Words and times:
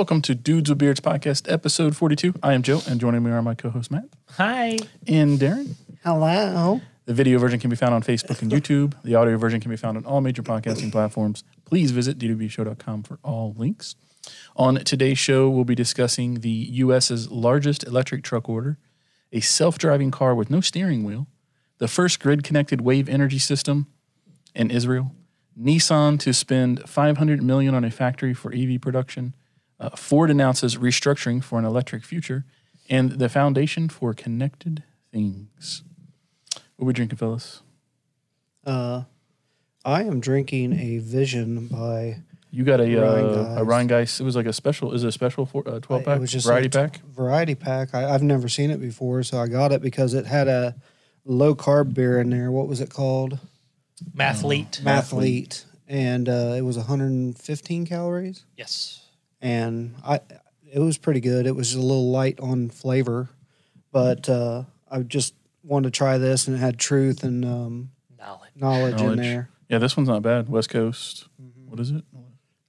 Welcome 0.00 0.22
to 0.22 0.34
Dudes 0.34 0.70
with 0.70 0.78
Beards 0.78 0.98
podcast, 0.98 1.52
episode 1.52 1.94
42. 1.94 2.32
I 2.42 2.54
am 2.54 2.62
Joe, 2.62 2.80
and 2.88 2.98
joining 2.98 3.22
me 3.22 3.32
are 3.32 3.42
my 3.42 3.54
co 3.54 3.68
host 3.68 3.90
Matt 3.90 4.06
Hi. 4.30 4.78
and 5.06 5.38
Darren. 5.38 5.74
Hello. 6.02 6.80
The 7.04 7.12
video 7.12 7.38
version 7.38 7.60
can 7.60 7.68
be 7.68 7.76
found 7.76 7.92
on 7.92 8.02
Facebook 8.02 8.40
and 8.40 8.50
YouTube. 8.50 8.94
The 9.04 9.14
audio 9.14 9.36
version 9.36 9.60
can 9.60 9.70
be 9.70 9.76
found 9.76 9.98
on 9.98 10.06
all 10.06 10.22
major 10.22 10.42
podcasting 10.42 10.90
platforms. 10.90 11.44
Please 11.66 11.90
visit 11.90 12.18
dwbshow.com 12.18 13.02
for 13.02 13.18
all 13.22 13.54
links. 13.58 13.94
On 14.56 14.76
today's 14.76 15.18
show, 15.18 15.50
we'll 15.50 15.66
be 15.66 15.74
discussing 15.74 16.36
the 16.36 16.48
U.S.'s 16.48 17.30
largest 17.30 17.84
electric 17.84 18.22
truck 18.22 18.48
order, 18.48 18.78
a 19.32 19.40
self 19.40 19.76
driving 19.76 20.10
car 20.10 20.34
with 20.34 20.48
no 20.48 20.62
steering 20.62 21.04
wheel, 21.04 21.26
the 21.76 21.88
first 21.88 22.20
grid 22.20 22.42
connected 22.42 22.80
wave 22.80 23.06
energy 23.06 23.38
system 23.38 23.86
in 24.54 24.70
Israel, 24.70 25.12
Nissan 25.60 26.18
to 26.20 26.32
spend 26.32 26.88
500 26.88 27.42
million 27.42 27.74
on 27.74 27.84
a 27.84 27.90
factory 27.90 28.32
for 28.32 28.50
EV 28.54 28.80
production, 28.80 29.34
uh, 29.80 29.90
Ford 29.90 30.30
announces 30.30 30.76
restructuring 30.76 31.42
for 31.42 31.58
an 31.58 31.64
electric 31.64 32.04
future, 32.04 32.44
and 32.88 33.12
the 33.12 33.28
foundation 33.28 33.88
for 33.88 34.14
connected 34.14 34.84
things. 35.10 35.82
What 36.76 36.84
are 36.84 36.86
we 36.86 36.92
drinking, 36.92 37.18
fellas? 37.18 37.62
Uh, 38.64 39.04
I 39.84 40.02
am 40.02 40.20
drinking 40.20 40.78
a 40.78 40.98
Vision 40.98 41.66
by. 41.68 42.18
You 42.52 42.64
got 42.64 42.80
a 42.80 42.84
Rhine 42.84 43.24
uh, 43.24 43.62
a 43.62 43.64
Guys. 43.64 43.66
Rhinegeist. 43.66 44.20
It 44.20 44.24
was 44.24 44.36
like 44.36 44.46
a 44.46 44.52
special. 44.52 44.92
Is 44.92 45.04
it 45.04 45.08
a 45.08 45.12
special 45.12 45.46
for 45.46 45.66
uh, 45.68 45.80
twelve 45.80 46.04
pack? 46.04 46.16
it 46.18 46.20
was 46.20 46.32
just 46.32 46.46
variety 46.46 46.66
a 46.66 46.70
t- 46.70 46.78
pack? 46.78 47.00
Variety 47.14 47.54
pack. 47.54 47.94
I, 47.94 48.12
I've 48.12 48.22
never 48.22 48.48
seen 48.48 48.70
it 48.70 48.80
before, 48.80 49.22
so 49.22 49.38
I 49.38 49.46
got 49.46 49.72
it 49.72 49.80
because 49.80 50.14
it 50.14 50.26
had 50.26 50.48
a 50.48 50.74
low 51.24 51.54
carb 51.54 51.94
beer 51.94 52.20
in 52.20 52.30
there. 52.30 52.50
What 52.50 52.66
was 52.66 52.80
it 52.80 52.90
called? 52.90 53.38
Mathlete. 54.16 54.80
Mathlete, 54.82 55.64
and 55.86 56.28
uh, 56.28 56.54
it 56.56 56.62
was 56.62 56.76
115 56.76 57.86
calories, 57.86 58.44
yes. 58.56 58.99
And 59.40 59.94
I 60.04 60.20
it 60.72 60.78
was 60.78 60.98
pretty 60.98 61.20
good. 61.20 61.46
It 61.46 61.56
was 61.56 61.74
a 61.74 61.80
little 61.80 62.10
light 62.10 62.38
on 62.40 62.70
flavor, 62.70 63.28
but 63.92 64.28
uh, 64.28 64.64
I 64.90 65.00
just 65.00 65.34
wanted 65.64 65.92
to 65.92 65.96
try 65.96 66.18
this, 66.18 66.46
and 66.46 66.56
it 66.56 66.60
had 66.60 66.78
truth 66.78 67.22
and 67.24 67.44
um, 67.44 67.90
Knowledge. 68.18 68.50
knowledge, 68.54 68.96
Knowledge. 68.96 69.18
in 69.18 69.22
there. 69.22 69.50
Yeah, 69.68 69.78
this 69.78 69.96
one's 69.96 70.08
not 70.08 70.22
bad. 70.22 70.48
West 70.48 70.68
Coast. 70.68 71.26
What 71.66 71.80
is 71.80 71.90
it? 71.90 72.04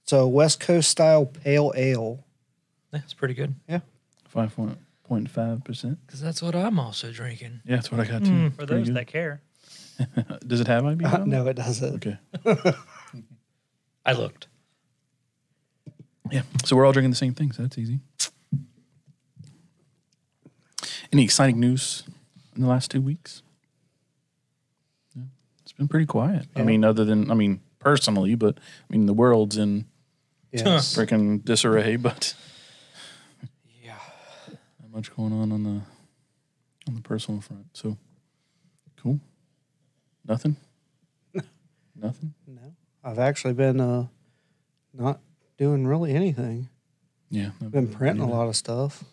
So 0.04 0.26
West 0.28 0.60
Coast 0.60 0.90
style 0.90 1.26
pale 1.26 1.72
ale. 1.76 2.24
That's 2.90 3.14
pretty 3.14 3.34
good. 3.34 3.54
Yeah, 3.68 3.80
Five 4.28 4.54
point 5.04 5.30
five 5.30 5.62
percent. 5.64 5.98
Because 6.06 6.20
that's 6.20 6.42
what 6.42 6.54
I'm 6.54 6.78
also 6.78 7.10
drinking. 7.12 7.60
Yeah, 7.64 7.76
that's 7.76 7.90
what 7.90 8.00
I 8.00 8.04
got 8.04 8.24
too. 8.24 8.50
for 8.50 8.66
those 8.66 8.86
good. 8.88 8.96
that 8.96 9.06
care. 9.06 9.40
Does 10.46 10.60
it 10.60 10.66
have 10.66 10.82
IBU? 10.82 11.02
Uh, 11.12 11.24
no, 11.24 11.46
it 11.46 11.54
doesn't. 11.54 11.94
Okay. 11.96 12.18
I 14.06 14.12
looked. 14.12 14.48
Yeah. 16.30 16.42
So 16.64 16.76
we're 16.76 16.86
all 16.86 16.92
drinking 16.92 17.10
the 17.10 17.16
same 17.16 17.34
thing. 17.34 17.52
So 17.52 17.62
that's 17.62 17.76
easy. 17.78 18.00
Any 21.12 21.24
exciting 21.24 21.60
news 21.60 22.04
in 22.56 22.62
the 22.62 22.68
last 22.68 22.90
two 22.90 23.00
weeks? 23.02 23.42
Yeah. 25.14 25.24
It's 25.62 25.72
been 25.72 25.88
pretty 25.88 26.06
quiet. 26.06 26.46
I 26.56 26.62
mean, 26.62 26.84
other 26.84 27.04
than 27.04 27.30
I 27.30 27.34
mean 27.34 27.60
personally, 27.78 28.34
but 28.34 28.56
I 28.58 28.92
mean 28.92 29.06
the 29.06 29.12
world's 29.14 29.56
in 29.56 29.86
Yes. 30.52 30.94
freaking 30.96 31.44
disarray, 31.44 31.96
but 31.96 32.34
Yeah. 33.82 33.98
not 34.80 34.90
much 34.90 35.14
going 35.14 35.32
on 35.32 35.52
on 35.52 35.62
the 35.64 35.80
on 36.88 36.94
the 36.94 37.00
personal 37.02 37.40
front. 37.40 37.66
So 37.74 37.96
cool. 38.96 39.20
Nothing. 40.26 40.56
Nothing. 41.96 42.34
No, 42.46 42.74
I've 43.04 43.18
actually 43.18 43.54
been 43.54 43.80
uh, 43.80 44.06
not 44.94 45.20
doing 45.62 45.86
really 45.86 46.12
anything. 46.12 46.68
Yeah. 47.30 47.50
I've 47.62 47.70
Been 47.70 47.86
printing 47.86 48.24
a 48.24 48.28
lot 48.28 48.48
of 48.48 48.56
stuff. 48.56 49.04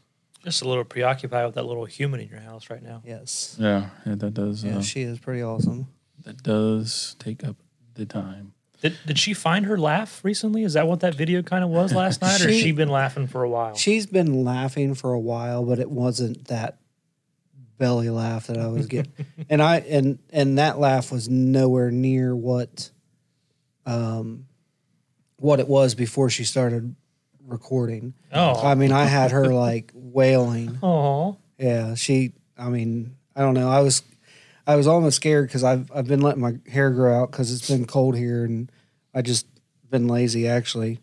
Just 0.44 0.64
a 0.64 0.68
little 0.68 0.84
preoccupied 0.84 1.46
with 1.46 1.54
that 1.56 1.66
little 1.66 1.86
human 1.86 2.20
in 2.22 2.28
your 2.28 2.40
house 2.40 2.72
right 2.72 2.82
now. 2.82 3.04
Yes. 3.06 3.56
Yeah, 3.60 3.90
yeah 4.04 4.16
that 4.16 4.34
does. 4.34 4.64
Yeah, 4.64 4.78
uh, 4.78 4.82
she 4.82 5.02
is 5.04 5.20
pretty 5.20 5.44
awesome. 5.44 5.86
that 6.24 6.42
does 6.42 7.16
take 7.20 7.44
up 7.44 7.56
the 7.94 8.08
time. 8.08 8.54
Did, 8.82 8.98
did 9.06 9.20
she 9.20 9.36
find 9.36 9.66
her 9.68 9.78
laugh 9.78 10.24
recently? 10.26 10.64
Is 10.64 10.74
that 10.74 10.88
what 10.88 11.02
that 11.02 11.14
video 11.14 11.44
kind 11.44 11.64
of 11.64 11.70
was 11.70 11.94
last 11.94 12.20
night? 12.24 12.42
or 12.42 12.48
has 12.48 12.56
She- 12.56 12.62
she 12.62 12.72
been 12.72 12.90
laughing 12.90 13.28
for 13.28 13.44
a 13.44 13.50
while? 13.50 13.76
She's 13.76 14.08
been 14.08 14.44
laughing 14.44 14.96
for 14.96 15.14
a 15.14 15.20
while, 15.20 15.64
but 15.66 15.78
it 15.78 15.92
wasn't 15.92 16.48
that 16.48 16.80
belly 17.78 18.10
laugh 18.10 18.48
that 18.48 18.58
I 18.58 18.68
was 18.68 18.88
getting. 18.88 19.14
and 19.52 19.62
I 19.62 19.78
and 19.82 20.18
and 20.32 20.58
that 20.58 20.80
laugh 20.80 21.12
was 21.12 21.30
nowhere 21.30 21.92
near 21.92 22.36
what 22.36 22.90
um 23.86 24.46
what 25.40 25.60
it 25.60 25.68
was 25.68 25.96
before 25.96 26.30
she 26.30 26.44
started 26.44 26.96
recording. 27.46 28.14
oh. 28.32 28.62
I 28.66 28.76
mean, 28.76 28.92
I 28.92 29.06
had 29.06 29.32
her 29.32 29.48
like 29.48 29.92
wailing. 29.96 30.78
Oh. 30.84 31.38
Yeah, 31.58 31.96
she. 31.96 32.34
I 32.58 32.70
mean, 32.70 33.16
I 33.36 33.42
don't 33.42 33.54
know. 33.54 33.70
I 33.70 33.82
was, 33.82 34.04
I 34.68 34.76
was 34.76 34.88
almost 34.88 35.16
scared 35.16 35.48
because 35.48 35.64
I've 35.64 35.92
I've 35.94 36.08
been 36.08 36.22
letting 36.22 36.42
my 36.42 36.56
hair 36.70 36.92
grow 36.92 37.22
out 37.22 37.32
because 37.32 37.54
it's 37.54 37.70
been 37.70 37.86
cold 37.86 38.16
here 38.16 38.44
and 38.44 38.72
I 39.14 39.22
just 39.22 39.46
been 39.90 40.08
lazy 40.08 40.48
actually, 40.48 41.00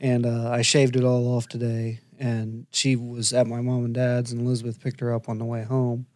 and 0.00 0.24
uh, 0.24 0.50
I 0.50 0.62
shaved 0.62 0.96
it 0.96 1.04
all 1.04 1.36
off 1.36 1.48
today. 1.48 2.00
And 2.20 2.66
she 2.72 2.96
was 2.96 3.32
at 3.32 3.46
my 3.46 3.60
mom 3.60 3.84
and 3.84 3.94
dad's, 3.94 4.32
and 4.32 4.40
Elizabeth 4.40 4.82
picked 4.82 4.98
her 4.98 5.14
up 5.14 5.28
on 5.28 5.38
the 5.38 5.44
way 5.44 5.62
home. 5.62 6.06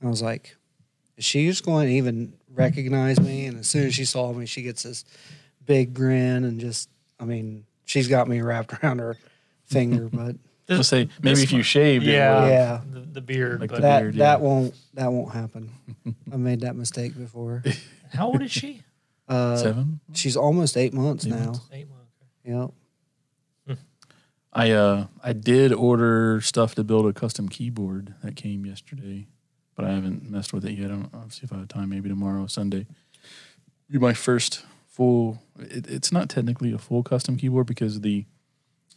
And 0.00 0.08
I 0.08 0.10
was 0.10 0.20
like, 0.20 0.56
is 1.16 1.24
she 1.24 1.46
just 1.46 1.64
going 1.64 1.86
to 1.86 1.92
even 1.92 2.34
recognize 2.52 3.20
me? 3.20 3.46
And 3.46 3.60
as 3.60 3.68
soon 3.68 3.86
as 3.86 3.94
she 3.94 4.04
saw 4.04 4.32
me, 4.32 4.46
she 4.46 4.62
gets 4.62 4.82
this 4.82 5.04
big 5.64 5.94
grin 5.94 6.42
and 6.42 6.58
just, 6.58 6.88
I 7.20 7.24
mean, 7.24 7.64
she's 7.84 8.08
got 8.08 8.28
me 8.28 8.40
wrapped 8.40 8.72
around 8.84 8.98
her 9.00 9.16
finger, 9.64 10.08
but. 10.12 10.36
I'll 10.68 10.82
say 10.82 11.08
maybe 11.22 11.42
if 11.42 11.52
you 11.52 11.58
one- 11.58 11.62
shaved, 11.62 12.04
it 12.06 12.10
Yeah. 12.12 12.34
would've- 12.34 12.50
Yeah. 12.52 12.80
The, 12.92 13.00
the 13.00 13.20
beard. 13.20 13.60
Like 13.60 13.70
but 13.70 13.76
the 13.76 13.82
that 13.82 14.00
beard, 14.00 14.14
that 14.16 14.40
yeah. 14.40 14.44
won't 14.46 14.74
that 14.94 15.12
won't 15.12 15.32
happen. 15.32 15.70
I 16.32 16.36
made 16.36 16.60
that 16.62 16.74
mistake 16.76 17.16
before. 17.16 17.62
how 18.12 18.26
old 18.26 18.42
is 18.42 18.50
she? 18.50 18.82
Uh, 19.28 19.56
seven. 19.56 20.00
she's 20.12 20.36
almost 20.36 20.76
eight 20.76 20.92
months 20.92 21.24
Eight 21.26 21.30
now. 21.30 21.44
months. 21.46 21.60
Eight 21.72 21.88
months. 21.88 22.72
Yep. 23.68 23.78
I 24.52 24.70
uh 24.70 25.06
I 25.22 25.32
did 25.34 25.72
order 25.72 26.40
stuff 26.40 26.74
to 26.76 26.84
build 26.84 27.06
a 27.06 27.12
custom 27.12 27.48
keyboard 27.48 28.14
that 28.22 28.36
came 28.36 28.64
yesterday, 28.66 29.26
but 29.74 29.84
I 29.84 29.90
haven't 29.92 30.28
messed 30.30 30.52
with 30.52 30.64
it 30.64 30.72
yet. 30.72 30.86
I 30.86 30.94
don't 30.94 31.10
I'll 31.14 31.28
see 31.30 31.42
if 31.44 31.52
I 31.52 31.58
have 31.58 31.68
time. 31.68 31.90
Maybe 31.90 32.08
tomorrow, 32.08 32.46
Sunday. 32.46 32.86
Be 33.90 33.98
my 33.98 34.14
first 34.14 34.64
full. 34.96 35.42
It, 35.58 35.86
it's 35.88 36.10
not 36.10 36.28
technically 36.30 36.72
a 36.72 36.78
full 36.78 37.02
custom 37.02 37.36
keyboard 37.36 37.66
because 37.66 38.00
the 38.00 38.24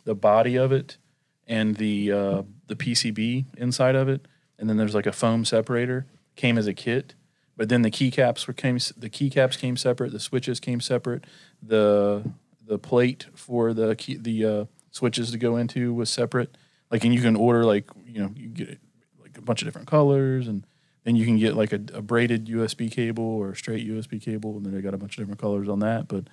the 0.05 0.15
body 0.15 0.55
of 0.55 0.71
it 0.71 0.97
and 1.45 1.75
the 1.75 2.11
uh, 2.11 2.43
the 2.67 2.75
PCB 2.75 3.45
inside 3.57 3.95
of 3.95 4.07
it, 4.07 4.27
and 4.57 4.69
then 4.69 4.77
there's 4.77 4.95
like 4.95 5.05
a 5.05 5.11
foam 5.11 5.43
separator 5.43 6.07
came 6.35 6.57
as 6.57 6.67
a 6.67 6.73
kit. 6.73 7.15
But 7.57 7.67
then 7.67 7.81
the 7.81 7.91
keycaps 7.91 8.47
were 8.47 8.53
came 8.53 8.77
the 8.95 9.09
keycaps 9.09 9.57
came 9.59 9.75
separate, 9.75 10.13
the 10.13 10.19
switches 10.19 10.61
came 10.61 10.79
separate, 10.79 11.25
the 11.61 12.31
the 12.65 12.79
plate 12.79 13.27
for 13.33 13.73
the 13.73 13.95
key, 13.95 14.15
the 14.15 14.45
uh, 14.45 14.65
switches 14.91 15.31
to 15.31 15.37
go 15.37 15.57
into 15.57 15.93
was 15.93 16.09
separate. 16.09 16.57
Like, 16.89 17.03
and 17.03 17.13
you 17.13 17.21
can 17.21 17.35
order 17.35 17.65
like 17.65 17.89
you 18.05 18.21
know 18.21 18.31
you 18.35 18.47
get 18.47 18.79
like 19.21 19.37
a 19.37 19.41
bunch 19.41 19.61
of 19.61 19.67
different 19.67 19.89
colors, 19.89 20.47
and 20.47 20.65
then 21.03 21.15
you 21.15 21.25
can 21.25 21.37
get 21.37 21.55
like 21.55 21.71
a, 21.71 21.81
a 21.93 22.01
braided 22.01 22.47
USB 22.47 22.91
cable 22.91 23.23
or 23.23 23.51
a 23.51 23.55
straight 23.55 23.87
USB 23.87 24.21
cable, 24.21 24.57
and 24.57 24.65
then 24.65 24.73
they 24.73 24.81
got 24.81 24.93
a 24.93 24.97
bunch 24.97 25.17
of 25.17 25.21
different 25.21 25.39
colors 25.39 25.69
on 25.69 25.79
that. 25.79 26.07
But 26.07 26.25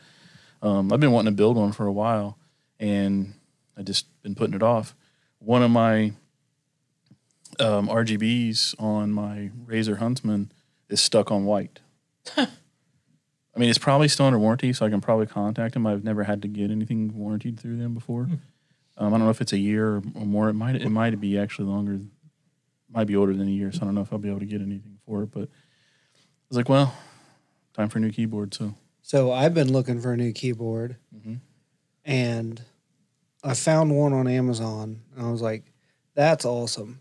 um, 0.62 0.92
I've 0.92 1.00
been 1.00 1.12
wanting 1.12 1.32
to 1.32 1.36
build 1.36 1.56
one 1.56 1.72
for 1.72 1.86
a 1.86 1.92
while, 1.92 2.38
and 2.80 3.34
I 3.76 3.82
just 3.82 4.06
been 4.22 4.34
putting 4.34 4.54
it 4.54 4.62
off. 4.62 4.94
One 5.38 5.62
of 5.62 5.70
my 5.70 6.12
um, 7.60 7.88
RGBs 7.88 8.80
on 8.80 9.12
my 9.12 9.50
Razer 9.66 9.98
Huntsman 9.98 10.52
is 10.88 11.00
stuck 11.00 11.30
on 11.30 11.44
white. 11.44 11.80
I 12.36 13.58
mean, 13.58 13.70
it's 13.70 13.78
probably 13.78 14.08
still 14.08 14.26
under 14.26 14.38
warranty, 14.38 14.72
so 14.72 14.84
I 14.84 14.90
can 14.90 15.00
probably 15.00 15.26
contact 15.26 15.74
them. 15.74 15.86
I've 15.86 16.04
never 16.04 16.24
had 16.24 16.42
to 16.42 16.48
get 16.48 16.70
anything 16.70 17.16
warranted 17.16 17.58
through 17.58 17.76
them 17.76 17.94
before. 17.94 18.28
Um, 18.98 19.08
I 19.08 19.18
don't 19.18 19.24
know 19.24 19.30
if 19.30 19.40
it's 19.40 19.52
a 19.52 19.58
year 19.58 19.96
or, 19.96 20.02
or 20.14 20.26
more. 20.26 20.48
It 20.48 20.54
might 20.54 20.76
it 20.76 20.90
might 20.90 21.18
be 21.20 21.38
actually 21.38 21.68
longer. 21.68 22.00
Might 22.92 23.06
be 23.06 23.16
older 23.16 23.34
than 23.34 23.48
a 23.48 23.50
year, 23.50 23.72
so 23.72 23.80
I 23.82 23.84
don't 23.84 23.94
know 23.94 24.00
if 24.02 24.12
I'll 24.12 24.18
be 24.18 24.28
able 24.28 24.38
to 24.40 24.46
get 24.46 24.60
anything 24.62 24.98
for 25.04 25.22
it. 25.24 25.30
But 25.32 25.42
I 25.48 26.48
was 26.48 26.56
like, 26.56 26.68
well, 26.68 26.94
time 27.74 27.88
for 27.88 27.98
a 27.98 28.00
new 28.00 28.12
keyboard. 28.12 28.54
So 28.54 28.74
So 29.02 29.32
I've 29.32 29.54
been 29.54 29.72
looking 29.72 30.00
for 30.00 30.12
a 30.12 30.16
new 30.16 30.32
keyboard, 30.32 30.96
Mhm. 31.14 31.40
and 32.04 32.62
I 33.42 33.54
found 33.54 33.96
one 33.96 34.12
on 34.12 34.26
Amazon, 34.28 35.02
and 35.14 35.26
I 35.26 35.30
was 35.30 35.42
like, 35.42 35.72
"That's 36.14 36.44
awesome." 36.44 37.00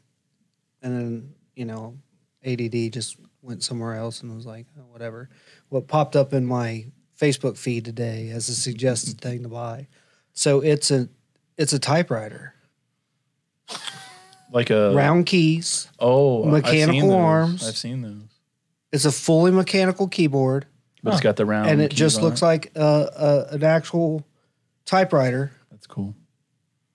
And 0.82 0.94
then 0.94 1.36
you 1.56 1.66
know, 1.66 1.98
ADD 2.44 2.90
just 2.90 3.18
went 3.42 3.64
somewhere 3.64 3.94
else, 3.96 4.22
and 4.22 4.36
was 4.36 4.46
like, 4.46 4.66
oh, 4.78 4.84
"Whatever." 4.92 5.30
What 5.70 5.88
popped 5.88 6.16
up 6.16 6.34
in 6.34 6.46
my 6.46 6.88
Facebook 7.20 7.58
feed 7.58 7.86
today 7.86 8.30
as 8.30 8.50
a 8.50 8.56
suggested 8.56 9.22
thing 9.22 9.44
to 9.44 9.50
buy? 9.50 9.88
So 10.34 10.62
it's 10.62 10.90
a 10.92 11.10
it's 11.58 11.74
a 11.74 11.80
typewriter, 11.80 12.54
like 14.52 14.70
a 14.70 14.94
round 14.94 15.26
keys. 15.26 15.88
oh 16.00 16.44
I've 16.46 16.52
mechanical 16.52 17.14
arms. 17.14 17.68
I've 17.68 17.78
seen 17.78 18.02
those, 18.02 18.14
It's 18.92 19.06
a 19.06 19.12
fully 19.12 19.52
mechanical 19.52 20.08
keyboard. 20.08 20.66
but 21.04 21.14
it's 21.14 21.22
got 21.22 21.36
the 21.36 21.46
round 21.46 21.70
and 21.70 21.82
it 21.82 21.92
just 21.92 22.18
on 22.18 22.24
looks 22.24 22.42
like 22.42 22.72
uh, 22.76 22.80
uh, 22.80 23.48
an 23.52 23.64
actual 23.64 24.26
typewriter. 24.86 25.52
That's 25.72 25.88
cool. 25.88 26.16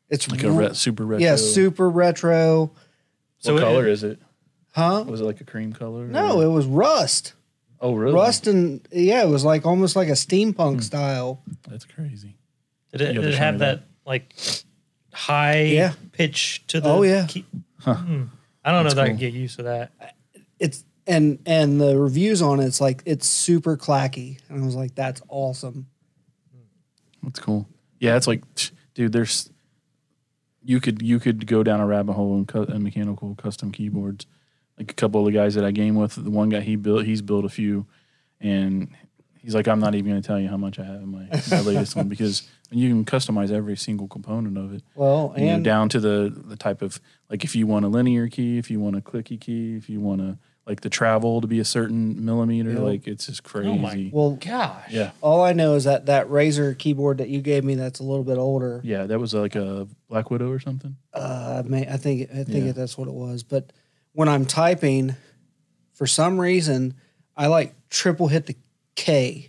It's 0.09 0.29
Like 0.31 0.43
a 0.43 0.51
re- 0.51 0.67
re- 0.69 0.75
super 0.75 1.07
retro. 1.07 1.25
yeah, 1.25 1.37
super 1.37 1.89
retro. 1.89 2.73
So 3.39 3.55
what 3.55 3.63
it- 3.63 3.67
color 3.67 3.87
is 3.87 4.03
it? 4.05 4.19
Huh? 4.73 5.05
Was 5.07 5.21
it 5.21 5.25
like 5.25 5.41
a 5.41 5.45
cream 5.45 5.73
color? 5.73 6.07
No, 6.07 6.39
or- 6.41 6.45
it 6.45 6.49
was 6.49 6.67
rust. 6.67 7.35
oh 7.81 7.95
really? 7.95 8.15
Rust 8.15 8.47
and 8.47 8.87
yeah, 8.93 9.23
it 9.25 9.29
was 9.29 9.45
like 9.45 9.67
almost 9.67 9.97
like 9.97 10.09
a 10.09 10.13
steampunk 10.13 10.75
Hmm. 10.75 10.81
style. 10.81 11.43
That's 11.69 11.85
crazy. 11.85 12.37
Did 12.93 13.01
it, 13.03 13.15
have 13.15 13.25
did 13.25 13.35
it 13.35 13.39
have 13.39 13.55
me 13.55 13.59
that, 13.61 13.83
like 14.05 14.35
high 15.13 15.63
Yeah. 15.63 15.93
pitch 16.13 16.65
to 16.69 16.81
the? 16.81 16.89
Oh, 16.89 17.03
yeah. 17.03 17.27
key- 17.27 17.45
Hmm. 17.81 18.25
I 18.65 18.73
don't 18.73 18.81
know 18.81 18.83
That's 18.85 18.95
that 18.97 19.05
I 19.05 19.09
can 19.09 19.17
get 19.17 19.33
used 19.33 19.57
to 19.57 19.63
that. 19.65 19.93
It's 20.59 20.85
and 21.07 21.39
and 21.47 21.81
the 21.81 21.99
reviews 21.99 22.43
on 22.43 22.61
it's 22.61 22.81
like 22.81 23.03
it's 23.07 23.27
super 23.27 23.77
clacky, 23.77 24.39
and 24.49 24.63
I 24.63 24.65
was 24.67 24.75
like, 24.75 24.95
that's 24.95 25.23
awesome. 25.29 25.87
That's 27.23 27.41
cool. 27.41 27.67
Yeah, 27.99 28.17
it's 28.17 28.27
like, 28.27 28.43
dude, 28.95 29.13
there's 29.13 29.51
you 30.63 30.79
could 30.81 31.01
you 31.03 31.19
could 31.19 31.47
go 31.47 31.63
down 31.63 31.81
a 31.81 31.87
rabbit 31.87 32.13
hole 32.13 32.37
in, 32.37 32.45
cu- 32.47 32.65
in 32.65 32.83
mechanical 32.83 33.35
custom 33.35 33.73
keyboards. 33.73 34.27
Like 34.79 34.91
a 34.91 34.95
couple 34.95 35.21
of 35.21 35.27
the 35.33 35.39
guys 35.39 35.55
that 35.55 35.65
I 35.65 35.71
game 35.71 35.95
with, 35.95 36.23
the 36.23 36.31
one 36.31 36.49
guy 36.51 36.61
he 36.61 36.77
built, 36.77 37.05
he's 37.05 37.23
built 37.23 37.45
a 37.47 37.51
few, 37.51 37.87
and 38.41 38.89
he's 39.43 39.55
like, 39.55 39.69
I'm 39.69 39.81
not 39.81 39.95
even 39.95 40.11
going 40.11 40.23
to 40.23 40.27
tell 40.27 40.39
you 40.41 40.49
how 40.49 40.57
much 40.57 40.79
I 40.79 40.85
have 40.85 40.97
in 41.03 41.09
my, 41.09 41.27
my 41.51 41.61
latest 41.65 41.97
one 41.97 42.09
because 42.09 42.49
you 42.71 42.89
can 42.89 43.05
customize 43.05 43.51
every 43.51 43.77
single 43.77 44.07
component 44.09 44.57
of 44.59 44.73
it. 44.75 44.83
Well, 44.95 45.35
you 45.37 45.47
know, 45.47 45.53
and 45.55 45.65
down 45.65 45.89
to 45.91 46.01
the 46.01 46.33
the 46.47 46.57
type 46.57 46.83
of 46.83 47.01
like 47.29 47.45
if 47.45 47.57
you 47.57 47.67
want 47.67 47.85
a 47.85 47.89
linear 47.89 48.29
key, 48.29 48.59
if 48.59 48.71
you 48.71 48.81
want 48.81 48.97
a 48.97 49.01
clicky 49.01 49.41
key, 49.41 49.77
if 49.77 49.89
you 49.89 50.01
want 50.01 50.21
to 50.21 50.39
like 50.67 50.83
the 50.83 50.91
travel 50.91 51.41
to 51.41 51.47
be 51.49 51.59
a 51.59 51.65
certain 51.65 52.25
millimeter, 52.25 52.71
Yeah. 52.73 52.79
like 52.81 53.09
it's 53.09 53.27
just 53.27 53.43
crazy. 53.43 53.69
Oh 53.71 53.75
my- 53.79 54.11
well, 54.13 54.33
Gosh. 54.41 54.91
yeah, 54.93 55.11
all 55.21 55.43
I 55.43 55.53
know 55.53 55.75
is 55.75 55.85
that 55.85 56.07
that 56.07 56.29
Razer 56.29 56.79
keyboard 56.79 57.19
that 57.19 57.29
you 57.29 57.41
gave 57.41 57.65
me 57.65 57.75
that's 57.75 57.99
a 57.99 58.05
little 58.05 58.23
bit 58.25 58.39
older. 58.39 58.81
yeah, 58.85 59.05
that 59.07 59.19
was 59.19 59.35
like 59.35 59.57
a 59.57 59.89
BlackWidow 60.11 60.49
or 60.55 60.61
something. 60.61 60.97
Uh, 61.13 61.63
I 61.65 61.69
may, 61.69 61.89
I 61.89 61.97
think 61.97 62.31
I 62.31 62.45
think 62.45 62.67
Yeah. 62.67 62.73
that's 62.73 62.97
what 62.97 63.09
it 63.09 63.15
was. 63.15 63.43
But 63.43 63.73
when 64.13 64.29
I'm 64.29 64.45
typing, 64.45 65.17
for 65.95 66.07
some 66.07 66.41
reason, 66.41 66.95
I 67.37 67.47
like 67.49 67.75
triple 67.89 68.29
hit 68.29 68.47
the 68.47 68.57
K. 68.97 69.49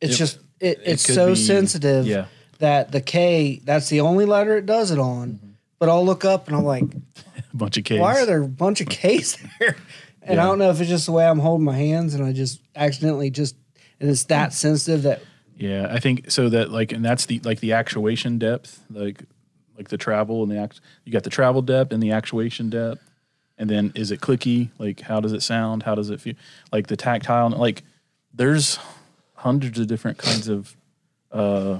It's 0.00 0.18
just 0.18 0.38
it, 0.60 0.78
It 0.78 0.82
it's 0.84 1.02
so 1.14 1.28
be- 1.30 1.34
sensitive 1.36 2.06
Yeah, 2.06 2.26
that 2.58 2.92
the 2.92 3.00
K 3.00 3.60
that's 3.64 3.88
the 3.88 4.00
only 4.00 4.24
letter 4.26 4.56
it 4.56 4.66
does 4.66 4.90
it 4.90 4.98
on. 4.98 5.32
Mm-hmm. 5.34 5.48
But 5.78 5.88
I'll 5.88 6.04
look 6.04 6.24
up 6.24 6.46
and 6.48 6.56
I'm 6.56 6.64
like, 6.64 6.84
a 6.84 7.42
bunch 7.54 7.76
of 7.76 7.84
Ks. 7.84 7.92
why 7.98 8.20
are 8.20 8.26
there 8.26 8.42
a 8.42 8.48
bunch 8.48 8.80
of 8.80 8.88
K's 8.88 9.36
there? 9.58 9.76
And 10.22 10.38
I 10.40 10.44
don't 10.44 10.58
know 10.58 10.70
if 10.70 10.80
it's 10.80 10.88
just 10.88 11.06
the 11.06 11.12
way 11.12 11.26
I'm 11.26 11.40
holding 11.40 11.64
my 11.64 11.76
hands 11.76 12.14
and 12.14 12.24
I 12.24 12.32
just 12.32 12.60
accidentally 12.76 13.30
just 13.30 13.56
and 13.98 14.08
it's 14.08 14.24
that 14.24 14.52
sensitive 14.52 15.02
that 15.02 15.22
Yeah, 15.56 15.88
I 15.90 15.98
think 15.98 16.30
so. 16.30 16.48
That 16.48 16.70
like, 16.70 16.92
and 16.92 17.04
that's 17.04 17.26
the 17.26 17.40
like 17.44 17.60
the 17.60 17.72
actuation 17.72 18.38
depth, 18.38 18.80
like 18.90 19.24
like 19.76 19.88
the 19.88 19.98
travel 19.98 20.42
and 20.42 20.50
the 20.52 20.58
act. 20.58 20.80
You 21.04 21.12
got 21.12 21.22
the 21.24 21.30
travel 21.30 21.62
depth 21.62 21.92
and 21.92 22.02
the 22.02 22.12
actuation 22.12 22.70
depth, 22.70 23.00
and 23.58 23.68
then 23.70 23.92
is 23.96 24.10
it 24.12 24.20
clicky? 24.20 24.70
Like, 24.78 25.00
how 25.00 25.18
does 25.20 25.32
it 25.32 25.42
sound? 25.42 25.82
How 25.84 25.94
does 25.96 26.10
it 26.10 26.20
feel? 26.20 26.34
Like 26.72 26.86
the 26.88 26.96
tactile. 26.96 27.50
Like, 27.50 27.82
there's 28.34 28.78
hundreds 29.34 29.78
of 29.78 29.86
different 29.86 30.18
kinds 30.18 30.48
of 30.48 30.76
uh, 31.30 31.78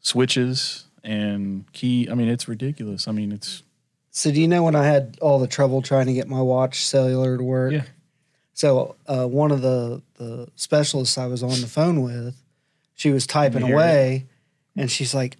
switches 0.00 0.84
and 1.04 1.70
key. 1.72 2.08
I 2.10 2.14
mean, 2.14 2.28
it's 2.28 2.48
ridiculous. 2.48 3.08
I 3.08 3.12
mean, 3.12 3.32
it's 3.32 3.62
So 4.10 4.30
do 4.30 4.40
you 4.40 4.48
know 4.48 4.62
when 4.62 4.74
I 4.74 4.84
had 4.84 5.18
all 5.20 5.38
the 5.38 5.46
trouble 5.46 5.82
trying 5.82 6.06
to 6.06 6.12
get 6.14 6.28
my 6.28 6.40
watch 6.40 6.84
cellular 6.86 7.36
to 7.36 7.44
work? 7.44 7.72
Yeah. 7.72 7.84
So 8.54 8.96
uh, 9.06 9.26
one 9.26 9.52
of 9.52 9.62
the 9.62 10.02
the 10.14 10.48
specialists 10.56 11.16
I 11.16 11.26
was 11.26 11.42
on 11.42 11.60
the 11.60 11.68
phone 11.68 12.02
with, 12.02 12.34
she 12.94 13.10
was 13.10 13.24
typing 13.26 13.62
away, 13.62 14.26
and 14.74 14.90
she's 14.90 15.14
like, 15.14 15.36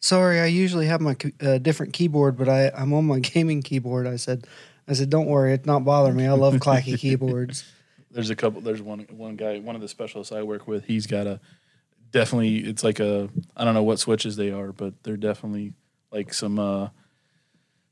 "Sorry, 0.00 0.38
I 0.38 0.46
usually 0.46 0.86
have 0.86 1.00
my 1.00 1.16
uh, 1.40 1.56
different 1.56 1.94
keyboard, 1.94 2.36
but 2.36 2.50
I 2.50 2.70
I'm 2.76 2.92
on 2.92 3.06
my 3.06 3.18
gaming 3.32 3.62
keyboard." 3.62 4.06
I 4.06 4.16
said, 4.16 4.46
"I 4.86 4.92
said 4.92 5.08
don't 5.08 5.26
worry, 5.26 5.54
it's 5.54 5.64
not 5.64 5.86
bothering 5.86 6.16
me. 6.16 6.26
I 6.26 6.32
love 6.32 6.54
clacky 6.56 6.98
keyboards." 7.04 7.64
There's 8.12 8.30
a 8.30 8.36
couple. 8.36 8.60
There's 8.60 8.82
one 8.82 9.06
one 9.10 9.36
guy, 9.36 9.58
one 9.58 9.74
of 9.74 9.80
the 9.82 9.88
specialists 9.88 10.32
I 10.32 10.42
work 10.42 10.68
with. 10.68 10.84
He's 10.84 11.06
got 11.06 11.26
a 11.26 11.40
definitely. 12.10 12.58
It's 12.58 12.84
like 12.84 13.00
a 13.00 13.28
I 13.56 13.64
don't 13.64 13.74
know 13.74 13.82
what 13.82 13.98
switches 13.98 14.36
they 14.36 14.50
are, 14.50 14.72
but 14.72 14.94
they're 15.02 15.16
definitely 15.16 15.72
like 16.10 16.32
some 16.34 16.58
uh 16.58 16.88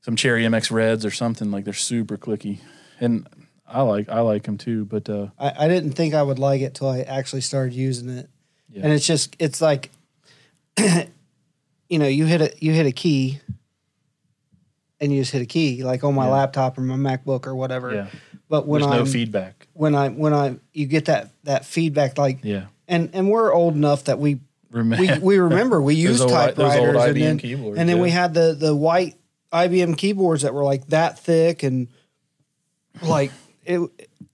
some 0.03 0.17
Cherry 0.17 0.45
MX 0.45 0.71
Reds 0.71 1.05
or 1.05 1.11
something. 1.11 1.51
Like 1.51 1.65
they're 1.65 1.73
super 1.75 2.17
clicky, 2.17 2.59
and 3.01 3.27
I 3.67 3.83
like 3.83 4.09
I 4.09 4.21
like 4.21 4.43
them 4.45 4.59
too. 4.59 4.85
But 4.85 5.09
uh 5.09 5.29
I, 5.39 5.65
I 5.65 5.69
didn't 5.69 5.93
think 5.93 6.15
I 6.15 6.23
would 6.23 6.39
like 6.39 6.61
it 6.61 6.75
till 6.75 6.89
I 6.89 7.01
actually 7.01 7.41
started 7.43 7.75
using 7.75 8.09
it. 8.11 8.29
Yeah. 8.71 8.83
And 8.85 8.93
it's 8.93 9.07
just 9.07 9.37
it's 9.39 9.61
like 9.61 9.91
you 10.79 11.99
know, 11.99 12.07
you 12.07 12.27
hit 12.27 12.41
a 12.41 12.53
you 12.61 12.73
hit 12.73 12.87
a 12.87 12.93
key 12.93 13.41
and 15.01 15.13
you 15.13 15.21
just 15.23 15.33
hit 15.33 15.43
a 15.43 15.47
key, 15.47 15.83
like 15.83 16.05
on 16.05 16.15
my 16.15 16.27
Yeah. 16.27 16.33
laptop 16.33 16.77
or 16.79 16.83
my 16.83 16.97
MacBook 16.97 17.47
or 17.47 17.55
whatever. 17.55 17.95
yeah, 17.95 18.07
But 18.51 18.67
when 18.67 18.83
there's 18.83 18.93
I 18.93 18.97
no 18.99 19.07
feedback. 19.07 19.69
when 19.75 19.95
I 19.95 20.09
when 20.09 20.35
I 20.35 20.57
you 20.73 20.87
get 20.87 21.05
that 21.05 21.31
that 21.45 21.65
feedback 21.65 22.19
like 22.19 22.41
Yeah, 22.43 22.67
and 22.89 23.11
and 23.13 23.31
we're 23.31 23.55
old 23.55 23.77
enough 23.77 24.05
that 24.05 24.19
we 24.19 24.41
remember 24.73 25.01
we, 25.01 25.19
we 25.21 25.39
remember 25.39 25.81
we 25.81 25.95
used 26.09 26.21
those 26.21 26.33
typewriters 26.33 26.97
old 26.97 27.07
and 27.07 27.17
then, 27.17 27.39
keyboards, 27.39 27.79
and 27.79 27.89
then 27.89 28.01
we 28.01 28.11
had 28.11 28.35
the 28.35 28.57
the 28.59 28.75
white 28.75 29.15
IBM 29.53 29.97
keyboards 29.97 30.43
that 30.43 30.53
were 30.53 30.65
like 30.65 30.85
that 30.89 31.21
thick 31.21 31.63
and 31.63 31.87
like 33.01 33.31
it 33.65 33.81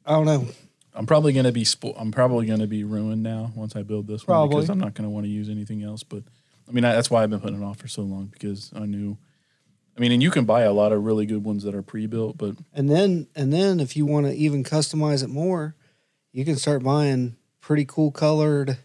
I 0.06 0.12
don't 0.12 0.24
know. 0.24 0.48
I'm 0.94 1.04
probably 1.04 1.34
gonna 1.34 1.52
be 1.52 1.64
spo- 1.64 1.94
I'm 1.98 2.10
probably 2.10 2.46
gonna 2.46 2.66
be 2.66 2.84
ruined 2.84 3.22
now 3.22 3.52
once 3.54 3.76
I 3.76 3.82
build 3.82 4.06
this 4.06 4.26
one 4.26 4.48
because 4.48 4.70
I'm 4.70 4.80
not 4.80 4.94
gonna 4.94 5.10
want 5.10 5.26
to 5.26 5.30
use 5.30 5.50
anything 5.50 5.82
else. 5.82 6.02
But 6.02 6.22
I 6.66 6.72
mean 6.72 6.86
I, 6.86 6.94
that's 6.94 7.10
why 7.10 7.22
I've 7.22 7.28
been 7.28 7.40
putting 7.40 7.60
it 7.60 7.64
off 7.64 7.76
for 7.76 7.88
so 7.88 8.00
long 8.00 8.26
because 8.26 8.72
I 8.74 8.86
knew. 8.86 9.18
I 9.96 10.00
mean, 10.00 10.12
and 10.12 10.22
you 10.22 10.30
can 10.30 10.44
buy 10.44 10.62
a 10.62 10.72
lot 10.72 10.92
of 10.92 11.04
really 11.04 11.24
good 11.24 11.44
ones 11.44 11.62
that 11.64 11.74
are 11.74 11.82
pre-built, 11.82 12.36
but 12.36 12.56
And 12.74 12.90
then 12.90 13.28
and 13.34 13.52
then 13.52 13.80
if 13.80 13.96
you 13.96 14.04
want 14.04 14.26
to 14.26 14.34
even 14.34 14.62
customize 14.62 15.22
it 15.24 15.30
more, 15.30 15.74
you 16.32 16.44
can 16.44 16.56
start 16.56 16.82
buying 16.82 17.36
pretty 17.60 17.84
cool 17.84 18.10
colored 18.10 18.78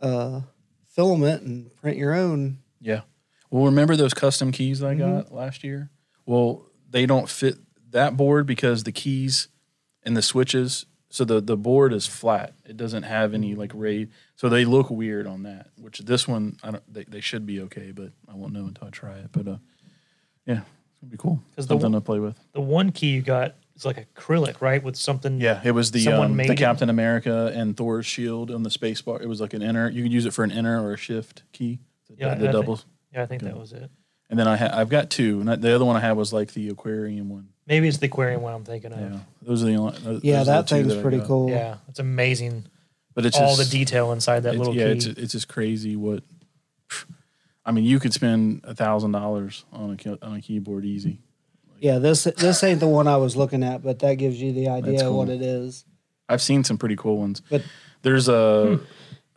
uh 0.00 0.42
filament 0.86 1.42
and 1.42 1.74
print 1.76 1.96
your 1.96 2.14
own. 2.14 2.58
Yeah. 2.80 3.02
Well, 3.50 3.64
remember 3.64 3.96
those 3.96 4.14
custom 4.14 4.52
keys 4.52 4.82
I 4.82 4.94
got 4.94 5.32
last 5.32 5.64
year? 5.64 5.90
Well, 6.26 6.66
they 6.88 7.06
don't 7.06 7.28
fit 7.28 7.56
that 7.90 8.16
board 8.16 8.46
because 8.46 8.84
the 8.84 8.92
keys 8.92 9.48
and 10.02 10.16
the 10.16 10.22
switches. 10.22 10.86
So 11.10 11.24
the 11.24 11.40
the 11.40 11.56
board 11.56 11.94
is 11.94 12.06
flat. 12.06 12.54
It 12.66 12.76
doesn't 12.76 13.04
have 13.04 13.32
any 13.32 13.54
like 13.54 13.72
ray. 13.74 14.08
So 14.36 14.48
they 14.48 14.66
look 14.66 14.90
weird 14.90 15.26
on 15.26 15.42
that. 15.44 15.68
Which 15.76 16.00
this 16.00 16.28
one, 16.28 16.58
I 16.62 16.72
don't. 16.72 16.92
They, 16.92 17.04
they 17.04 17.20
should 17.20 17.46
be 17.46 17.60
okay, 17.62 17.92
but 17.92 18.12
I 18.28 18.34
won't 18.34 18.52
know 18.52 18.66
until 18.66 18.88
I 18.88 18.90
try 18.90 19.14
it. 19.14 19.30
But 19.32 19.48
uh, 19.48 19.56
yeah, 20.48 20.54
it's 20.90 21.00
gonna 21.00 21.10
be 21.12 21.16
cool. 21.16 21.40
'Cause 21.54 21.66
the 21.66 21.74
Something 21.74 21.92
one- 21.92 22.00
to 22.00 22.04
play 22.04 22.18
with. 22.18 22.36
The 22.52 22.60
one 22.60 22.90
key 22.90 23.10
you 23.10 23.22
got 23.22 23.54
is 23.76 23.84
like 23.84 24.12
acrylic, 24.14 24.60
right? 24.60 24.82
With 24.82 24.96
something. 24.96 25.40
Yeah, 25.40 25.60
it 25.64 25.70
was 25.70 25.92
the 25.92 26.00
Someone 26.00 26.26
um, 26.32 26.36
made 26.36 26.48
the 26.48 26.54
it? 26.54 26.58
Captain 26.58 26.90
America 26.90 27.52
and 27.54 27.76
Thor's 27.76 28.06
shield 28.06 28.50
on 28.50 28.64
the 28.64 28.70
space 28.70 29.00
bar. 29.00 29.22
It 29.22 29.28
was 29.28 29.40
like 29.40 29.54
an 29.54 29.62
enter. 29.62 29.88
You 29.88 30.02
could 30.02 30.12
use 30.12 30.26
it 30.26 30.32
for 30.32 30.42
an 30.42 30.50
enter 30.50 30.80
or 30.84 30.94
a 30.94 30.96
shift 30.96 31.44
key. 31.52 31.78
The, 32.08 32.16
Yeah, 32.18 32.34
the 32.34 32.48
I 32.48 32.52
think- 32.64 32.80
Yeah, 33.14 33.22
I 33.22 33.26
think 33.26 33.42
that 33.42 33.56
was 33.56 33.72
it. 33.72 33.90
And 34.30 34.38
then 34.38 34.46
I 34.48 34.56
ha- 34.56 34.70
I've 34.72 34.88
got 34.90 35.08
two. 35.10 35.40
And 35.40 35.48
the 35.62 35.74
other 35.74 35.84
one 35.84 35.96
I 35.96 36.00
had 36.00 36.12
was 36.12 36.32
like 36.32 36.52
the 36.52 36.68
aquarium 36.68 37.28
one. 37.30 37.48
Maybe 37.66 37.86
it's 37.88 37.98
the 37.98 38.06
aquarium 38.06 38.42
one 38.42 38.52
I'm 38.54 38.64
thinking 38.64 38.92
of. 38.92 38.98
Yeah, 39.00 39.18
those 39.42 39.62
are 39.62 39.66
the 39.66 39.76
only. 39.76 39.98
those 40.00 40.24
Yeah, 40.24 40.40
are 40.40 40.44
the 40.44 40.50
that 40.52 40.66
two 40.66 40.74
thing's 40.82 40.94
I 40.94 41.02
pretty 41.02 41.20
cool. 41.20 41.48
Yeah, 41.50 41.76
it's 41.88 41.98
amazing. 41.98 42.64
But 43.14 43.24
it's 43.26 43.36
all 43.38 43.56
just, 43.56 43.70
the 43.70 43.78
detail 43.78 44.12
inside 44.12 44.40
that 44.40 44.54
it's- 44.54 44.58
little 44.58 44.74
yeah, 44.74 44.86
key. 44.86 44.90
it's 44.92 45.06
it's 45.06 45.32
just 45.32 45.48
crazy 45.48 45.94
what. 45.96 46.22
I 47.68 47.70
mean, 47.70 47.84
you 47.84 48.00
could 48.00 48.14
spend 48.14 48.62
a 48.64 48.74
thousand 48.74 49.12
dollars 49.12 49.66
on 49.74 49.98
a 50.04 50.26
on 50.26 50.36
a 50.36 50.40
keyboard 50.40 50.86
easy. 50.86 51.20
Yeah, 51.80 51.98
this 51.98 52.24
this 52.24 52.64
ain't 52.64 52.80
the 52.80 52.88
one 52.88 53.06
I 53.06 53.18
was 53.18 53.36
looking 53.36 53.62
at, 53.62 53.82
but 53.82 53.98
that 53.98 54.14
gives 54.14 54.40
you 54.40 54.52
the 54.54 54.68
idea 54.68 54.92
That's 54.92 55.02
of 55.04 55.12
what 55.12 55.28
it 55.28 55.42
is. 55.42 55.84
I've 56.30 56.40
seen 56.40 56.64
some 56.64 56.78
pretty 56.78 56.96
cool 56.96 57.18
ones. 57.18 57.42
But 57.50 57.62
There's 58.00 58.26
a, 58.28 58.80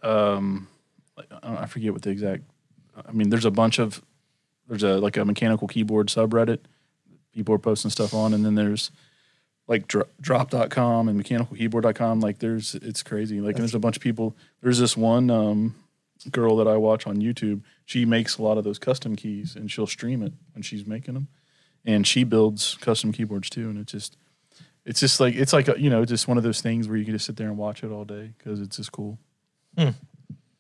Hmm. 0.02 0.08
um, 0.08 0.68
I, 1.44 1.64
I 1.64 1.66
forget 1.66 1.92
what 1.92 2.04
the 2.04 2.10
exact. 2.10 2.44
I 3.06 3.12
mean, 3.12 3.30
there's 3.30 3.44
a 3.46 3.52
bunch 3.52 3.80
of, 3.80 4.02
there's 4.70 4.84
a 4.84 4.98
like 4.98 5.18
a 5.18 5.26
mechanical 5.26 5.68
keyboard 5.68 6.08
subreddit, 6.08 6.60
people 7.34 7.54
are 7.54 7.60
posting 7.60 7.92
stuff 7.92 8.14
on, 8.14 8.34
and 8.34 8.46
then 8.46 8.56
there's 8.56 8.92
like 9.68 9.88
dro- 9.88 10.08
drop.com 10.22 11.10
and 11.10 11.22
mechanicalkeyboard.com. 11.22 12.22
Like 12.22 12.40
there's, 12.40 12.76
it's 12.76 13.04
crazy. 13.04 13.42
Like 13.42 13.58
there's 13.58 13.76
a 13.76 13.80
bunch 13.80 13.98
of 13.98 14.02
people. 14.02 14.36
There's 14.62 14.80
this 14.80 14.96
one 14.96 15.30
um, 15.30 15.76
girl 16.30 16.56
that 16.58 16.68
I 16.68 16.78
watch 16.78 17.08
on 17.08 17.18
YouTube. 17.18 17.62
She 17.86 18.06
makes 18.06 18.38
a 18.38 18.44
lot 18.44 18.58
of 18.58 18.64
those 18.64 18.80
custom 18.80 19.16
keys, 19.16 19.56
and 19.56 19.72
she'll 19.72 19.88
stream 19.88 20.22
it 20.22 20.34
when 20.54 20.62
she's 20.62 20.86
making 20.86 21.16
them, 21.16 21.28
and 21.86 22.06
she 22.06 22.24
builds 22.24 22.78
custom 22.82 23.12
keyboards 23.12 23.50
too. 23.50 23.70
And 23.70 23.80
it's 23.80 23.92
just, 23.92 24.18
it's 24.86 25.00
just 25.00 25.20
like 25.20 25.36
it's 25.36 25.54
like 25.54 25.68
a, 25.68 25.80
you 25.80 25.90
know 25.90 26.06
just 26.06 26.28
one 26.28 26.38
of 26.38 26.44
those 26.44 26.62
things 26.62 26.88
where 26.88 26.98
you 26.98 27.06
can 27.06 27.14
just 27.14 27.26
sit 27.26 27.38
there 27.38 27.48
and 27.48 27.58
watch 27.58 27.84
it 27.84 27.92
all 27.92 28.06
day 28.06 28.34
because 28.38 28.60
it's 28.62 28.78
just 28.78 28.92
cool. 28.92 29.18
Hmm. 29.78 29.90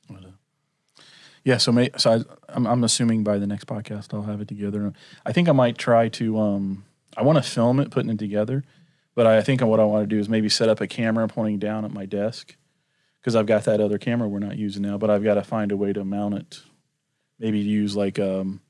But, 0.10 0.26
uh, 0.26 1.02
yeah, 1.44 1.58
so 1.58 1.72
may, 1.72 1.90
so 1.98 2.12
I, 2.12 2.24
I'm 2.50 2.68
I'm 2.68 2.84
assuming 2.84 3.24
by 3.24 3.38
the 3.38 3.48
next 3.48 3.66
podcast 3.68 4.14
I'll 4.14 4.24
have 4.24 4.42
it 4.42 4.48
together. 4.48 4.94
I 5.26 5.32
think 5.32 5.50
I 5.50 5.54
might 5.54 5.78
try 5.78 6.10
to 6.10 6.40
um 6.40 6.86
I 7.18 7.24
want 7.24 7.44
to 7.44 7.50
film 7.50 7.80
it 7.80 7.92
putting 7.92 8.12
it 8.12 8.20
together, 8.20 8.64
but 9.16 9.28
I 9.28 9.42
think 9.42 9.62
what 9.62 9.80
I 9.80 9.84
want 9.84 10.04
to 10.04 10.16
do 10.16 10.20
is 10.20 10.30
maybe 10.30 10.50
set 10.50 10.70
up 10.70 10.82
a 10.82 10.88
camera 10.88 11.28
pointing 11.28 11.60
down 11.60 11.84
at 11.84 11.92
my 11.92 12.06
desk 12.06 12.56
because 13.22 13.36
I've 13.36 13.46
got 13.46 13.66
that 13.66 13.80
other 13.80 13.98
camera 13.98 14.28
we're 14.28 14.40
not 14.40 14.58
using 14.58 14.82
now, 14.82 14.98
but 14.98 15.10
I've 15.10 15.24
got 15.24 15.36
to 15.36 15.44
find 15.44 15.72
a 15.72 15.78
way 15.78 15.94
to 15.94 16.04
mount 16.04 16.34
it. 16.34 16.62
Maybe 17.40 17.60
use 17.60 17.96
like 17.96 18.20
um 18.20 18.62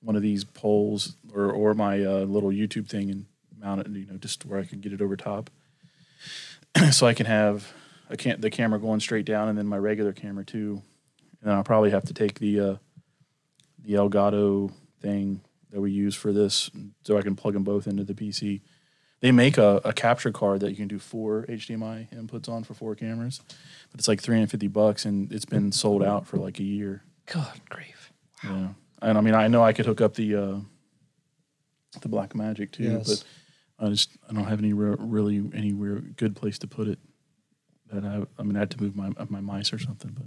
one 0.00 0.16
of 0.16 0.22
these 0.22 0.44
poles 0.44 1.16
or 1.32 1.50
or 1.50 1.74
my 1.74 2.04
uh, 2.04 2.24
little 2.24 2.50
YouTube 2.50 2.88
thing 2.88 3.10
and 3.10 3.26
mount 3.58 3.80
it, 3.80 3.88
you 3.88 4.06
know, 4.06 4.16
just 4.16 4.44
where 4.44 4.60
I 4.60 4.64
can 4.64 4.80
get 4.80 4.92
it 4.92 5.00
over 5.00 5.16
top, 5.16 5.50
so 6.90 7.06
I 7.06 7.14
can 7.14 7.26
have 7.26 7.72
a 8.10 8.16
can 8.16 8.40
the 8.40 8.50
camera 8.50 8.80
going 8.80 9.00
straight 9.00 9.24
down 9.24 9.48
and 9.48 9.56
then 9.56 9.66
my 9.66 9.78
regular 9.78 10.12
camera 10.12 10.44
too. 10.44 10.82
And 11.40 11.48
then 11.48 11.56
I'll 11.56 11.64
probably 11.64 11.90
have 11.90 12.04
to 12.04 12.14
take 12.14 12.38
the 12.38 12.60
uh, 12.60 12.76
the 13.82 13.94
Elgato 13.94 14.72
thing 15.00 15.40
that 15.70 15.80
we 15.80 15.90
use 15.90 16.14
for 16.14 16.32
this, 16.32 16.70
so 17.02 17.16
I 17.16 17.22
can 17.22 17.34
plug 17.34 17.54
them 17.54 17.64
both 17.64 17.86
into 17.86 18.04
the 18.04 18.14
PC. 18.14 18.60
They 19.22 19.30
make 19.32 19.56
a, 19.56 19.80
a 19.84 19.92
capture 19.92 20.32
card 20.32 20.60
that 20.60 20.70
you 20.70 20.76
can 20.76 20.88
do 20.88 20.98
four 20.98 21.46
HDMI 21.48 22.08
inputs 22.12 22.48
on 22.48 22.64
for 22.64 22.74
four 22.74 22.94
cameras, 22.96 23.40
but 23.90 24.00
it's 24.00 24.08
like 24.08 24.20
350 24.20 24.66
bucks 24.68 25.04
and 25.04 25.32
it's 25.32 25.44
been 25.44 25.70
sold 25.72 26.02
out 26.02 26.26
for 26.26 26.36
like 26.36 26.58
a 26.58 26.64
year. 26.64 27.04
God 27.26 27.60
grief. 27.70 28.12
Yeah, 28.44 28.68
and 29.00 29.16
I 29.16 29.20
mean 29.20 29.34
I 29.34 29.46
know 29.48 29.62
I 29.62 29.72
could 29.72 29.86
hook 29.86 30.00
up 30.00 30.14
the 30.14 30.34
uh, 30.34 30.56
the 32.00 32.08
Blackmagic 32.08 32.72
too, 32.72 32.82
Yes. 32.84 33.22
but 33.78 33.86
I 33.86 33.88
just 33.90 34.10
I 34.28 34.32
don't 34.32 34.44
have 34.44 34.58
any 34.58 34.72
re- 34.72 34.96
really 34.98 35.36
anywhere 35.54 36.00
good 36.00 36.34
place 36.34 36.58
to 36.58 36.66
put 36.66 36.88
it. 36.88 36.98
That 37.92 38.04
I 38.04 38.24
I 38.38 38.42
mean 38.42 38.56
I 38.56 38.60
had 38.60 38.70
to 38.72 38.82
move 38.82 38.96
my 38.96 39.10
my 39.28 39.40
mice 39.40 39.72
or 39.72 39.78
something, 39.78 40.10
but 40.18 40.26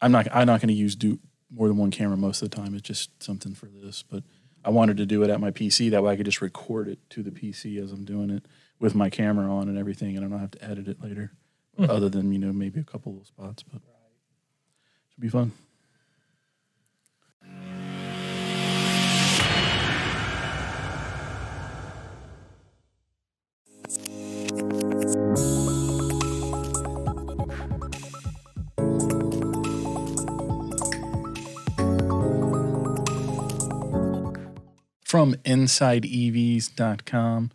I'm 0.00 0.12
not 0.12 0.28
I'm 0.32 0.46
not 0.46 0.60
going 0.60 0.68
to 0.68 0.74
use 0.74 0.94
do 0.94 1.18
more 1.50 1.66
than 1.66 1.76
one 1.78 1.90
camera 1.90 2.16
most 2.16 2.42
of 2.42 2.50
the 2.50 2.56
time. 2.56 2.74
It's 2.74 2.86
just 2.86 3.22
something 3.22 3.54
for 3.54 3.66
this, 3.66 4.04
but 4.08 4.22
I 4.68 4.70
wanted 4.70 4.98
to 4.98 5.06
do 5.06 5.22
it 5.22 5.30
at 5.30 5.40
my 5.40 5.50
PC 5.50 5.90
that 5.92 6.02
way 6.02 6.12
I 6.12 6.16
could 6.16 6.26
just 6.26 6.42
record 6.42 6.88
it 6.88 6.98
to 7.08 7.22
the 7.22 7.30
PC 7.30 7.82
as 7.82 7.90
I'm 7.90 8.04
doing 8.04 8.28
it 8.28 8.44
with 8.78 8.94
my 8.94 9.08
camera 9.08 9.50
on 9.50 9.66
and 9.66 9.78
everything, 9.78 10.14
and 10.14 10.26
I 10.26 10.28
don't 10.28 10.40
have 10.40 10.50
to 10.50 10.62
edit 10.62 10.88
it 10.88 11.02
later. 11.02 11.32
Mm-hmm. 11.78 11.90
Other 11.90 12.10
than 12.10 12.34
you 12.34 12.38
know 12.38 12.52
maybe 12.52 12.78
a 12.78 12.84
couple 12.84 13.12
of 13.12 13.14
little 13.14 13.24
spots, 13.24 13.62
but 13.62 13.76
it 13.76 15.14
should 15.14 15.22
be 15.22 15.30
fun. 15.30 15.52
From 35.08 35.34
InsideEVs.com. 35.36 37.50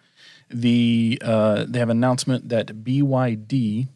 The 0.49 1.21
uh, 1.23 1.65
they 1.67 1.77
have 1.77 1.89
an 1.89 1.97
announcement 1.97 2.49
that 2.49 2.83
BYD 2.83 3.89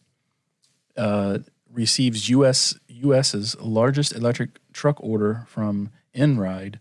uh, 0.96 1.40
receives 1.72 2.30
US 2.30 2.76
US's 2.88 3.60
largest 3.60 4.14
electric 4.14 4.60
truck 4.74 5.04
order 5.04 5.48
from 5.48 5.90
Einride. 6.16 6.76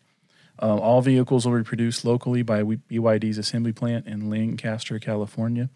Um, 0.59 0.79
all 0.79 1.01
vehicles 1.01 1.47
will 1.47 1.57
be 1.57 1.65
produced 1.65 2.05
locally 2.05 2.43
by 2.43 2.63
BYD's 2.63 3.39
assembly 3.39 3.73
plant 3.73 4.07
in 4.07 4.29
Lancaster, 4.29 4.99
California. 4.99 5.71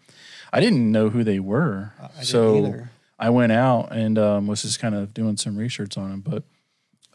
I 0.53 0.59
didn't 0.59 0.91
know 0.91 1.09
who 1.09 1.23
they 1.23 1.39
were, 1.39 1.93
didn't 1.99 2.25
so 2.25 2.57
either. 2.57 2.91
I 3.17 3.31
went 3.31 3.51
out 3.51 3.91
and 3.91 4.19
um, 4.19 4.45
was 4.45 4.61
just 4.61 4.79
kind 4.79 4.93
of 4.93 5.15
doing 5.15 5.37
some 5.37 5.57
research 5.57 5.97
on 5.97 6.11
them. 6.11 6.21
But 6.21 6.43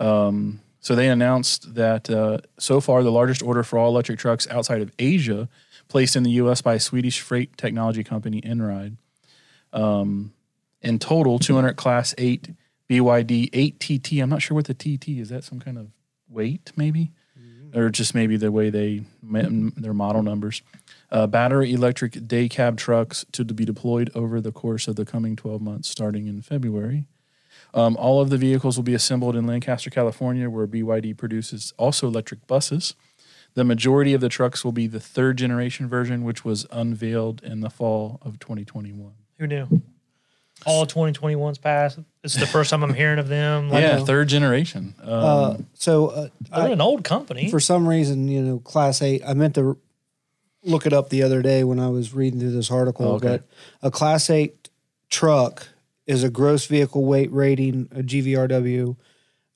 um, 0.05 0.61
so 0.87 0.95
they 0.95 1.09
announced 1.09 1.75
that 1.75 2.09
uh, 2.09 2.39
so 2.61 2.81
far 2.81 3.03
the 3.03 3.11
largest 3.11 3.43
order 3.43 3.65
for 3.65 3.77
all 3.77 3.89
electric 3.89 4.21
trucks 4.21 4.47
outside 4.53 4.81
of 4.81 4.93
Asia 5.01 5.49
placed 5.89 6.15
in 6.15 6.23
the 6.23 6.31
U.S. 6.43 6.63
by 6.63 6.79
Swedish 6.79 7.21
freight 7.21 7.57
technology 7.57 8.05
company 8.05 8.41
Einride. 8.43 8.97
Um, 9.73 10.33
in 10.83 11.01
total, 11.01 11.41
200 11.41 11.75
Class 11.75 12.15
8 12.19 12.55
BYD 12.89 13.51
8 13.53 13.81
TT. 13.81 14.13
I'm 14.21 14.31
not 14.31 14.43
sure 14.43 14.55
what 14.55 14.67
the 14.67 14.75
TT 14.75 15.09
is. 15.19 15.31
That 15.31 15.43
some 15.43 15.59
kind 15.59 15.77
of 15.77 15.89
weight, 16.29 16.71
maybe, 16.77 17.11
or 17.75 17.89
just 17.89 18.15
maybe 18.15 18.37
the 18.37 18.53
way 18.53 18.71
they 18.71 19.03
their 19.25 19.93
model 19.93 20.23
numbers. 20.23 20.63
Uh, 21.11 21.27
battery 21.27 21.73
electric 21.73 22.29
day 22.29 22.49
cab 22.49 22.77
trucks 22.77 23.27
to 23.33 23.45
be 23.45 23.65
deployed 23.65 24.09
over 24.15 24.41
the 24.41 24.53
course 24.53 24.87
of 24.87 24.95
the 24.95 25.05
coming 25.05 25.35
12 25.35 25.61
months, 25.61 25.89
starting 25.89 26.29
in 26.29 26.43
February. 26.43 27.09
Um, 27.75 27.97
all 27.97 28.21
of 28.21 28.31
the 28.31 28.39
vehicles 28.39 28.77
will 28.77 28.85
be 28.85 28.95
assembled 28.95 29.37
in 29.37 29.47
Lancaster, 29.47 29.91
California, 29.91 30.49
where 30.49 30.67
BYD 30.67 31.17
produces 31.17 31.73
also 31.77 32.07
electric 32.07 32.47
buses. 32.47 32.95
The 33.55 33.65
majority 33.65 34.13
of 34.15 34.21
the 34.21 34.29
trucks 34.29 34.65
will 34.65 34.73
be 34.73 34.87
the 34.87 35.01
third 35.01 35.39
generation 35.39 35.89
version, 35.89 36.25
which 36.25 36.45
was 36.45 36.67
unveiled 36.71 37.43
in 37.43 37.61
the 37.61 37.71
fall 37.71 38.19
of 38.23 38.39
2021. 38.39 39.13
Who 39.39 39.47
knew? 39.47 39.83
All 40.65 40.87
2021's 40.87 41.59
passed. 41.59 41.99
It's 42.25 42.35
the 42.35 42.47
first 42.47 42.71
time 42.71 42.83
I'm 42.83 42.95
hearing 42.95 43.19
of 43.19 43.29
them. 43.29 43.69
Like, 43.71 43.83
yeah, 43.83 44.03
third 44.05 44.29
generation. 44.29 44.95
Um, 45.03 45.11
Uh, 45.11 45.57
so 45.75 46.07
uh, 46.09 46.29
They're 46.51 46.65
I, 46.65 46.69
an 46.69 46.81
old 46.81 47.05
company. 47.05 47.51
for 47.51 47.61
some 47.61 47.87
reason, 47.87 48.29
you 48.29 48.41
know, 48.43 48.59
Class 48.59 49.03
Eight. 49.03 49.23
I 49.27 49.35
meant 49.35 49.55
to 49.57 49.77
look 50.63 50.87
it 50.87 50.93
up 50.93 51.11
the 51.11 51.23
other 51.23 51.43
day 51.43 51.63
when 51.63 51.79
I 51.79 51.89
was 51.89 52.15
reading 52.15 52.41
through 52.41 52.53
this 52.53 52.71
article. 52.71 53.07
Oh, 53.07 53.15
okay. 53.17 53.29
But 53.29 53.43
a 53.83 53.91
Class 53.91 54.31
Eight 54.31 54.71
truck 55.11 55.69
is 56.07 56.23
a 56.25 56.31
gross 56.31 56.67
vehicle 56.67 57.05
weight 57.05 57.33
rating, 57.33 57.89
a 57.93 58.03
GVRW. 58.03 58.97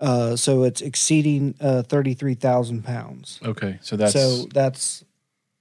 Uh, 0.00 0.34
so 0.34 0.62
it's 0.62 0.80
exceeding 0.80 1.54
uh, 1.60 1.82
thirty-three 1.82 2.34
thousand 2.34 2.84
pounds. 2.84 3.38
okay, 3.44 3.78
so 3.82 3.96
that's 3.96 4.14
so 4.14 4.46
that's 4.52 5.04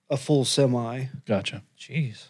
a 0.10 0.18
full 0.18 0.46
semi. 0.46 1.06
gotcha. 1.26 1.64
Jeez. 1.78 2.28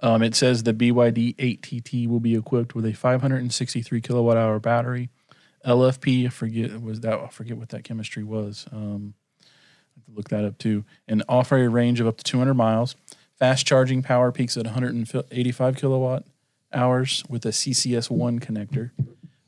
Um, 0.00 0.22
it 0.22 0.34
says 0.34 0.64
the 0.64 0.74
BYD 0.74 1.34
8TT 1.36 2.06
will 2.08 2.20
be 2.20 2.34
equipped 2.34 2.74
with 2.74 2.84
a 2.84 2.92
563 2.92 4.02
kilowatt 4.02 4.36
hour 4.36 4.58
battery. 4.58 5.08
LFP, 5.64 6.26
I 6.26 6.28
forget 6.28 6.82
was 6.82 7.00
that 7.00 7.14
I 7.18 7.28
forget 7.28 7.56
what 7.56 7.70
that 7.70 7.84
chemistry 7.84 8.22
was. 8.22 8.66
Um, 8.70 9.14
I 9.40 9.46
have 9.96 10.04
to 10.04 10.12
look 10.12 10.28
that 10.28 10.44
up 10.44 10.58
too. 10.58 10.84
And 11.08 11.22
offer 11.26 11.56
a 11.56 11.68
range 11.68 12.00
of 12.00 12.06
up 12.06 12.18
to 12.18 12.24
200 12.24 12.52
miles. 12.52 12.96
Fast 13.38 13.66
charging 13.66 14.02
power 14.02 14.30
peaks 14.30 14.58
at 14.58 14.64
185 14.64 15.76
kilowatt 15.76 16.24
hours 16.74 17.22
with 17.28 17.44
a 17.46 17.50
CCS 17.50 18.10
one 18.10 18.40
connector. 18.40 18.90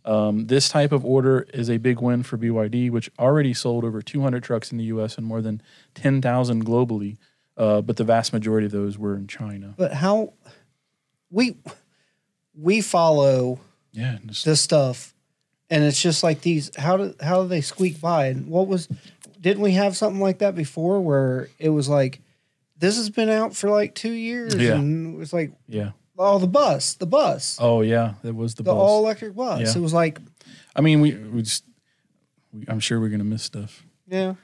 Um, 0.04 0.46
this 0.46 0.68
type 0.68 0.92
of 0.92 1.04
order 1.04 1.46
is 1.52 1.68
a 1.68 1.78
big 1.78 2.00
win 2.00 2.22
for 2.22 2.38
BYD, 2.38 2.90
which 2.90 3.10
already 3.18 3.52
sold 3.52 3.84
over 3.84 4.00
200 4.00 4.42
trucks 4.42 4.70
in 4.70 4.78
the 4.78 4.84
U.S. 4.84 5.18
and 5.18 5.26
more 5.26 5.42
than 5.42 5.60
10,000 5.94 6.64
globally. 6.64 7.16
Uh, 7.56 7.80
but 7.80 7.96
the 7.96 8.04
vast 8.04 8.32
majority 8.32 8.66
of 8.66 8.72
those 8.72 8.96
were 8.98 9.16
in 9.16 9.26
China. 9.26 9.74
But 9.76 9.92
how 9.94 10.34
we 11.30 11.56
we 12.54 12.80
follow 12.82 13.58
Yeah, 13.92 14.18
just- 14.26 14.44
this 14.44 14.60
stuff, 14.60 15.14
and 15.70 15.82
it's 15.82 16.00
just 16.00 16.22
like 16.22 16.42
these. 16.42 16.70
How 16.76 16.96
do 16.98 17.14
how 17.20 17.42
do 17.42 17.48
they 17.48 17.62
squeak 17.62 18.00
by? 18.00 18.26
And 18.26 18.46
what 18.48 18.68
was? 18.68 18.88
Didn't 19.40 19.62
we 19.62 19.72
have 19.72 19.96
something 19.96 20.20
like 20.20 20.38
that 20.38 20.54
before, 20.54 21.00
where 21.00 21.48
it 21.58 21.70
was 21.70 21.88
like, 21.88 22.20
this 22.78 22.96
has 22.96 23.10
been 23.10 23.28
out 23.30 23.56
for 23.56 23.70
like 23.70 23.94
two 23.94 24.12
years, 24.12 24.54
Yeah. 24.54 24.74
and 24.74 25.14
it 25.14 25.18
was 25.18 25.32
like, 25.32 25.52
yeah. 25.66 25.92
Oh, 26.18 26.38
the 26.38 26.46
bus, 26.46 26.94
the 26.94 27.06
bus, 27.06 27.58
Oh 27.60 27.82
yeah, 27.82 28.14
it 28.24 28.34
was 28.34 28.54
the, 28.54 28.62
the 28.62 28.70
bus. 28.72 28.80
all 28.80 29.04
electric 29.04 29.34
bus. 29.34 29.60
Yeah. 29.60 29.78
It 29.80 29.82
was 29.82 29.92
like, 29.92 30.18
I 30.74 30.80
mean, 30.80 31.00
we 31.00 31.14
we 31.14 31.42
just, 31.42 31.64
we, 32.52 32.64
I'm 32.68 32.80
sure 32.80 33.00
we're 33.00 33.10
gonna 33.10 33.24
miss 33.24 33.42
stuff. 33.42 33.84
yeah, 34.08 34.34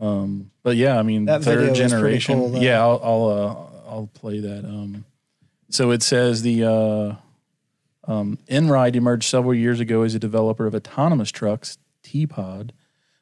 Um, 0.00 0.50
but 0.62 0.76
yeah, 0.76 0.98
I 0.98 1.02
mean, 1.02 1.24
That 1.24 1.42
third 1.42 1.74
generation. 1.74 2.38
cool, 2.38 2.56
yeah, 2.56 2.80
I'll 2.80 3.00
I'll 3.02 3.26
uh, 3.28 3.90
I'll 3.90 4.10
play 4.14 4.38
that. 4.40 4.64
Um, 4.64 5.04
so 5.70 5.90
it 5.90 6.02
says 6.02 6.42
the 6.42 6.64
uh, 6.64 7.14
um, 8.10 8.38
Einride 8.48 8.94
emerged 8.96 9.24
several 9.28 9.54
years 9.54 9.80
ago 9.80 10.02
as 10.02 10.14
a 10.14 10.18
developer 10.18 10.66
of 10.66 10.74
autonomous 10.74 11.30
trucks, 11.30 11.78
T-Pod, 12.02 12.72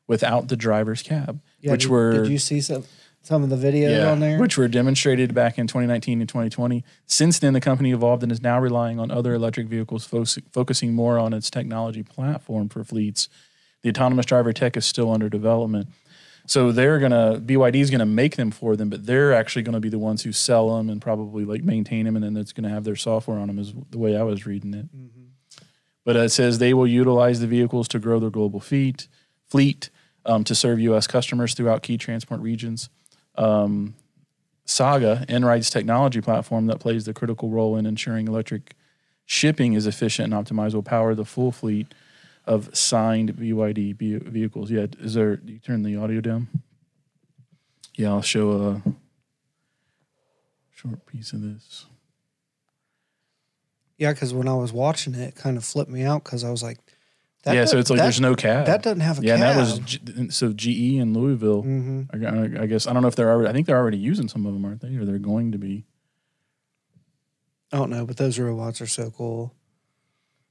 without 0.07 0.49
the 0.49 0.57
driver's 0.57 1.03
cab, 1.03 1.41
yeah. 1.61 1.73
which 1.73 1.83
did, 1.83 1.91
were 1.91 2.13
Did 2.23 2.29
you 2.29 2.39
see 2.39 2.61
some 2.61 2.85
some 3.23 3.43
of 3.43 3.51
the 3.51 3.57
videos 3.57 4.11
on 4.13 4.21
there? 4.21 4.39
which 4.39 4.57
were 4.57 4.69
demonstrated 4.69 5.35
back 5.35 5.59
in 5.59 5.67
2019 5.67 6.21
and 6.21 6.29
2020. 6.29 6.85
Since 7.07 7.39
then, 7.39 7.53
the 7.53 7.61
company 7.61 7.93
evolved 7.93 8.23
and 8.23 8.33
is 8.33 8.43
now 8.43 8.59
relying 8.59 8.99
on 8.99 9.11
other 9.11 9.35
electric 9.35 9.69
vehicles, 9.69 10.07
fo- 10.07 10.25
focusing 10.53 10.95
more 10.95 11.19
on 11.19 11.33
its 11.33 11.51
technology 11.51 12.03
platform 12.03 12.69
for 12.69 12.83
fleets. 12.85 13.29
The 13.83 13.91
autonomous 13.91 14.27
driver 14.27 14.53
tech 14.53 14.77
is 14.77 14.85
still 14.85 15.13
under 15.13 15.29
development. 15.29 15.89
So 16.47 16.73
they're 16.73 16.99
gonna 16.99 17.41
BYD 17.41 17.77
is 17.77 17.91
gonna 17.91 18.07
make 18.07 18.37
them 18.37 18.51
for 18.51 18.75
them, 18.75 18.91
but 18.91 19.07
they're 19.07 19.33
actually 19.33 19.63
gonna 19.63 19.81
be 19.81 19.89
the 19.89 19.99
ones 19.99 20.23
who 20.23 20.33
sell 20.33 20.77
them 20.77 20.89
and 20.91 21.01
probably 21.01 21.45
like 21.45 21.63
maintain 21.63 22.07
them, 22.07 22.17
and 22.17 22.25
then 22.25 22.37
it's 22.37 22.53
gonna 22.53 22.71
have 22.71 22.85
their 22.85 22.97
software 22.97 23.39
on 23.39 23.47
them. 23.47 23.59
Is 23.59 23.73
the 23.91 23.99
way 23.99 24.17
I 24.17 24.23
was 24.23 24.47
reading 24.47 24.75
it. 24.75 24.87
But 26.05 26.17
it 26.17 26.31
says 26.31 26.59
they 26.59 26.75
will 26.75 26.87
utilize 26.87 27.41
the 27.41 27.47
vehicles 27.47 27.87
to 27.89 27.99
grow 27.99 28.19
their 28.19 28.31
global 28.31 28.59
fleet, 28.59 29.07
fleet 29.47 29.91
um, 30.25 30.43
to 30.45 30.55
serve 30.55 30.81
U.S. 30.81 31.07
customers 31.07 31.55
throughout 31.55 31.83
key 31.83 31.99
transport 31.99 32.41
regions. 32.41 32.89
Um, 33.37 33.95
Saga, 34.65 35.25
Einride's 35.29 35.71
technology 35.71 36.21
platform 36.21 36.67
that 36.67 36.79
plays 36.79 37.05
the 37.05 37.13
critical 37.13 37.51
role 37.51 37.77
in 37.77 37.87
ensuring 37.87 38.29
electric 38.29 38.75
shipping 39.27 39.73
is 39.73 39.87
efficient 39.87 40.33
and 40.33 40.47
optimized, 40.47 40.75
will 40.75 40.83
power 40.83 41.15
the 41.15 41.25
full 41.25 41.51
fleet 41.51 41.93
of 42.45 42.77
signed 42.77 43.37
BYD 43.37 43.97
vehicles. 44.25 44.71
Yeah, 44.71 44.87
is 45.01 45.15
there? 45.15 45.41
You 45.45 45.59
turn 45.59 45.83
the 45.83 45.97
audio 45.97 46.21
down. 46.21 46.49
Yeah, 47.97 48.11
I'll 48.11 48.23
show 48.23 48.53
a 48.53 48.83
short 50.71 51.05
piece 51.07 51.33
of 51.33 51.43
this. 51.43 51.87
Yeah, 53.99 54.13
because 54.13 54.33
when 54.33 54.49
I 54.49 54.55
was 54.55 54.73
watching 54.73 55.15
it, 55.15 55.29
it 55.29 55.35
kind 55.35 55.57
of 55.57 55.65
flipped 55.65 55.91
me 55.91 56.03
out 56.03 56.25
because 56.25 56.43
I 56.43 56.51
was 56.51 56.63
like, 56.63 56.79
That 57.45 57.55
yeah, 57.55 57.65
so 57.65 57.79
it's 57.79 57.89
like 57.89 57.97
that- 57.99 58.03
there's 58.05 58.21
no 58.21 58.35
cab. 58.35 58.67
that 58.67 58.83
doesn't 58.83 59.01
have 59.01 59.19
a 59.19 59.23
cab. 59.23 59.27
yeah, 59.27 59.37
that 59.39 59.57
was 59.57 59.79
G- 59.79 60.29
so 60.31 60.53
GE 60.53 60.99
in 60.99 61.15
Louisville. 61.15 61.63
hmm 61.63 62.03
I, 62.13 62.63
I- 62.63 62.67
guess 62.67 62.87
I 62.87 62.93
don't 62.93 63.01
know 63.03 63.09
if 63.09 63.17
they're 63.17 63.31
already. 63.31 63.49
I 63.49 63.53
think 63.53 63.67
they're 63.67 63.79
already 63.79 63.97
using 63.99 64.29
some 64.29 64.45
of 64.47 64.53
them, 64.53 64.65
aren't 64.65 64.81
they? 64.83 64.95
Or 64.97 65.05
they're 65.07 65.19
going 65.19 65.53
to 65.53 65.59
be. 65.59 65.87
I 67.73 67.77
don't 67.79 67.91
know, 67.91 68.05
but 68.05 68.17
those 68.17 68.39
robots 68.39 68.81
are 68.81 68.87
so 68.87 69.11
cool. 69.11 69.55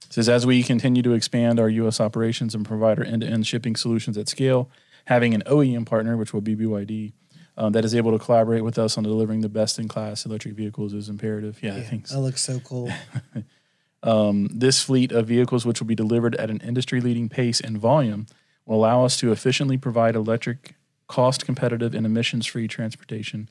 It 0.05 0.13
says 0.13 0.29
as 0.29 0.45
we 0.45 0.63
continue 0.63 1.01
to 1.03 1.11
expand 1.11 1.59
our 1.59 1.69
U.S. 1.69 1.99
operations 1.99 2.55
and 2.55 2.65
provide 2.65 2.97
our 2.97 3.05
end-to-end 3.05 3.45
shipping 3.45 3.75
solutions 3.75 4.17
at 4.17 4.27
scale, 4.29 4.69
having 5.05 5.33
an 5.35 5.43
OEM 5.45 5.85
partner, 5.85 6.15
which 6.17 6.33
will 6.33 6.41
be 6.41 6.55
BYD, 6.55 7.11
um, 7.57 7.73
that 7.73 7.83
is 7.85 7.93
able 7.93 8.17
to 8.17 8.23
collaborate 8.23 8.63
with 8.63 8.79
us 8.79 8.97
on 8.97 9.03
delivering 9.03 9.41
the 9.41 9.49
best-in-class 9.49 10.25
electric 10.25 10.55
vehicles 10.55 10.93
is 10.93 11.09
imperative. 11.09 11.59
Yeah, 11.61 11.75
I 11.75 11.81
think 11.83 12.07
so. 12.07 12.15
that 12.15 12.21
looks 12.21 12.41
so 12.41 12.59
cool. 12.61 12.89
Um, 14.03 14.47
this 14.53 14.81
fleet 14.81 15.11
of 15.11 15.27
vehicles, 15.27 15.65
which 15.65 15.79
will 15.79 15.87
be 15.87 15.95
delivered 15.95 16.35
at 16.35 16.49
an 16.49 16.59
industry-leading 16.61 17.29
pace 17.29 17.59
and 17.59 17.77
volume, 17.77 18.27
will 18.65 18.77
allow 18.77 19.03
us 19.03 19.17
to 19.17 19.31
efficiently 19.31 19.77
provide 19.77 20.15
electric, 20.15 20.75
cost-competitive, 21.07 21.93
and 21.93 22.05
emissions-free 22.05 22.67
transportation 22.69 23.49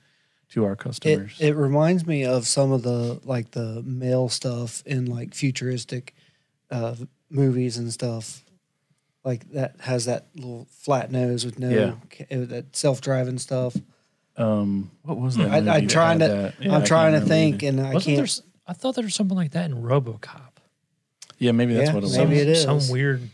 to 0.50 0.64
our 0.64 0.74
customers. 0.74 1.36
it 1.40 1.54
reminds 1.54 2.06
me 2.06 2.24
of 2.24 2.46
some 2.46 2.72
of 2.72 2.82
the 2.82 3.20
like 3.24 3.50
the 3.50 3.82
mail 3.84 4.30
stuff 4.30 4.82
in 4.86 5.04
like 5.04 5.34
futuristic 5.34 6.14
uh, 6.70 6.94
movies 7.28 7.76
and 7.76 7.92
stuff. 7.92 8.42
Like 9.24 9.50
that 9.52 9.74
has 9.80 10.06
that 10.06 10.28
little 10.34 10.66
flat 10.70 11.12
nose 11.12 11.44
with 11.44 11.58
no 11.58 11.68
Yeah. 11.68 12.26
uh, 12.34 12.46
that 12.46 12.74
self 12.74 13.02
driving 13.02 13.36
stuff. 13.38 13.76
um, 14.38 14.90
what 15.02 15.18
was 15.18 15.36
that? 15.36 15.50
I, 15.50 15.76
I'm 15.76 15.88
trying 15.88 16.20
to 16.20 16.28
that? 16.28 16.54
Yeah, 16.60 16.70
I 16.70 16.74
I'm 16.76 16.80
can't 16.80 16.86
trying 16.86 17.12
to 17.12 17.20
think, 17.20 17.62
either. 17.62 17.68
and 17.68 17.80
I 17.86 17.94
Wasn't 17.94 18.16
can't. 18.16 18.42
S- 18.68 18.70
I 18.70 18.72
thought 18.75 18.94
there 18.94 19.04
was 19.04 19.14
something 19.14 19.37
like 19.37 19.52
that 19.52 19.70
in 19.70 19.82
RoboCop. 19.82 20.40
Yeah, 21.38 21.52
maybe 21.52 21.75
that's 21.75 21.88
Yeah, 21.88 21.94
what 21.94 22.02
it 22.02 22.06
was. 22.06 22.18
maybe 22.18 22.38
some, 22.38 22.42
it 22.42 22.48
is. 22.48 22.62
some 22.62 22.92
weird. 22.92 23.28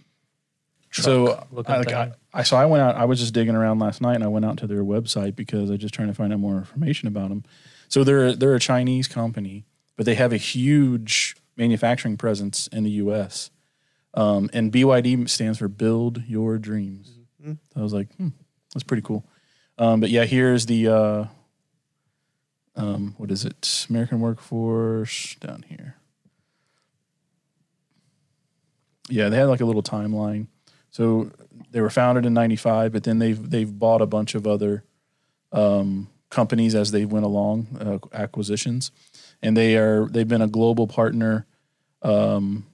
So 0.93 1.45
looking 1.50 1.75
I, 1.75 1.79
like, 1.79 1.87
thing. 1.88 1.97
I, 1.97 2.12
I 2.33 2.43
so 2.45 2.57
I 2.57 2.67
went 2.67 2.83
out. 2.83 2.95
I 2.97 3.05
was 3.05 3.19
just 3.19 3.35
digging 3.35 3.57
around 3.57 3.81
last 3.81 4.00
night, 4.00 4.14
and 4.14 4.23
I 4.23 4.29
went 4.29 4.45
out 4.45 4.59
to 4.59 4.67
their 4.69 4.85
website 4.85 5.35
because 5.35 5.69
I 5.71 5.73
was 5.73 5.81
just 5.81 5.93
trying 5.95 6.09
to 6.09 6.14
find 6.14 6.33
out 6.33 6.38
more 6.38 6.57
information 6.57 7.09
about 7.09 7.31
them. 7.31 7.43
So 7.88 8.05
they're 8.05 8.35
they're 8.35 8.55
a 8.55 8.61
Chinese 8.61 9.09
company, 9.09 9.64
but 9.97 10.07
they 10.07 10.14
have 10.14 10.33
a 10.33 10.37
huge 10.37 11.35
manufacturing 11.57 12.17
presence 12.17 12.69
in 12.69 12.85
the 12.85 12.91
U.S. 12.93 13.50
Um, 14.14 14.49
and 14.53 14.71
BYD 14.73 15.29
stands 15.29 15.59
for 15.59 15.67
Build 15.67 16.23
Your 16.29 16.59
Dreams. 16.59 17.19
Mhm. 17.45 17.59
I 17.75 17.81
was 17.81 17.93
like, 17.93 18.14
hmm, 18.14 18.29
that's 18.73 18.85
pretty 18.85 19.03
cool. 19.03 19.25
Um, 19.79 19.99
but 19.99 20.11
yeah, 20.11 20.25
here's 20.25 20.67
the 20.67 20.87
uh, 20.88 21.25
um, 22.76 23.14
what 23.19 23.31
is 23.31 23.45
it? 23.45 23.87
American 23.88 24.21
Workforce 24.21 25.37
down 25.37 25.64
here. 25.69 25.97
Yeah, 29.09 29.28
they 29.28 29.37
had 29.37 29.49
like 29.49 29.61
a 29.61 29.66
little 29.66 29.83
timeline. 29.83 30.49
So 30.90 31.31
they 31.71 31.81
were 31.81 31.90
founded 31.90 32.25
in 32.25 32.35
'95, 32.35 32.93
but 32.93 33.04
then 33.04 33.19
they've 33.19 33.50
they've 33.50 33.78
bought 33.78 34.00
a 34.00 34.07
bunch 34.07 34.35
of 34.35 34.47
other 34.47 34.85
um, 35.52 36.09
companies 36.31 36.75
as 36.75 36.90
they 36.90 37.04
went 37.04 37.25
along, 37.25 37.66
uh, 37.81 37.99
acquisitions, 38.16 38.90
and 39.43 39.57
they 39.57 39.76
are 39.76 40.07
they've 40.07 40.28
been 40.28 40.43
a 40.43 40.49
global 40.49 40.87
partner. 40.87 41.47
Um, 42.02 42.66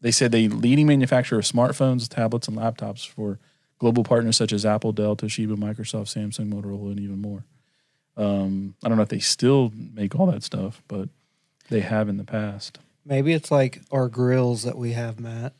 they 0.00 0.10
said 0.10 0.32
they 0.32 0.48
leading 0.48 0.86
manufacturer 0.86 1.38
of 1.38 1.44
smartphones, 1.44 2.08
tablets, 2.08 2.48
and 2.48 2.56
laptops 2.56 3.06
for 3.06 3.38
global 3.78 4.04
partners 4.04 4.36
such 4.36 4.52
as 4.52 4.66
Apple, 4.66 4.92
Dell, 4.92 5.16
Toshiba, 5.16 5.56
Microsoft, 5.56 6.12
Samsung, 6.12 6.52
Motorola, 6.52 6.92
and 6.92 7.00
even 7.00 7.20
more. 7.20 7.44
Um, 8.16 8.74
I 8.84 8.88
don't 8.88 8.96
know 8.96 9.02
if 9.02 9.08
they 9.08 9.18
still 9.20 9.72
make 9.94 10.14
all 10.18 10.26
that 10.26 10.42
stuff, 10.42 10.82
but 10.88 11.08
they 11.70 11.80
have 11.80 12.08
in 12.08 12.16
the 12.18 12.24
past. 12.24 12.78
Maybe 13.04 13.32
it's 13.32 13.50
like 13.50 13.80
our 13.90 14.08
grills 14.08 14.62
that 14.64 14.76
we 14.76 14.92
have, 14.92 15.18
Matt, 15.18 15.54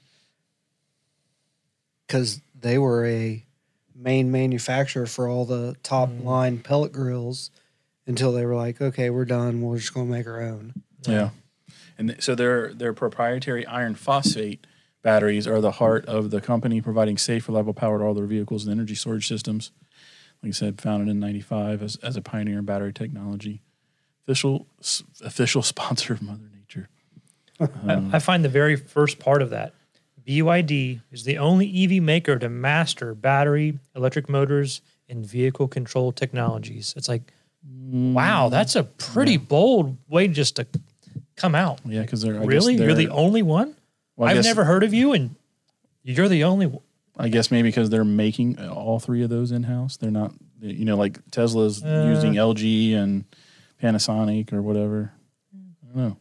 because 2.07 2.41
they 2.59 2.79
were 2.79 3.07
a 3.07 3.45
main 3.95 4.31
manufacturer 4.31 5.07
for 5.07 5.29
all 5.29 5.45
the 5.45 5.77
top 5.83 6.11
Mm. 6.11 6.25
line 6.25 6.59
pellet 6.59 6.93
grills 6.93 7.51
until 8.07 8.33
they 8.33 8.45
were 8.45 8.55
like, 8.55 8.81
okay, 8.81 9.11
we're 9.11 9.25
done. 9.25 9.61
We're 9.61 9.79
just 9.79 9.95
going 9.95 10.07
to 10.07 10.13
make 10.13 10.27
our 10.27 10.41
own. 10.43 10.75
Yeah. 11.07 11.31
And 11.99 12.09
th- 12.09 12.23
so 12.23 12.35
their 12.35 12.73
their 12.75 12.93
proprietary 12.93 13.67
iron 13.67 13.95
phosphate 13.95 14.67
batteries 15.03 15.47
are 15.47 15.61
the 15.61 15.73
heart 15.73 16.07
of 16.07 16.31
the 16.31 16.41
company, 16.41 16.81
providing 16.81 17.19
safe, 17.19 17.49
reliable 17.49 17.75
power 17.75 17.99
to 17.99 18.05
all 18.05 18.15
their 18.15 18.27
vehicles 18.27 18.65
and 18.65 18.73
energy 18.73 18.95
storage 18.95 19.27
systems. 19.29 19.71
Like 20.43 20.49
I 20.51 20.53
said, 20.53 20.81
founded 20.81 21.09
in 21.09 21.21
'95 21.21 21.83
as, 21.83 21.97
as 22.03 22.17
a 22.17 22.23
pioneer 22.23 22.59
in 22.59 22.65
battery 22.65 22.93
technology, 22.93 23.61
official 24.25 24.67
s- 24.81 25.03
official 25.23 25.63
sponsor 25.73 26.13
of 26.15 26.23
Mother 26.23 26.49
Nature. 26.55 26.89
Um, 27.61 28.11
I, 28.13 28.17
I 28.17 28.19
find 28.19 28.45
the 28.45 28.49
very 28.49 28.75
first 28.75 29.21
part 29.21 29.41
of 29.41 29.51
that. 29.51 29.73
BYD 30.27 31.01
is 31.13 31.23
the 31.23 31.39
only 31.39 31.85
EV 31.85 32.03
maker 32.03 32.37
to 32.37 32.49
master 32.49 33.15
battery, 33.15 33.79
electric 33.95 34.29
motors, 34.29 34.81
and 35.09 35.25
vehicle 35.25 35.69
control 35.69 36.11
technologies. 36.11 36.93
It's 36.97 37.09
like, 37.09 37.23
wow, 37.65 38.49
that's 38.49 38.75
a 38.75 38.83
pretty 38.83 39.37
bold 39.37 39.97
way 40.09 40.27
just 40.27 40.57
to 40.57 40.67
come 41.37 41.55
out. 41.55 41.81
yeah, 41.85 42.01
because 42.03 42.23
they're 42.23 42.41
I 42.41 42.45
really? 42.45 42.75
You're 42.75 42.95
the 42.95 43.09
only 43.11 43.43
one? 43.43 43.77
well, 44.17 44.29
I've 44.29 44.37
guess- 44.37 44.45
never 44.45 44.65
heard 44.65 44.83
of 44.83 44.93
you, 44.93 45.13
and 45.13 45.37
you're 46.03 46.29
the 46.29 46.43
only 46.45 46.67
one. 46.67 46.83
I 47.17 47.29
guess 47.29 47.51
maybe 47.51 47.69
because 47.69 47.91
they're 47.91 48.05
making 48.05 48.59
all 48.59 48.99
three 48.99 49.23
of 49.23 49.31
those 49.31 49.53
in 49.53 49.65
house. 49.65 49.97
They're 49.99 50.11
not, 50.11 50.33
you 50.61 50.85
know, 50.85 50.97
like 50.97 51.19
Tesla's 51.31 51.83
Uh. 51.85 52.07
using 52.15 52.35
LG 52.35 52.95
and 52.95 53.25
Panasonic 53.83 54.53
or 54.53 54.63
whatever. 54.63 55.13
I 55.55 55.87
don't 55.87 55.97
know. 55.97 56.17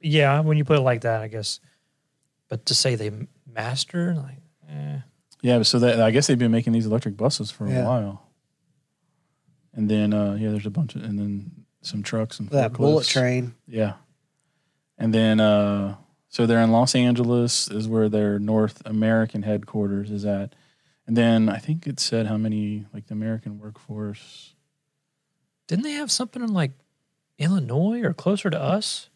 Yeah, 0.00 0.40
when 0.40 0.56
you 0.56 0.64
put 0.64 0.76
it 0.78 0.82
like 0.82 1.00
that, 1.00 1.20
I 1.22 1.28
guess. 1.28 1.58
But 2.48 2.66
to 2.66 2.74
say 2.74 2.94
they 2.94 3.10
master, 3.52 4.14
like, 4.14 4.38
eh. 4.70 4.98
Yeah, 5.42 5.62
so 5.62 5.78
that 5.80 6.00
I 6.00 6.10
guess 6.12 6.26
they've 6.28 6.38
been 6.38 6.52
making 6.52 6.72
these 6.74 6.86
electric 6.86 7.16
buses 7.16 7.50
for 7.50 7.68
Yeah. 7.68 7.82
a 7.82 7.86
while. 7.86 8.22
And 9.74 9.90
then 9.90 10.14
uh 10.14 10.34
yeah, 10.34 10.50
there's 10.50 10.66
a 10.66 10.70
bunch 10.70 10.94
of 10.94 11.02
and 11.02 11.18
then 11.18 11.50
some 11.82 12.02
trucks 12.02 12.38
and 12.40 12.48
That 12.50 12.72
bullet 12.72 13.06
train. 13.06 13.54
Yeah. 13.66 13.94
And 14.98 15.12
then 15.12 15.40
uh 15.40 15.96
so 16.36 16.44
they're 16.44 16.60
in 16.60 16.70
Los 16.70 16.94
Angeles 16.94 17.66
is 17.68 17.88
where 17.88 18.10
their 18.10 18.38
North 18.38 18.82
American 18.84 19.42
headquarters 19.42 20.10
is 20.10 20.26
at. 20.26 20.54
And 21.06 21.16
then 21.16 21.48
I 21.48 21.56
think 21.56 21.86
it 21.86 21.98
said 21.98 22.26
how 22.26 22.36
many 22.36 22.84
like 22.92 23.06
the 23.06 23.14
American 23.14 23.58
workforce 23.58 24.52
didn't 25.66 25.84
they 25.84 25.92
have 25.92 26.12
something 26.12 26.42
in 26.42 26.52
like 26.52 26.72
Illinois 27.38 28.02
or 28.02 28.12
closer 28.12 28.50
to 28.50 28.60
us? 28.60 29.08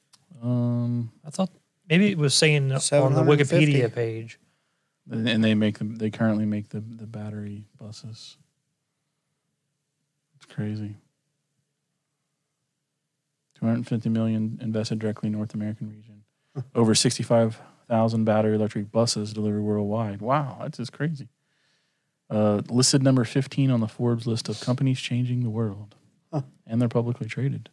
um 0.43 1.13
I 1.23 1.29
thought 1.29 1.51
maybe 1.91 2.11
it 2.11 2.17
was 2.17 2.33
saying 2.33 2.73
on 2.73 2.79
the 2.81 3.23
Wikipedia 3.23 3.95
page. 3.95 4.39
and 5.11 5.29
and 5.29 5.45
they 5.45 5.53
make 5.53 5.77
them 5.79 5.97
they 5.97 6.09
currently 6.09 6.47
make 6.47 6.71
the 6.71 6.81
the 6.81 7.07
battery 7.07 7.67
buses. 7.79 8.39
It's 10.37 10.47
crazy. 10.47 10.97
250 13.57 14.09
million 14.09 14.59
invested 14.63 14.99
directly 14.99 15.27
in 15.27 15.35
North 15.35 15.53
American 15.53 15.91
region. 15.91 16.10
Over 16.75 16.95
65,000 16.95 18.25
battery 18.25 18.55
electric 18.55 18.91
buses 18.91 19.33
delivered 19.33 19.63
worldwide. 19.63 20.21
Wow, 20.21 20.59
that's 20.61 20.79
just 20.79 20.93
crazy. 20.93 21.29
Uh, 22.29 22.63
listed 22.69 23.03
number 23.03 23.25
15 23.25 23.71
on 23.71 23.81
the 23.81 23.89
Forbes 23.89 24.27
list 24.27 24.49
of 24.49 24.61
companies 24.61 25.01
changing 25.01 25.43
the 25.43 25.51
world. 25.51 25.97
Huh. 26.33 26.43
And 26.67 26.81
they're 26.81 26.89
publicly 26.89 27.27
traded. 27.27 27.71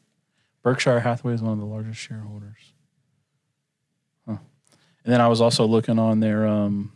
Berkshire 0.63 0.99
Hathaway 0.99 1.33
is 1.33 1.41
one 1.41 1.53
of 1.53 1.59
the 1.59 1.65
largest 1.65 1.99
shareholders. 1.99 2.73
Huh. 4.27 4.37
And 5.03 5.13
then 5.13 5.21
I 5.21 5.27
was 5.27 5.41
also 5.41 5.65
looking 5.65 5.99
on 5.99 6.19
their 6.19 6.47
um, 6.47 6.91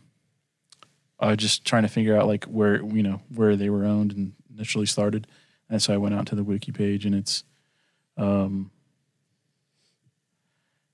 uh, 1.18 1.36
just 1.36 1.64
trying 1.64 1.82
to 1.82 1.88
figure 1.88 2.16
out 2.16 2.26
like 2.26 2.44
where 2.44 2.84
you 2.84 3.02
know 3.02 3.22
where 3.34 3.56
they 3.56 3.70
were 3.70 3.84
owned 3.84 4.12
and 4.12 4.32
initially 4.54 4.86
started, 4.86 5.26
and 5.70 5.80
so 5.80 5.94
I 5.94 5.96
went 5.96 6.14
out 6.14 6.26
to 6.26 6.34
the 6.34 6.42
wiki 6.42 6.72
page 6.72 7.06
and 7.06 7.14
it's, 7.14 7.44
um, 8.16 8.70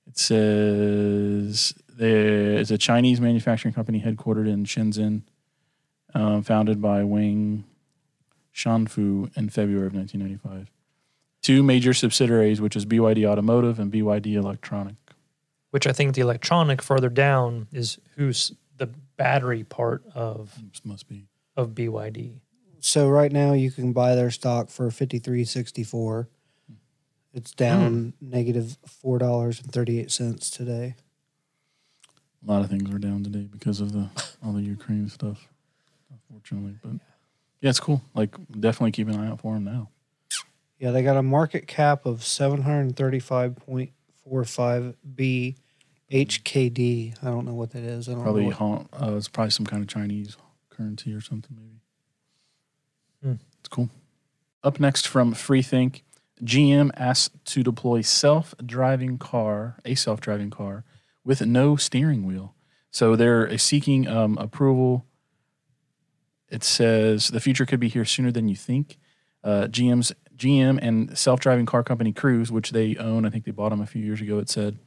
it 0.09 0.17
says 0.17 1.73
there 1.87 2.55
is 2.55 2.71
a 2.71 2.77
Chinese 2.77 3.21
manufacturing 3.21 3.73
company 3.73 4.01
headquartered 4.01 4.47
in 4.47 4.65
Shenzhen, 4.65 5.21
um, 6.15 6.41
founded 6.41 6.81
by 6.81 7.03
Wang 7.03 7.63
Chuanfu 8.55 9.35
in 9.37 9.49
February 9.49 9.85
of 9.85 9.93
1995. 9.93 10.71
Two 11.43 11.61
major 11.61 11.93
subsidiaries, 11.93 12.59
which 12.59 12.75
is 12.75 12.85
BYD 12.85 13.25
Automotive 13.25 13.79
and 13.79 13.91
BYD 13.91 14.33
Electronic. 14.33 14.95
Which 15.69 15.85
I 15.85 15.93
think 15.93 16.15
the 16.15 16.21
electronic 16.21 16.81
further 16.81 17.09
down 17.09 17.67
is 17.71 17.99
who's 18.15 18.53
the 18.77 18.87
battery 19.15 19.63
part 19.63 20.03
of 20.15 20.55
This 20.71 20.83
must 20.83 21.07
be 21.07 21.27
of 21.55 21.69
BYD. 21.69 22.39
So 22.79 23.07
right 23.07 23.31
now 23.31 23.53
you 23.53 23.69
can 23.69 23.93
buy 23.93 24.15
their 24.15 24.31
stock 24.31 24.69
for 24.69 24.89
fifty 24.89 25.19
three 25.19 25.45
sixty 25.45 25.83
four. 25.83 26.27
It's 27.33 27.51
down 27.51 28.13
negative 28.19 28.77
four 28.85 29.17
dollars 29.19 29.61
and 29.61 29.71
thirty 29.71 29.99
eight 29.99 30.11
cents 30.11 30.49
today. 30.49 30.95
a 32.45 32.51
lot 32.51 32.63
of 32.63 32.69
things 32.69 32.89
are 32.93 32.97
down 32.97 33.23
today 33.23 33.47
because 33.51 33.79
of 33.81 33.91
the 33.93 34.09
all 34.43 34.53
the 34.53 34.61
Ukraine 34.63 35.09
stuff, 35.09 35.47
unfortunately. 36.11 36.75
But 36.83 36.93
yeah, 37.61 37.69
it's 37.69 37.79
cool. 37.79 38.01
Like 38.15 38.35
definitely 38.59 38.91
keep 38.91 39.07
an 39.09 39.19
eye 39.19 39.27
out 39.29 39.41
for 39.41 39.53
them 39.53 39.63
now. 39.65 39.89
Yeah, 40.79 40.91
they 40.91 41.03
got 41.03 41.17
a 41.17 41.23
market 41.23 41.67
cap 41.67 42.05
of 42.05 42.23
seven 42.23 42.63
hundred 42.63 42.95
thirty 42.95 43.19
five 43.19 43.55
point 43.55 43.91
four 44.23 44.43
five 44.45 44.95
B 45.15 45.55
HKD. 46.11 47.15
I 47.21 47.27
don't 47.27 47.45
know 47.45 47.53
what 47.53 47.71
that 47.71 47.83
is. 47.83 48.09
I 48.09 48.13
don't 48.13 48.23
Probably 48.23 48.43
know. 48.43 48.47
what- 48.47 48.57
Hon- 48.57 48.89
uh, 48.93 49.15
it's 49.15 49.27
probably 49.27 49.51
some 49.51 49.65
kind 49.67 49.83
of 49.83 49.87
Chinese 49.87 50.35
currency 50.69 51.13
or 51.13 51.21
something 51.21 51.55
maybe. 51.55 51.79
Hmm. 53.21 53.43
It's 53.59 53.67
cool. 53.69 53.89
Up 54.63 54.79
next 54.79 55.07
from 55.07 55.33
FreeThink, 55.33 56.01
GM 56.43 56.91
asked 56.95 57.43
to 57.45 57.63
deploy 57.63 58.01
self-driving 58.01 59.17
car, 59.17 59.77
a 59.85 59.95
self-driving 59.95 60.49
car 60.49 60.83
with 61.23 61.45
no 61.45 61.75
steering 61.75 62.25
wheel. 62.25 62.55
So 62.91 63.15
they're 63.15 63.57
seeking 63.57 64.07
um, 64.07 64.37
approval. 64.37 65.05
It 66.49 66.63
says 66.63 67.27
the 67.27 67.39
future 67.39 67.65
could 67.65 67.79
be 67.79 67.89
here 67.89 68.05
sooner 68.05 68.31
than 68.31 68.47
you 68.47 68.55
think. 68.55 68.97
Uh, 69.43 69.67
GM's 69.69 70.13
GM 70.35 70.79
and 70.81 71.17
self-driving 71.17 71.65
car 71.65 71.83
company 71.83 72.13
Cruise, 72.13 72.51
which 72.51 72.71
they 72.71 72.95
own, 72.95 73.25
I 73.25 73.29
think 73.29 73.45
they 73.45 73.51
bought 73.51 73.69
them 73.69 73.81
a 73.81 73.85
few 73.85 74.03
years 74.03 74.21
ago. 74.21 74.39
It 74.39 74.49
said 74.49 74.79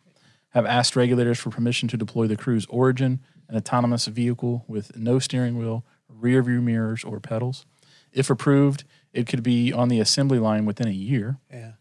have 0.52 0.66
asked 0.66 0.96
regulators 0.96 1.38
for 1.38 1.50
permission 1.50 1.88
to 1.88 1.96
deploy 1.96 2.26
the 2.26 2.36
Cruise 2.36 2.66
Origin, 2.68 3.20
an 3.48 3.56
autonomous 3.56 4.06
vehicle 4.06 4.64
with 4.68 4.96
no 4.96 5.18
steering 5.18 5.58
wheel, 5.58 5.84
rear 6.08 6.42
view 6.42 6.60
mirrors, 6.60 7.04
or 7.04 7.20
pedals. 7.20 7.64
If 8.12 8.28
approved, 8.28 8.84
it 9.12 9.26
could 9.26 9.42
be 9.42 9.72
on 9.72 9.88
the 9.88 10.00
assembly 10.00 10.38
line 10.38 10.64
within 10.66 10.88
a 10.88 10.92
year. 10.92 11.38
Yeah. 11.52 11.72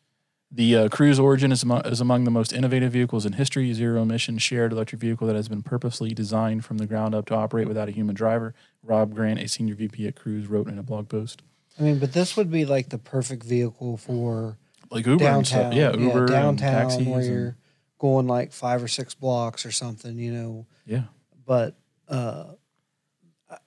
The 0.53 0.75
uh, 0.75 0.89
Cruise 0.89 1.17
Origin 1.17 1.53
is, 1.53 1.63
amo- 1.63 1.79
is 1.79 2.01
among 2.01 2.25
the 2.25 2.31
most 2.31 2.51
innovative 2.51 2.91
vehicles 2.91 3.25
in 3.25 3.33
history, 3.33 3.71
zero 3.73 4.01
emission 4.01 4.37
shared 4.37 4.73
electric 4.73 4.99
vehicle 4.99 5.25
that 5.27 5.35
has 5.37 5.47
been 5.47 5.63
purposely 5.63 6.13
designed 6.13 6.65
from 6.65 6.77
the 6.77 6.85
ground 6.85 7.15
up 7.15 7.25
to 7.27 7.35
operate 7.35 7.69
without 7.69 7.87
a 7.87 7.91
human 7.91 8.13
driver. 8.15 8.53
Rob 8.83 9.13
Grant, 9.15 9.39
a 9.39 9.47
senior 9.47 9.75
VP 9.75 10.07
at 10.07 10.15
Cruise, 10.17 10.47
wrote 10.47 10.67
in 10.67 10.77
a 10.77 10.83
blog 10.83 11.07
post. 11.07 11.41
I 11.79 11.83
mean, 11.83 11.99
but 11.99 12.11
this 12.11 12.35
would 12.35 12.51
be 12.51 12.65
like 12.65 12.89
the 12.89 12.97
perfect 12.97 13.43
vehicle 13.43 13.95
for 13.95 14.57
Like 14.89 15.05
Uber 15.07 15.23
downtown. 15.23 15.71
Yeah, 15.71 15.93
Uber 15.95 16.19
and 16.25 16.27
downtown 16.27 16.57
taxis. 16.57 17.07
where 17.07 17.19
and- 17.19 17.29
you're 17.29 17.57
going 17.97 18.27
like 18.27 18.51
five 18.51 18.83
or 18.83 18.89
six 18.89 19.13
blocks 19.15 19.65
or 19.65 19.71
something, 19.71 20.17
you 20.19 20.33
know. 20.33 20.65
yeah. 20.85 21.03
But 21.45 21.75
uh, 22.09 22.43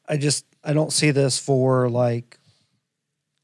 I 0.08 0.16
just 0.18 0.44
I 0.62 0.72
don't 0.74 0.92
see 0.92 1.10
this 1.12 1.38
for 1.38 1.88
like 1.88 2.38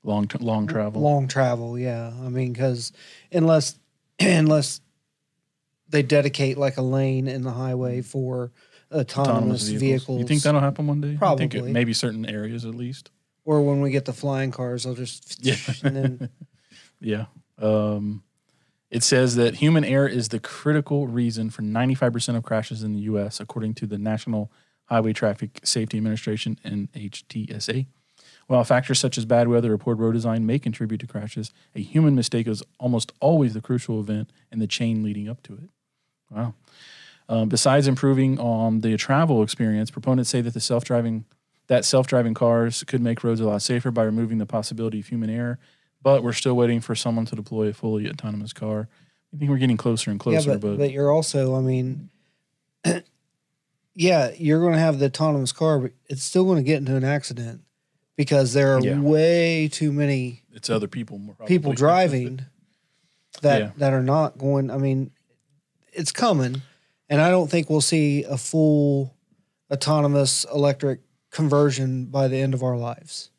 Long, 0.02 0.28
long 0.40 0.66
travel. 0.66 1.02
long 1.02 1.28
travel. 1.28 1.78
Yeah, 1.78 2.08
I 2.08 2.28
mean, 2.28 2.52
because 2.52 2.92
unless 3.30 3.78
unless 4.20 4.80
they 5.88 6.02
dedicate 6.02 6.56
like 6.56 6.76
a 6.76 6.82
lane 6.82 7.28
in 7.28 7.42
the 7.42 7.50
highway 7.50 8.00
for 8.00 8.52
autonomous, 8.92 9.68
vehicles, 9.68 10.20
You 10.20 10.26
think 10.26 10.42
that'll 10.42 10.60
happen 10.60 10.86
one 10.86 11.00
day? 11.00 11.18
I 11.20 11.34
think 11.36 11.52
Probably. 11.52 11.70
it, 11.70 11.72
maybe 11.72 11.92
certain 11.92 12.24
areas 12.26 12.64
at 12.64 12.74
least. 12.74 13.10
or 13.44 13.60
when 13.62 13.80
we 13.80 13.90
get 13.90 14.04
the 14.04 14.12
flying 14.12 14.50
cars, 14.52 14.86
i'll 14.86 14.94
just 14.94 15.38
Yeah. 15.44 15.56
and 15.84 15.96
then 15.96 16.30
Yeah. 17.00 17.26
Um, 17.58 18.22
it 18.90 19.02
says 19.02 19.36
that 19.36 19.56
human 19.56 19.84
error 19.84 20.08
is 20.08 20.28
the 20.30 20.40
critical 20.40 21.06
reason 21.06 21.48
for 21.50 21.62
95% 21.62 22.36
of 22.36 22.42
crashes 22.42 22.82
in 22.82 22.92
the 22.92 23.00
U.S., 23.02 23.38
according 23.40 23.74
to 23.74 23.86
the 23.86 23.98
National 23.98 24.50
Highway 24.86 25.12
Traffic 25.12 25.60
Safety 25.62 25.96
Administration 25.96 26.58
NHTSA. 26.64 27.86
While 28.50 28.64
factors 28.64 28.98
such 28.98 29.16
as 29.16 29.24
bad 29.24 29.46
weather 29.46 29.72
or 29.72 29.78
poor 29.78 29.94
road 29.94 30.10
design 30.10 30.44
may 30.44 30.58
contribute 30.58 30.98
to 31.02 31.06
crashes, 31.06 31.52
a 31.76 31.80
human 31.80 32.16
mistake 32.16 32.48
is 32.48 32.64
almost 32.80 33.12
always 33.20 33.54
the 33.54 33.60
crucial 33.60 34.00
event 34.00 34.32
in 34.50 34.58
the 34.58 34.66
chain 34.66 35.04
leading 35.04 35.28
up 35.28 35.40
to 35.44 35.52
it. 35.52 35.70
Wow. 36.32 36.54
Um, 37.28 37.48
besides 37.48 37.86
improving 37.86 38.40
on 38.40 38.80
the 38.80 38.96
travel 38.96 39.44
experience, 39.44 39.92
proponents 39.92 40.30
say 40.30 40.40
that 40.40 40.52
the 40.52 40.58
self-driving 40.58 41.26
that 41.68 41.84
self-driving 41.84 42.34
cars 42.34 42.82
could 42.82 43.00
make 43.00 43.22
roads 43.22 43.38
a 43.38 43.46
lot 43.46 43.62
safer 43.62 43.92
by 43.92 44.02
removing 44.02 44.38
the 44.38 44.46
possibility 44.46 44.98
of 44.98 45.06
human 45.06 45.30
error. 45.30 45.60
But 46.02 46.24
we're 46.24 46.32
still 46.32 46.56
waiting 46.56 46.80
for 46.80 46.96
someone 46.96 47.26
to 47.26 47.36
deploy 47.36 47.68
a 47.68 47.72
fully 47.72 48.10
autonomous 48.10 48.52
car. 48.52 48.88
I 49.32 49.36
think 49.36 49.48
we're 49.48 49.58
getting 49.58 49.76
closer 49.76 50.10
and 50.10 50.18
closer, 50.18 50.50
yeah, 50.50 50.56
but, 50.56 50.70
but, 50.70 50.78
but 50.78 50.90
you're 50.90 51.12
also, 51.12 51.54
I 51.54 51.60
mean, 51.60 52.10
yeah, 53.94 54.32
you're 54.36 54.58
going 54.58 54.72
to 54.72 54.80
have 54.80 54.98
the 54.98 55.06
autonomous 55.06 55.52
car, 55.52 55.78
but 55.78 55.92
it's 56.08 56.24
still 56.24 56.44
going 56.44 56.56
to 56.56 56.64
get 56.64 56.78
into 56.78 56.96
an 56.96 57.04
accident 57.04 57.60
because 58.20 58.52
there 58.52 58.76
are 58.76 58.80
Yeah. 58.85 59.00
way 59.00 59.66
too 59.72 59.92
many 59.92 60.42
it's 60.52 60.68
other 60.68 60.87
people. 60.88 61.16
more 61.18 61.35
people 61.46 61.72
driving 61.72 62.40
that 63.40 63.59
Yeah. 63.61 63.70
that 63.78 63.94
are 63.94 64.02
not 64.02 64.37
going. 64.37 64.70
I 64.70 64.76
mean, 64.76 65.11
it's 65.94 66.12
coming, 66.12 66.61
and 67.09 67.18
I 67.22 67.30
don't 67.30 67.50
think 67.50 67.70
we'll 67.70 67.80
see 67.80 68.24
a 68.24 68.37
full 68.37 69.14
autonomous 69.72 70.44
electric 70.52 71.00
conversion 71.30 72.04
by 72.06 72.28
the 72.28 72.37
end 72.37 72.52
of 72.52 72.62
our 72.62 72.76
lives. 72.76 73.30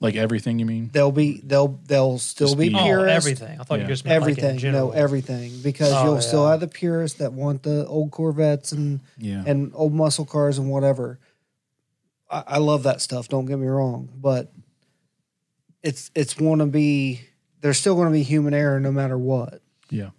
like 0.00 0.14
everything. 0.14 0.60
You 0.60 0.64
mean? 0.64 0.90
They'll 0.92 1.10
be 1.12 1.40
they'll 1.44 1.78
they'll 1.86 2.18
still 2.18 2.46
Just 2.46 2.58
be 2.58 2.68
be- 2.68 2.74
Oh, 2.76 3.02
everything. 3.02 3.58
I 3.60 3.64
thought 3.64 3.78
Yeah. 3.80 3.82
you 3.84 3.88
just 3.88 4.04
meant 4.04 4.22
like 4.22 4.28
in 4.38 4.38
everything, 4.38 4.58
general. 4.58 4.86
no, 4.88 4.92
everything, 4.94 5.50
because 5.60 5.92
Oh, 5.92 6.04
you'll 6.04 6.20
still 6.22 6.46
have 6.46 6.60
the 6.60 6.68
purists 6.68 7.18
that 7.18 7.32
want 7.32 7.64
the 7.64 7.84
old 7.86 8.12
Corvettes 8.12 8.70
and 8.72 9.00
Yeah. 9.18 9.42
and 9.44 9.72
old 9.74 9.92
muscle 9.92 10.24
cars 10.24 10.56
and 10.56 10.70
whatever. 10.70 11.18
I, 12.30 12.44
I 12.46 12.58
love 12.58 12.82
that 12.84 13.00
stuff. 13.00 13.28
Don't 13.28 13.46
get 13.46 13.58
me 13.58 13.66
wrong, 13.66 14.08
but 14.14 14.52
it's 15.82 16.10
it's 16.14 16.34
going 16.34 16.58
to 16.58 16.66
be 16.66 17.20
there's 17.60 17.78
still 17.78 17.94
going 17.94 18.08
to 18.08 18.12
be 18.12 18.22
human 18.22 18.54
error 18.54 18.80
no 18.80 18.92
matter 18.92 19.18
what. 19.18 19.60
yeah. 19.90 20.10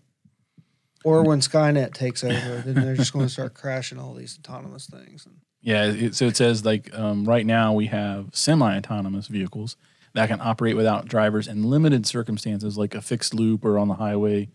Or 1.05 1.23
when 1.23 1.39
Skynet 1.39 1.93
takes 1.93 2.25
over, 2.25 2.61
then 2.65 2.75
they're 2.75 2.95
just 2.95 3.13
going 3.13 3.25
to 3.25 3.31
start 3.31 3.53
crashing 3.53 3.97
all 3.97 4.13
these 4.13 4.37
autonomous 4.37 4.85
things. 4.85 5.25
Yeah. 5.61 5.85
It, 5.85 6.15
so 6.15 6.25
it 6.25 6.35
says 6.35 6.65
like 6.65 6.93
um, 6.93 7.23
right 7.23 7.45
now 7.45 7.71
we 7.71 7.85
have 7.87 8.27
semi-autonomous 8.33 9.27
vehicles 9.27 9.77
that 10.13 10.27
can 10.27 10.41
operate 10.41 10.75
without 10.75 11.05
drivers 11.05 11.47
in 11.47 11.63
limited 11.63 12.05
circumstances, 12.05 12.77
like 12.77 12.95
a 12.95 13.01
fixed 13.01 13.33
loop 13.33 13.63
or 13.63 13.79
on 13.79 13.87
the 13.87 13.93
highway. 13.93 14.49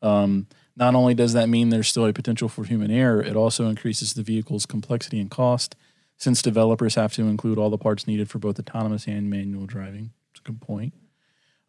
Um, 0.00 0.46
not 0.76 0.94
only 0.94 1.14
does 1.14 1.34
that 1.34 1.48
mean 1.48 1.68
there's 1.68 1.88
still 1.88 2.06
a 2.06 2.12
potential 2.12 2.48
for 2.48 2.64
human 2.64 2.90
error, 2.90 3.22
it 3.22 3.36
also 3.36 3.68
increases 3.68 4.14
the 4.14 4.22
vehicle's 4.22 4.64
complexity 4.64 5.20
and 5.20 5.30
cost, 5.30 5.76
since 6.16 6.42
developers 6.42 6.94
have 6.94 7.12
to 7.14 7.22
include 7.22 7.58
all 7.58 7.70
the 7.70 7.78
parts 7.78 8.06
needed 8.06 8.30
for 8.30 8.38
both 8.38 8.58
autonomous 8.58 9.06
and 9.06 9.28
manual 9.28 9.66
driving. 9.66 10.12
It's 10.30 10.40
a 10.40 10.44
good 10.44 10.60
point. 10.60 10.94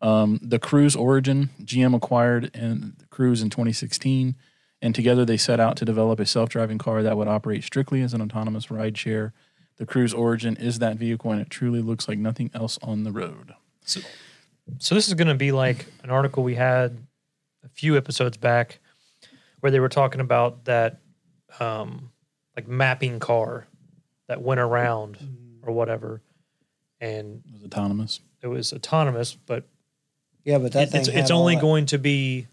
Um, 0.01 0.39
the 0.41 0.60
Cruise 0.60 0.95
Origin, 0.95 1.49
GM 1.62 1.95
acquired 1.95 2.51
and 2.53 2.93
Cruise 3.10 3.41
in 3.41 3.49
2016, 3.49 4.36
and 4.82 4.93
together 4.93 5.23
they 5.25 5.38
set 5.38 5.60
out 5.60 5.77
to 5.77 5.86
develop 5.86 6.19
a 6.19 6.25
self-driving 6.25 6.77
car 6.77 7.01
that 7.03 7.17
would 7.17 7.27
operate 7.27 7.63
strictly 7.63 8.01
as 8.01 8.13
an 8.13 8.21
autonomous 8.21 8.67
rideshare. 8.67 9.32
The 9.77 9.86
Cruise 9.86 10.13
Origin 10.13 10.58
is 10.58 10.79
that 10.79 10.97
vehicle, 10.97 11.32
and 11.32 11.41
it 11.41 11.49
truly 11.49 11.82
looks 11.82 12.08
like 12.08 12.19
nothing 12.19 12.51
else 12.53 12.77
on 12.84 13.03
the 13.03 13.12
road. 13.12 13.53
So 13.86 14.01
so 14.79 14.95
this 14.95 15.08
is 15.08 15.13
going 15.13 15.27
to 15.27 15.36
be 15.36 15.51
like 15.51 15.86
an 16.03 16.10
article 16.10 16.43
we 16.43 16.56
had 16.56 16.97
a 17.63 17.69
few 17.69 17.97
episodes 17.97 18.38
back 18.38 18.79
where 19.60 19.71
they 19.71 19.79
were 19.79 19.89
talking 19.89 20.21
about 20.21 20.65
that 20.65 20.99
um, 21.60 22.12
like 22.56 22.67
mapping 22.67 23.19
car 23.19 23.67
that 24.27 24.41
went 24.41 24.59
around 24.59 25.17
mm-hmm. 25.17 25.67
or 25.67 25.73
whatever, 25.73 26.21
and 26.99 27.43
It 27.45 27.53
was 27.53 27.63
autonomous. 27.63 28.19
it 28.41 28.47
was 28.47 28.73
autonomous, 28.73 29.36
but 29.36 29.65
Yeah, 30.43 30.57
but 30.57 30.71
that 30.73 30.83
it- 30.83 30.91
thing 30.91 31.01
it's, 31.01 31.09
it's 31.09 31.31
only 31.31 31.55
going 31.55 31.88
to 31.88 31.97
be. 31.97 32.47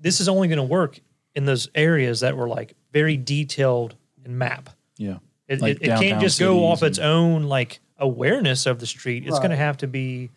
This 0.00 0.20
is 0.20 0.28
only 0.28 0.48
going 0.48 0.58
to 0.58 0.62
work 0.62 1.00
in 1.34 1.46
those 1.46 1.68
areas 1.74 2.20
that 2.20 2.36
were 2.36 2.48
like 2.48 2.74
very 2.92 3.16
detailed 3.16 3.94
and 4.24 4.38
map. 4.38 4.70
Yeah. 4.96 5.18
It, 5.48 5.60
Like 5.60 5.78
it, 5.80 5.88
it 5.88 5.98
can't 5.98 6.20
just 6.20 6.38
go 6.38 6.66
off 6.66 6.80
cities 6.80 6.98
its 6.98 7.04
own 7.04 7.44
like 7.44 7.80
awareness 7.98 8.66
of 8.66 8.78
the 8.78 8.86
street. 8.86 9.26
It's 9.26 9.38
going 9.38 9.50
to 9.50 9.56
have 9.56 9.78
to 9.78 9.86
be 9.86 10.30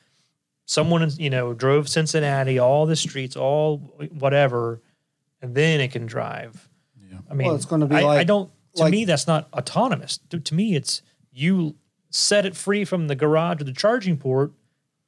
someone 0.66 1.10
you 1.18 1.30
know 1.30 1.54
drove 1.54 1.90
Cincinnati, 1.90 2.60
all 2.60 2.86
the 2.86 2.96
streets, 2.96 3.36
all 3.36 3.78
whatever, 4.18 4.82
and 5.42 5.56
then 5.56 5.82
it 5.82 5.92
can 5.92 6.06
drive. 6.06 6.68
Yeah. 7.10 7.18
I 7.30 7.34
mean, 7.34 7.48
Well, 7.48 7.56
it's 7.56 7.66
gonna 7.66 7.86
be 7.86 7.96
I, 7.96 8.20
I 8.20 8.24
don't. 8.24 8.50
To 8.76 8.84
like- 8.84 8.92
me, 8.92 9.06
that's 9.06 9.28
not 9.28 9.48
autonomous. 9.54 10.20
To, 10.30 10.40
to 10.40 10.56
me, 10.56 10.76
it's 10.76 11.02
you 11.32 11.76
set 12.10 12.46
it 12.46 12.56
free 12.56 12.86
from 12.86 13.08
the 13.08 13.16
garage 13.16 13.62
or 13.62 13.64
the 13.66 13.74
charging 13.74 14.18
port, 14.18 14.52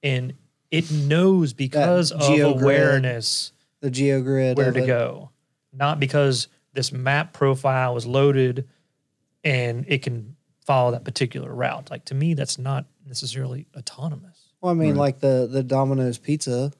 and 0.04 0.34
it 0.72 0.92
knows 0.92 1.54
because 1.54 2.12
of 2.12 2.22
geogrid 2.22 2.62
awareness 2.62 3.52
the 3.82 3.90
geogrid 3.92 4.56
where 4.58 4.72
to 4.72 4.84
it. 4.84 4.88
go, 4.88 5.30
not 5.74 6.00
because 6.00 6.48
this 6.74 6.92
map 6.92 7.34
profile 7.34 7.96
is 7.98 8.06
loaded 8.06 8.68
and 9.44 9.86
it 9.88 10.02
can 10.02 10.36
follow 10.66 10.92
that 10.92 11.04
particular 11.06 11.54
route. 11.54 11.90
Like 11.92 12.06
to 12.06 12.16
me, 12.16 12.34
that's 12.34 12.58
not 12.58 12.86
necessarily 13.08 13.68
autonomous. 13.78 14.40
Well, 14.62 14.72
I 14.72 14.76
mean, 14.76 14.92
Right. 14.92 14.98
like 14.98 15.20
the 15.20 15.48
the 15.50 15.64
Domino's 15.64 16.18
Pizza 16.18 16.72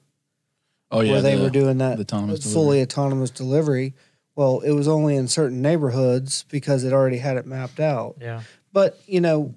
Oh 0.90 1.00
yeah. 1.00 1.12
where 1.12 1.22
they 1.22 1.36
the- 1.36 1.42
were 1.44 1.50
doing 1.50 1.78
that 1.78 1.96
the 1.96 2.02
autonomous 2.02 2.52
fully 2.52 2.82
autonomous 2.82 3.30
delivery. 3.30 3.94
Well, 4.36 4.60
it 4.60 4.72
was 4.72 4.86
only 4.86 5.16
in 5.16 5.26
certain 5.28 5.60
neighborhoods 5.62 6.44
because 6.50 6.84
it 6.84 6.92
already 6.92 7.16
had 7.18 7.36
it 7.38 7.46
mapped 7.46 7.80
out. 7.80 8.16
Yeah. 8.20 8.42
But 8.72 9.00
you 9.06 9.20
know, 9.20 9.54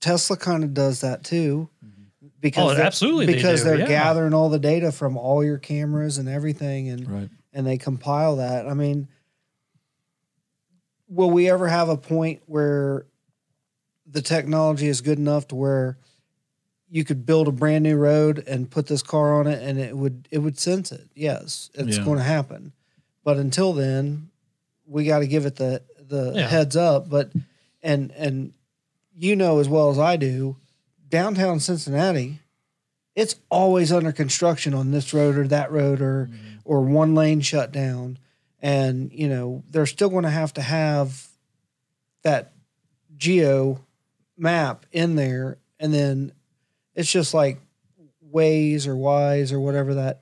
Tesla 0.00 0.36
kind 0.36 0.62
of 0.64 0.72
does 0.72 1.00
that 1.02 1.24
too, 1.24 1.68
mm-hmm. 1.84 2.28
because 2.40 2.72
Oh, 2.72 2.74
they're- 2.74 2.84
absolutely 2.86 3.26
they 3.26 3.34
because 3.34 3.64
do, 3.64 3.70
are 3.70 3.74
yeah. 3.76 3.86
gathering 3.88 4.32
all 4.32 4.48
the 4.48 4.58
data 4.60 4.92
from 4.92 5.16
all 5.16 5.44
your 5.44 5.58
cameras 5.58 6.18
and 6.18 6.28
everything, 6.28 6.88
and 6.88 7.10
Right. 7.10 7.28
and 7.52 7.66
they 7.66 7.76
compile 7.78 8.36
that. 8.36 8.68
I 8.68 8.74
mean, 8.74 9.08
will 11.08 11.30
we 11.30 11.50
ever 11.50 11.68
have 11.68 11.88
a 11.88 11.96
point 11.96 12.42
where 12.46 13.06
the 14.06 14.22
technology 14.22 14.86
is 14.86 15.00
good 15.00 15.18
enough 15.18 15.48
to 15.48 15.56
where 15.56 15.98
you 16.88 17.04
could 17.04 17.26
build 17.26 17.48
a 17.48 17.52
brand 17.52 17.82
new 17.82 17.96
road 17.96 18.42
and 18.46 18.70
put 18.70 18.86
this 18.86 19.02
car 19.02 19.34
on 19.40 19.48
it 19.48 19.60
and 19.62 19.78
it 19.80 19.96
would 19.96 20.28
it 20.30 20.38
would 20.38 20.58
sense 20.60 20.92
it? 20.92 21.08
Yes, 21.14 21.70
it's 21.74 21.98
Yeah. 21.98 22.04
going 22.04 22.18
to 22.18 22.24
happen. 22.24 22.72
But 23.26 23.38
until 23.38 23.72
then, 23.72 24.30
we 24.86 25.04
got 25.04 25.18
to 25.18 25.26
give 25.26 25.46
it 25.46 25.56
the 25.56 25.82
the 25.98 26.32
Yeah. 26.36 26.46
heads 26.46 26.76
up. 26.76 27.10
But 27.10 27.32
and 27.82 28.12
and 28.12 28.52
you 29.18 29.34
know 29.34 29.58
as 29.58 29.68
well 29.68 29.90
as 29.90 29.98
I 29.98 30.14
do, 30.16 30.54
downtown 31.08 31.58
Cincinnati, 31.58 32.38
it's 33.16 33.34
always 33.50 33.90
under 33.90 34.12
construction 34.12 34.74
on 34.74 34.92
this 34.92 35.12
road 35.12 35.36
or 35.36 35.48
that 35.48 35.72
road 35.72 36.00
or 36.00 36.28
mm-hmm. 36.30 36.58
or 36.64 36.82
one 36.82 37.16
lane 37.16 37.40
shut 37.40 37.72
down, 37.72 38.20
and 38.62 39.12
you 39.12 39.28
know 39.28 39.64
they're 39.72 39.86
still 39.86 40.08
going 40.08 40.22
to 40.22 40.30
have 40.30 40.54
to 40.54 40.62
have 40.62 41.26
that 42.22 42.52
geo 43.16 43.80
map 44.38 44.86
in 44.92 45.16
there, 45.16 45.58
and 45.80 45.92
then 45.92 46.30
it's 46.94 47.10
just 47.10 47.34
like 47.34 47.58
Waze 48.32 48.86
or 48.86 48.94
whys 48.94 49.52
or 49.52 49.58
whatever 49.58 49.94
that 49.94 50.20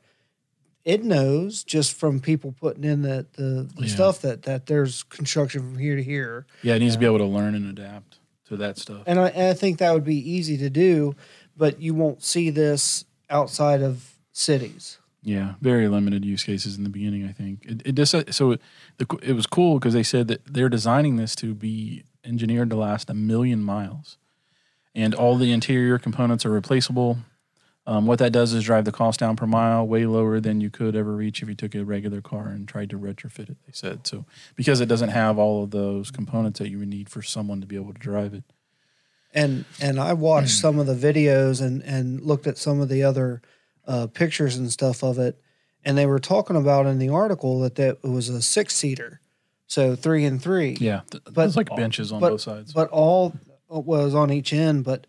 it 0.85 1.03
knows 1.03 1.65
just 1.65 1.95
from 1.97 2.21
people 2.21 2.53
putting 2.61 2.85
in 2.85 3.03
the 3.03 3.27
the, 3.35 3.69
the 3.77 3.83
Yeah. 3.87 3.95
stuff 3.95 4.21
that 4.23 4.43
that 4.43 4.67
there's 4.67 5.03
construction 5.05 5.61
from 5.63 5.79
here 5.79 5.97
to 5.97 6.03
here 6.03 6.47
Yeah, 6.63 6.75
it 6.75 6.81
needs 6.81 6.95
to 6.95 7.01
be 7.01 7.07
uh, 7.07 7.11
able 7.11 7.19
to 7.19 7.25
learn 7.33 7.55
and 7.55 7.67
adapt 7.67 8.19
to 8.49 8.57
that 8.59 8.77
stuff. 8.79 9.03
and 9.07 9.19
I, 9.19 9.29
and 9.29 9.49
I 9.49 9.55
think 9.55 9.79
that 9.79 9.93
would 9.95 10.05
be 10.05 10.19
easy 10.31 10.57
to 10.59 10.71
do 10.71 11.15
but 11.57 11.81
you 11.81 11.95
won't 11.95 12.23
see 12.23 12.51
this 12.51 13.05
outside 13.31 13.81
of 13.81 14.15
cities 14.33 14.99
Yeah, 15.23 15.55
very 15.61 15.89
limited 15.89 16.25
use 16.25 16.45
cases 16.45 16.77
in 16.77 16.85
the 16.85 16.91
beginning. 16.91 17.25
I 17.27 17.33
think 17.33 17.65
it, 17.65 17.83
it 17.87 17.95
just 17.95 18.11
so 18.35 18.51
it, 18.53 18.61
the, 18.99 19.07
it 19.23 19.33
was 19.33 19.47
cool 19.47 19.79
because 19.79 19.95
they 19.95 20.03
said 20.03 20.29
that 20.29 20.45
they're 20.45 20.69
designing 20.69 21.17
this 21.17 21.35
to 21.37 21.55
be 21.55 22.03
engineered 22.25 22.69
to 22.71 22.77
last 22.77 23.09
a 23.09 23.15
million 23.15 23.63
miles, 23.63 24.19
and 24.95 25.15
all 25.15 25.37
the 25.37 25.51
interior 25.53 25.99
components 25.99 26.45
are 26.45 26.51
replaceable. 26.51 27.19
Um, 27.87 28.07
what 28.07 28.19
that 28.21 28.33
does 28.33 28.55
is 28.55 28.65
drive 28.65 28.87
the 28.87 28.93
cost 28.93 29.21
down 29.21 29.37
per 29.37 29.47
mile 29.47 29.87
way 29.87 30.07
lower 30.07 30.41
than 30.41 30.61
you 30.63 30.71
could 30.71 30.97
ever 30.97 31.15
reach 31.15 31.43
if 31.43 31.49
you 31.51 31.55
took 31.55 31.75
a 31.75 31.85
regular 31.85 32.23
car 32.23 32.49
and 32.49 32.67
tried 32.67 32.89
to 32.91 32.99
retrofit 32.99 33.51
it. 33.51 33.57
They 33.67 33.73
said 33.73 34.07
so 34.07 34.25
because 34.57 34.81
it 34.81 34.87
doesn't 34.87 35.11
have 35.11 35.39
all 35.39 35.65
of 35.65 35.71
those 35.71 36.11
components 36.11 36.59
that 36.61 36.71
you 36.71 36.79
would 36.79 36.89
need 36.89 37.11
for 37.11 37.21
someone 37.21 37.61
to 37.61 37.67
be 37.67 37.77
able 37.77 37.93
to 37.93 37.99
drive 37.99 38.33
it. 38.33 38.45
and 39.35 39.67
and 39.83 40.01
I 40.01 40.15
watched 40.15 40.53
some 40.53 40.79
of 40.79 40.87
the 40.87 40.95
videos 40.95 41.61
and 41.61 41.83
and 41.83 42.23
looked 42.23 42.47
at 42.47 42.57
some 42.57 42.81
of 42.81 42.89
the 42.89 43.03
other 43.03 43.43
uh, 43.87 44.07
pictures 44.07 44.57
and 44.57 44.73
stuff 44.73 45.03
of 45.05 45.19
it, 45.19 45.39
and 45.85 45.99
they 45.99 46.07
were 46.07 46.19
talking 46.21 46.57
about 46.57 46.87
in 46.87 46.99
the 46.99 47.11
article 47.11 47.61
that 47.61 47.75
that 47.75 47.99
it 48.03 48.09
was 48.09 48.31
a 48.31 48.41
six 48.41 48.75
seater, 48.75 49.21
so 49.67 49.95
three 49.95 50.25
and 50.25 50.41
three. 50.43 50.75
Yeah, 50.81 51.03
th- 51.11 51.23
But- 51.31 51.55
like 51.55 51.69
benches 51.77 52.13
on 52.13 52.21
but- 52.21 52.31
both 52.31 52.41
sides. 52.41 52.73
But 52.73 52.89
all 52.89 53.35
was 53.69 54.15
on 54.15 54.31
each 54.33 54.55
end, 54.55 54.85
but 54.85 55.07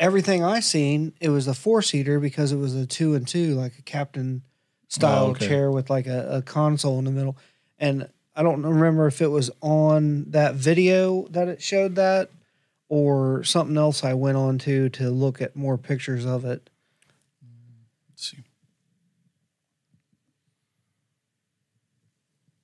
everything 0.00 0.44
I 0.44 0.60
seen 0.60 1.12
it 1.20 1.28
was 1.30 1.46
a 1.48 1.54
four 1.54 1.82
seater 1.82 2.20
because 2.20 2.52
it 2.52 2.56
was 2.56 2.74
a 2.74 2.86
two 2.86 3.14
and 3.14 3.26
two, 3.26 3.54
like 3.54 3.78
a 3.78 3.82
captain 3.82 4.42
style 4.88 5.26
Oh, 5.26 5.30
okay. 5.30 5.46
chair 5.48 5.70
with 5.70 5.90
like 5.90 6.06
a, 6.06 6.36
a 6.36 6.42
console 6.42 6.98
in 6.98 7.04
the 7.04 7.10
middle. 7.10 7.36
And 7.78 8.08
I 8.34 8.42
don't 8.42 8.62
remember 8.64 9.06
if 9.06 9.20
it 9.20 9.28
was 9.28 9.50
on 9.60 10.30
that 10.30 10.54
video 10.54 11.26
that 11.30 11.48
it 11.48 11.60
showed 11.60 11.96
that 11.96 12.30
or 12.88 13.44
something 13.44 13.76
else 13.76 14.02
I 14.04 14.14
went 14.14 14.36
on 14.36 14.58
to 14.58 14.88
to 14.90 15.10
look 15.10 15.42
at 15.42 15.56
more 15.56 15.76
pictures 15.76 16.24
of 16.24 16.44
it. 16.44 16.70
Let's 18.10 18.30
see. 18.30 18.38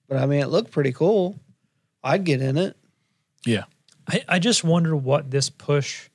But 0.08 0.18
I 0.18 0.26
mean, 0.26 0.40
it 0.40 0.48
looked 0.48 0.70
pretty 0.70 0.92
cool. 0.92 1.38
I'd 2.02 2.24
get 2.24 2.40
in 2.42 2.56
it. 2.58 2.76
Yeah, 3.46 3.64
I, 4.08 4.24
I 4.28 4.38
just 4.38 4.64
wonder 4.64 4.94
what 4.96 5.30
this 5.30 5.50
push 5.50 6.08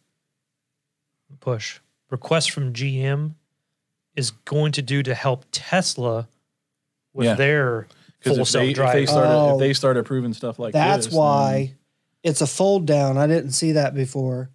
push 1.54 1.80
request 2.10 2.52
from 2.52 2.74
GM 2.74 3.34
is 4.16 4.32
going 4.32 4.72
to 4.74 4.82
do 4.82 5.02
to 5.04 5.14
help 5.16 5.46
Tesla 5.52 6.28
with 7.14 7.26
Yeah. 7.28 7.36
their 7.36 7.88
full 8.22 8.40
if 8.40 8.52
they, 8.52 8.70
if 8.72 8.76
they 8.94 9.06
started 9.06 9.32
Oh. 9.34 9.54
if 9.54 9.60
they 9.60 9.74
start 9.74 9.98
approving 9.98 10.34
stuff 10.34 10.60
like 10.60 10.74
That's 10.74 11.06
this, 11.06 11.14
then- 11.14 11.18
why 11.20 11.74
it's 12.24 12.42
a 12.42 12.48
fold 12.48 12.86
down. 12.86 13.18
I 13.18 13.28
didn't 13.28 13.52
see 13.52 13.72
that 13.74 13.94
before. 13.96 14.50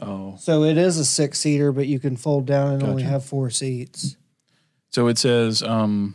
oh, 0.00 0.36
So 0.38 0.64
it 0.64 0.78
is 0.78 0.96
a 0.98 1.04
six 1.04 1.38
seater, 1.38 1.70
but 1.72 1.86
you 1.86 1.98
can 2.00 2.16
fold 2.16 2.46
down 2.46 2.72
and 2.74 2.82
only 2.82 3.02
have 3.02 3.24
four 3.24 3.50
seats. 3.50 4.16
So 4.90 5.06
it 5.08 5.18
says 5.18 5.62
um, 5.62 6.14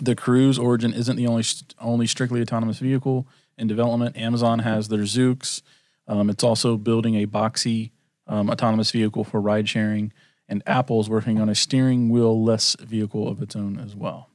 the 0.00 0.14
Cruise 0.16 0.58
Origin 0.58 0.94
isn't 0.94 1.16
the 1.16 1.26
only 1.26 1.44
only 1.80 2.06
strictly 2.06 2.40
autonomous 2.40 2.78
vehicle 2.78 3.26
in 3.58 3.66
development. 3.66 4.16
Amazon 4.16 4.60
has 4.60 4.88
their 4.88 5.00
Zoox. 5.04 5.62
Um, 6.08 6.30
it's 6.30 6.42
also 6.42 6.76
building 6.76 7.14
a 7.16 7.26
boxy 7.26 7.90
um, 8.26 8.50
autonomous 8.50 8.90
vehicle 8.90 9.24
for 9.24 9.40
ride 9.40 9.68
sharing, 9.68 10.12
and 10.48 10.62
Apple's 10.66 11.08
working 11.08 11.40
on 11.40 11.48
a 11.48 11.54
steering 11.54 12.10
wheel 12.10 12.42
less 12.42 12.76
vehicle 12.80 13.28
of 13.28 13.42
its 13.42 13.56
own 13.56 13.78
as 13.78 13.94
well. 13.96 14.28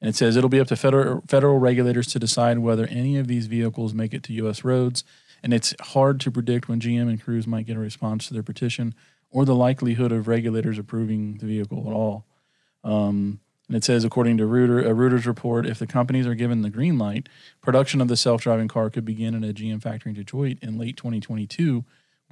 And 0.00 0.08
it 0.08 0.16
says 0.16 0.36
it'll 0.36 0.50
be 0.50 0.60
up 0.60 0.68
to 0.68 0.76
federal 0.76 1.22
federal 1.26 1.58
regulators 1.58 2.08
to 2.08 2.18
decide 2.18 2.58
whether 2.58 2.86
any 2.88 3.16
of 3.16 3.26
these 3.26 3.46
vehicles 3.46 3.94
make 3.94 4.12
it 4.12 4.22
to 4.24 4.32
U.S. 4.34 4.64
roads. 4.64 5.04
And 5.42 5.52
it's 5.52 5.74
hard 5.80 6.20
to 6.20 6.30
predict 6.30 6.68
when 6.68 6.80
GM 6.80 7.08
and 7.08 7.22
Cruise 7.22 7.46
might 7.46 7.66
get 7.66 7.76
a 7.76 7.80
response 7.80 8.28
to 8.28 8.34
their 8.34 8.42
petition 8.42 8.94
or 9.30 9.44
the 9.44 9.54
likelihood 9.54 10.12
of 10.12 10.28
regulators 10.28 10.78
approving 10.78 11.38
the 11.38 11.46
vehicle 11.46 11.84
at 11.86 11.92
all. 11.92 12.24
Um, 12.82 13.40
and 13.68 13.76
it 13.76 13.84
says, 13.84 14.04
according 14.04 14.36
to 14.38 14.46
Reuter, 14.46 14.80
a 14.80 14.94
Reuters 14.94 15.26
report, 15.26 15.66
if 15.66 15.78
the 15.78 15.86
companies 15.86 16.26
are 16.26 16.34
given 16.34 16.62
the 16.62 16.70
green 16.70 16.98
light, 16.98 17.28
production 17.62 18.00
of 18.00 18.08
the 18.08 18.16
self-driving 18.16 18.68
car 18.68 18.90
could 18.90 19.04
begin 19.04 19.34
in 19.34 19.42
a 19.42 19.54
GM 19.54 19.82
factory 19.82 20.10
in 20.10 20.16
Detroit 20.16 20.58
in 20.60 20.78
late 20.78 20.96
2022, 20.96 21.84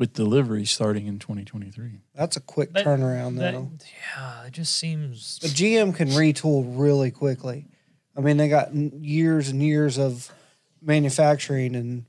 with 0.03 0.15
delivery 0.15 0.65
starting 0.65 1.07
in 1.07 1.21
2023. 1.21 2.01
That's 2.13 2.37
a 2.37 2.41
quick 2.41 2.73
That- 2.73 2.85
turnaround, 2.85 3.39
that- 3.39 3.53
though. 3.55 3.71
yeah, 4.17 4.47
it 4.47 4.53
just 4.53 4.75
seems 4.77 5.39
The 5.39 5.47
GM 5.47 5.93
can 5.95 6.09
retool 6.09 6.77
really 6.77 7.13
quickly. 7.13 7.69
I 8.17 8.21
mean, 8.21 8.37
they 8.37 8.49
got 8.49 8.71
n- 8.71 8.91
years 9.01 9.49
and 9.49 9.63
years 9.63 9.99
of 10.01 10.33
manufacturing, 10.81 11.77
and 11.77 12.05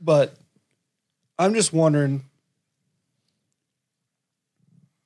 but 0.00 0.36
I'm 1.40 1.54
just 1.54 1.72
wondering 1.72 2.22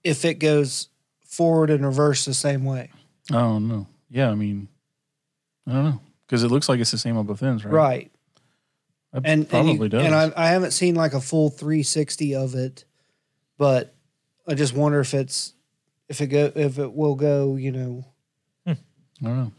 if 0.05 0.27
it 0.27 0.35
goes 0.35 0.89
forward 1.25 1.71
and 1.71 1.83
reverse 1.83 2.27
the 2.27 2.35
same 2.35 2.67
way. 2.67 2.91
I 3.31 3.37
don't 3.41 3.69
know. 3.69 3.87
Yeah, 4.11 4.29
I 4.31 4.35
mean, 4.35 4.69
I 5.67 5.73
don't 5.73 5.85
know 5.85 6.01
because 6.27 6.43
it 6.43 6.49
looks 6.51 6.69
like 6.69 6.79
it's 6.79 6.91
the 6.91 6.99
same 6.99 7.17
on 7.17 7.25
both 7.25 7.43
ends, 7.43 7.65
right? 7.65 7.73
Right. 7.73 8.13
It 9.15 9.23
and 9.25 9.49
probably 9.49 9.73
and, 9.73 9.81
you, 9.81 9.89
does. 9.89 10.05
and 10.05 10.15
I, 10.15 10.33
I 10.37 10.49
haven't 10.49 10.73
seen 10.73 10.95
like 10.95 11.15
a 11.15 11.21
full 11.21 11.49
360 11.51 12.35
of 12.35 12.55
it, 12.55 12.85
but 13.57 13.95
I 14.47 14.55
just 14.55 14.75
wonder 14.75 15.01
if 15.01 15.15
it's 15.15 15.55
if 16.09 16.21
it 16.21 16.27
go 16.29 16.53
if 16.55 16.79
it 16.79 16.93
will 16.93 17.15
go, 17.15 17.57
you 17.57 17.73
know. 17.73 18.05
I 18.67 18.75
don't 19.25 19.37
know. 19.37 19.53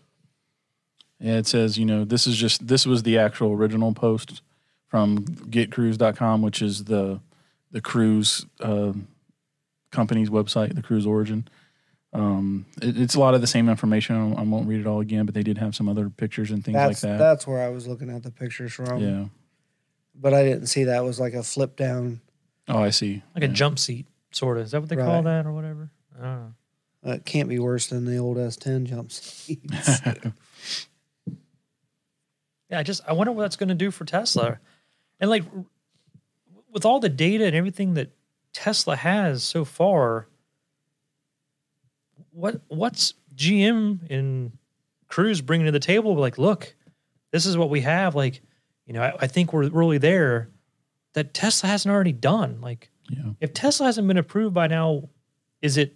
Yeah, 1.20 1.38
it 1.38 1.48
says, 1.48 1.78
you 1.78 1.86
know, 1.86 2.06
this 2.06 2.28
is 2.28 2.38
just 2.38 2.66
this 2.66 2.86
was 2.86 3.04
the 3.04 3.18
actual 3.18 3.52
original 3.52 3.94
post 3.94 4.42
from 4.88 5.26
getcruise.com, 5.26 6.42
which 6.42 6.62
is 6.62 6.86
the 6.86 7.20
the 7.72 7.82
cruise 7.82 8.46
uh, 8.62 8.94
company's 9.92 10.30
website, 10.30 10.76
the 10.76 10.82
cruise 10.82 11.06
origin. 11.06 11.48
Um, 12.14 12.66
it, 12.82 13.00
it's 13.00 13.16
a 13.16 13.20
lot 13.20 13.36
of 13.36 13.42
the 13.42 13.48
same 13.48 13.70
information. 13.70 14.36
I 14.38 14.42
won't 14.42 14.68
read 14.68 14.80
it 14.80 14.88
all 14.88 15.02
again, 15.02 15.26
but 15.26 15.36
they 15.36 15.44
did 15.44 15.58
have 15.58 15.76
some 15.76 15.88
other 15.90 16.10
pictures 16.10 16.52
and 16.52 16.64
things 16.64 16.76
That's 16.76 17.04
like 17.04 17.12
that. 17.12 17.18
that's 17.18 17.46
where 17.46 17.62
I 17.62 17.70
was 17.70 17.88
looking 17.88 18.10
at 18.10 18.24
the 18.24 18.32
pictures 18.32 18.74
from. 18.74 19.00
yeah. 19.00 19.26
But 20.22 20.34
I 20.34 20.44
didn't 20.44 20.68
see 20.68 20.86
that 20.86 21.04
was 21.06 21.20
like 21.20 21.34
a 21.34 21.44
flip 21.44 21.76
down. 21.78 22.20
Oh, 22.68 22.80
I 22.80 22.90
see. 22.90 23.24
like 23.34 23.44
a 23.44 23.48
jump 23.48 23.80
seat, 23.80 24.06
sort 24.32 24.58
of. 24.58 24.66
Is 24.66 24.72
that 24.72 24.82
what 24.82 24.90
they 24.90 24.96
call 24.96 25.24
that 25.24 25.46
or 25.46 25.54
whatever? 25.54 25.90
I 26.20 26.24
don't 26.24 26.36
know. 26.40 26.54
Uh, 27.08 27.12
it 27.14 27.26
can't 27.26 27.48
be 27.48 27.60
worse 27.60 27.88
than 27.88 28.06
the 28.06 28.18
old 28.18 28.36
S10 28.38 28.84
jump 28.84 29.12
seats. 29.12 30.02
Yeah, 32.70 32.80
I 32.80 32.84
just 32.84 33.02
I 33.08 33.14
wonder 33.14 33.32
what 33.32 33.44
that's 33.44 33.56
going 33.56 33.70
to 33.70 33.76
do 33.76 33.90
for 33.90 34.06
Tesla, 34.06 34.60
and 35.20 35.30
like 35.30 35.44
with 36.72 36.86
all 36.86 37.00
the 37.00 37.10
data 37.10 37.46
and 37.46 37.56
everything 37.56 37.96
that 37.96 38.12
Tesla 38.54 38.96
has 38.96 39.44
so 39.44 39.66
far, 39.66 40.28
what 42.32 42.62
what's 42.68 43.14
GM 43.36 44.10
and 44.12 44.52
Cruise 45.08 45.42
bringing 45.42 45.66
to 45.66 45.72
the 45.72 45.80
table? 45.80 46.16
Like, 46.16 46.38
look, 46.38 46.76
this 47.32 47.46
is 47.46 47.58
what 47.58 47.70
we 47.72 47.82
have. 47.82 48.14
Like, 48.14 48.42
you 48.90 48.94
know, 48.96 49.04
I, 49.04 49.14
I 49.22 49.28
think 49.28 49.54
we're 49.54 49.70
really 49.70 50.00
there. 50.00 50.50
That 51.14 51.34
Tesla 51.36 51.70
hasn't 51.70 51.94
already 51.94 52.12
done. 52.12 52.60
Like, 52.60 52.90
yeah. 53.08 53.34
if 53.40 53.54
Tesla 53.54 53.86
hasn't 53.86 54.08
been 54.08 54.18
approved 54.18 54.56
by 54.56 54.66
now, 54.66 55.10
is 55.62 55.78
it 55.78 55.96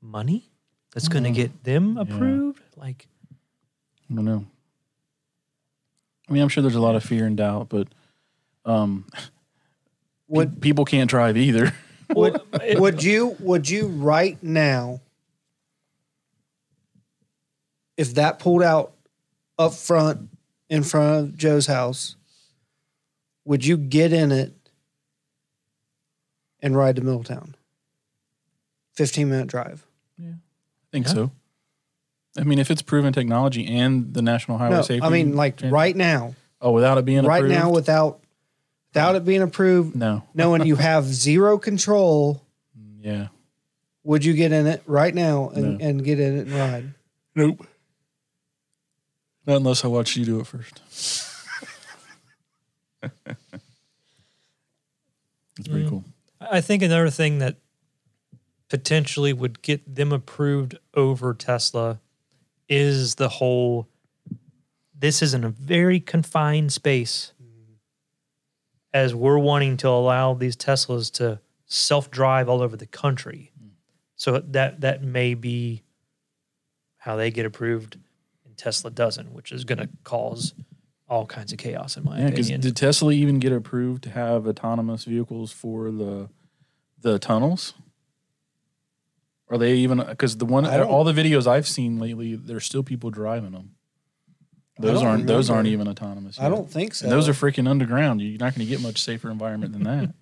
money 0.00 0.48
that's 0.92 1.08
going 1.08 1.24
to 1.24 1.30
Mm. 1.30 1.34
get 1.34 1.64
them 1.64 1.96
Yeah. 1.96 2.02
approved? 2.02 2.62
Like, 2.76 3.08
I 4.08 4.14
don't 4.14 4.24
know. 4.24 4.46
I 6.28 6.32
mean, 6.32 6.42
I'm 6.44 6.48
sure 6.48 6.62
there's 6.62 6.76
a 6.76 6.80
lot 6.80 6.94
of 6.94 7.02
fear 7.02 7.26
and 7.26 7.36
doubt, 7.36 7.68
but 7.68 7.88
um, 8.64 9.04
would 10.28 10.54
pe- 10.54 10.60
people 10.60 10.84
can't 10.84 11.10
drive 11.10 11.36
either. 11.36 11.72
would 12.14 12.40
would 12.78 13.02
you 13.02 13.36
would 13.40 13.68
you 13.68 13.88
right 13.88 14.40
now 14.44 15.00
if 17.96 18.14
that 18.14 18.38
pulled 18.38 18.62
out 18.62 18.92
up 19.58 19.74
front 19.74 20.28
in 20.68 20.82
front 20.82 21.18
of 21.18 21.36
Joe's 21.36 21.66
house, 21.66 22.16
would 23.44 23.64
you 23.64 23.76
get 23.76 24.12
in 24.12 24.32
it 24.32 24.54
and 26.60 26.76
ride 26.76 26.96
to 26.96 27.02
Middletown? 27.02 27.54
15 28.94 29.28
minute 29.28 29.46
drive. 29.48 29.86
Yeah. 30.18 30.28
I 30.30 30.86
think 30.92 31.06
Yeah. 31.06 31.12
so. 31.14 31.30
I 32.38 32.44
mean, 32.44 32.58
if 32.58 32.70
it's 32.70 32.82
proven 32.82 33.12
technology 33.12 33.66
and 33.66 34.14
the 34.14 34.22
National 34.22 34.58
Highway 34.58 34.76
No, 34.76 34.82
Safety, 34.82 35.02
I 35.02 35.10
mean 35.10 35.36
like 35.36 35.56
Trans- 35.58 35.72
right 35.72 35.94
now, 35.94 36.34
oh, 36.60 36.72
without 36.72 36.96
it 36.98 37.04
being 37.04 37.24
right 37.24 37.38
approved? 37.42 37.54
now 37.54 37.70
without 37.70 38.20
without 38.94 39.14
it 39.16 39.24
being 39.24 39.42
approved, 39.42 39.96
no, 39.96 40.22
knowing 40.34 40.66
you 40.66 40.76
have 40.76 41.04
zero 41.04 41.58
control, 41.58 42.42
yeah, 43.00 43.28
would 44.04 44.24
you 44.24 44.32
get 44.34 44.52
in 44.52 44.66
it 44.66 44.82
right 44.86 45.14
now 45.14 45.48
and, 45.50 45.78
No. 45.78 45.84
and 45.86 46.04
get 46.04 46.20
in 46.20 46.38
it 46.38 46.46
and 46.46 46.52
ride? 46.54 46.94
nope. 47.34 47.66
Not 49.46 49.56
unless 49.56 49.84
I 49.84 49.88
watch 49.88 50.16
you 50.16 50.24
do 50.24 50.40
it 50.40 50.46
first. 50.46 50.80
It's 55.58 55.68
pretty 55.68 55.84
Mm. 55.84 55.88
cool. 55.90 56.04
I 56.40 56.60
think 56.62 56.82
another 56.82 57.10
thing 57.10 57.38
that 57.38 57.58
potentially 58.68 59.32
would 59.34 59.60
get 59.62 59.94
them 59.94 60.10
approved 60.12 60.78
over 60.94 61.34
Tesla 61.34 62.00
is 62.68 63.16
the 63.16 63.28
whole 63.28 63.86
this 64.98 65.20
is 65.20 65.34
in 65.34 65.42
a 65.44 65.48
very 65.50 65.98
confined 66.00 66.72
space 66.72 67.32
as 68.94 69.14
we're 69.14 69.38
wanting 69.38 69.76
to 69.78 69.88
allow 69.88 70.32
these 70.32 70.56
Teslas 70.56 71.10
to 71.12 71.40
self-drive 71.66 72.48
all 72.48 72.62
over 72.62 72.76
the 72.76 72.86
country. 72.86 73.52
So 74.16 74.38
that 74.38 74.80
that 74.80 75.02
may 75.02 75.34
be 75.34 75.82
how 76.98 77.16
they 77.16 77.30
get 77.30 77.44
approved 77.44 77.98
and 78.52 78.58
Tesla 78.58 78.90
doesn't, 78.90 79.32
which 79.32 79.50
is 79.50 79.64
going 79.64 79.78
to 79.78 79.88
cause 80.04 80.54
all 81.08 81.26
kinds 81.26 81.52
of 81.52 81.58
chaos 81.58 81.96
in 81.96 82.04
my 82.04 82.18
Yeah, 82.20 82.28
opinion. 82.28 82.60
did 82.60 82.76
Tesla 82.76 83.12
even 83.12 83.38
get 83.38 83.52
approved 83.52 84.02
to 84.04 84.10
have 84.10 84.46
autonomous 84.46 85.04
vehicles 85.04 85.52
for 85.52 85.90
the 85.90 86.28
the 87.00 87.18
tunnels? 87.18 87.74
Are 89.48 89.58
they 89.58 89.74
even 89.74 89.98
because 89.98 90.36
the 90.38 90.46
one 90.46 90.64
all 90.66 91.04
the 91.04 91.12
videos 91.12 91.46
I've 91.46 91.66
seen 91.66 91.98
lately, 91.98 92.34
there's 92.36 92.64
still 92.64 92.82
people 92.82 93.10
driving 93.10 93.52
them. 93.52 93.72
Those 94.78 95.00
don't 95.00 95.08
aren't 95.08 95.26
those 95.26 95.50
aren't 95.50 95.68
even 95.68 95.88
autonomous. 95.88 96.38
I 96.40 96.48
don't 96.48 96.70
think 96.70 96.94
so. 96.94 97.04
And 97.04 97.12
those 97.12 97.28
are 97.28 97.32
freaking 97.34 97.68
underground. 97.68 98.22
You're 98.22 98.38
not 98.38 98.54
going 98.54 98.66
to 98.66 98.70
get 98.70 98.80
much 98.80 99.02
safer 99.02 99.30
environment 99.30 99.72
than 99.72 99.82
that. 99.84 100.14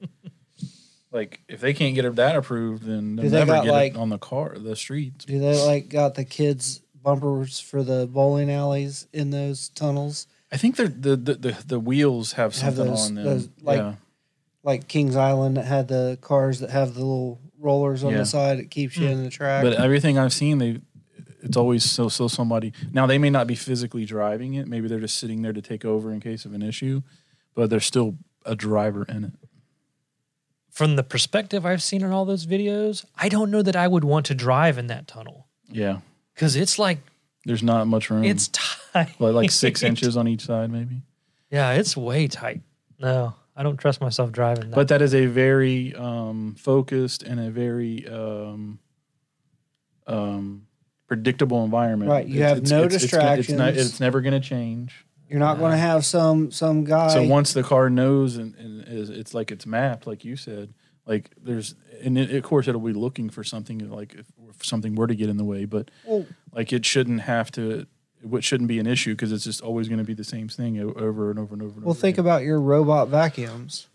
like 1.12 1.40
if 1.48 1.60
they 1.60 1.72
can't 1.72 1.94
get 1.94 2.12
that 2.16 2.34
approved, 2.34 2.82
then 2.82 3.14
they'll 3.14 3.24
Do 3.26 3.30
they 3.30 3.38
never 3.38 3.52
got, 3.52 3.64
get 3.64 3.72
like- 3.72 3.92
it 3.94 3.98
on 3.98 4.08
the 4.08 4.18
car, 4.18 4.56
the 4.58 4.74
streets. 4.74 5.24
Do 5.24 5.38
they 5.38 5.64
like 5.64 5.88
got 5.88 6.16
the 6.16 6.24
kids 6.24 6.80
bumpers 7.02 7.60
for 7.60 7.82
the 7.82 8.06
bowling 8.06 8.50
alleys 8.50 9.06
in 9.12 9.30
those 9.30 9.68
tunnels? 9.70 10.26
I 10.52 10.56
think 10.56 10.76
the, 10.76 10.88
the 10.88 11.16
the 11.16 11.56
the 11.66 11.80
wheels 11.80 12.32
have 12.32 12.56
Have 12.56 12.74
something 12.74 12.86
those- 12.86 13.08
on 13.08 13.14
them. 13.14 13.24
those, 13.24 13.48
like, 13.62 13.78
yeah. 13.78 13.94
Like 14.62 14.88
Kings 14.88 15.16
Island 15.16 15.56
that 15.56 15.64
had 15.64 15.88
the 15.88 16.18
cars 16.20 16.60
that 16.60 16.68
have 16.68 16.92
the 16.92 17.00
little 17.00 17.40
rollers 17.58 18.04
on 18.04 18.12
Yeah. 18.12 18.18
the 18.18 18.26
side 18.26 18.58
that 18.58 18.70
keeps 18.70 18.94
you 18.96 19.08
in 19.08 19.18
hmm. 19.18 19.24
the 19.24 19.30
track. 19.30 19.64
But 19.64 19.74
everything 19.74 20.18
I've 20.18 20.34
seen, 20.34 20.58
they 20.58 20.80
it's 21.42 21.56
always 21.56 21.88
so 21.88 22.08
so 22.08 22.28
somebody. 22.28 22.72
Now 22.92 23.06
they 23.06 23.18
may 23.18 23.30
not 23.30 23.46
be 23.46 23.54
physically 23.54 24.04
driving 24.04 24.54
it. 24.54 24.68
Maybe 24.68 24.88
they're 24.88 25.00
just 25.00 25.16
sitting 25.16 25.40
there 25.42 25.52
to 25.54 25.62
take 25.62 25.84
over 25.86 26.12
in 26.12 26.20
case 26.20 26.44
of 26.44 26.52
an 26.52 26.62
issue, 26.62 27.02
but 27.54 27.70
there's 27.70 27.86
still 27.86 28.16
a 28.44 28.54
driver 28.54 29.04
in 29.08 29.24
it. 29.24 29.32
From 30.70 30.96
the 30.96 31.02
perspective 31.02 31.66
I've 31.66 31.82
seen 31.82 32.02
in 32.02 32.12
all 32.12 32.24
those 32.24 32.46
videos, 32.46 33.04
I 33.16 33.28
don't 33.28 33.50
know 33.50 33.62
that 33.62 33.76
I 33.76 33.88
would 33.88 34.04
want 34.04 34.26
to 34.26 34.34
drive 34.34 34.78
in 34.78 34.86
that 34.86 35.08
tunnel 35.08 35.46
Yeah, 35.70 36.00
because 36.40 36.56
it's 36.56 36.78
like 36.78 37.00
there's 37.44 37.62
not 37.62 37.86
much 37.86 38.08
room. 38.08 38.24
it's 38.24 38.48
tight. 38.48 39.14
like, 39.20 39.34
like 39.34 39.50
six 39.50 39.82
inches 39.90 40.16
on 40.16 40.26
each 40.26 40.40
side, 40.40 40.70
maybe. 40.70 41.02
Yeah, 41.50 41.72
it's 41.72 41.94
way 41.94 42.28
tight. 42.28 42.62
No, 42.98 43.34
I 43.54 43.62
don't 43.62 43.76
trust 43.76 44.00
myself 44.00 44.32
driving 44.32 44.70
that. 44.70 44.74
But 44.74 44.88
that 44.88 45.02
is 45.02 45.14
a 45.14 45.26
very 45.26 45.94
um, 45.94 46.56
focused 46.58 47.22
and 47.22 47.38
a 47.38 47.50
very 47.50 48.08
um, 48.08 48.78
um, 50.06 50.66
predictable 51.08 51.62
environment. 51.62 52.10
Right, 52.10 52.26
you 52.26 52.42
have 52.42 52.62
no 52.62 52.86
gonna- 52.88 52.94
It's, 52.94 53.12
not, 53.12 53.38
distractions. 53.44 53.76
it's 53.76 54.00
never 54.00 54.22
going 54.22 54.40
to 54.40 54.40
change. 54.40 55.04
You're 55.28 55.40
not 55.40 55.58
going 55.58 55.72
to 55.72 55.78
have 55.78 56.04
some 56.06 56.50
some 56.50 56.84
guy. 56.84 57.08
So 57.10 57.22
once 57.22 57.52
the 57.52 57.62
car 57.62 57.88
knows 57.88 58.36
and, 58.36 58.54
and 58.56 58.88
is, 58.88 59.10
it's 59.10 59.32
like 59.34 59.52
it's 59.52 59.64
mapped, 59.64 60.06
like 60.06 60.24
you 60.24 60.36
said, 60.36 60.72
like 61.10 61.30
there's, 61.42 61.74
and 62.02 62.16
it, 62.16 62.30
of 62.34 62.42
course 62.44 62.68
it'll 62.68 62.80
be 62.80 62.92
looking 62.92 63.28
for 63.30 63.42
something 63.42 63.90
like 63.90 64.14
if, 64.14 64.26
if 64.48 64.64
something 64.64 64.94
were 64.94 65.06
to 65.08 65.14
get 65.16 65.28
in 65.28 65.36
the 65.36 65.44
way, 65.44 65.64
but 65.64 65.90
Well- 66.06 66.26
like 66.52 66.72
it 66.72 66.86
shouldn't 66.86 67.22
have 67.22 67.50
to, 67.52 67.86
it 68.32 68.44
shouldn't 68.44 68.68
be 68.68 68.78
an 68.78 68.86
issue 68.86 69.12
because 69.14 69.32
it's 69.32 69.44
just 69.44 69.60
always 69.60 69.88
going 69.88 69.98
to 69.98 70.04
be 70.04 70.14
the 70.14 70.24
same 70.24 70.48
thing 70.48 70.78
over 70.80 71.30
and 71.30 71.38
over 71.38 71.52
and 71.54 71.62
over. 71.62 71.74
And 71.74 71.82
well, 71.84 71.90
over 71.90 72.00
think 72.00 72.14
again. 72.16 72.24
about 72.26 72.42
your 72.42 72.60
robot 72.60 73.08
vacuums. 73.08 73.88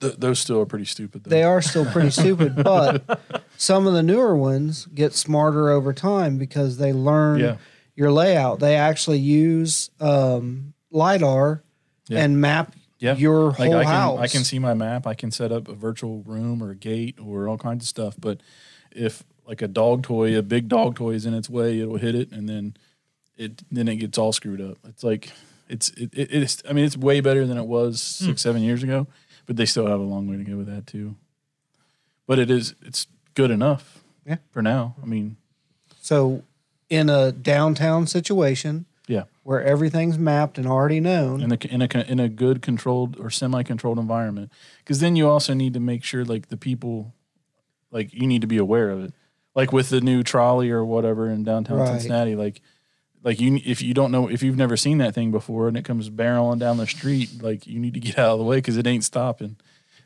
Th- 0.00 0.16
those 0.16 0.38
still 0.40 0.60
are 0.60 0.66
pretty 0.66 0.84
stupid. 0.86 1.22
Though. 1.24 1.30
They 1.30 1.44
are 1.44 1.62
still 1.62 1.84
pretty 1.86 2.10
stupid, 2.22 2.56
but 2.64 3.22
some 3.56 3.86
of 3.86 3.92
the 3.94 4.02
newer 4.02 4.34
ones 4.36 4.86
get 4.86 5.12
smarter 5.14 5.70
over 5.70 5.92
time 5.92 6.38
because 6.38 6.78
they 6.78 6.92
learn 6.92 7.38
Yeah. 7.40 7.56
your 7.94 8.10
layout. 8.10 8.58
They 8.58 8.74
actually 8.74 9.18
use 9.20 9.90
um, 10.00 10.74
lidar 10.90 11.62
Yeah. 12.08 12.24
and 12.24 12.40
map 12.40 12.74
Yeah. 13.02 13.16
your 13.16 13.50
like 13.50 13.56
whole 13.56 13.76
I 13.76 13.82
can, 13.82 13.92
house. 13.92 14.18
I 14.20 14.26
can 14.28 14.44
see 14.44 14.60
my 14.60 14.74
map. 14.74 15.06
I 15.08 15.14
can 15.14 15.32
set 15.32 15.50
up 15.50 15.66
a 15.66 15.74
virtual 15.74 16.22
room 16.22 16.62
or 16.62 16.70
a 16.70 16.76
gate 16.76 17.18
or 17.20 17.48
all 17.48 17.58
kinds 17.58 17.84
of 17.84 17.88
stuff. 17.88 18.14
But 18.18 18.40
if 18.92 19.24
like 19.44 19.60
a 19.60 19.68
dog 19.68 20.04
toy, 20.04 20.38
a 20.38 20.42
big 20.42 20.68
dog 20.68 20.94
toy 20.94 21.10
is 21.10 21.26
in 21.26 21.34
its 21.34 21.50
way, 21.50 21.80
it'll 21.80 21.96
hit 21.96 22.14
it, 22.14 22.30
and 22.30 22.48
then 22.48 22.76
it 23.36 23.62
then 23.72 23.88
it 23.88 23.96
gets 23.96 24.18
all 24.18 24.32
screwed 24.32 24.60
up. 24.60 24.78
It's 24.86 25.02
like 25.02 25.32
it's 25.68 25.90
it, 25.90 26.10
it, 26.14 26.32
it's. 26.32 26.62
I 26.68 26.72
mean, 26.72 26.84
it's 26.84 26.96
way 26.96 27.20
better 27.20 27.44
than 27.44 27.58
it 27.58 27.66
was 27.66 28.18
hmm. 28.20 28.26
six 28.26 28.42
seven 28.42 28.62
years 28.62 28.84
ago, 28.84 29.08
but 29.46 29.56
they 29.56 29.66
still 29.66 29.88
have 29.88 29.98
a 29.98 30.04
long 30.04 30.28
way 30.28 30.36
to 30.36 30.44
go 30.44 30.56
with 30.56 30.66
that 30.66 30.86
too. 30.86 31.16
But 32.28 32.38
it 32.38 32.50
is 32.50 32.76
it's 32.82 33.08
good 33.34 33.50
enough. 33.50 34.04
Yeah. 34.24 34.36
For 34.52 34.62
now, 34.62 34.94
I 35.02 35.06
mean, 35.06 35.36
So, 36.00 36.44
in 36.88 37.10
a 37.10 37.32
downtown 37.32 38.06
situation 38.06 38.86
yeah. 39.12 39.24
where 39.42 39.62
everything's 39.62 40.18
mapped 40.18 40.58
and 40.58 40.66
already 40.66 41.00
known, 41.00 41.40
in 41.40 41.52
a 41.52 41.58
in 41.66 41.82
a 41.82 42.10
in 42.10 42.20
a 42.20 42.28
good 42.28 42.62
controlled 42.62 43.18
or 43.18 43.30
semi 43.30 43.62
controlled 43.62 43.98
environment 43.98 44.50
because 44.78 45.00
then 45.00 45.16
you 45.16 45.28
also 45.28 45.54
need 45.54 45.74
to 45.74 45.80
make 45.80 46.04
sure 46.04 46.24
like 46.24 46.48
the 46.48 46.56
people 46.56 47.14
like 47.90 48.12
you 48.12 48.26
need 48.26 48.40
to 48.40 48.46
be 48.46 48.56
aware 48.56 48.90
of 48.90 49.04
it 49.04 49.12
like 49.54 49.72
with 49.72 49.90
the 49.90 50.00
new 50.00 50.22
trolley 50.22 50.70
or 50.70 50.84
whatever 50.84 51.28
in 51.28 51.44
downtown 51.44 51.78
Right. 51.78 51.88
Cincinnati 51.88 52.34
like 52.34 52.60
like 53.22 53.40
you 53.40 53.60
if 53.64 53.82
you 53.82 53.94
don't 53.94 54.10
know 54.10 54.28
if 54.28 54.42
you've 54.42 54.56
never 54.56 54.76
seen 54.76 54.98
that 54.98 55.14
thing 55.14 55.30
before 55.30 55.68
and 55.68 55.76
it 55.76 55.84
comes 55.84 56.10
barreling 56.10 56.58
down 56.58 56.76
the 56.76 56.86
street 56.86 57.42
like 57.42 57.66
you 57.66 57.78
need 57.78 57.94
to 57.94 58.00
get 58.00 58.18
out 58.18 58.32
of 58.32 58.38
the 58.38 58.44
way 58.44 58.56
because 58.56 58.76
it 58.76 58.86
ain't 58.86 59.04
stopping 59.04 59.56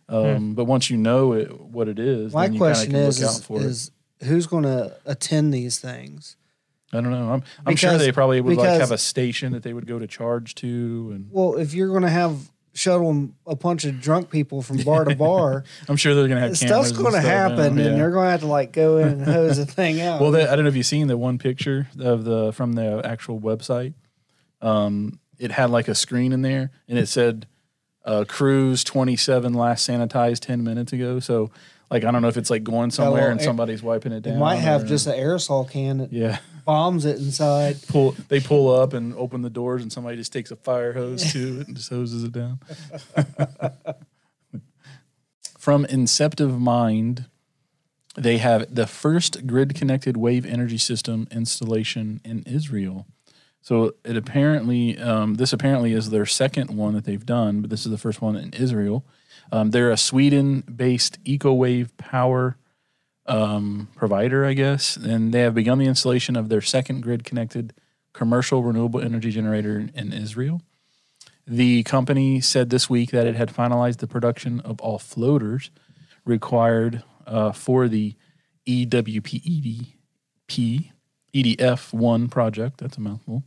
um, 0.08 0.54
but 0.54 0.66
once 0.66 0.88
you 0.88 0.96
know 0.96 1.32
it 1.32 1.60
what 1.60 1.88
it 1.88 1.98
is 1.98 2.32
my 2.32 2.46
then 2.46 2.54
you 2.54 2.58
question 2.60 2.92
kinda 2.92 3.00
can 3.00 3.08
is, 3.08 3.20
look 3.20 3.28
is, 3.28 3.36
out 3.36 3.44
for 3.44 3.60
is 3.60 3.90
who's 4.24 4.46
going 4.46 4.64
to 4.64 4.96
attend 5.04 5.52
these 5.52 5.78
things? 5.78 6.36
It 6.92 6.96
I 6.96 7.00
don't 7.00 7.10
know 7.10 7.32
I'm, 7.32 7.42
I'm 7.64 7.76
sure 7.76 7.98
they 7.98 8.12
probably 8.12 8.40
would 8.40 8.56
like 8.56 8.80
have 8.80 8.92
a 8.92 8.98
station 8.98 9.52
that 9.52 9.62
they 9.62 9.72
would 9.72 9.86
go 9.86 9.98
to 9.98 10.06
charge 10.06 10.54
to 10.56 11.10
and 11.14 11.28
Well, 11.30 11.56
if 11.56 11.74
you're 11.74 11.88
going 11.88 12.02
to 12.02 12.08
have 12.08 12.50
shuttle 12.74 13.30
a 13.46 13.56
bunch 13.56 13.84
of 13.84 14.00
drunk 14.00 14.30
people 14.30 14.62
from 14.62 14.76
bar 14.78 15.04
to 15.04 15.16
bar, 15.16 15.64
I'm 15.88 15.96
sure 15.96 16.14
they're 16.14 16.28
gonna 16.28 16.40
have 16.40 16.56
stuff's 16.56 16.92
going 16.92 17.14
to 17.14 17.20
stuff, 17.20 17.24
you 17.24 17.28
know, 17.30 17.36
happen, 17.62 17.78
yeah. 17.78 17.84
and 17.86 18.00
they're 18.00 18.10
going 18.10 18.26
to 18.26 18.30
have 18.30 18.40
to 18.40 18.46
like 18.46 18.72
go 18.72 18.98
in 18.98 19.08
and 19.08 19.22
hose 19.22 19.56
the 19.56 19.66
thing 19.66 20.00
out. 20.00 20.20
Well, 20.20 20.30
they, 20.30 20.46
I 20.46 20.54
don't 20.54 20.64
know 20.64 20.68
if 20.68 20.76
you've 20.76 20.86
seen 20.86 21.06
the 21.06 21.16
one 21.16 21.38
picture 21.38 21.88
of 21.98 22.24
the 22.24 22.52
from 22.52 22.74
the 22.74 23.00
actual 23.04 23.40
website. 23.40 23.94
Um, 24.60 25.20
it 25.38 25.50
had 25.50 25.70
like 25.70 25.88
a 25.88 25.94
screen 25.94 26.32
in 26.32 26.42
there, 26.42 26.70
and 26.88 26.98
it 26.98 27.08
said 27.08 27.46
uh, 28.04 28.24
"Cruise 28.28 28.84
27 28.84 29.52
last 29.54 29.88
sanitized 29.88 30.40
10 30.40 30.62
minutes 30.64 30.92
ago." 30.92 31.20
So, 31.20 31.50
like, 31.90 32.04
I 32.04 32.10
don't 32.10 32.22
know 32.22 32.28
if 32.28 32.36
it's 32.36 32.50
like 32.50 32.64
going 32.64 32.90
somewhere 32.90 33.30
and 33.30 33.40
somebody's 33.40 33.82
wiping 33.82 34.12
it 34.12 34.18
it 34.18 34.30
down. 34.30 34.38
might 34.38 34.56
have 34.56 34.84
or- 34.84 34.86
just 34.86 35.06
an 35.06 35.14
aerosol 35.14 35.68
can 35.68 35.98
that 35.98 36.12
yeah. 36.12 36.38
Bombs 36.66 37.06
it 37.06 37.16
inside. 37.16 37.78
Pull 37.88 38.12
they 38.28 38.40
pull 38.40 38.74
up 38.74 38.92
and 38.92 39.14
open 39.14 39.40
the 39.40 39.48
doors, 39.48 39.80
and 39.80 39.90
somebody 39.90 40.18
just 40.18 40.32
takes 40.32 40.50
a 40.50 40.56
fire 40.56 40.92
hose 40.92 41.32
to 41.32 41.60
it 41.60 41.68
and 41.68 41.76
just 41.76 41.88
hoses 41.88 42.24
it 42.24 42.32
down. 42.32 42.60
From 45.58 45.86
Inceptive 45.86 46.60
Mind, 46.60 47.24
they 48.16 48.38
have 48.38 48.74
the 48.74 48.86
first 48.86 49.46
grid 49.46 49.74
connected 49.74 50.16
wave 50.16 50.44
energy 50.44 50.78
system 50.78 51.26
installation 51.30 52.20
in 52.24 52.42
Israel. 52.42 53.06
So 53.62 53.94
it 54.04 54.16
apparently, 54.16 54.96
um, 54.98 55.34
this 55.34 55.52
apparently 55.52 55.92
is 55.92 56.10
their 56.10 56.26
second 56.26 56.70
one 56.70 56.94
that 56.94 57.04
they've 57.04 57.26
done, 57.26 57.62
but 57.62 57.70
this 57.70 57.84
is 57.84 57.90
the 57.90 57.98
first 57.98 58.22
one 58.22 58.36
in 58.36 58.52
Israel. 58.52 59.04
Um, 59.50 59.70
they're 59.72 59.90
a 59.90 59.96
Sweden-based 59.96 61.24
EcoWave 61.24 61.96
power 61.96 62.58
um, 63.28 63.88
provider, 63.96 64.44
I 64.44 64.52
guess, 64.52 64.96
and 64.96 65.32
they 65.32 65.40
have 65.40 65.54
begun 65.54 65.78
the 65.78 65.86
installation 65.86 66.36
of 66.36 66.48
their 66.48 66.60
second 66.60 67.02
grid-connected 67.02 67.72
commercial 68.12 68.62
renewable 68.62 69.00
energy 69.00 69.30
generator 69.30 69.88
in, 69.94 70.12
Israel. 70.12 70.62
The 71.46 71.82
company 71.82 72.40
said 72.40 72.70
this 72.70 72.88
week 72.88 73.10
that 73.10 73.26
it 73.26 73.36
had 73.36 73.52
finalized 73.52 73.98
the 73.98 74.06
production 74.06 74.60
of 74.60 74.80
all 74.80 74.98
floaters 74.98 75.70
required 76.24 77.02
uh, 77.26 77.52
for 77.52 77.88
the 77.88 78.16
E 78.64 78.84
EWPED 78.84 79.94
P 80.48 80.92
EDF 81.34 81.92
one 81.92 82.28
project. 82.28 82.78
That's 82.78 82.96
a 82.96 83.00
mouthful. 83.00 83.44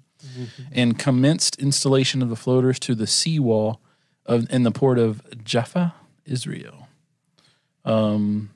And 0.72 1.00
commenced 1.00 1.60
installation 1.60 2.22
of 2.22 2.30
the 2.30 2.36
floaters 2.36 2.80
to 2.82 2.96
the 2.96 3.08
seawall 3.08 3.82
of 4.26 4.50
in 4.50 4.64
the 4.64 4.72
port 4.72 5.00
of 5.00 5.22
Jaffa, 5.44 5.96
Israel. 6.26 6.88
Um, 7.84 8.52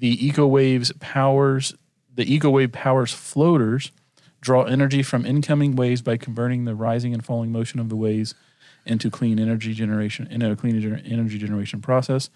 the 0.00 0.16
EcoWaves 0.16 0.98
powers 0.98 1.74
the 2.12 2.24
EcoWave 2.24 2.72
powers 2.72 3.12
floaters 3.12 3.92
draw 4.40 4.64
energy 4.64 5.02
from 5.02 5.24
incoming 5.24 5.76
waves 5.76 6.02
by 6.02 6.16
converting 6.16 6.64
the 6.64 6.74
rising 6.74 7.14
and 7.14 7.24
falling 7.24 7.52
motion 7.52 7.78
of 7.78 7.88
the 7.88 7.96
waves 7.96 8.34
into 8.84 9.10
clean 9.10 9.38
energy 9.38 9.74
generation 9.74 10.26
in 10.30 10.42
a 10.42 10.56
clean 10.56 10.74
energy 11.06 11.38
generation 11.38 11.80
process. 11.80 12.30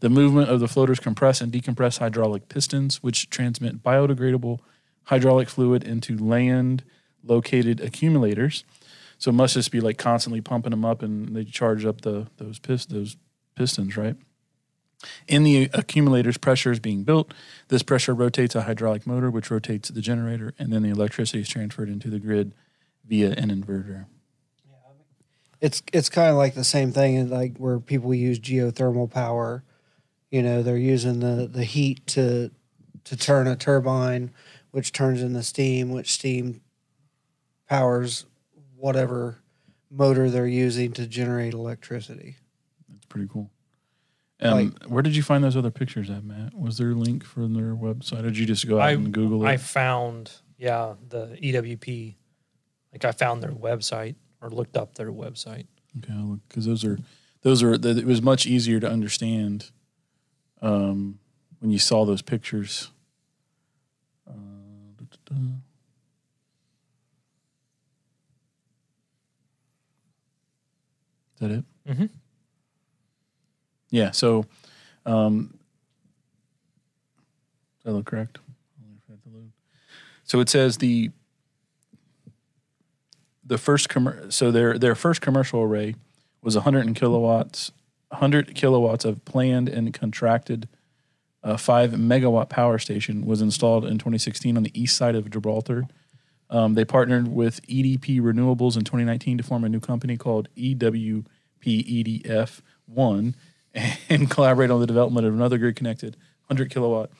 The 0.00 0.08
movement 0.08 0.48
of 0.48 0.60
the 0.60 0.68
floaters 0.68 0.98
compress 0.98 1.40
and 1.40 1.52
decompress 1.52 1.98
hydraulic 1.98 2.48
pistons, 2.48 3.02
which 3.02 3.28
transmit 3.30 3.82
biodegradable 3.82 4.60
hydraulic 5.04 5.48
fluid 5.48 5.84
into 5.84 6.16
land 6.16 6.82
located 7.22 7.80
accumulators. 7.80 8.64
So 9.18 9.28
it 9.28 9.34
must 9.34 9.54
just 9.54 9.70
be 9.70 9.80
like 9.80 9.98
constantly 9.98 10.40
pumping 10.40 10.70
them 10.70 10.86
up, 10.86 11.02
and 11.02 11.36
they 11.36 11.44
charge 11.44 11.84
up 11.84 12.00
the 12.00 12.28
those 12.38 12.58
pist- 12.58 12.88
those 12.88 13.16
pistons, 13.54 13.96
right? 13.96 14.16
In 15.26 15.44
the 15.44 15.70
accumulators, 15.72 16.36
pressure 16.36 16.70
is 16.70 16.80
being 16.80 17.04
built. 17.04 17.32
This 17.68 17.82
pressure 17.82 18.14
rotates 18.14 18.54
a 18.54 18.62
hydraulic 18.62 19.06
motor, 19.06 19.30
which 19.30 19.50
rotates 19.50 19.88
the 19.88 20.00
generator, 20.00 20.54
and 20.58 20.72
then 20.72 20.82
the 20.82 20.90
electricity 20.90 21.40
is 21.40 21.48
transferred 21.48 21.88
into 21.88 22.10
the 22.10 22.18
grid 22.18 22.52
via 23.06 23.30
an 23.30 23.50
inverter. 23.50 24.06
It's 25.60 25.82
it's 25.92 26.08
kind 26.08 26.30
of 26.30 26.36
like 26.36 26.54
the 26.54 26.64
same 26.64 26.92
thing, 26.92 27.28
like 27.28 27.58
where 27.58 27.78
people 27.78 28.14
use 28.14 28.40
geothermal 28.40 29.10
power. 29.10 29.62
You 30.30 30.42
know, 30.42 30.62
they're 30.62 30.76
using 30.76 31.20
the 31.20 31.46
the 31.46 31.64
heat 31.64 32.06
to 32.08 32.50
to 33.04 33.16
turn 33.16 33.46
a 33.46 33.56
turbine, 33.56 34.32
which 34.70 34.92
turns 34.92 35.22
into 35.22 35.42
steam, 35.42 35.90
which 35.90 36.12
steam 36.12 36.62
powers 37.68 38.24
whatever 38.76 39.38
motor 39.90 40.30
they're 40.30 40.46
using 40.46 40.92
to 40.92 41.06
generate 41.06 41.52
electricity. 41.52 42.36
That's 42.88 43.06
pretty 43.06 43.28
cool. 43.30 43.50
Um, 44.42 44.74
where 44.86 45.02
did 45.02 45.14
you 45.14 45.22
find 45.22 45.44
those 45.44 45.56
other 45.56 45.70
pictures 45.70 46.08
at, 46.08 46.24
Matt? 46.24 46.54
Was 46.54 46.78
there 46.78 46.90
a 46.90 46.94
link 46.94 47.24
from 47.24 47.52
their 47.54 47.74
website, 47.74 48.20
or 48.20 48.22
did 48.22 48.38
you 48.38 48.46
just 48.46 48.66
go 48.66 48.78
out 48.80 48.88
I- 48.88 48.92
and 48.92 49.12
Google 49.12 49.44
it? 49.44 49.48
I 49.48 49.56
found, 49.58 50.32
yeah, 50.56 50.94
the 51.08 51.36
EWP. 51.42 52.16
Like 52.92 53.04
I 53.04 53.12
found 53.12 53.42
their 53.42 53.52
website 53.52 54.16
or 54.40 54.50
looked 54.50 54.76
up 54.76 54.94
their 54.94 55.12
website. 55.12 55.66
Okay, 55.98 56.12
I'll 56.12 56.24
look 56.24 56.40
because 56.48 56.64
those 56.66 56.84
are 56.84 56.98
those 57.42 57.62
are. 57.62 57.76
th- 57.78 57.96
It 57.98 58.06
was 58.06 58.20
much 58.22 58.46
easier 58.46 58.80
to 58.80 58.90
understand 58.90 59.70
um, 60.62 61.18
when 61.60 61.70
you 61.70 61.78
saw 61.78 62.04
those 62.04 62.20
pictures. 62.22 62.90
Uh, 64.28 64.32
da, 64.96 65.04
da, 65.26 65.34
da. 65.36 65.40
Is 71.34 71.40
that 71.40 71.50
it? 71.50 71.64
Mhm. 71.88 72.10
Yeah. 73.90 74.12
So, 74.12 74.46
um, 75.06 75.58
does 77.78 77.84
that 77.84 77.92
look 77.92 78.06
correct? 78.06 78.38
So 80.24 80.38
it 80.38 80.48
says 80.48 80.76
the 80.78 81.10
the 83.44 83.58
first 83.58 83.88
commer- 83.88 84.32
so 84.32 84.52
their 84.52 84.78
their 84.78 84.94
first 84.94 85.20
commercial 85.20 85.60
array 85.60 85.96
was 86.40 86.54
100 86.54 86.94
kilowatts 86.94 87.72
100 88.10 88.54
kilowatts 88.54 89.04
of 89.04 89.24
planned 89.24 89.68
and 89.68 89.92
contracted 89.92 90.68
uh, 91.42 91.56
5 91.56 91.92
megawatt 91.92 92.48
power 92.48 92.78
station 92.78 93.26
was 93.26 93.40
installed 93.40 93.84
in 93.84 93.98
2016 93.98 94.56
on 94.56 94.62
the 94.62 94.80
east 94.80 94.96
side 94.96 95.16
of 95.16 95.30
Gibraltar. 95.30 95.84
Um, 96.48 96.74
they 96.74 96.84
partnered 96.84 97.28
with 97.28 97.66
EDF 97.66 98.20
Renewables 98.20 98.76
in 98.76 98.84
2019 98.84 99.38
to 99.38 99.42
form 99.42 99.64
a 99.64 99.68
new 99.68 99.80
company 99.80 100.16
called 100.16 100.48
EWP 100.56 101.24
EDF 101.64 102.60
One 102.86 103.34
and 104.08 104.30
collaborate 104.30 104.70
on 104.70 104.80
the 104.80 104.86
development 104.86 105.26
of 105.26 105.34
another 105.34 105.58
grid 105.58 105.76
connected 105.76 106.16
100 106.46 106.70
kilowatt 106.70 107.10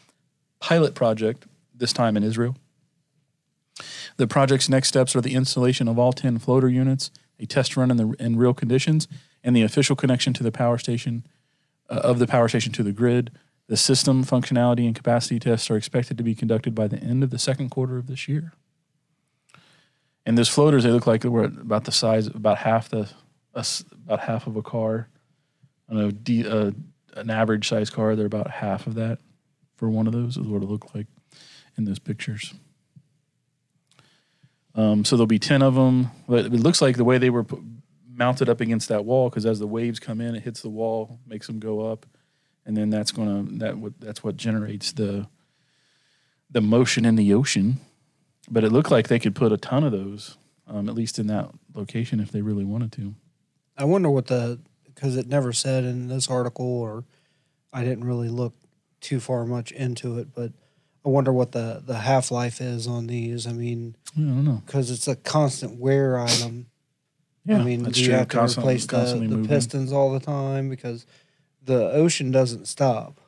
pilot 0.58 0.94
project, 0.94 1.46
this 1.74 1.92
time 1.92 2.16
in 2.16 2.22
Israel. 2.22 2.56
The 4.16 4.26
project's 4.26 4.68
next 4.68 4.88
steps 4.88 5.16
are 5.16 5.20
the 5.20 5.34
installation 5.34 5.88
of 5.88 5.98
all 5.98 6.12
10 6.12 6.38
floater 6.38 6.68
units, 6.68 7.10
a 7.38 7.46
test 7.46 7.76
run 7.76 7.90
in, 7.90 7.96
the, 7.96 8.14
in 8.18 8.36
real 8.36 8.52
conditions, 8.52 9.08
and 9.42 9.56
the 9.56 9.62
official 9.62 9.96
connection 9.96 10.32
to 10.34 10.42
the 10.42 10.52
power 10.52 10.76
station 10.76 11.24
uh, 11.88 11.94
of 11.94 12.18
the 12.18 12.26
power 12.26 12.48
station 12.48 12.72
to 12.72 12.82
the 12.82 12.92
grid. 12.92 13.30
The 13.68 13.76
system 13.76 14.24
functionality 14.24 14.84
and 14.84 14.94
capacity 14.94 15.38
tests 15.38 15.70
are 15.70 15.76
expected 15.76 16.18
to 16.18 16.24
be 16.24 16.34
conducted 16.34 16.74
by 16.74 16.88
the 16.88 16.98
end 16.98 17.22
of 17.24 17.30
the 17.30 17.38
second 17.38 17.70
quarter 17.70 17.96
of 17.96 18.08
this 18.08 18.28
year. 18.28 18.52
And 20.26 20.36
those 20.36 20.48
floaters, 20.48 20.84
they 20.84 20.90
look 20.90 21.06
like 21.06 21.22
they 21.22 21.28
were 21.28 21.44
about 21.44 21.84
the 21.84 21.92
size, 21.92 22.26
of 22.26 22.34
about 22.34 22.58
half 22.58 22.88
the, 22.88 23.08
about 23.54 24.20
half 24.20 24.46
of 24.46 24.56
a 24.56 24.62
car. 24.62 25.08
I 25.90 25.94
know, 25.94 26.10
D, 26.10 26.46
uh, 26.46 26.70
an 27.14 27.30
average 27.30 27.68
size 27.68 27.90
car, 27.90 28.14
they're 28.14 28.26
about 28.26 28.50
half 28.50 28.86
of 28.86 28.94
that 28.94 29.18
for 29.80 29.88
one 29.88 30.06
of 30.06 30.12
those 30.12 30.36
is 30.36 30.46
what 30.46 30.62
it 30.62 30.68
looked 30.68 30.94
like 30.94 31.06
in 31.76 31.84
those 31.84 31.98
pictures. 31.98 32.52
Um, 34.74 35.04
so 35.04 35.16
there'll 35.16 35.26
be 35.26 35.38
10 35.38 35.62
of 35.62 35.74
them. 35.74 36.10
But 36.28 36.46
it 36.46 36.52
looks 36.52 36.82
like 36.82 36.96
the 36.96 37.04
way 37.04 37.18
they 37.18 37.30
were 37.30 37.46
mounted 38.06 38.48
up 38.48 38.60
against 38.60 38.88
that 38.88 39.04
wall, 39.04 39.30
because 39.30 39.46
as 39.46 39.58
the 39.58 39.66
waves 39.66 39.98
come 39.98 40.20
in, 40.20 40.34
it 40.34 40.42
hits 40.42 40.60
the 40.60 40.68
wall, 40.68 41.18
makes 41.26 41.46
them 41.46 41.58
go 41.58 41.80
up. 41.80 42.06
And 42.66 42.76
then 42.76 42.90
that's 42.90 43.10
going 43.10 43.46
to, 43.48 43.58
that 43.58 43.78
what 43.78 43.98
that's 43.98 44.22
what 44.22 44.36
generates 44.36 44.92
the, 44.92 45.26
the 46.50 46.60
motion 46.60 47.06
in 47.06 47.16
the 47.16 47.32
ocean. 47.32 47.80
But 48.50 48.64
it 48.64 48.70
looked 48.70 48.90
like 48.90 49.08
they 49.08 49.18
could 49.18 49.34
put 49.34 49.50
a 49.50 49.56
ton 49.56 49.82
of 49.82 49.92
those, 49.92 50.36
um, 50.66 50.88
at 50.88 50.94
least 50.94 51.18
in 51.18 51.26
that 51.28 51.48
location 51.74 52.20
if 52.20 52.30
they 52.30 52.42
really 52.42 52.64
wanted 52.64 52.92
to. 52.92 53.14
I 53.78 53.84
wonder 53.84 54.10
what 54.10 54.26
the 54.26 54.60
because 55.00 55.16
it 55.16 55.26
never 55.28 55.50
said 55.50 55.84
in 55.84 56.08
this 56.08 56.28
article, 56.28 56.66
or 56.66 57.04
I 57.72 57.84
didn't 57.84 58.04
really 58.04 58.28
look 58.28 58.52
too 59.00 59.18
far 59.18 59.46
much 59.46 59.72
into 59.72 60.18
it, 60.18 60.34
but 60.34 60.52
I 61.06 61.08
wonder 61.08 61.32
what 61.32 61.52
the 61.52 61.82
the 61.84 61.96
half 61.98 62.30
life 62.30 62.60
is 62.60 62.86
on 62.86 63.06
these. 63.06 63.46
I 63.46 63.52
mean, 63.52 63.96
I 64.14 64.20
don't 64.20 64.44
know. 64.44 64.62
because 64.66 64.90
it's 64.90 65.08
a 65.08 65.16
constant 65.16 65.80
wear 65.80 66.18
item. 66.18 66.66
Yeah, 67.46 67.60
I 67.60 67.64
mean, 67.64 67.82
that's 67.84 67.94
do 67.94 68.02
you 68.02 68.08
true. 68.08 68.16
have 68.18 68.28
to 68.28 68.36
Constant- 68.36 68.64
replace 68.64 68.84
the, 68.86 68.98
the 68.98 69.16
moving. 69.20 69.46
pistons 69.46 69.90
all 69.92 70.12
the 70.12 70.20
time 70.20 70.68
because 70.68 71.06
the 71.64 71.90
ocean 71.92 72.30
doesn't 72.30 72.68
stop. 72.68 73.18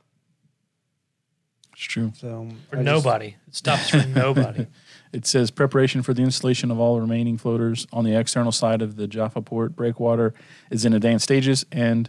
It's 1.72 1.82
true. 1.84 2.12
So 2.16 2.48
For 2.68 2.76
I 2.76 2.82
just- 2.82 2.84
nobody. 2.84 3.36
It 3.48 3.54
stops 3.54 3.88
for 3.88 4.06
nobody. 4.08 4.66
It 5.12 5.26
says 5.26 5.50
preparation 5.50 6.02
for 6.02 6.14
the 6.14 6.22
installation 6.22 6.70
of 6.70 6.80
all 6.80 6.98
remaining 6.98 7.36
floaters 7.36 7.86
on 7.92 8.04
the 8.04 8.16
external 8.16 8.52
side 8.52 8.80
of 8.80 8.96
the 8.96 9.06
Jaffa 9.06 9.42
Port 9.42 9.76
breakwater 9.76 10.32
is 10.70 10.86
in 10.86 10.94
advanced 10.94 11.24
stages, 11.24 11.66
and 11.70 12.08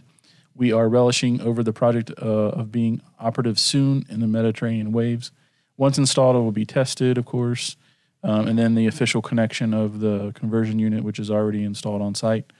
we 0.54 0.72
are 0.72 0.88
relishing 0.88 1.40
over 1.42 1.62
the 1.62 1.72
project 1.72 2.10
uh, 2.22 2.24
of 2.24 2.72
being 2.72 3.02
operative 3.18 3.58
soon 3.58 4.06
in 4.08 4.20
the 4.20 4.26
Mediterranean 4.26 4.90
waves. 4.92 5.32
Once 5.76 5.98
installed, 5.98 6.36
it 6.36 6.38
will 6.38 6.52
be 6.52 6.64
tested, 6.64 7.18
of 7.18 7.26
course, 7.26 7.76
um, 8.22 8.46
and 8.46 8.58
then 8.58 8.74
the 8.74 8.86
official 8.86 9.20
connection 9.20 9.74
of 9.74 10.00
the 10.00 10.32
conversion 10.34 10.78
unit, 10.78 11.04
which 11.04 11.18
is 11.18 11.30
already 11.30 11.62
installed 11.62 12.00
on 12.00 12.14
site, 12.14 12.52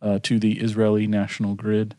uh, 0.00 0.18
to 0.22 0.38
the 0.38 0.60
Israeli 0.60 1.06
national 1.06 1.54
grid. 1.54 1.96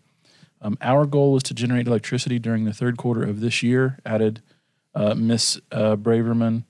Um, 0.61 0.77
our 0.81 1.05
goal 1.05 1.37
is 1.37 1.43
to 1.43 1.53
generate 1.53 1.87
electricity 1.87 2.39
during 2.39 2.63
the 2.63 2.73
third 2.73 2.97
quarter 2.97 3.21
of 3.23 3.41
this 3.41 3.61
year, 3.61 3.99
added 4.05 4.41
uh, 4.95 5.13
Miss 5.13 5.59
uh, 5.71 5.95
Braverman. 5.95 6.63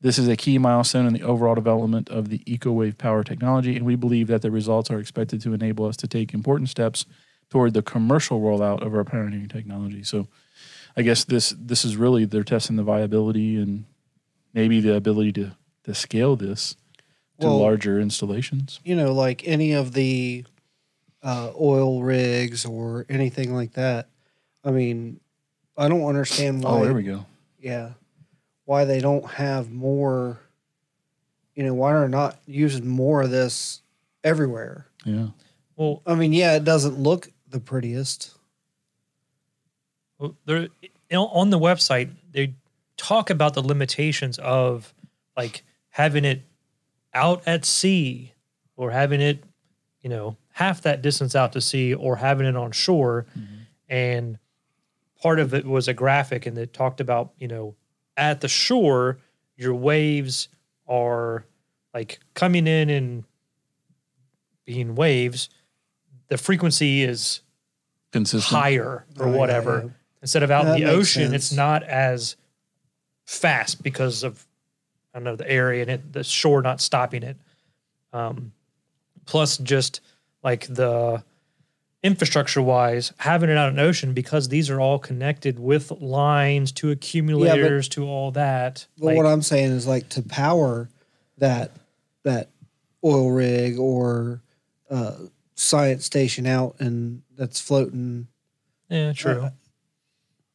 This 0.00 0.18
is 0.18 0.28
a 0.28 0.36
key 0.36 0.58
milestone 0.58 1.06
in 1.06 1.12
the 1.12 1.22
overall 1.22 1.54
development 1.56 2.08
of 2.08 2.28
the 2.28 2.38
EcoWave 2.40 2.98
power 2.98 3.24
technology, 3.24 3.76
and 3.76 3.84
we 3.84 3.96
believe 3.96 4.28
that 4.28 4.42
the 4.42 4.50
results 4.50 4.90
are 4.90 5.00
expected 5.00 5.40
to 5.42 5.52
enable 5.54 5.86
us 5.86 5.96
to 5.98 6.06
take 6.06 6.32
important 6.32 6.68
steps 6.68 7.04
toward 7.50 7.74
the 7.74 7.82
commercial 7.82 8.40
rollout 8.40 8.80
of 8.84 8.94
our 8.94 9.02
pioneering 9.04 9.48
technology. 9.48 10.04
So, 10.04 10.28
I 10.96 11.02
guess 11.02 11.24
this 11.24 11.50
this 11.58 11.84
is 11.84 11.96
really 11.96 12.24
they're 12.26 12.44
testing 12.44 12.76
the 12.76 12.82
viability 12.84 13.56
and 13.56 13.84
maybe 14.54 14.80
the 14.80 14.94
ability 14.94 15.32
to 15.32 15.56
to 15.84 15.94
scale 15.94 16.36
this 16.36 16.76
to 17.40 17.46
Well- 17.46 17.58
larger 17.58 18.00
installations. 18.00 18.78
you 18.84 18.94
know, 18.96 19.12
like 19.12 19.46
any 19.48 19.72
of 19.72 19.92
the 19.94 20.44
uh, 21.22 21.50
oil 21.60 22.02
rigs 22.02 22.64
or 22.64 23.04
anything 23.08 23.52
like 23.52 23.72
that. 23.72 24.08
I 24.64 24.70
mean, 24.70 25.18
I 25.76 25.88
don't 25.88 26.04
understand 26.04 26.62
why. 26.62 26.70
Oh, 26.70 26.84
there 26.84 26.94
we 26.94 27.02
go. 27.02 27.26
yeah, 27.60 27.90
why 28.68 28.84
they 28.84 29.00
don't 29.00 29.24
have 29.24 29.70
more. 29.72 30.38
You 31.54 31.64
know, 31.64 31.72
why 31.72 31.92
are 31.94 32.06
not 32.06 32.38
using 32.46 32.86
more 32.86 33.22
of 33.22 33.30
this 33.30 33.80
everywhere? 34.22 34.86
Yeah. 35.06 35.28
well, 35.74 36.02
I 36.06 36.14
mean, 36.14 36.34
yeah, 36.34 36.54
it 36.54 36.64
doesn't 36.64 36.98
look 36.98 37.32
the 37.48 37.60
prettiest. 37.60 38.34
Well, 40.18 40.36
there 40.44 40.68
on 41.10 41.48
the 41.48 41.58
website 41.58 42.10
they 42.32 42.52
talk 42.98 43.30
about 43.30 43.54
the 43.54 43.62
limitations 43.62 44.38
of 44.38 44.92
like 45.34 45.64
having 45.88 46.26
it 46.26 46.42
out 47.14 47.42
at 47.46 47.64
sea 47.64 48.34
or 48.76 48.90
having 48.90 49.22
it 49.22 49.42
you 50.02 50.10
know 50.10 50.36
half 50.50 50.82
that 50.82 51.00
distance 51.00 51.34
out 51.34 51.52
to 51.52 51.60
sea 51.62 51.94
or 51.94 52.16
having 52.16 52.46
it 52.46 52.56
on 52.56 52.72
shore 52.72 53.24
mm-hmm. 53.38 53.62
and 53.88 54.38
part 55.22 55.38
of 55.40 55.54
it 55.54 55.64
was 55.64 55.88
a 55.88 55.94
graphic 55.94 56.44
and 56.44 56.58
it 56.58 56.74
talked 56.74 57.00
about 57.00 57.32
you 57.38 57.48
know 57.48 57.74
at 58.18 58.40
the 58.42 58.48
shore 58.48 59.18
your 59.56 59.74
waves 59.74 60.48
are 60.86 61.44
like 61.94 62.18
coming 62.34 62.66
in 62.66 62.90
and 62.90 63.24
being 64.66 64.94
waves 64.94 65.48
the 66.28 66.36
frequency 66.36 67.02
is 67.02 67.40
Consistent. 68.12 68.44
higher 68.60 69.06
or 69.18 69.28
Oh, 69.28 69.36
whatever. 69.36 69.82
yeah. 69.86 69.90
Instead 70.22 70.42
of 70.42 70.50
out 70.50 70.64
That 70.64 70.74
in 70.80 70.80
the 70.80 70.86
makes 70.96 70.98
ocean, 71.16 71.32
it's 71.34 71.52
not 71.52 71.82
as 71.84 72.36
fast 73.24 73.82
because 73.82 74.22
of 74.24 74.46
I 75.14 75.18
don't 75.18 75.24
know 75.24 75.36
the 75.36 75.50
area 75.50 75.82
and 75.82 75.90
it, 75.90 76.12
the 76.12 76.24
shore 76.24 76.60
not 76.60 76.80
stopping 76.80 77.22
it. 77.22 77.36
Um, 78.12 78.52
plus, 79.26 79.56
just 79.58 80.00
like 80.42 80.66
the 80.66 81.22
infrastructure 82.02 82.62
wise, 82.62 83.12
having 83.18 83.50
it 83.50 83.56
out 83.56 83.72
in 83.72 83.78
ocean 83.78 84.14
because 84.14 84.48
these 84.48 84.70
are 84.70 84.80
all 84.80 84.98
connected 84.98 85.58
with 85.58 85.90
lines 85.90 86.72
to 86.72 86.90
accumulators 86.90 87.88
to 87.90 88.06
all 88.06 88.30
that. 88.32 88.86
But 88.98 89.06
like, 89.06 89.16
what 89.16 89.26
I'm 89.26 89.42
saying 89.42 89.72
is 89.72 89.86
like 89.86 90.08
to 90.10 90.22
power 90.22 90.88
that 91.38 91.72
that 92.24 92.50
oil 93.04 93.30
rig 93.30 93.78
or 93.78 94.42
uh, 94.90 95.14
science 95.54 96.04
station 96.04 96.46
out 96.46 96.76
and 96.78 97.22
that's 97.36 97.60
floating. 97.60 98.28
yeah, 98.88 99.12
true. 99.12 99.42
uh, 99.42 99.50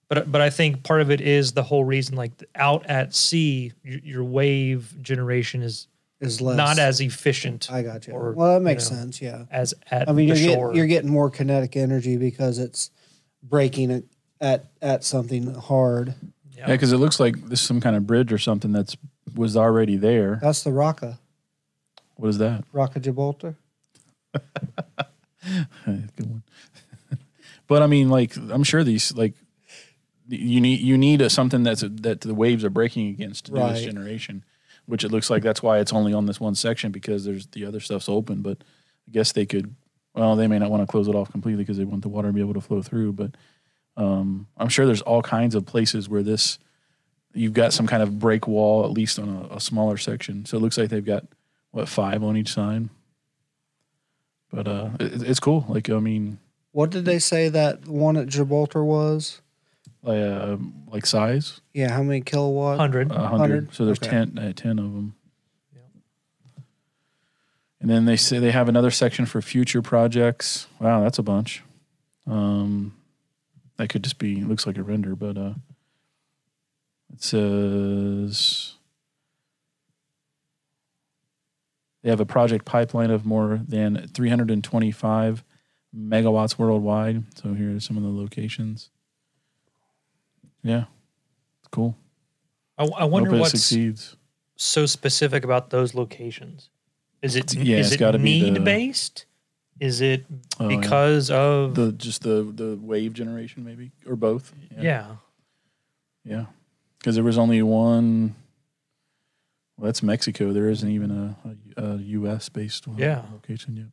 but 0.08 0.32
but 0.32 0.42
I 0.42 0.50
think 0.50 0.84
part 0.84 1.02
of 1.02 1.12
it 1.12 1.22
is 1.22 1.54
the 1.54 1.64
whole 1.64 1.84
reason, 1.84 2.16
like 2.16 2.32
out 2.56 2.86
at 2.86 3.14
sea, 3.14 3.74
your, 3.84 4.00
your 4.00 4.24
wave 4.24 4.96
generation 5.02 5.62
is 5.62 5.88
Is 6.20 6.40
less 6.40 6.56
not 6.56 6.80
as 6.80 7.02
efficient 7.02 7.70
I 7.70 7.82
got 7.82 8.08
you. 8.08 8.14
or, 8.14 8.32
well, 8.32 8.54
that 8.54 8.60
you 8.60 8.64
makes 8.66 8.90
know, 8.90 8.98
sense. 8.98 9.22
Yeah. 9.22 9.46
as 9.52 9.74
at 9.92 10.08
I 10.10 10.14
mean, 10.14 10.30
the 10.30 10.36
you're 10.38 10.54
shore. 10.54 10.68
getting, 10.68 10.78
you're 10.78 10.88
getting 10.88 11.10
more 11.10 11.30
kinetic 11.30 11.76
energy 11.76 12.16
because 12.18 12.60
it's 12.60 12.92
breaking 13.42 13.92
it 13.92 14.06
at 14.40 14.66
at 14.82 15.04
something 15.04 15.54
hard. 15.54 16.16
yeah. 16.52 16.68
Yeah, 16.68 16.76
because 16.76 16.94
it 16.94 16.98
looks 16.98 17.20
like 17.20 17.36
this 17.50 17.60
is 17.60 17.66
some 17.66 17.82
kind 17.82 17.96
of 17.96 18.08
bridge 18.08 18.32
or 18.32 18.38
something 18.38 18.72
that's 18.72 18.96
was 19.36 19.58
already 19.58 19.98
there. 19.98 20.40
That's 20.42 20.64
the 20.64 20.70
Raqqa, 20.70 21.18
What 22.16 22.30
is 22.30 22.38
that? 22.38 22.64
Rock 22.72 22.96
of 22.96 23.02
Gibraltar. 23.02 23.56
Good 25.86 26.30
one. 26.30 26.44
but 27.68 27.82
I 27.82 27.88
mean, 27.88 28.10
like, 28.10 28.36
I'm 28.36 28.64
sure 28.64 28.84
these 28.84 29.14
like 29.16 29.34
you 30.30 30.62
need 30.62 30.80
you 30.80 30.98
need 30.98 31.22
a, 31.22 31.30
something 31.30 31.64
that's 31.64 31.84
that 31.86 32.22
the 32.22 32.34
waves 32.34 32.64
are 32.64 32.70
breaking 32.70 33.10
against 33.10 33.46
to 33.46 33.52
do 33.52 33.60
this 33.60 33.84
generation, 33.84 34.44
which 34.86 35.04
it 35.04 35.12
looks 35.12 35.30
like 35.30 35.44
that's 35.44 35.64
why 35.64 35.80
it's 35.80 35.94
only 35.94 36.14
on 36.14 36.26
this 36.26 36.40
one 36.40 36.56
section 36.56 36.92
because 36.92 37.26
there's 37.26 37.48
the 37.48 37.66
other 37.66 37.80
stuff's 37.80 38.10
open. 38.10 38.42
But 38.42 38.58
I 39.08 39.12
guess 39.12 39.32
they 39.32 39.46
could. 39.46 39.76
Well, 40.16 40.36
they 40.36 40.48
may 40.48 40.60
not 40.60 40.70
want 40.70 40.84
to 40.84 40.92
close 40.92 41.08
it 41.08 41.16
off 41.16 41.32
completely 41.32 41.64
because 41.64 41.78
they 41.78 41.86
want 41.86 42.04
the 42.04 42.10
water 42.10 42.30
to 42.30 42.34
be 42.34 42.42
able 42.42 42.54
to 42.54 42.62
flow 42.62 42.82
through. 42.82 43.14
But 43.14 43.32
um, 43.98 44.48
I'm 44.58 44.70
sure 44.70 44.86
there's 44.86 45.02
all 45.02 45.22
kinds 45.22 45.56
of 45.56 45.66
places 45.66 46.08
where 46.08 46.24
this 46.24 46.60
you've 47.34 47.54
got 47.54 47.74
some 47.74 47.88
kind 47.88 48.04
of 48.04 48.20
break 48.20 48.48
wall 48.48 48.86
at 48.86 48.92
least 48.92 49.18
on 49.18 49.48
a, 49.52 49.56
a 49.56 49.60
smaller 49.60 49.98
section. 49.98 50.46
So 50.46 50.58
it 50.58 50.60
looks 50.60 50.78
like 50.78 50.90
they've 50.90 51.04
got 51.04 51.26
what 51.72 51.90
five 51.90 52.24
on 52.24 52.38
each 52.38 52.54
side. 52.54 52.90
But 54.52 54.68
uh, 54.68 54.90
it, 55.00 55.24
it's 55.24 55.40
cool. 55.40 55.66
Like 55.68 55.90
I 55.90 56.00
mean, 56.00 56.40
What 56.72 56.92
did 56.92 57.06
they 57.06 57.20
say 57.20 57.50
that 57.50 57.88
one 57.88 58.18
at 58.18 58.28
Gibraltar 58.28 58.84
was? 58.84 59.42
Like 60.04 60.20
uh, 60.20 60.58
like 60.88 61.06
size, 61.06 61.62
Yeah, 61.74 61.92
how 61.92 62.04
many 62.04 62.22
kilowatt? 62.22 62.78
hundred. 62.78 63.12
a 63.12 63.28
hundred. 63.28 63.68
100? 63.68 63.74
So 63.74 63.86
there's 63.86 64.00
Okay. 64.00 64.10
ten, 64.10 64.38
uh, 64.38 64.54
10 64.54 64.78
of 64.80 64.94
them. 64.94 65.16
And 67.80 67.90
then 67.90 68.06
they 68.06 68.16
say 68.16 68.40
they 68.40 68.52
have 68.52 68.70
another 68.70 68.92
section 68.92 69.26
for 69.26 69.42
future 69.42 69.82
projects. 69.82 70.68
Wow, 70.80 71.02
that's 71.02 71.20
a 71.20 71.24
bunch. 71.24 71.64
Um, 72.26 72.96
that 73.76 73.90
could 73.90 74.04
just 74.04 74.20
be 74.20 74.42
looks 74.44 74.66
like 74.66 74.78
a 74.78 74.84
render, 74.84 75.16
but 75.18 75.38
uh, 75.38 75.54
it 77.12 77.22
says 77.22 78.76
they 82.04 82.10
have 82.10 82.22
a 82.22 82.26
project 82.26 82.64
pipeline 82.64 83.12
of 83.12 83.26
more 83.26 83.60
than 83.68 84.08
325 84.14 85.44
megawatts 85.94 86.58
worldwide. 86.58 87.24
So 87.38 87.54
here 87.54 87.76
are 87.76 87.80
some 87.82 87.98
of 87.98 88.04
the 88.04 88.10
locations. 88.10 88.92
Yeah, 90.64 90.86
it's 91.60 91.68
cool. 91.72 91.96
I, 92.78 92.86
I 92.86 93.04
wonder 93.04 93.30
Hope 93.30 93.38
it 93.38 93.42
what's 93.42 93.52
succeeds. 93.52 94.16
so 94.56 94.86
specific 94.86 95.44
about 95.44 95.70
those 95.70 95.94
locations. 95.94 96.70
Is 97.22 97.36
it 97.36 97.54
Yeah, 97.54 97.78
is 97.78 97.88
it's 97.88 97.96
it 97.96 98.00
gotta 98.00 98.18
be 98.20 98.50
the- 98.50 98.60
based? 98.60 99.26
Is 99.80 100.02
it 100.02 100.26
Oh, 100.60 100.70
yeah. 100.70 100.80
because 100.80 101.30
of 101.32 101.76
the 101.76 101.92
just 101.92 102.22
the 102.24 102.44
the 102.56 102.78
wave 102.82 103.14
generation 103.14 103.66
maybe 103.66 103.92
or 104.06 104.16
both 104.16 104.54
yeah. 104.80 105.16
yeah 106.24 106.46
because 107.00 107.16
there 107.16 107.24
was 107.24 107.40
only 107.40 107.62
one 107.64 108.36
well 109.78 109.86
that's 109.88 110.04
mexico 110.04 110.54
there 110.54 110.70
isn't 110.70 110.90
even 110.90 111.10
a, 111.12 111.36
a, 111.76 111.84
a 111.96 111.98
us 112.32 112.50
based 112.50 112.88
one 112.88 113.00
Yeah. 113.00 113.24
location 113.34 113.76
yet 113.76 113.88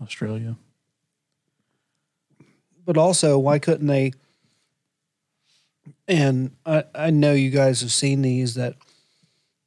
australia 0.00 0.56
But 2.86 2.96
also, 2.96 3.38
why 3.38 3.58
couldn't 3.58 3.86
they? 3.88 4.12
And 6.08 6.56
I, 6.66 6.84
I 6.94 7.10
know 7.10 7.32
you 7.32 7.50
guys 7.50 7.80
have 7.82 7.92
seen 7.92 8.22
these 8.22 8.54
that 8.54 8.74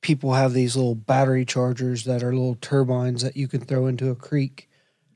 people 0.02 0.34
have 0.34 0.54
these 0.54 0.76
little 0.76 0.96
battery 0.96 1.46
chargers 1.46 2.04
that 2.06 2.24
are 2.24 2.34
little 2.34 2.56
turbines 2.56 3.22
that 3.22 3.38
you 3.38 3.48
can 3.48 3.62
throw 3.62 3.88
into 3.88 4.10
a 4.10 4.16
creek. 4.16 4.70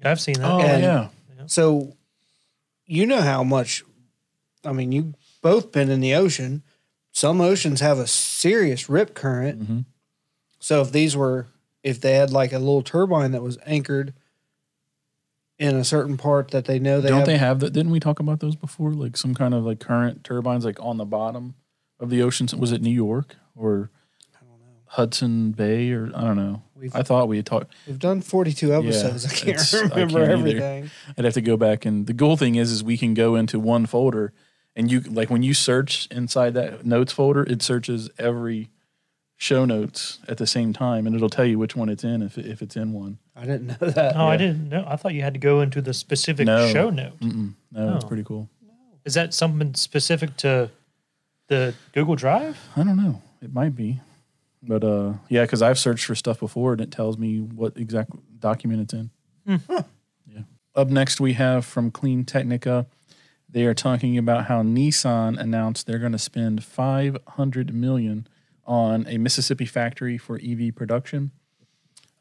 I've 0.03 0.19
seen 0.21 0.35
that. 0.35 0.49
oh 0.51 0.59
And- 0.61 0.81
yeah 0.83 1.09
So, 1.47 1.95
you 2.85 3.05
know 3.05 3.21
how 3.21 3.43
much, 3.43 3.83
I 4.63 4.71
mean, 4.71 4.91
you 4.91 5.13
both 5.41 5.71
been 5.71 5.89
in 5.89 5.99
the 5.99 6.13
ocean. 6.15 6.63
Some 7.11 7.41
oceans 7.41 7.81
have 7.81 7.97
a 7.99 8.07
serious 8.07 8.87
rip 8.89 9.13
current. 9.13 9.67
Mhm. 9.67 9.85
So, 10.59 10.81
if 10.81 10.91
these 10.91 11.15
were, 11.17 11.47
if 11.83 11.99
they 12.01 12.13
had 12.13 12.31
like 12.31 12.53
a 12.53 12.59
little 12.59 12.81
turbine 12.81 13.31
that 13.31 13.41
was 13.43 13.57
anchored 13.65 14.13
in 15.59 15.75
a 15.75 15.83
certain 15.83 16.17
part 16.17 16.51
that 16.51 16.65
they 16.65 16.77
know 16.79 17.01
they 17.01 17.09
don't 17.09 17.19
have, 17.19 17.27
they 17.27 17.37
have 17.37 17.59
that 17.61 17.73
didn't 17.73 17.91
we 17.91 17.99
talk 17.99 18.19
about 18.19 18.39
those 18.39 18.55
before 18.55 18.91
like 18.91 19.17
some 19.17 19.33
kind 19.33 19.53
of 19.53 19.65
like 19.65 19.79
current 19.79 20.23
turbines 20.23 20.63
like 20.65 20.79
on 20.79 20.97
the 20.97 21.05
bottom 21.05 21.55
of 21.99 22.09
the 22.09 22.21
ocean 22.21 22.47
was 22.57 22.71
it 22.71 22.81
new 22.81 22.91
york 22.91 23.35
or 23.55 23.89
I 24.35 24.39
don't 24.45 24.59
know. 24.59 24.65
hudson 24.85 25.51
bay 25.51 25.91
or 25.91 26.11
i 26.15 26.21
don't 26.21 26.35
know 26.37 26.61
We've, 26.75 26.95
i 26.95 27.01
thought 27.01 27.27
we 27.27 27.37
had 27.37 27.45
talked 27.47 27.73
we've 27.87 27.97
done 27.97 28.21
42 28.21 28.71
episodes. 28.73 29.25
I 29.25 29.29
can't 29.29 29.47
it's- 29.49 29.73
I 29.73 29.79
remember 29.81 29.95
can't 29.97 30.13
either. 30.15 30.31
everything. 30.31 30.89
I'd 31.17 31.25
have 31.25 31.33
to 31.33 31.41
go 31.41 31.57
back 31.57 31.85
and 31.85 32.05
the 32.05 32.13
cool 32.13 32.37
thing 32.37 32.53
is 32.55 32.71
is 32.71 32.83
we 32.83 32.97
can 32.97 33.13
go 33.15 33.35
into 33.35 33.59
one 33.59 33.87
folder 33.87 34.33
and 34.75 34.91
you 34.91 34.99
like 34.99 35.31
when 35.31 35.41
you 35.41 35.55
search 35.55 36.07
inside 36.11 36.53
that 36.53 36.85
notes 36.85 37.11
folder, 37.11 37.41
it 37.41 37.63
searches 37.63 38.11
every 38.19 38.69
show 39.39 39.65
notes 39.65 40.17
at 40.27 40.37
the 40.37 40.47
same 40.47 40.73
time 40.73 41.05
and 41.05 41.15
it'll 41.15 41.29
tell 41.29 41.45
you 41.45 41.59
which 41.59 41.75
one 41.75 41.89
it's 41.89 42.03
in 42.03 42.21
if 42.23 42.37
if 42.37 42.61
it's 42.61 42.75
in 42.75 42.91
one. 42.91 43.19
I 43.35 43.45
didn't 43.45 43.67
know 43.79 43.89
that. 43.89 44.15
Oh, 44.15 44.25
I 44.27 44.35
didn't 44.37 44.67
know. 44.69 44.83
I 44.87 44.95
thought 44.95 45.13
you 45.13 45.21
had 45.21 45.33
to 45.35 45.39
go 45.39 45.61
into 45.61 45.79
the 45.81 45.93
specific 45.93 46.45
No. 46.47 46.67
show 46.67 46.89
note. 46.89 47.19
Mm-mm. 47.19 47.53
No, 47.71 47.95
it's 47.95 48.03
Oh. 48.03 48.07
pretty 48.07 48.23
cool. 48.23 48.49
Is 49.05 49.13
that 49.13 49.33
something 49.33 49.73
specific 49.75 50.35
to 50.37 50.69
the 51.47 51.73
Google 51.93 52.15
Drive? 52.15 52.57
I 52.75 52.83
don't 52.83 52.97
know. 52.97 53.21
It 53.41 53.53
might 53.53 53.75
be. 53.75 54.01
But 54.63 54.83
uh 54.83 55.13
yeah, 55.29 55.45
cuz 55.45 55.61
I've 55.61 55.77
searched 55.77 56.05
for 56.05 56.15
stuff 56.15 56.39
before 56.39 56.73
and 56.73 56.81
it 56.81 56.91
tells 56.91 57.17
me 57.17 57.39
what 57.39 57.77
exact 57.77 58.09
document 58.39 58.81
it's 58.81 58.93
in. 58.93 59.11
Yeah. 60.27 60.41
Up 60.75 60.89
next 60.89 61.21
we 61.21 61.33
have 61.33 61.63
from 61.65 61.91
CleanTechnica. 61.91 62.87
They 63.49 63.65
are 63.65 63.73
talking 63.73 64.17
about 64.17 64.45
how 64.45 64.61
Nissan 64.63 65.37
announced 65.39 65.87
they're 65.87 65.99
going 65.99 66.11
to 66.11 66.17
spend 66.19 66.63
500 66.63 67.73
million 67.73 68.27
on 68.67 69.07
a 69.07 69.17
Mississippi 69.17 69.65
factory 69.65 70.17
for 70.17 70.39
EV 70.43 70.75
production. 70.75 71.31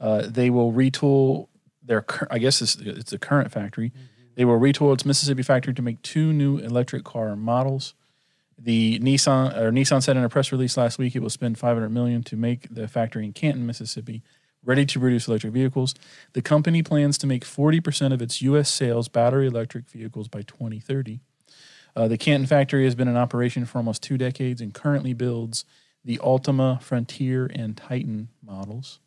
Uh, 0.01 0.22
they 0.26 0.49
will 0.49 0.72
retool 0.72 1.49
their, 1.82 2.05
I 2.30 2.38
guess 2.38 2.62
it's, 2.62 2.76
it's 2.76 3.12
a 3.12 3.18
current 3.18 3.51
factory. 3.51 3.92
They 4.36 4.44
will 4.44 4.61
retool 4.61 4.94
its 4.94 5.05
Mississippi 5.05 5.42
factory 5.42 5.74
to 5.74 5.82
make 5.82 6.01
two 6.03 6.32
new 6.32 6.59
electric 6.59 7.05
car 7.05 7.34
models. 7.36 7.94
The 8.59 8.99
Nissan 9.01 9.57
or 9.57 9.70
Nissan 9.70 10.03
said 10.03 10.16
in 10.16 10.24
a 10.24 10.28
press 10.28 10.53
release 10.53 10.76
last 10.76 10.99
week 10.99 11.14
it 11.16 11.20
will 11.20 11.30
spend 11.30 11.59
500 11.59 11.88
million 11.90 12.22
to 12.24 12.36
make 12.36 12.72
the 12.72 12.88
factory 12.88 13.24
in 13.24 13.32
Canton, 13.32 13.66
Mississippi, 13.66 14.22
ready 14.64 14.86
to 14.86 15.01
produce 15.01 15.28
electric 15.28 15.53
vehicles. 15.53 15.94
The 16.32 16.42
company 16.42 16.82
plans 16.82 17.18
to 17.18 17.26
make 17.26 17.44
40% 17.44 18.12
of 18.12 18.22
its 18.22 18.40
U.S. 18.42 18.70
sales 18.70 19.09
battery 19.09 19.47
electric 19.47 19.88
vehicles 19.88 20.28
by 20.28 20.42
2030. 20.42 21.20
Uh, 21.94 22.09
the 22.09 22.18
Canton 22.18 22.47
factory 22.47 22.84
has 22.84 22.94
been 22.94 23.09
in 23.09 23.16
operation 23.16 23.64
for 23.64 23.78
almost 23.78 24.03
two 24.03 24.18
decades 24.18 24.61
and 24.61 24.74
currently 24.74 25.14
builds 25.14 25.64
the 26.07 26.16
Altima, 26.18 26.80
Frontier, 26.80 27.50
and 27.54 27.76
Titan 27.76 28.28
models. 28.42 29.00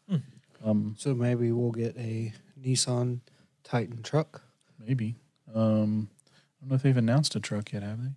Um, 0.64 0.96
So 1.00 1.16
maybe 1.16 1.52
we'll 1.54 1.72
get 1.72 1.96
a 1.98 2.34
Nissan 2.62 3.22
Titan 3.64 4.04
truck. 4.04 4.44
maybe. 4.86 5.16
Um, 5.56 6.10
I 6.32 6.62
don't 6.62 6.70
know 6.70 6.76
if 6.76 6.82
they've 6.84 6.96
announced 6.98 7.34
a 7.36 7.40
truck 7.40 7.72
yet, 7.72 7.82
have 7.82 8.02
they? 8.04 8.10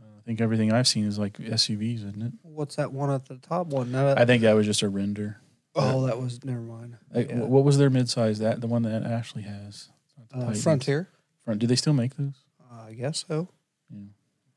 Uh, 0.00 0.06
I 0.18 0.22
think 0.24 0.40
everything 0.40 0.72
I've 0.72 0.88
seen 0.88 1.04
is 1.04 1.18
like 1.18 1.36
SUVs, 1.38 1.96
isn't 1.98 2.22
it? 2.22 2.32
What's 2.42 2.76
that 2.76 2.92
one 2.92 3.10
at 3.10 3.26
the 3.26 3.36
top 3.36 3.66
one? 3.66 3.92
No, 3.92 4.14
I 4.16 4.24
think 4.24 4.42
that 4.42 4.54
was 4.54 4.64
just 4.66 4.80
a 4.82 4.88
render. 4.88 5.36
oh, 5.76 6.06
that 6.06 6.18
was 6.18 6.42
never 6.42 6.60
mind. 6.62 6.96
Like, 7.14 7.28
Yeah. 7.28 7.40
What 7.40 7.64
was 7.64 7.76
their 7.76 7.90
midsize? 7.90 8.38
That 8.38 8.62
the 8.62 8.66
one 8.66 8.82
that 8.82 9.02
Ashley 9.04 9.42
has. 9.42 9.90
It's 10.24 10.34
not 10.34 10.48
Uh, 10.48 10.52
Frontier. 10.54 11.08
Front. 11.44 11.60
Do 11.60 11.66
they 11.66 11.76
still 11.76 11.92
make 11.92 12.16
those? 12.16 12.44
Uh, 12.72 12.84
I 12.88 12.94
guess 12.94 13.24
so. 13.28 13.48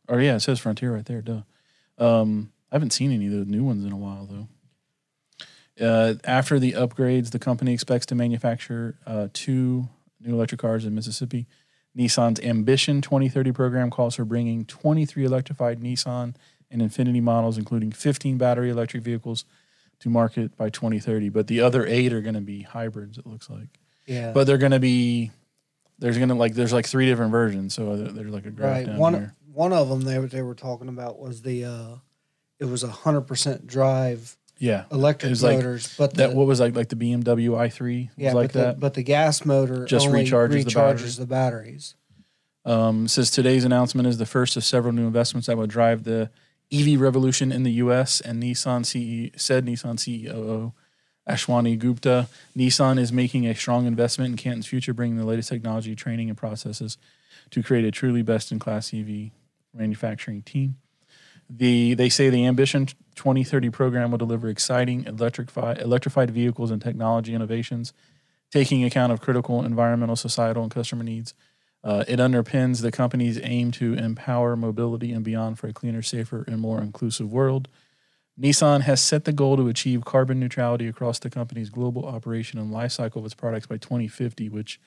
Or 0.07 0.21
yeah, 0.21 0.35
it 0.35 0.39
says 0.39 0.59
Frontier 0.59 0.93
right 0.93 1.05
there. 1.05 1.21
Duh. 1.21 1.41
Um, 1.97 2.52
I 2.73 2.75
haven't 2.75 2.89
seen 2.91 3.11
any 3.11 3.27
of 3.27 3.33
the 3.33 3.45
new 3.45 3.63
ones 3.63 3.85
in 3.85 3.91
a 3.91 3.95
while 3.97 4.27
though. 4.29 4.47
Uh, 5.79 6.15
after 6.23 6.57
the 6.59 6.73
upgrades, 6.73 7.29
the 7.31 7.37
company 7.39 7.71
expects 7.71 8.07
to 8.07 8.15
manufacture 8.15 8.97
uh, 9.05 9.27
two 9.31 9.87
new 10.19 10.33
electric 10.33 10.59
cars 10.59 10.83
in 10.85 10.95
Mississippi. 10.95 11.45
Nissan's 11.97 12.39
Ambition 12.39 13.01
2030 13.01 13.51
program 13.51 13.91
calls 13.91 14.15
for 14.15 14.25
bringing 14.25 14.65
23 14.65 15.23
electrified 15.23 15.81
Nissan 15.81 16.35
and 16.71 16.81
Infiniti 16.81 17.21
models, 17.21 17.59
including 17.59 17.91
15 17.91 18.39
battery 18.39 18.71
electric 18.71 19.03
vehicles 19.03 19.45
to 19.99 20.09
market 20.09 20.57
by 20.57 20.69
2030. 20.69 21.29
But 21.29 21.45
the 21.45 21.61
other 21.61 21.85
eight 21.85 22.11
are 22.11 22.21
going 22.21 22.33
to 22.33 22.41
be 22.41 22.63
hybrids. 22.63 23.19
It 23.19 23.27
looks 23.27 23.49
like, 23.51 23.79
Yeah. 24.07 24.31
but 24.31 24.45
they're 24.47 24.57
going 24.57 24.71
to 24.71 24.79
be 24.79 25.29
there's 25.99 26.17
going 26.17 26.29
to 26.29 26.35
like 26.35 26.55
there's 26.55 26.73
like 26.73 26.87
three 26.87 27.05
different 27.05 27.31
versions. 27.31 27.75
So 27.75 27.95
there's 27.95 28.33
like 28.33 28.47
a 28.47 28.51
graph 28.51 28.71
right. 28.77 28.85
down 28.87 28.97
One 28.97 29.13
here. 29.13 29.35
one 29.53 29.73
of 29.73 29.89
them 29.89 30.01
they 30.01 30.17
were 30.17 30.27
they 30.27 30.41
were 30.41 30.55
talking 30.55 30.89
about 30.89 31.19
was 31.19 31.43
the 31.43 31.65
uh, 31.65 31.95
it 32.63 32.69
was 32.69 32.83
a 32.83 32.87
hundred 32.89 33.21
percent 33.21 33.67
drive 33.67 34.37
Yeah, 34.57 34.85
electric 34.91 35.29
was 35.29 35.43
like 35.43 35.57
motors, 35.57 35.93
but 35.97 36.15
that 36.15 36.33
what 36.33 36.47
was 36.47 36.59
like 36.59 36.75
like 36.75 36.89
the 36.89 36.95
BMW 36.95 37.49
i3 37.49 38.07
was 38.07 38.09
yeah, 38.17 38.33
like 38.33 38.45
but 38.49 38.53
the, 38.53 38.59
that. 38.59 38.79
but 38.79 38.93
the 38.95 39.03
gas 39.03 39.45
motor 39.45 39.85
Just 39.85 40.07
only 40.07 40.25
recharges 40.25 40.63
the 40.65 40.71
battery. 40.73 41.09
the 41.09 41.25
batteries. 41.25 41.95
Um, 42.65 43.07
says 43.09 43.29
today's 43.29 43.65
announcement 43.65 44.07
is 44.07 44.17
the 44.17 44.25
first 44.25 44.55
of 44.55 44.63
several 44.63 44.93
new 44.93 45.05
investments 45.05 45.47
that 45.47 45.57
will 45.57 45.67
drive 45.67 46.05
the 46.05 46.29
EV 46.71 46.99
revolution 46.99 47.51
in 47.51 47.63
the 47.63 47.73
U.S. 47.73 48.21
And 48.21 48.41
Nissan 48.41 48.85
CE 48.85 49.37
said 49.39 49.65
Nissan 49.65 49.97
CEO 49.97 50.71
Ashwani 51.29 51.77
Gupta, 51.77 52.27
Nissan 52.57 52.97
is 52.99 53.11
making 53.11 53.45
a 53.47 53.53
strong 53.55 53.85
investment 53.85 54.31
in 54.31 54.37
Canton's 54.37 54.67
future, 54.67 54.93
bringing 54.93 55.17
the 55.17 55.25
latest 55.25 55.49
technology, 55.49 55.95
training, 55.95 56.29
and 56.29 56.37
processes 56.37 56.97
to 57.51 57.61
create 57.63 57.85
a 57.85 57.91
truly 57.91 58.21
best-in-class 58.21 58.93
EV 58.93 59.31
manufacturing 59.73 60.41
team. 60.41 60.77
The 61.49 61.93
they 61.93 62.09
say 62.09 62.29
the 62.29 62.45
Ambition 62.45 62.87
2030 63.15 63.69
program 63.69 64.11
will 64.11 64.17
deliver 64.17 64.47
exciting 64.49 65.05
electrified 65.05 65.79
electrified 65.79 66.31
vehicles 66.31 66.71
and 66.71 66.81
technology 66.81 67.33
innovations, 67.33 67.93
taking 68.51 68.83
account 68.83 69.11
of 69.11 69.21
critical 69.21 69.63
environmental, 69.63 70.15
societal, 70.15 70.63
and 70.63 70.71
customer 70.71 71.03
needs. 71.03 71.33
Uh, 71.83 72.05
it 72.07 72.17
underpins 72.17 72.81
the 72.81 72.91
company's 72.91 73.39
aim 73.43 73.71
to 73.71 73.93
empower 73.93 74.55
mobility 74.55 75.11
and 75.11 75.25
beyond 75.25 75.59
for 75.59 75.67
a 75.67 75.73
cleaner, 75.73 76.01
safer, 76.01 76.45
and 76.47 76.59
more 76.61 76.79
inclusive 76.79 77.31
world. 77.31 77.67
Nissan 78.39 78.81
has 78.81 79.01
set 79.01 79.25
the 79.25 79.33
goal 79.33 79.57
to 79.57 79.67
achieve 79.67 80.05
carbon 80.05 80.39
neutrality 80.39 80.87
across 80.87 81.19
the 81.19 81.29
company's 81.29 81.69
global 81.69 82.05
operation 82.05 82.57
and 82.57 82.71
life 82.71 82.93
cycle 82.93 83.19
of 83.19 83.25
its 83.25 83.35
products 83.35 83.67
by 83.67 83.77
2050, 83.77 84.49
which 84.49 84.79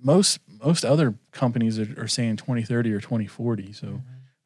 most 0.00 0.38
most 0.62 0.84
other 0.84 1.14
companies 1.32 1.78
are, 1.78 2.02
are 2.02 2.08
saying 2.08 2.36
2030 2.36 2.92
or 2.92 3.00
2040. 3.00 3.72
So 3.72 4.02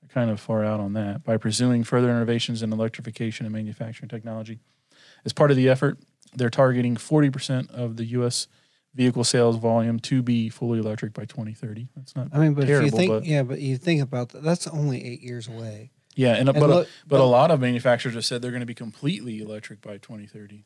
kind 0.09 0.30
of 0.30 0.40
far 0.40 0.64
out 0.64 0.80
on 0.80 0.92
that. 0.94 1.24
By 1.24 1.36
pursuing 1.36 1.84
further 1.84 2.11
innovations 2.11 2.62
in 2.62 2.72
electrification 2.72 3.46
and 3.46 3.54
manufacturing 3.54 4.09
technology, 4.09 4.61
as 5.24 5.32
part 5.32 5.50
of 5.50 5.56
the 5.56 5.68
effort, 5.68 5.98
they're 6.34 6.50
targeting 6.50 6.96
40% 6.96 7.70
of 7.70 7.96
the 7.96 8.04
U.S. 8.06 8.46
vehicle 8.94 9.24
sales 9.24 9.56
volume 9.56 9.98
to 10.00 10.22
be 10.22 10.48
fully 10.48 10.78
electric 10.78 11.12
by 11.12 11.24
2030. 11.24 11.88
That's 11.96 12.14
not 12.16 12.28
I 12.32 12.38
mean, 12.38 12.54
but 12.54 12.68
if 12.68 12.82
you 12.82 12.90
think 12.90 13.11
but 13.11 13.24
yeah, 13.24 13.42
but 13.42 13.61
you 13.61 13.76
think 13.76 14.02
about 14.02 14.30
that, 14.30 14.42
that's 14.42 14.66
only 14.66 15.04
eight 15.04 15.22
years 15.22 15.48
away. 15.48 15.90
yeah, 16.16 16.34
and, 16.34 16.48
uh, 16.48 16.52
And 16.52 16.61
but 16.61 16.70
uh, 16.70 16.74
look- 16.74 16.88
but 17.06 17.20
a 17.20 17.24
lot 17.24 17.50
of 17.50 17.61
manufacturers 17.61 18.14
have 18.14 18.24
said 18.24 18.42
they're 18.42 18.50
going 18.50 18.61
to 18.61 18.66
be 18.66 18.74
completely 18.74 19.40
electric 19.40 19.80
by 19.80 19.98
2030. 19.98 20.64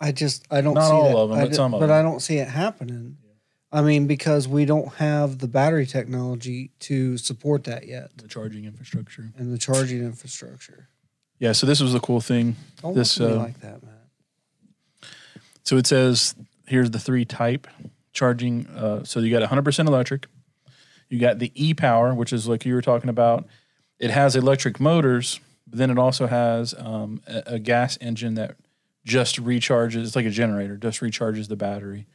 I 0.00 0.12
just 0.12 0.46
I 0.50 0.60
don't 0.62 0.74
Not 0.74 0.88
see 0.88 0.92
all 0.94 1.04
that. 1.08 1.16
of 1.16 1.28
them, 1.30 1.38
I 1.38 1.42
but 1.42 1.48
d- 1.50 1.54
some 1.56 1.74
of 1.74 1.80
but 1.80 1.88
them. 1.88 1.96
I 1.98 2.02
don't 2.02 2.20
see 2.20 2.36
it 2.38 2.48
happening. 2.48 3.18
I 3.72 3.82
mean, 3.82 4.06
because 4.06 4.48
we 4.48 4.64
don't 4.64 4.94
have 4.94 5.38
the 5.38 5.46
battery 5.46 5.86
technology 5.86 6.70
to 6.80 7.16
support 7.16 7.64
that 7.64 7.86
yet, 7.86 8.10
The 8.16 8.26
charging 8.26 8.64
infrastructure. 8.64 9.30
and 9.36 9.52
the 9.52 9.58
charging 9.58 10.02
infrastructure. 10.02 10.88
Yeah, 11.38 11.52
so 11.52 11.66
this 11.66 11.80
was 11.80 11.92
the 11.92 12.00
cool 12.00 12.20
thing. 12.20 12.56
Don't 12.82 12.94
This, 12.94 13.18
look 13.18 13.30
at 13.30 13.34
me 13.34 13.40
uh, 13.40 13.44
like 13.44 13.60
that, 13.60 13.82
man. 13.82 13.94
So 15.64 15.76
it 15.76 15.86
says 15.86 16.34
here's 16.66 16.90
the 16.90 16.98
three 16.98 17.24
type 17.24 17.66
charging. 18.12 18.66
Uh, 18.66 19.04
so 19.04 19.20
you 19.20 19.30
got 19.30 19.48
100% 19.48 19.86
electric. 19.86 20.26
You 21.08 21.18
got 21.18 21.38
the 21.38 21.52
e 21.54 21.74
power, 21.74 22.14
which 22.14 22.32
is 22.32 22.48
like 22.48 22.64
you 22.64 22.74
were 22.74 22.82
talking 22.82 23.10
about. 23.10 23.46
It 23.98 24.10
has 24.10 24.34
electric 24.36 24.80
motors, 24.80 25.40
but 25.66 25.78
then 25.78 25.90
it 25.90 25.98
also 25.98 26.26
has 26.26 26.74
um, 26.78 27.20
a, 27.26 27.54
a 27.54 27.58
gas 27.58 27.98
engine 28.00 28.34
that 28.34 28.56
just 29.04 29.42
recharges. 29.42 30.04
It's 30.04 30.16
like 30.16 30.26
a 30.26 30.30
generator, 30.30 30.76
just 30.76 31.00
recharges 31.00 31.48
the 31.48 31.56
battery. 31.56 32.06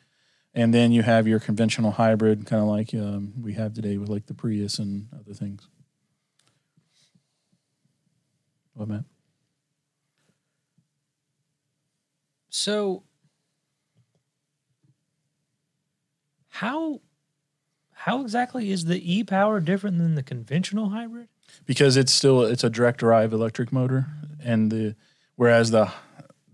And 0.55 0.73
then 0.73 0.91
you 0.91 1.03
have 1.03 1.27
your 1.27 1.39
conventional 1.39 1.91
hybrid, 1.91 2.45
kind 2.45 2.61
of 2.61 2.69
like 2.69 2.93
um, 2.93 3.33
we 3.41 3.53
have 3.53 3.73
today 3.73 3.97
with 3.97 4.09
like 4.09 4.25
the 4.25 4.33
Prius 4.33 4.79
and 4.79 5.07
other 5.13 5.33
things. 5.33 5.67
What, 8.73 8.87
Matt? 8.87 9.03
So, 12.49 13.03
how 16.47 17.01
how 17.91 18.21
exactly 18.21 18.71
is 18.71 18.85
the 18.85 19.13
e 19.13 19.23
power 19.23 19.59
different 19.59 19.97
than 19.97 20.15
the 20.15 20.23
conventional 20.23 20.89
hybrid? 20.89 21.27
because 21.65 21.97
it's 21.97 22.13
still 22.13 22.41
it's 22.41 22.63
a 22.63 22.69
direct 22.69 22.99
drive 22.99 23.33
electric 23.33 23.71
motor 23.71 24.07
and 24.43 24.71
the 24.71 24.95
whereas 25.35 25.71
the 25.71 25.91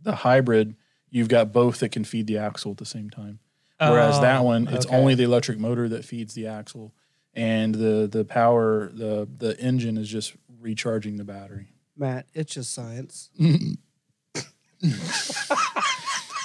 the 0.02 0.18
hybrid 0.18 0.76
you've 1.10 1.28
got 1.28 1.52
both 1.52 1.80
that 1.80 1.90
can 1.90 2.04
feed 2.04 2.28
the 2.28 2.38
axle 2.38 2.72
at 2.72 2.78
the 2.78 2.86
same 2.86 3.10
time 3.10 3.40
whereas 3.82 4.18
Oh, 4.18 4.22
that 4.22 4.44
one 4.44 4.68
it's 4.68 4.86
okay. 4.86 4.96
only 4.96 5.16
the 5.16 5.24
electric 5.24 5.58
motor 5.60 5.90
that 5.90 6.06
feeds 6.06 6.34
the 6.36 6.48
axle 6.48 6.94
and 7.34 7.76
the 7.76 8.08
the 8.12 8.24
power 8.24 8.90
the 8.94 9.28
the 9.38 9.60
engine 9.60 9.98
is 9.98 10.08
just 10.10 10.34
recharging 10.62 11.18
the 11.18 11.24
battery 11.24 11.68
Matt, 11.98 12.26
it's 12.34 12.54
just 12.54 12.74
science. 12.74 13.30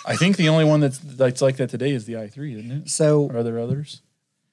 i 0.04 0.14
think 0.16 0.36
the 0.36 0.48
only 0.48 0.64
one 0.64 0.80
that's 0.80 0.98
that's 0.98 1.40
like 1.42 1.56
that 1.56 1.70
today 1.70 1.90
is 1.90 2.04
the 2.04 2.14
i3 2.14 2.58
isn't 2.58 2.70
it 2.70 2.88
So, 2.90 3.30
are 3.30 3.42
there 3.42 3.58
others 3.58 4.02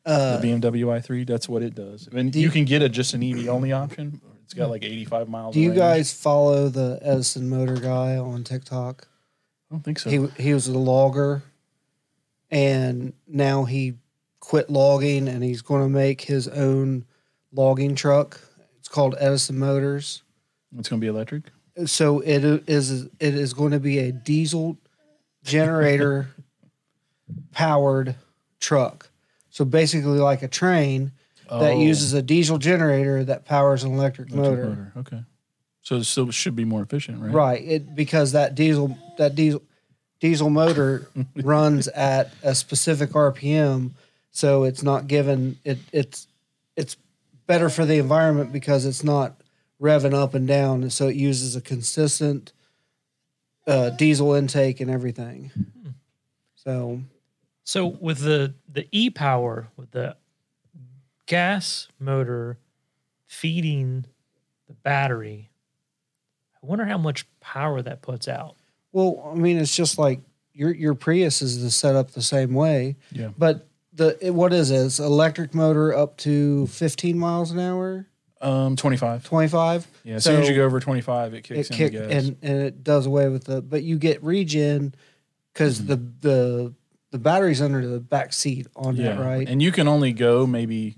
uh, 0.06 0.38
the 0.38 0.48
bmw 0.48 0.86
i3 1.02 1.26
that's 1.28 1.48
what 1.50 1.62
it 1.64 1.76
does 1.76 2.08
I 2.12 2.16
mean, 2.16 2.30
Do 2.30 2.40
you 2.40 2.46
you- 2.48 2.52
can 2.52 2.66
get 2.66 2.82
a 2.82 2.90
just 2.90 3.14
an 3.14 3.24
ev 3.24 3.48
only 3.48 3.72
option 3.72 4.22
it's 4.44 4.54
got 4.54 4.70
like 4.70 4.84
85 4.84 5.30
miles 5.30 5.54
do 5.54 5.62
you 5.62 5.70
range. 5.70 5.80
guys 5.80 6.14
follow 6.14 6.68
the 6.70 7.00
Edison 7.02 7.50
Motor 7.50 7.76
guy 7.76 8.18
on 8.18 8.44
TikTok? 8.44 9.08
i 9.72 9.74
don't 9.76 9.82
think 9.84 10.00
so 10.00 10.10
He 10.10 10.28
he 10.42 10.54
was 10.54 10.68
a 10.68 10.78
logger, 10.78 11.44
and 12.54 13.14
now 13.28 13.64
he 13.66 13.96
quit 14.40 14.70
logging, 14.70 15.28
and 15.28 15.44
he's 15.44 15.62
going 15.62 15.82
to 15.82 15.90
make 15.90 16.22
his 16.22 16.48
own 16.48 17.06
logging 17.52 17.96
truck. 17.96 18.40
It's 18.78 18.88
called 18.88 19.16
Edison 19.20 19.58
Motors. 19.58 20.22
it's 20.78 20.88
going 20.90 21.00
to 21.00 21.04
be 21.06 21.10
electric 21.10 21.44
So 21.86 22.20
it 22.20 22.44
is 22.68 22.92
it 23.20 23.34
is 23.36 23.54
going 23.54 23.72
to 23.72 23.80
be 23.80 23.98
a 24.00 24.12
diesel 24.12 24.78
generator 25.44 26.28
powered 27.52 28.16
truck. 28.60 29.10
So 29.50 29.66
basically, 29.66 30.20
like 30.20 30.42
a 30.44 30.48
train 30.48 31.12
that 31.50 31.74
Oh. 31.74 31.80
uses 31.80 32.14
a 32.14 32.22
diesel 32.22 32.58
generator 32.58 33.24
that 33.26 33.46
powers 33.46 33.84
an 33.84 33.94
electric, 33.94 34.32
Electric 34.32 34.58
motor. 34.60 34.70
motor. 34.70 34.94
Okay. 34.98 35.24
So 35.82 35.98
it 35.98 36.06
still 36.06 36.32
should 36.32 36.56
be 36.56 36.66
more 36.66 36.82
efficient, 36.82 37.22
right? 37.22 37.32
Right. 37.32 37.64
It 37.64 37.96
because 37.96 38.32
that 38.32 38.56
diesel 38.56 38.98
that 39.18 39.36
diesel 39.36 39.62
diesel 40.24 40.50
motor 40.50 41.06
runs 41.36 41.90
at 41.90 42.34
a 42.44 42.56
specific 42.56 43.10
RPM, 43.10 43.92
so 44.32 44.64
it's 44.64 44.82
not 44.82 45.08
given 45.08 45.60
it 45.66 45.80
it's 45.92 46.28
it's 46.78 46.96
better 47.46 47.68
for 47.68 47.86
the 47.86 47.98
environment 47.98 48.54
because 48.54 48.86
it's 48.86 49.04
not 49.04 49.36
revving 49.82 50.14
up 50.14 50.34
and 50.34 50.48
down, 50.48 50.82
and 50.82 50.94
so 50.94 51.10
it 51.10 51.18
uses 51.18 51.58
a 51.58 51.62
consistent 51.62 52.54
uh, 53.68 53.90
diesel 53.90 54.34
intake 54.34 54.80
and 54.80 54.90
everything. 54.90 55.52
So 56.56 57.02
So 57.66 57.86
with 57.88 58.20
the 58.20 58.54
the 58.72 58.88
e 58.94 59.10
power 59.10 59.68
with 59.76 59.92
the 59.92 60.16
gas 61.26 61.90
motor 62.00 62.58
feeding 63.28 64.06
the 64.70 64.74
battery, 64.74 65.50
I 66.56 66.66
wonder 66.66 66.86
how 66.86 66.98
much 66.98 67.26
power 67.42 67.82
that 67.82 68.02
puts 68.02 68.30
out. 68.30 68.56
Well, 68.94 69.30
I 69.30 69.36
mean, 69.36 69.58
it's 69.58 69.76
just 69.76 69.98
like 69.98 70.22
your 70.54 70.74
your 70.74 70.94
Prius 70.94 71.42
is 71.42 71.76
set 71.76 71.96
up 71.96 72.12
the 72.12 72.22
same 72.22 72.54
way, 72.54 72.96
Yeah. 73.12 73.30
but 73.38 73.68
the 73.94 74.18
it, 74.26 74.32
what 74.32 74.54
is 74.54 74.72
it? 74.72 74.78
It's 74.86 75.00
electric 75.00 75.54
motor 75.54 75.94
up 75.96 76.16
to 76.18 76.68
15 76.68 77.18
miles 77.20 77.52
an 77.52 77.60
hour. 77.60 78.08
Um, 78.42 78.76
25. 78.76 79.24
25 79.24 79.88
Yeah. 80.04 80.16
As 80.16 80.24
soon 80.26 80.42
as 80.42 80.50
you 80.50 80.56
go 80.56 80.64
over 80.66 80.80
25, 80.80 81.34
it 81.34 81.44
kicks 81.44 81.70
it 81.70 81.74
kicks 81.74 81.96
in 81.96 82.02
kick 82.10 82.12
and 82.12 82.38
and 82.42 82.62
it 82.62 82.84
does 82.84 83.06
away 83.06 83.30
with 83.30 83.46
the 83.46 83.62
but 83.62 83.84
you 83.84 83.98
get 83.98 84.22
regen 84.24 84.94
because 85.54 85.80
Mm-hmm. 85.80 85.88
the 85.88 86.30
the 86.30 86.74
the 87.12 87.20
battery's 87.20 87.62
under 87.62 87.88
the 87.88 88.00
back 88.02 88.34
seat 88.34 88.68
on 88.76 88.96
yeah. 88.98 89.14
that 89.16 89.20
right 89.24 89.48
And 89.48 89.62
you 89.62 89.72
can 89.72 89.88
only 89.88 90.12
go 90.14 90.46
maybe, 90.48 90.98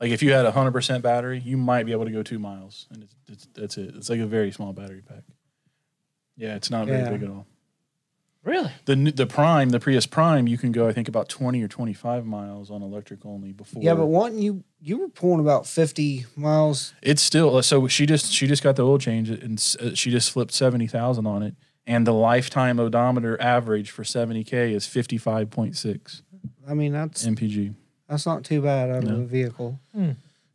like 0.00 0.10
if 0.12 0.22
you 0.22 0.32
had 0.32 0.46
a 0.46 0.52
100% 0.52 1.02
battery, 1.02 1.40
you 1.44 1.56
might 1.58 1.84
be 1.86 1.92
able 1.92 2.04
to 2.04 2.12
go 2.12 2.22
two 2.22 2.38
miles. 2.38 2.86
And 2.92 3.02
it's, 3.02 3.14
it's, 3.28 3.48
that's 3.54 3.76
it. 3.76 3.94
It's 3.96 4.08
like 4.08 4.20
a 4.20 4.26
very 4.26 4.50
small 4.52 4.72
battery 4.72 5.02
pack. 5.06 5.24
Yeah. 6.40 6.56
It's 6.56 6.70
not 6.70 6.86
very 6.86 7.02
Yeah. 7.02 7.10
big 7.10 7.22
at 7.22 7.28
all. 7.28 7.46
Really? 8.42 8.70
The 8.86 8.92
n- 8.92 9.12
the 9.14 9.26
Prime, 9.26 9.68
the 9.68 9.78
Prius 9.78 10.06
Prime, 10.06 10.46
you 10.48 10.56
can 10.56 10.72
go, 10.72 10.88
I 10.88 10.92
think, 10.94 11.08
about 11.08 11.28
20 11.28 11.62
or 11.62 11.68
25 11.68 12.24
miles 12.24 12.70
on 12.70 12.80
electric 12.82 13.26
only 13.26 13.52
before. 13.52 13.82
yeah 13.82 13.92
but 13.94 14.06
one 14.06 14.38
you 14.38 14.64
you 14.80 14.96
were 14.96 15.08
pulling 15.08 15.40
about 15.40 15.66
50 15.66 16.24
miles 16.36 16.94
It's 17.02 17.20
still 17.20 17.62
so 17.62 17.86
she 17.86 18.06
just 18.06 18.32
she 18.32 18.46
just 18.46 18.62
got 18.62 18.76
the 18.76 18.86
oil 18.86 18.96
change 18.98 19.28
and 19.28 19.58
s- 19.58 19.76
uh, 19.76 19.94
she 19.94 20.10
just 20.10 20.30
flipped 20.30 20.52
seventy 20.52 20.86
thousand 20.86 21.26
on 21.26 21.42
it, 21.42 21.54
and 21.86 22.06
the 22.06 22.14
lifetime 22.14 22.80
odometer 22.80 23.38
average 23.42 23.90
for 23.90 24.04
seventy 24.04 24.42
k 24.42 24.72
is 24.72 24.86
fifty 24.86 25.18
five 25.18 25.50
point 25.50 25.76
six 25.76 26.22
i 26.66 26.72
mean 26.72 26.92
that's 26.92 27.26
mpg. 27.26 27.74
that's 28.08 28.24
not 28.24 28.42
too 28.42 28.62
bad 28.62 28.88
out 28.90 29.02
No. 29.04 29.16
of 29.16 29.20
a 29.20 29.24
vehicle 29.26 29.78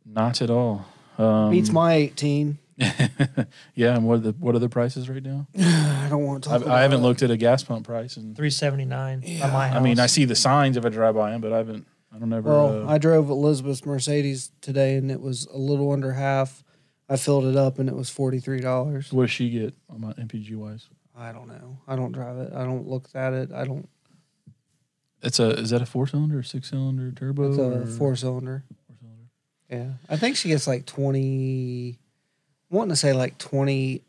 Not 0.04 0.42
at 0.42 0.50
all. 0.50 0.86
Um, 1.18 1.50
beats 1.52 1.70
my 1.70 1.94
18 1.94 2.58
yeah, 3.74 3.94
and 3.96 4.04
what 4.06 4.14
are 4.14 4.18
the 4.18 4.32
what 4.32 4.54
are 4.54 4.58
the 4.58 4.68
prices 4.68 5.08
right 5.08 5.22
now? 5.22 5.46
I 5.58 6.06
don't 6.10 6.24
want 6.24 6.44
to 6.44 6.50
talk. 6.50 6.60
I, 6.60 6.64
about 6.64 6.76
I 6.76 6.82
haven't 6.82 7.00
it. 7.00 7.02
looked 7.02 7.22
at 7.22 7.30
a 7.30 7.36
gas 7.36 7.62
pump 7.64 7.86
price, 7.86 8.16
and 8.16 8.36
Three 8.36 8.50
seventy 8.50 8.84
nine 8.84 9.22
Yeah. 9.24 9.46
by 9.46 9.52
my 9.52 9.68
house. 9.68 9.76
I 9.78 9.80
mean, 9.80 9.98
I 9.98 10.06
see 10.06 10.24
the 10.24 10.34
signs 10.36 10.76
if 10.76 10.84
I 10.84 10.90
drive 10.90 11.14
by 11.14 11.30
them, 11.30 11.40
but 11.40 11.52
I 11.52 11.58
haven't. 11.58 11.86
I 12.14 12.18
don't 12.18 12.32
ever. 12.32 12.48
Well, 12.50 12.88
uh, 12.88 12.92
I 12.92 12.98
drove 12.98 13.30
Elizabeth's 13.30 13.84
Mercedes 13.84 14.50
today, 14.60 14.96
and 14.96 15.10
it 15.10 15.20
was 15.20 15.46
a 15.46 15.58
little 15.58 15.90
under 15.92 16.12
half. 16.12 16.62
I 17.08 17.16
filled 17.16 17.44
it 17.46 17.56
up, 17.56 17.78
and 17.78 17.88
it 17.88 17.94
was 17.94 18.10
forty 18.10 18.40
three 18.40 18.60
dollars. 18.60 19.12
what 19.12 19.22
does 19.22 19.30
she 19.30 19.50
get 19.50 19.74
on 19.88 20.00
my 20.02 20.12
MPG 20.14 20.54
wise? 20.56 20.88
I 21.16 21.32
don't 21.32 21.48
know. 21.48 21.78
I 21.88 21.96
don't 21.96 22.12
drive 22.12 22.36
it. 22.36 22.52
I 22.52 22.64
don't 22.64 22.86
look 22.86 23.08
at 23.14 23.32
it. 23.32 23.52
I 23.52 23.64
don't. 23.64 23.88
It's 25.22 25.38
a 25.40 25.50
is 25.58 25.70
that 25.70 25.80
a 25.80 25.86
four 25.86 26.06
cylinder, 26.06 26.42
six 26.42 26.68
cylinder 26.70 27.10
turbo? 27.10 27.48
It's 27.48 27.58
a 27.58 27.96
four 27.96 28.14
cylinder. 28.16 28.64
four-cylinder? 28.64 28.64
Yeah, 29.70 29.92
I 30.08 30.16
think 30.16 30.36
she 30.36 30.48
gets 30.50 30.66
like 30.66 30.84
twenty. 30.86 31.98
Wanting 32.70 32.90
to 32.90 32.96
say 32.96 33.12
like 33.12 33.38
twenty 33.38 34.02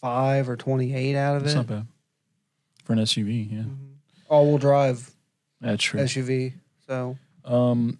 five 0.00 0.48
or 0.48 0.56
twenty 0.56 0.94
eight 0.94 1.16
out 1.16 1.36
of 1.36 1.42
That's 1.42 1.54
it. 1.54 1.56
not 1.56 1.66
bad 1.66 1.86
for 2.84 2.92
an 2.92 2.98
SUV. 3.00 3.50
Yeah, 3.52 3.62
All 4.28 4.46
wheel 4.48 4.58
drive 4.58 5.10
that's 5.60 5.82
true. 5.82 6.00
SUV. 6.00 6.54
So 6.86 7.16
Um, 7.44 7.98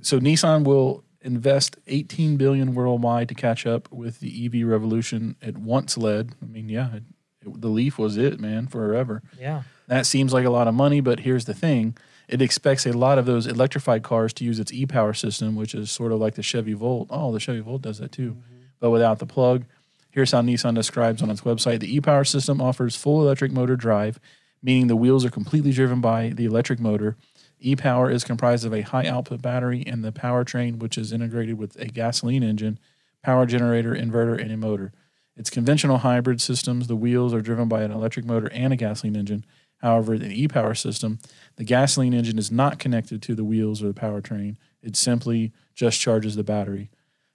so 0.00 0.18
Nissan 0.18 0.64
will 0.64 1.04
invest 1.20 1.76
18 1.88 2.36
billion 2.38 2.74
worldwide 2.74 3.28
to 3.28 3.34
catch 3.34 3.66
up 3.66 3.90
with 3.92 4.20
the 4.20 4.46
EV 4.46 4.66
revolution 4.66 5.36
it 5.42 5.58
once 5.58 5.98
led. 5.98 6.32
I 6.42 6.46
mean, 6.46 6.68
yeah, 6.70 6.94
it, 6.94 7.02
it, 7.44 7.60
the 7.60 7.68
Leaf 7.68 7.98
was 7.98 8.16
it, 8.16 8.40
man, 8.40 8.66
forever. 8.66 9.22
yeah. 9.38 9.62
That 9.88 10.06
seems 10.06 10.32
like 10.32 10.44
a 10.46 10.50
lot 10.50 10.68
of 10.68 10.74
money, 10.74 11.00
but 11.00 11.20
here's 11.20 11.44
the 11.46 11.54
thing: 11.54 11.96
it 12.28 12.40
expects 12.42 12.86
a 12.86 12.92
lot 12.92 13.18
of 13.18 13.26
those 13.26 13.46
electrified 13.46 14.02
cars 14.02 14.32
to 14.34 14.44
use 14.44 14.58
its 14.58 14.72
e-power 14.72 15.12
system, 15.14 15.54
which 15.56 15.74
is 15.74 15.90
sort 15.90 16.12
of 16.12 16.18
like 16.20 16.34
the 16.34 16.42
Chevy 16.42 16.72
Volt. 16.74 17.08
Oh, 17.10 17.32
the 17.32 17.40
Chevy 17.40 17.60
Volt 17.60 17.82
does 17.82 17.98
that 17.98 18.12
too, 18.12 18.36
but 18.80 18.90
without 18.90 19.18
the 19.18 19.26
plug. 19.26 19.64
Here's 20.10 20.32
how 20.32 20.42
Nissan 20.42 20.74
describes 20.74 21.22
on 21.22 21.30
its 21.30 21.42
website: 21.42 21.80
the 21.80 21.94
e-power 21.94 22.24
system 22.24 22.60
offers 22.60 22.96
full 22.96 23.20
electric 23.22 23.52
motor 23.52 23.76
drive, 23.76 24.18
meaning 24.62 24.86
the 24.86 24.96
wheels 24.96 25.24
are 25.24 25.30
completely 25.30 25.72
driven 25.72 26.00
by 26.00 26.30
the 26.30 26.44
electric 26.44 26.80
motor. 26.80 27.16
E-Power 27.60 28.08
is 28.08 28.22
comprised 28.22 28.64
of 28.64 28.72
a 28.72 28.82
high 28.82 29.06
output 29.06 29.42
battery 29.42 29.82
and 29.84 30.04
the 30.04 30.12
powertrain, 30.12 30.78
which 30.78 30.96
is 30.96 31.12
integrated 31.12 31.58
with 31.58 31.74
a 31.80 31.86
gasoline 31.86 32.44
engine, 32.44 32.78
power 33.22 33.46
generator, 33.46 33.94
inverter, 33.94 34.40
and 34.40 34.52
a 34.52 34.56
motor. 34.56 34.92
Its 35.36 35.50
conventional 35.50 35.98
hybrid 35.98 36.40
systems, 36.40 36.86
the 36.86 36.96
wheels 36.96 37.34
are 37.34 37.40
driven 37.40 37.68
by 37.68 37.82
an 37.82 37.90
electric 37.90 38.24
motor 38.24 38.48
and 38.52 38.72
a 38.72 38.76
gasoline 38.76 39.16
engine. 39.16 39.44
However, 39.78 40.14
in 40.14 40.22
the 40.22 40.42
e-Power 40.42 40.74
system, 40.74 41.18
the 41.56 41.64
gasoline 41.64 42.14
engine 42.14 42.38
is 42.38 42.50
not 42.50 42.78
connected 42.78 43.22
to 43.22 43.34
the 43.34 43.44
wheels 43.44 43.82
or 43.82 43.88
the 43.88 44.00
powertrain. 44.00 44.56
It 44.82 44.96
simply 44.96 45.52
just 45.74 46.00
charges 46.00 46.36
the 46.36 46.44
battery. 46.44 46.90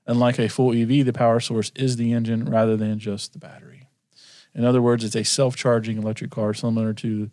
Unlike 0.05 0.39
a 0.39 0.49
full 0.49 0.73
EV, 0.73 1.05
the 1.05 1.13
power 1.13 1.39
source 1.39 1.71
is 1.75 1.95
the 1.95 2.11
engine 2.11 2.45
rather 2.45 2.75
than 2.75 2.99
just 2.99 3.33
the 3.33 3.39
battery. 3.39 3.87
In 4.53 4.65
other 4.65 4.81
words, 4.81 5.03
it's 5.03 5.15
a 5.15 5.23
self-charging 5.23 5.97
electric 5.97 6.29
car 6.31 6.53
similar 6.53 6.93
to 6.95 7.31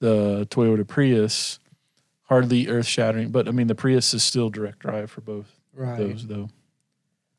the 0.00 0.46
Toyota 0.50 0.86
Prius, 0.86 1.58
hardly 2.24 2.68
earth-shattering. 2.68 3.30
But 3.30 3.48
I 3.48 3.52
mean, 3.52 3.68
the 3.68 3.74
Prius 3.74 4.12
is 4.12 4.24
still 4.24 4.50
direct 4.50 4.80
drive 4.80 5.10
for 5.10 5.20
both 5.20 5.60
right. 5.72 5.96
those, 5.96 6.26
though. 6.26 6.50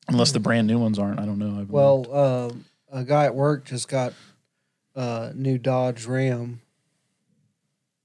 Unless 0.07 0.31
the 0.31 0.39
brand 0.39 0.67
new 0.67 0.79
ones 0.79 0.97
aren't, 0.97 1.19
I 1.19 1.25
don't 1.25 1.39
know. 1.39 1.47
I 1.47 1.59
haven't 1.59 1.71
Well, 1.71 2.07
uh, 2.11 2.51
a 2.91 3.03
guy 3.03 3.25
at 3.25 3.35
work 3.35 3.65
just 3.65 3.87
got 3.87 4.13
a 4.95 5.31
new 5.33 5.57
Dodge 5.57 6.05
Ram. 6.05 6.61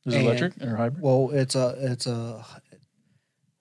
is 0.06 0.14
it 0.14 0.22
electric 0.22 0.62
or 0.62 0.76
hybrid? 0.76 1.02
Well, 1.02 1.30
it's 1.32 1.54
a 1.54 1.76
it's 1.78 2.06
a 2.06 2.44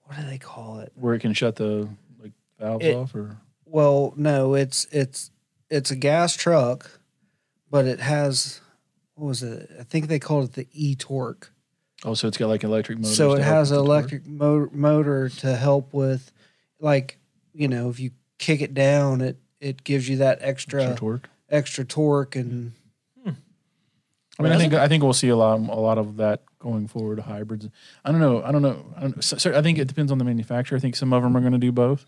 what 0.04 0.18
do 0.18 0.26
they 0.26 0.38
call 0.38 0.80
it? 0.80 0.92
Where 0.96 1.14
it 1.14 1.20
can 1.20 1.34
shut 1.34 1.56
the 1.56 1.90
like 1.90 1.90
valves 2.60 2.86
It- 2.86 2.96
off, 2.96 3.16
or 3.16 3.38
Well, 3.66 4.14
no, 4.16 4.54
it's 4.54 4.86
it's 4.92 5.32
it's 5.70 5.92
a 5.92 5.96
gas 5.96 6.36
truck, 6.36 7.00
but 7.70 7.86
it 7.86 8.00
has 8.00 8.62
what 9.16 9.28
was 9.28 9.44
it? 9.44 9.70
I 9.80 9.84
think 9.84 10.08
they 10.08 10.20
called 10.20 10.46
it 10.46 10.54
the 10.54 10.68
e 10.72 10.96
torque. 10.96 11.52
oh, 12.06 12.14
so 12.14 12.28
it's 12.28 12.38
got 12.38 12.48
like 12.48 12.64
electric 12.64 13.00
motors. 13.00 13.18
So 13.18 13.34
it 13.34 13.42
has 13.42 13.72
an 13.72 13.78
electric 13.80 14.26
motor, 14.28 14.70
motor 14.72 15.30
to 15.30 15.56
help 15.56 15.94
with, 15.94 16.32
like 16.80 17.18
you 17.54 17.68
know, 17.68 17.90
if 17.90 18.00
you 18.00 18.12
kick 18.38 18.62
it 18.62 18.74
down, 18.74 19.22
it 19.22 19.38
it 19.60 19.84
gives 19.84 20.08
you 20.08 20.18
that 20.18 20.38
extra 20.42 20.84
Extra 20.84 20.98
torque. 20.98 21.30
extra 21.50 21.84
torque 21.86 22.36
and 22.36 22.74
hmm. 23.24 23.32
I 24.40 24.44
mean, 24.44 24.52
I 24.52 24.58
think 24.58 24.74
I 24.76 24.88
think 24.88 25.04
we'll 25.04 25.14
see 25.14 25.30
a 25.30 25.36
lot 25.36 25.60
a 25.60 25.80
lot 25.80 25.98
of 25.98 26.18
that 26.18 26.44
going 26.60 26.88
forward. 26.88 27.20
Hybrids. 27.20 27.68
I 28.06 28.12
don't 28.12 28.22
know. 28.22 28.44
I 28.44 28.52
don't 28.52 28.62
know. 28.62 28.86
I, 28.96 29.02
don't, 29.02 29.24
so, 29.24 29.38
so 29.38 29.58
I 29.58 29.62
think 29.62 29.78
it 29.80 29.88
depends 29.88 30.12
on 30.12 30.20
the 30.20 30.26
manufacturer. 30.26 30.78
I 30.78 30.80
think 30.82 30.96
some 30.96 31.12
of 31.12 31.24
them 31.24 31.36
are 31.36 31.40
going 31.42 31.54
to 31.54 31.58
do 31.58 31.72
both, 31.72 32.06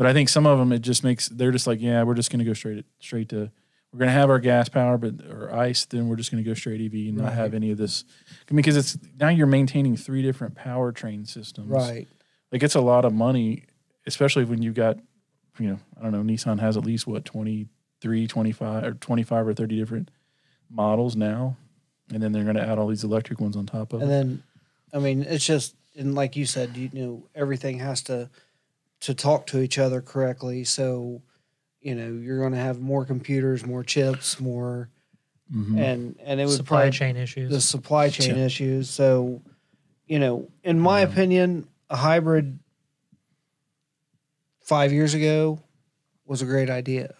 but 0.00 0.06
I 0.06 0.14
think 0.14 0.30
some 0.30 0.46
of 0.46 0.58
them 0.58 0.72
it 0.72 0.78
just 0.78 1.04
makes 1.04 1.28
they're 1.28 1.50
just 1.50 1.66
like, 1.66 1.78
yeah, 1.78 2.04
we're 2.04 2.14
just 2.14 2.30
going 2.30 2.38
to 2.38 2.44
go 2.46 2.54
straight 2.54 2.86
straight 3.00 3.28
to. 3.28 3.50
We're 3.92 3.98
going 3.98 4.08
to 4.08 4.14
have 4.14 4.30
our 4.30 4.38
gas 4.38 4.70
power, 4.70 4.96
but 4.96 5.26
or 5.30 5.54
ICE. 5.54 5.84
Then 5.84 6.08
we're 6.08 6.16
just 6.16 6.30
going 6.30 6.42
to 6.42 6.48
go 6.48 6.54
straight 6.54 6.80
EV 6.80 7.08
and 7.08 7.18
not 7.18 7.34
have 7.34 7.52
any 7.52 7.70
of 7.70 7.76
this. 7.76 8.04
I 8.48 8.54
mean, 8.54 8.62
because 8.62 8.78
it's 8.78 8.96
now 9.18 9.28
you're 9.28 9.46
maintaining 9.46 9.98
three 9.98 10.22
different 10.22 10.54
powertrain 10.54 11.28
systems. 11.28 11.68
right. 11.68 12.08
Like 12.50 12.62
it's 12.62 12.76
a 12.76 12.80
lot 12.80 13.04
of 13.04 13.12
money, 13.12 13.64
especially 14.06 14.44
when 14.44 14.62
you've 14.62 14.74
got, 14.74 14.96
you 15.58 15.68
know, 15.68 15.78
I 15.98 16.02
don't 16.04 16.12
know, 16.12 16.22
Nissan 16.22 16.60
has 16.60 16.78
at 16.78 16.84
least 16.86 17.06
what 17.06 17.26
23, 17.26 18.26
25 18.26 18.84
or 18.84 18.92
25 18.92 19.48
or 19.48 19.52
30 19.52 19.78
different 19.78 20.10
models 20.70 21.14
now. 21.14 21.58
And 22.10 22.22
then 22.22 22.32
they're 22.32 22.44
going 22.44 22.56
to 22.56 22.66
add 22.66 22.78
all 22.78 22.86
these 22.86 23.04
electric 23.04 23.38
ones 23.38 23.54
on 23.54 23.66
top 23.66 23.92
of 23.92 24.00
And 24.00 24.10
it. 24.10 24.14
then, 24.14 24.42
I 24.94 24.98
mean, 24.98 25.24
it's 25.24 25.44
just 25.44 25.74
and 25.94 26.14
like 26.14 26.36
you 26.36 26.46
said, 26.46 26.74
you 26.74 26.88
know, 26.94 27.26
everything 27.34 27.80
has 27.80 28.00
to 28.04 28.30
to 29.00 29.14
talk 29.14 29.46
to 29.46 29.60
each 29.60 29.78
other 29.78 30.00
correctly. 30.00 30.64
So, 30.64 31.22
you 31.80 31.94
know, 31.94 32.08
you're 32.12 32.38
going 32.40 32.52
to 32.52 32.58
have 32.58 32.80
more 32.80 33.04
computers, 33.04 33.64
more 33.64 33.82
chips, 33.82 34.38
more, 34.40 34.90
Mhm. 35.54 35.78
and 35.78 36.16
and 36.24 36.40
it 36.40 36.46
would 36.46 36.56
Supply 36.56 36.82
probably 36.82 36.90
chain 36.98 37.16
issues. 37.16 37.50
the 37.50 37.60
supply 37.60 38.08
chain 38.10 38.36
Yeah. 38.36 38.44
issues. 38.44 38.88
So, 38.90 39.42
you 40.06 40.18
know, 40.18 40.48
in 40.62 40.78
my 40.78 41.00
opinion, 41.00 41.66
a 41.88 41.96
hybrid 41.96 42.58
five 44.62 44.92
years 44.92 45.14
ago 45.14 45.60
was 46.26 46.42
a 46.42 46.46
great 46.46 46.70
idea. 46.70 47.14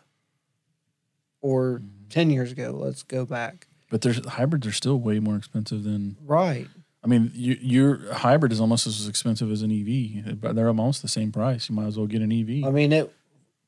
Or 1.40 1.78
Mm-hmm. 1.80 2.08
ten 2.10 2.30
years 2.30 2.52
ago, 2.52 2.72
let's 2.72 3.02
go 3.02 3.24
back. 3.24 3.66
But 3.90 4.02
there's 4.02 4.24
hybrids 4.24 4.66
are 4.66 4.72
still 4.72 5.00
way 5.00 5.18
more 5.18 5.36
expensive 5.36 5.82
than. 5.82 6.16
Right. 6.24 6.68
I 7.02 7.06
mean, 7.06 7.30
you, 7.34 7.56
your 7.60 8.12
hybrid 8.12 8.52
is 8.52 8.60
almost 8.60 8.86
as 8.86 9.08
expensive 9.08 9.50
as 9.50 9.62
an 9.62 9.70
EV, 9.72 10.38
but 10.40 10.54
they're 10.54 10.68
almost 10.68 11.00
the 11.02 11.08
same 11.08 11.32
price. 11.32 11.68
You 11.70 11.74
might 11.74 11.86
as 11.86 11.96
well 11.96 12.06
get 12.06 12.20
an 12.22 12.30
EV. 12.32 12.64
I 12.66 12.70
mean, 12.70 12.92
it. 12.92 13.12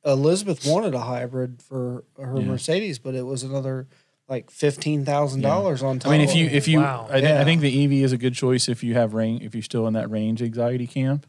Elizabeth 0.05 0.67
wanted 0.67 0.95
a 0.95 1.01
hybrid 1.01 1.63
for 1.63 2.05
her 2.21 2.39
Yeah. 2.41 2.47
Mercedes, 2.47 2.99
but 2.99 3.15
it 3.15 3.23
was 3.23 3.43
another 3.43 3.87
like 4.29 4.51
fifteen 4.51 5.05
thousand 5.05 5.43
dollars 5.43 5.83
on 5.83 5.99
top. 5.99 6.11
I 6.13 6.19
mean, 6.19 6.29
if 6.29 6.35
you 6.35 6.47
if 6.47 6.67
you, 6.69 6.81
wow. 6.81 7.07
I, 7.11 7.21
thi- 7.21 7.33
I 7.33 7.45
think 7.45 7.61
the 7.61 7.85
EV 7.85 7.93
is 8.05 8.13
a 8.13 8.19
good 8.19 8.35
choice 8.35 8.69
if 8.69 8.83
you 8.83 8.95
have 8.95 9.15
range, 9.15 9.43
if 9.43 9.55
you're 9.55 9.63
still 9.63 9.87
in 9.87 9.95
that 9.95 10.11
range 10.11 10.43
anxiety 10.43 10.87
camp, 10.87 11.27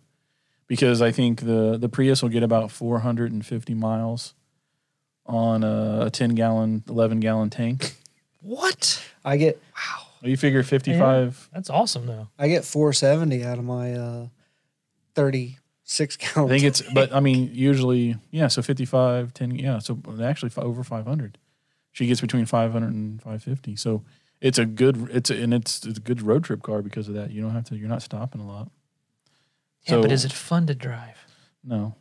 because 0.68 1.02
I 1.02 1.12
think 1.12 1.42
the 1.42 1.78
the 1.78 1.88
Prius 1.90 2.22
will 2.24 2.30
get 2.30 2.42
about 2.44 2.72
450 2.72 3.74
miles 3.76 4.34
on 5.26 5.64
a, 5.64 6.06
a 6.08 6.10
10 6.10 6.32
gallon, 6.36 6.84
11 6.90 7.20
gallon 7.20 7.50
tank. 7.50 7.96
what? 8.42 9.02
I 9.24 9.38
get 9.38 9.62
Well, 9.76 10.03
you 10.24 10.38
figure 10.38 10.64
55. 10.64 11.50
That's 11.54 11.70
awesome 11.70 12.06
though. 12.06 12.30
I 12.38 12.48
get 12.48 12.66
four 12.66 12.94
seventy 12.94 13.44
out 13.44 13.58
of 13.58 13.64
my 13.66 13.94
uh, 13.94 14.28
thirty 15.16 15.58
six 15.84 16.18
I 16.38 16.48
think 16.48 16.64
it's, 16.64 16.82
but 16.94 17.14
I 17.14 17.20
mean, 17.20 17.50
usually, 17.54 18.16
yeah. 18.32 18.48
So 18.48 18.62
55, 18.62 19.34
10, 19.34 19.56
yeah. 19.56 19.80
So 19.80 20.00
actually, 20.22 20.50
fi- 20.50 20.62
over 20.62 20.84
500. 20.84 21.38
She 21.92 22.08
gets 22.08 22.22
between 22.22 22.46
500 22.46 22.88
and 22.88 23.22
550. 23.22 23.76
So 23.76 24.04
it's 24.42 24.58
a 24.58 24.66
good, 24.66 25.10
it's 25.12 25.30
a, 25.30 25.36
and 25.36 25.54
it's, 25.54 25.86
it's 25.86 25.98
a 25.98 26.02
good 26.02 26.22
road 26.22 26.44
trip 26.44 26.64
car 26.64 26.82
because 26.82 27.08
of 27.08 27.14
that. 27.16 27.32
You 27.32 27.42
don't 27.42 27.52
have 27.52 27.66
to, 27.66 27.76
you're 27.76 27.90
not 27.90 28.02
stopping 28.02 28.42
a 28.42 28.48
lot. 28.48 28.72
Yeah, 29.84 30.02
but 30.02 30.12
is 30.12 30.26
it 30.26 30.32
fun 30.32 30.66
to 30.68 30.76
drive? 30.76 31.18
No. 31.64 31.96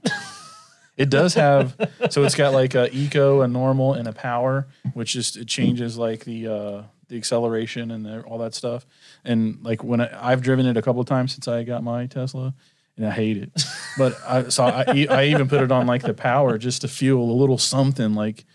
it 0.97 1.11
does 1.11 1.35
have 1.35 1.75
so 2.11 2.23
it's 2.23 2.35
got 2.35 2.53
like 2.53 2.75
a 2.75 2.89
eco, 2.95 3.41
a 3.41 3.49
normal, 3.49 3.95
and 3.95 4.07
a 4.07 4.13
power, 4.13 4.69
which 4.95 5.13
just 5.13 5.37
it 5.37 5.49
changes 5.49 5.99
like 5.99 6.25
the 6.25 6.47
uh 6.47 6.83
the 7.13 7.19
acceleration 7.19 7.91
and 7.91 8.07
the, 8.07 8.23
all 8.23 8.39
that 8.39 8.55
stuff. 8.55 8.87
And 9.23 9.63
like 9.63 9.85
when 9.85 10.01
I, 10.01 10.31
I've 10.31 10.43
driven 10.43 10.67
it 10.67 10.79
a 10.79 10.83
couple 10.83 11.01
of 11.01 11.07
times 11.07 11.33
since 11.35 11.47
I 11.47 11.63
got 11.63 11.85
my 11.85 12.07
Tesla, 12.07 12.55
and 12.97 13.07
I 13.07 13.11
hate 13.11 13.37
it. 13.37 13.51
But 13.99 14.19
I 14.27 14.49
so 14.49 14.65
I 14.65 15.25
even 15.27 15.49
put 15.49 15.61
it 15.61 15.71
on 15.71 15.87
like 15.87 16.01
the 16.01 16.15
power 16.15 16.57
just 16.57 16.81
to 16.81 16.89
feel 16.89 17.21
a 17.21 17.31
little 17.31 17.59
something. 17.59 18.15
Like 18.15 18.47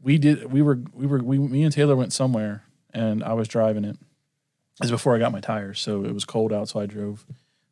we 0.00 0.16
did, 0.16 0.50
we 0.50 0.62
were 0.62 0.80
we 0.94 1.06
were 1.06 1.18
we 1.22 1.38
me 1.38 1.64
and 1.64 1.72
Taylor 1.72 1.94
went 1.94 2.14
somewhere, 2.14 2.64
and 2.94 3.22
I 3.22 3.34
was 3.34 3.46
driving 3.46 3.84
it. 3.84 3.96
It 3.96 4.80
was 4.80 4.90
before 4.90 5.14
I 5.14 5.18
got 5.18 5.32
my 5.32 5.40
tires, 5.40 5.80
so 5.80 6.02
it 6.02 6.14
was 6.14 6.24
cold 6.24 6.50
out, 6.50 6.70
so 6.70 6.80
I 6.80 6.86
drove 6.86 7.26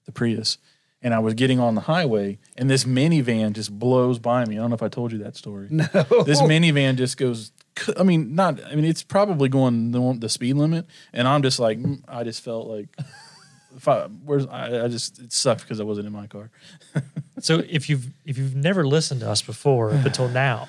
the 0.04 0.12
Prius 0.12 0.58
and 1.02 1.12
I 1.12 1.18
was 1.18 1.34
getting 1.34 1.58
on 1.58 1.74
the 1.74 1.82
highway, 1.82 2.38
and 2.56 2.70
this 2.70 2.84
minivan 2.84 3.52
just 3.52 3.76
blows 3.76 4.18
by 4.18 4.44
me. 4.44 4.56
I 4.56 4.60
don't 4.60 4.70
know 4.70 4.74
if 4.74 4.82
I 4.82 4.88
told 4.88 5.12
you 5.12 5.18
that 5.18 5.36
story. 5.36 5.68
no. 5.70 5.84
This 6.24 6.40
minivan 6.40 6.96
just 6.96 7.16
goes. 7.16 7.52
I 7.96 8.02
mean, 8.02 8.34
not. 8.34 8.62
I 8.64 8.74
mean, 8.74 8.84
it's 8.84 9.02
probably 9.02 9.48
going 9.48 9.92
the, 9.92 10.16
the 10.18 10.28
speed 10.28 10.54
limit, 10.54 10.86
and 11.12 11.26
I'm 11.26 11.42
just 11.42 11.58
like, 11.58 11.78
mm, 11.78 12.02
I 12.08 12.24
just 12.24 12.42
felt 12.42 12.68
like, 12.68 12.88
if 13.76 13.88
I, 13.88 14.04
where's 14.06 14.46
I, 14.46 14.84
I 14.84 14.88
just 14.88 15.18
it 15.18 15.32
sucked 15.32 15.62
because 15.62 15.80
I 15.80 15.84
wasn't 15.84 16.06
in 16.06 16.12
my 16.12 16.26
car. 16.26 16.50
So 17.40 17.60
if 17.68 17.88
you've 17.90 18.08
if 18.24 18.38
you've 18.38 18.54
never 18.54 18.86
listened 18.86 19.20
to 19.22 19.28
us 19.28 19.42
before 19.42 19.90
up 19.92 20.04
until 20.04 20.28
now, 20.46 20.68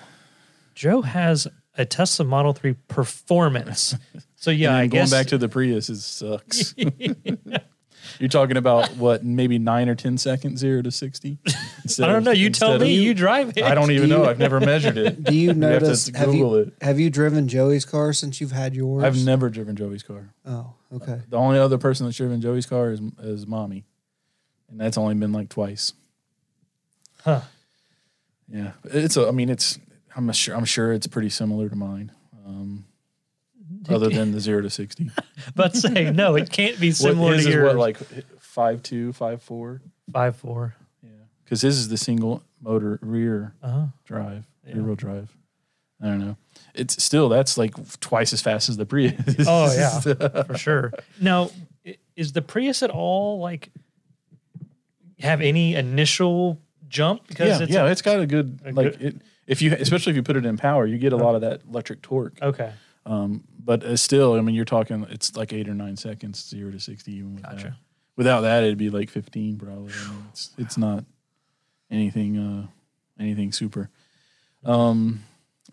Joe 0.73 1.03
has 1.03 1.47
a 1.77 1.85
Tesla 1.85 2.25
Model 2.25 2.53
3 2.53 2.73
Performance. 2.87 3.95
So 4.35 4.51
yeah, 4.51 4.75
I 4.75 4.87
going 4.87 4.89
guess 4.89 5.11
back 5.11 5.27
to 5.27 5.37
the 5.37 5.47
Prius 5.47 5.89
is 5.89 6.03
sucks. 6.03 6.75
You're 8.19 8.29
talking 8.29 8.57
about 8.57 8.89
what, 8.97 9.23
maybe 9.23 9.57
nine 9.59 9.89
or 9.89 9.95
ten 9.95 10.17
seconds, 10.17 10.59
zero 10.59 10.81
to 10.81 10.91
sixty. 10.91 11.37
I 11.47 12.07
don't 12.07 12.23
know. 12.23 12.31
You 12.31 12.49
tell 12.49 12.77
me. 12.79 12.93
You 12.93 13.13
drive 13.13 13.57
it. 13.57 13.63
I 13.63 13.75
don't 13.75 13.91
even 13.91 14.09
Do 14.09 14.15
know. 14.15 14.23
you- 14.23 14.29
I've 14.29 14.39
never 14.39 14.59
measured 14.59 14.97
it. 14.97 15.23
Do 15.23 15.35
you 15.35 15.49
have 15.49 15.55
to 15.55 15.59
notice? 15.59 16.07
have, 16.09 16.25
Google 16.27 16.51
you, 16.57 16.61
it. 16.63 16.73
have 16.81 16.99
you 16.99 17.09
driven 17.09 17.47
Joey's 17.47 17.85
car 17.85 18.13
since 18.13 18.39
you've 18.39 18.51
had 18.51 18.75
yours? 18.75 19.03
I've 19.03 19.23
never 19.25 19.49
driven 19.49 19.75
Joey's 19.75 20.03
car. 20.03 20.33
Oh, 20.45 20.73
okay. 20.93 21.21
The 21.29 21.37
only 21.37 21.59
other 21.59 21.77
person 21.77 22.05
that's 22.05 22.17
driven 22.17 22.39
Joey's 22.41 22.65
car 22.65 22.91
is 22.91 23.01
is 23.21 23.45
mommy, 23.47 23.85
and 24.69 24.79
that's 24.79 24.97
only 24.97 25.15
been 25.15 25.33
like 25.33 25.49
twice. 25.49 25.93
Huh. 27.23 27.41
Yeah, 28.49 28.71
it's. 28.85 29.17
A, 29.17 29.27
I 29.27 29.31
mean, 29.31 29.49
it's. 29.49 29.79
I'm 30.15 30.31
sure. 30.31 30.55
I'm 30.55 30.65
sure 30.65 30.93
it's 30.93 31.07
pretty 31.07 31.29
similar 31.29 31.69
to 31.69 31.75
mine. 31.75 32.11
Um, 32.45 32.85
other 33.89 34.09
than 34.09 34.31
the 34.31 34.39
zero 34.39 34.61
to 34.61 34.69
sixty. 34.69 35.09
But 35.55 35.75
say 35.75 36.11
no, 36.11 36.35
it 36.35 36.49
can't 36.51 36.79
be 36.79 36.91
similar 36.91 37.27
what, 37.29 37.35
his 37.35 37.45
to 37.45 37.49
is 37.49 37.55
yours. 37.55 37.67
what 37.67 37.77
like 37.77 37.97
five 38.39 38.81
two, 38.83 39.13
five 39.13 39.41
four. 39.41 39.81
Five 40.11 40.35
four. 40.35 40.75
Yeah, 41.01 41.09
because 41.43 41.61
his 41.61 41.77
is 41.77 41.89
the 41.89 41.97
single 41.97 42.43
motor 42.61 42.99
rear 43.01 43.53
Uh-huh. 43.61 43.87
drive, 44.05 44.45
Yeah. 44.65 44.75
rear 44.75 44.83
wheel 44.83 44.95
drive. 44.95 45.35
I 46.01 46.07
don't 46.07 46.19
know. 46.19 46.37
It's 46.73 47.01
still 47.03 47.29
that's 47.29 47.57
like 47.57 47.73
twice 47.99 48.33
as 48.33 48.41
fast 48.41 48.67
as 48.69 48.77
the 48.77 48.85
Prius. 48.85 49.13
Oh 49.47 49.73
yeah, 49.73 49.99
for 50.43 50.57
sure. 50.57 50.91
Now, 51.21 51.49
is 52.15 52.33
the 52.33 52.41
Prius 52.41 52.83
at 52.83 52.89
all 52.89 53.39
like 53.39 53.69
have 55.19 55.41
any 55.41 55.75
initial 55.75 56.59
jump 56.89 57.27
because 57.27 57.59
yeah, 57.59 57.63
it's 57.63 57.73
yeah, 57.73 57.85
it's 57.91 58.01
got 58.01 58.19
a 58.19 58.25
good 58.27 58.59
a 58.65 58.71
like 58.71 58.91
good- 58.99 59.01
it. 59.01 59.15
If 59.45 59.61
you, 59.61 59.73
especially 59.77 60.11
if 60.11 60.15
you 60.15 60.23
put 60.23 60.37
it 60.37 60.45
in 60.45 60.55
power, 60.55 60.85
you 60.85 60.97
get 60.97 61.11
a 61.11 61.17
lot 61.17 61.35
of 61.35 61.41
that 61.41 61.61
electric 61.69 62.01
torque. 62.01 62.37
okay. 62.41 62.71
Um, 63.05 63.43
but 63.63 63.83
uh, 63.83 63.95
still, 63.95 64.33
I 64.33 64.41
mean, 64.41 64.55
you're 64.55 64.65
talking 64.65 65.05
it's 65.09 65.35
like 65.35 65.53
eight 65.53 65.69
or 65.69 65.73
nine 65.73 65.95
seconds, 65.97 66.47
zero 66.47 66.71
to 66.71 66.79
sixty. 66.79 67.13
Even 67.15 67.35
with 67.35 67.43
that. 67.43 67.57
Gotcha. 67.57 67.77
Without 68.15 68.41
that, 68.41 68.63
it'd 68.63 68.77
be 68.77 68.89
like 68.89 69.09
fifteen 69.09 69.57
probably. 69.57 69.93
I 69.93 70.09
mean, 70.09 70.25
it's 70.29 70.51
it's 70.57 70.77
not 70.77 71.05
anything 71.89 72.37
uh, 72.37 72.67
anything 73.19 73.51
super. 73.51 73.89
Um, 74.65 75.23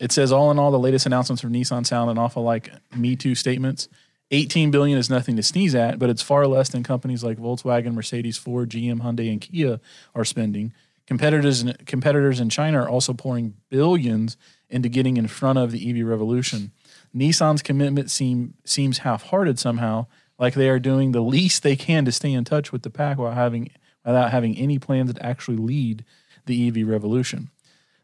it 0.00 0.12
says 0.12 0.32
all 0.32 0.50
in 0.50 0.58
all, 0.58 0.70
the 0.70 0.78
latest 0.78 1.06
announcements 1.06 1.42
from 1.42 1.52
Nissan 1.52 1.86
sound 1.86 2.10
an 2.10 2.18
awful 2.18 2.42
like 2.42 2.70
Me 2.94 3.16
Too 3.16 3.34
statements. 3.34 3.88
18 4.32 4.70
billion 4.70 4.96
is 4.96 5.10
nothing 5.10 5.34
to 5.36 5.42
sneeze 5.42 5.74
at, 5.74 5.98
but 5.98 6.08
it's 6.08 6.22
far 6.22 6.46
less 6.46 6.68
than 6.68 6.84
companies 6.84 7.24
like 7.24 7.36
Volkswagen, 7.36 7.94
Mercedes, 7.94 8.38
Ford, 8.38 8.70
GM, 8.70 9.00
Hyundai, 9.00 9.30
and 9.30 9.40
Kia 9.40 9.80
are 10.14 10.24
spending. 10.24 10.72
Competitors 11.06 11.64
competitors 11.86 12.38
in 12.38 12.48
China 12.48 12.82
are 12.82 12.88
also 12.88 13.12
pouring 13.12 13.54
billions 13.68 14.36
into 14.68 14.88
getting 14.88 15.16
in 15.16 15.26
front 15.26 15.58
of 15.58 15.72
the 15.72 15.90
EV 15.90 16.06
revolution. 16.06 16.70
Nissan's 17.14 17.62
commitment 17.62 18.10
seem, 18.10 18.54
seems 18.64 18.98
half-hearted 18.98 19.58
somehow, 19.58 20.06
like 20.38 20.54
they 20.54 20.68
are 20.68 20.78
doing 20.78 21.12
the 21.12 21.20
least 21.20 21.62
they 21.62 21.76
can 21.76 22.04
to 22.04 22.12
stay 22.12 22.32
in 22.32 22.44
touch 22.44 22.72
with 22.72 22.82
the 22.82 22.90
pack 22.90 23.18
while 23.18 23.32
having 23.32 23.70
without 24.04 24.30
having 24.30 24.56
any 24.56 24.78
plans 24.78 25.12
to 25.12 25.24
actually 25.24 25.58
lead 25.58 26.04
the 26.46 26.68
EV 26.68 26.88
revolution. 26.88 27.50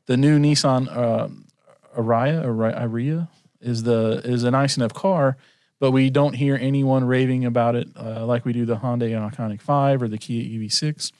The 0.06 0.16
new 0.16 0.38
Nissan 0.38 0.88
uh, 0.88 1.28
is 3.60 3.82
the 3.82 4.20
is 4.24 4.44
a 4.44 4.50
nice 4.50 4.76
enough 4.76 4.92
car, 4.92 5.36
but 5.80 5.90
we 5.90 6.10
don't 6.10 6.34
hear 6.34 6.58
anyone 6.60 7.04
raving 7.04 7.44
about 7.44 7.74
it 7.74 7.88
uh, 7.96 8.24
like 8.26 8.44
we 8.44 8.52
do 8.52 8.64
the 8.64 8.76
Hyundai 8.76 9.10
Ioniq 9.10 9.60
5 9.60 10.02
or 10.02 10.08
the 10.08 10.18
Kia 10.18 10.42
EV6. 10.42 11.12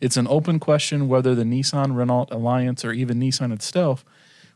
It's 0.00 0.16
an 0.16 0.26
open 0.28 0.58
question 0.58 1.08
whether 1.08 1.34
the 1.34 1.44
Nissan 1.44 1.96
Renault 1.96 2.28
alliance 2.30 2.84
or 2.84 2.92
even 2.92 3.20
Nissan 3.20 3.52
itself 3.52 4.04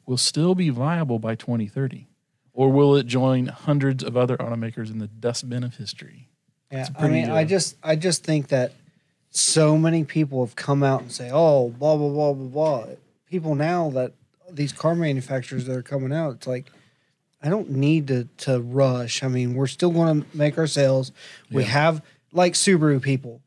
will 0.07 0.17
still 0.17 0.55
be 0.55 0.71
viable 0.71 1.19
by 1.19 1.35
2030, 1.35 2.07
or 2.55 2.71
will 2.71 2.97
it 2.97 3.07
join 3.07 3.47
hundreds 3.47 4.03
of 4.03 4.17
other 4.17 4.37
automakers 4.39 4.91
in 4.91 4.99
the 4.99 5.09
dustbin 5.09 5.63
of 5.65 5.77
history? 5.77 6.29
Yeah, 6.73 6.89
I 6.99 7.09
mean, 7.09 7.29
I 7.31 7.45
just, 7.45 7.77
I 7.83 7.95
just 7.97 8.25
think 8.25 8.49
that 8.49 8.73
so 9.31 9.77
many 9.77 10.05
people 10.05 10.45
have 10.45 10.57
come 10.57 10.83
out 10.83 11.03
and 11.03 11.13
say, 11.13 11.31
"Oh, 11.33 11.69
blah 11.71 11.97
blah 11.97 12.09
blah 12.09 12.33
blah 12.33 12.47
blah." 12.47 12.87
People 13.29 13.55
now 13.55 13.91
that 13.91 14.13
these 14.51 14.73
car 14.73 14.95
manufacturers 14.95 15.67
that 15.67 15.77
are 15.77 15.83
coming 15.83 16.13
out, 16.13 16.35
it's 16.37 16.47
like, 16.47 16.71
I 17.43 17.49
don't 17.49 17.71
need 17.71 18.09
to 18.09 18.29
to 18.39 18.61
rush. 18.61 19.23
I 19.23 19.29
mean, 19.29 19.55
we're 19.55 19.67
still 19.67 19.91
going 19.91 20.23
to 20.23 20.37
make 20.37 20.57
our 20.57 20.67
sales. 20.67 21.13
We 21.51 21.63
Yeah. 21.63 21.69
have 21.69 22.03
like 22.33 22.55
Subaru 22.55 23.01
people. 23.03 23.41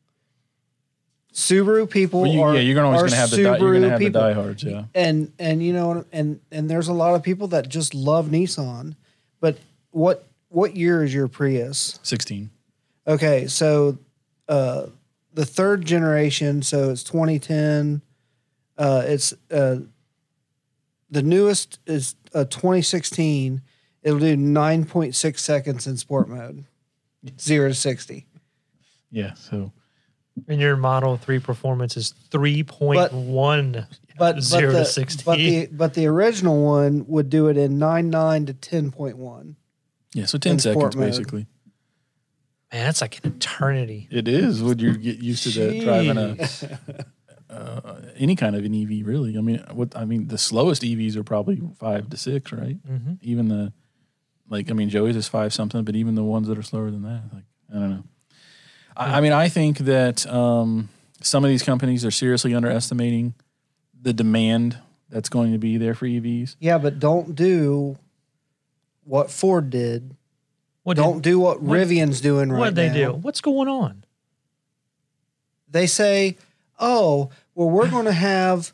Subaru 1.38 1.88
people 1.88 2.22
Well, 2.22 2.32
you, 2.32 2.42
are 2.42 2.54
yeah, 2.56 2.60
you're 2.62 2.84
always 2.84 3.00
going 3.00 3.10
to 3.12 3.16
have 3.16 3.30
the 3.30 3.36
di- 3.36 3.58
you're 3.58 3.74
to 3.74 3.90
have 3.90 4.00
the 4.00 4.06
people. 4.06 4.20
diehards, 4.20 4.64
yeah. 4.64 4.86
and 4.92 5.32
and 5.38 5.62
you 5.62 5.72
know 5.72 6.04
and 6.10 6.40
and 6.50 6.68
there's 6.68 6.88
a 6.88 6.92
lot 6.92 7.14
of 7.14 7.22
people 7.22 7.46
that 7.48 7.68
just 7.68 7.94
love 7.94 8.26
Nissan, 8.26 8.96
but 9.38 9.56
what 9.92 10.26
what 10.48 10.74
year 10.74 11.04
is 11.04 11.14
your 11.14 11.28
Prius? 11.28 12.00
16. 12.02 12.50
Okay, 13.06 13.46
so 13.46 13.98
uh, 14.48 14.86
the 15.32 15.46
third 15.46 15.84
generation, 15.84 16.60
so 16.62 16.90
it's 16.90 17.04
2010. 17.04 18.02
Uh, 18.76 19.04
it's 19.06 19.32
uh, 19.52 19.76
the 21.08 21.22
newest 21.22 21.78
is 21.86 22.16
uh, 22.34 22.46
2016. 22.46 23.62
It'll 24.02 24.18
do 24.18 24.36
9.6 24.36 25.38
seconds 25.38 25.86
in 25.86 25.96
sport 25.98 26.28
mode, 26.28 26.64
zero 27.40 27.68
to 27.68 27.74
60. 27.74 28.26
Yeah, 29.12 29.34
so 29.34 29.70
And 30.46 30.60
your 30.60 30.76
Model 30.76 31.16
3 31.16 31.38
performance 31.38 31.96
is 31.96 32.14
3.1. 32.30 33.86
But 34.18 34.42
Zero 34.42 34.72
but 34.72 34.78
to 34.78 34.78
the, 34.78 34.84
60. 34.84 35.22
But 35.24 35.36
the 35.36 35.66
but 35.70 35.94
the 35.94 36.06
original 36.06 36.64
one 36.64 37.04
would 37.06 37.30
do 37.30 37.46
it 37.46 37.56
in 37.56 37.78
9.9 37.78 38.46
to 38.48 38.54
10.1. 38.54 39.54
yeah, 40.12 40.24
so 40.24 40.38
10 40.38 40.52
In 40.52 40.58
seconds 40.58 40.96
basically. 40.96 41.46
Man, 42.72 42.84
that's 42.84 43.00
like 43.00 43.24
an 43.24 43.32
eternity. 43.32 44.08
It 44.10 44.28
is. 44.28 44.62
Would 44.62 44.82
you 44.82 44.96
get 44.96 45.18
used 45.18 45.44
to 45.44 45.50
the 45.50 45.80
driving 45.80 46.18
a 46.18 46.36
uh, 47.52 48.00
any 48.16 48.36
kind 48.36 48.56
of 48.56 48.64
an 48.64 48.74
EV? 48.74 49.06
Really? 49.06 49.38
I 49.38 49.40
mean, 49.40 49.64
what 49.72 49.96
I 49.96 50.04
mean, 50.04 50.28
the 50.28 50.36
slowest 50.36 50.82
EVs 50.82 51.16
are 51.16 51.24
probably 51.24 51.62
five 51.78 52.10
to 52.10 52.16
six, 52.16 52.52
right? 52.52 52.76
Mm-hmm. 52.86 53.14
Even 53.22 53.48
the 53.48 53.72
like, 54.50 54.70
I 54.70 54.74
mean, 54.74 54.88
Joey's 54.88 55.16
is 55.16 55.28
five 55.28 55.52
something, 55.52 55.84
but 55.84 55.94
even 55.94 56.14
the 56.14 56.24
ones 56.24 56.48
that 56.48 56.58
are 56.58 56.62
slower 56.62 56.90
than 56.90 57.02
that, 57.02 57.22
like, 57.32 57.44
I 57.70 57.74
don't 57.74 57.90
know. 57.90 58.04
I, 58.98 59.18
I 59.18 59.20
mean, 59.20 59.32
I 59.32 59.48
think 59.48 59.78
that 59.78 60.26
um, 60.26 60.88
some 61.22 61.44
of 61.44 61.48
these 61.50 61.62
companies 61.62 62.04
are 62.04 62.10
seriously 62.10 62.54
underestimating 62.54 63.34
the 64.00 64.12
demand 64.12 64.78
that's 65.08 65.28
going 65.28 65.52
to 65.52 65.58
be 65.58 65.76
there 65.78 65.94
for 65.94 66.06
EVs. 66.06 66.56
Yeah, 66.60 66.76
but 66.78 66.98
don't 66.98 67.34
do 67.34 67.96
what 69.04 69.30
Ford 69.30 69.70
did. 69.70 70.14
What 70.82 70.96
Don't 70.96 71.20
do 71.22 71.38
what, 71.38 71.60
what- 71.62 71.78
Rivian's 71.78 72.20
doing 72.20 72.50
right 72.50 72.58
now. 72.58 72.64
What 72.64 72.74
they 72.74 72.88
now. 72.88 72.94
do? 72.94 73.12
What's 73.18 73.40
going 73.42 73.68
on? 73.68 74.04
They 75.70 75.86
say, 75.86 76.38
"Oh, 76.78 77.28
well, 77.54 77.68
we're 77.68 77.90
going 77.90 78.06
to 78.06 78.12
have 78.12 78.72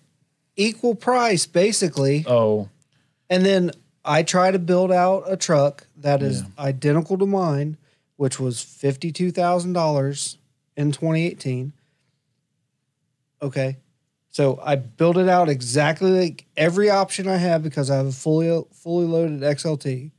equal 0.57 0.95
price, 0.95 1.45
basically." 1.47 2.25
Oh, 2.27 2.69
And 3.29 3.45
then 3.45 3.73
I 4.05 4.23
try 4.23 4.51
to 4.53 4.59
build 4.61 4.93
out 4.93 5.25
a 5.27 5.37
truck 5.37 5.87
that 5.97 6.23
is 6.23 6.43
Yeah. 6.43 6.47
identical 6.57 7.19
to 7.19 7.27
mine, 7.27 7.79
which 8.25 8.41
was 8.41 8.63
fifty-two 8.63 9.31
thousand 9.31 9.75
dollars 9.75 10.39
in 10.79 10.93
2018. 10.93 11.75
Okay, 13.43 13.77
so 14.31 14.59
I 14.65 14.77
built 14.77 15.19
it 15.19 15.29
out 15.29 15.51
exactly 15.51 16.11
like 16.11 16.47
every 16.57 16.89
option 16.89 17.29
I 17.29 17.37
have 17.37 17.63
because 17.63 17.91
I 17.91 17.97
have 17.99 18.07
a 18.07 18.13
fully 18.13 18.65
fully 18.73 19.05
loaded 19.07 19.41
XLT. 19.43 20.11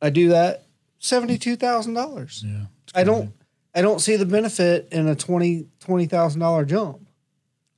I 0.00 0.10
do 0.10 0.28
that 0.28 0.62
seventy-two 1.00 1.56
thousand 1.56 1.94
dollars. 1.94 2.44
yeah. 2.46 2.66
I 2.94 3.02
don't 3.02 3.32
I 3.74 3.82
don't 3.82 3.98
see 4.00 4.14
the 4.14 4.24
benefit 4.26 4.86
in 4.92 5.08
a 5.08 5.16
twenty 5.16 5.66
twenty 5.80 6.06
thousand 6.06 6.40
dollar 6.40 6.64
jump. 6.64 7.08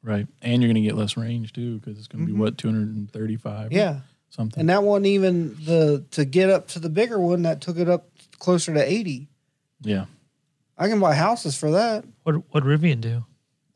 Right, 0.02 0.26
and 0.42 0.60
you're 0.60 0.68
going 0.70 0.82
to 0.82 0.86
get 0.86 0.96
less 0.96 1.16
range 1.16 1.54
too 1.54 1.78
because 1.78 1.98
it's 1.98 2.08
going 2.08 2.26
to 2.26 2.30
Mhm. 2.32 2.34
be 2.34 2.40
what 2.40 2.58
235. 2.58 3.72
Yeah. 3.72 4.00
something. 4.28 4.60
And 4.60 4.68
that 4.68 4.82
wasn't 4.82 5.06
even 5.06 5.56
the 5.64 6.04
to 6.12 6.24
get 6.26 6.50
up 6.50 6.68
to 6.68 6.78
the 6.78 6.88
bigger 6.90 7.18
one 7.18 7.42
that 7.42 7.60
took 7.62 7.78
it 7.78 7.88
up 7.88 8.06
closer 8.38 8.72
to 8.74 8.82
80. 8.82 9.28
Yeah, 9.82 10.06
I 10.78 10.88
can 10.88 11.00
buy 11.00 11.14
houses 11.14 11.56
for 11.56 11.70
that. 11.72 12.04
What 12.22 12.36
what 12.52 12.64
Rivian 12.64 13.00
do? 13.00 13.24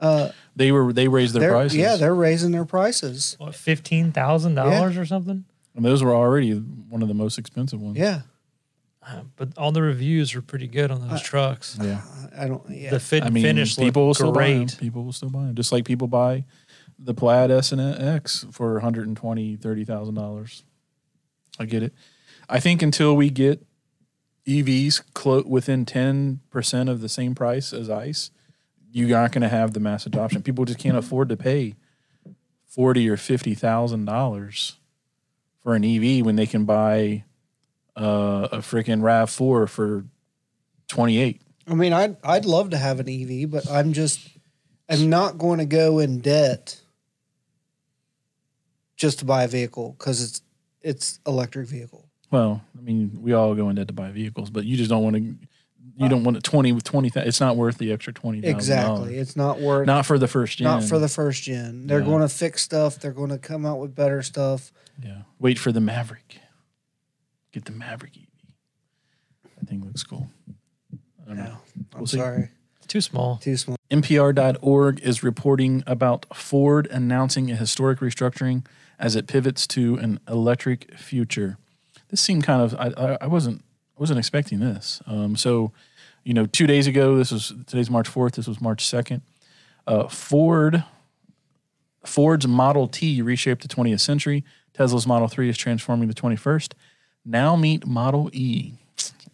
Uh 0.00 0.30
they 0.56 0.72
were 0.72 0.92
they 0.92 1.08
raised 1.08 1.34
their 1.34 1.40
they're, 1.40 1.50
prices. 1.52 1.76
yeah, 1.78 1.96
they're 1.96 2.14
raising 2.14 2.50
their 2.52 2.64
prices. 2.64 3.36
What 3.38 3.54
fifteen 3.54 4.12
thousand 4.12 4.54
dollars 4.54 4.96
or 4.96 5.04
something? 5.06 5.44
and 5.76 5.84
those 5.84 6.02
were 6.04 6.14
already 6.14 6.52
one 6.52 7.02
of 7.02 7.08
the 7.08 7.14
most 7.14 7.36
expensive 7.38 7.80
ones. 7.80 7.96
Yeah. 7.98 8.22
Uh, 9.06 9.20
but 9.36 9.50
all 9.58 9.70
the 9.72 9.82
reviews 9.82 10.34
were 10.34 10.40
pretty 10.40 10.66
good 10.68 10.90
on 10.90 11.06
those 11.06 11.20
trucks. 11.20 11.76
yeah. 11.82 12.00
I 12.36 12.46
don't 12.48 12.62
yeah. 12.70 12.90
The 12.90 13.00
fit 13.00 13.22
I 13.22 13.26
and 13.26 13.34
mean, 13.34 13.44
finish 13.44 13.76
people 13.76 14.02
will 14.02 14.08
look 14.08 14.16
still 14.16 14.32
buy 14.32 14.48
'em. 14.48 14.58
great. 14.66 14.78
People 14.78 15.04
will 15.04 15.12
still 15.12 15.30
buy 15.30 15.44
them, 15.44 15.54
just 15.54 15.72
like 15.72 15.84
people 15.84 16.08
buy 16.08 16.44
the 16.98 17.12
Plaid 17.12 17.50
S 17.50 17.70
and 17.72 17.80
X 17.80 18.46
for 18.50 18.74
120 18.74 19.56
thousand 19.84 20.14
dollars. 20.14 20.64
I 21.58 21.66
get 21.66 21.82
it. 21.82 21.92
I 22.48 22.60
think 22.60 22.82
until 22.82 23.14
we 23.16 23.30
get 23.30 23.64
EVs 24.46 25.02
clo- 25.14 25.44
within 25.46 25.84
10 25.84 26.40
percent 26.50 26.88
of 26.88 27.00
the 27.00 27.08
same 27.08 27.34
price 27.34 27.72
as 27.72 27.88
ICE, 27.88 28.30
you 28.92 29.14
aren't 29.14 29.32
going 29.32 29.42
to 29.42 29.48
have 29.48 29.72
the 29.72 29.80
mass 29.80 30.06
adoption. 30.06 30.42
People 30.42 30.64
just 30.64 30.78
can't 30.78 30.96
afford 30.96 31.28
to 31.30 31.36
pay 31.36 31.74
forty 32.66 33.08
or 33.08 33.16
fifty 33.16 33.54
thousand 33.54 34.04
dollars 34.04 34.76
for 35.62 35.74
an 35.74 35.84
EV 35.84 36.24
when 36.24 36.36
they 36.36 36.46
can 36.46 36.64
buy 36.64 37.24
uh, 37.96 38.48
a 38.52 38.58
freaking 38.58 39.02
Rav 39.02 39.30
Four 39.30 39.66
for 39.66 40.04
twenty 40.88 41.18
eight. 41.18 41.40
I 41.66 41.74
mean, 41.74 41.92
I'd 41.92 42.16
I'd 42.22 42.44
love 42.44 42.70
to 42.70 42.76
have 42.78 43.00
an 43.00 43.08
EV, 43.08 43.50
but 43.50 43.68
I'm 43.70 43.92
just 43.92 44.28
I'm 44.88 45.08
not 45.08 45.38
going 45.38 45.58
to 45.58 45.64
go 45.64 45.98
in 45.98 46.20
debt 46.20 46.80
just 48.96 49.20
to 49.20 49.24
buy 49.24 49.44
a 49.44 49.48
vehicle 49.48 49.94
because 49.98 50.22
it's 50.22 50.42
it's 50.82 51.18
electric 51.26 51.68
vehicle. 51.68 52.03
Well, 52.34 52.62
I 52.76 52.80
mean, 52.80 53.18
we 53.22 53.32
all 53.32 53.54
go 53.54 53.68
in 53.70 53.76
debt 53.76 53.86
to 53.86 53.92
buy 53.94 54.10
vehicles, 54.10 54.50
but 54.50 54.64
you 54.64 54.76
just 54.76 54.90
don't 54.90 55.04
want 55.04 55.14
to. 55.14 55.36
You 55.96 56.08
don't 56.08 56.24
want 56.24 56.36
it 56.36 56.42
twenty 56.42 56.72
with 56.72 56.82
twenty. 56.82 57.12
It's 57.14 57.38
not 57.40 57.56
worth 57.56 57.78
the 57.78 57.92
extra 57.92 58.12
twenty. 58.12 58.44
Exactly, 58.44 59.16
it's 59.18 59.36
not 59.36 59.60
worth 59.60 59.86
Not 59.86 60.04
for 60.04 60.18
the 60.18 60.26
first 60.26 60.58
gen. 60.58 60.64
not 60.64 60.82
for 60.82 60.98
the 60.98 61.06
first 61.06 61.44
gen. 61.44 61.86
They're 61.86 62.00
Yeah. 62.00 62.04
going 62.06 62.22
to 62.22 62.28
fix 62.28 62.62
stuff. 62.62 62.98
They're 62.98 63.12
going 63.12 63.30
to 63.30 63.38
come 63.38 63.64
out 63.64 63.78
with 63.78 63.94
better 63.94 64.20
stuff. 64.20 64.72
Yeah. 65.00 65.22
Wait 65.38 65.60
for 65.60 65.70
the 65.70 65.80
Maverick. 65.80 66.38
Get 67.52 67.66
the 67.66 67.70
Maverick 67.72 68.16
EV. 68.16 68.26
That 69.60 69.68
thing 69.68 69.84
looks 69.84 70.02
cool. 70.02 70.28
I 70.92 71.28
don't 71.28 71.36
know. 71.36 71.44
No, 71.44 71.50
I'm 71.50 71.86
We'll 71.98 72.06
see. 72.08 72.16
sorry, 72.18 72.48
Too 72.88 73.00
small. 73.00 73.36
too 73.36 73.56
small. 73.56 73.76
NPR.org 73.92 74.98
is 75.00 75.22
reporting 75.22 75.84
about 75.86 76.26
Ford 76.34 76.88
announcing 76.90 77.52
a 77.52 77.54
historic 77.56 78.00
restructuring 78.00 78.66
as 78.98 79.14
it 79.14 79.28
pivots 79.28 79.68
to 79.68 79.94
an 79.98 80.18
electric 80.28 80.98
future. 80.98 81.56
This 82.14 82.20
seemed 82.20 82.44
kind 82.44 82.62
of 82.62 82.76
I, 82.78 82.92
I, 82.96 83.18
I 83.22 83.26
wasn't 83.26 83.64
I 83.96 84.00
wasn't 84.00 84.20
expecting 84.20 84.60
this. 84.60 85.02
Um, 85.04 85.34
so, 85.34 85.72
you 86.22 86.32
know, 86.32 86.46
two 86.46 86.68
days 86.68 86.86
ago, 86.86 87.16
this 87.16 87.32
was 87.32 87.52
today's 87.66 87.90
March 87.90 88.06
fourth. 88.06 88.34
This 88.36 88.46
was 88.46 88.60
March 88.60 88.86
second. 88.86 89.22
Uh, 89.84 90.06
Ford 90.06 90.84
Ford's 92.06 92.46
Model 92.46 92.86
T 92.86 93.20
reshaped 93.20 93.62
the 93.62 93.68
20th 93.68 93.98
century. 93.98 94.44
Tesla's 94.74 95.08
Model 95.08 95.26
3 95.26 95.48
is 95.48 95.56
transforming 95.58 96.06
the 96.06 96.14
21st. 96.14 96.74
Now 97.24 97.56
meet 97.56 97.84
Model 97.84 98.30
E. 98.32 98.74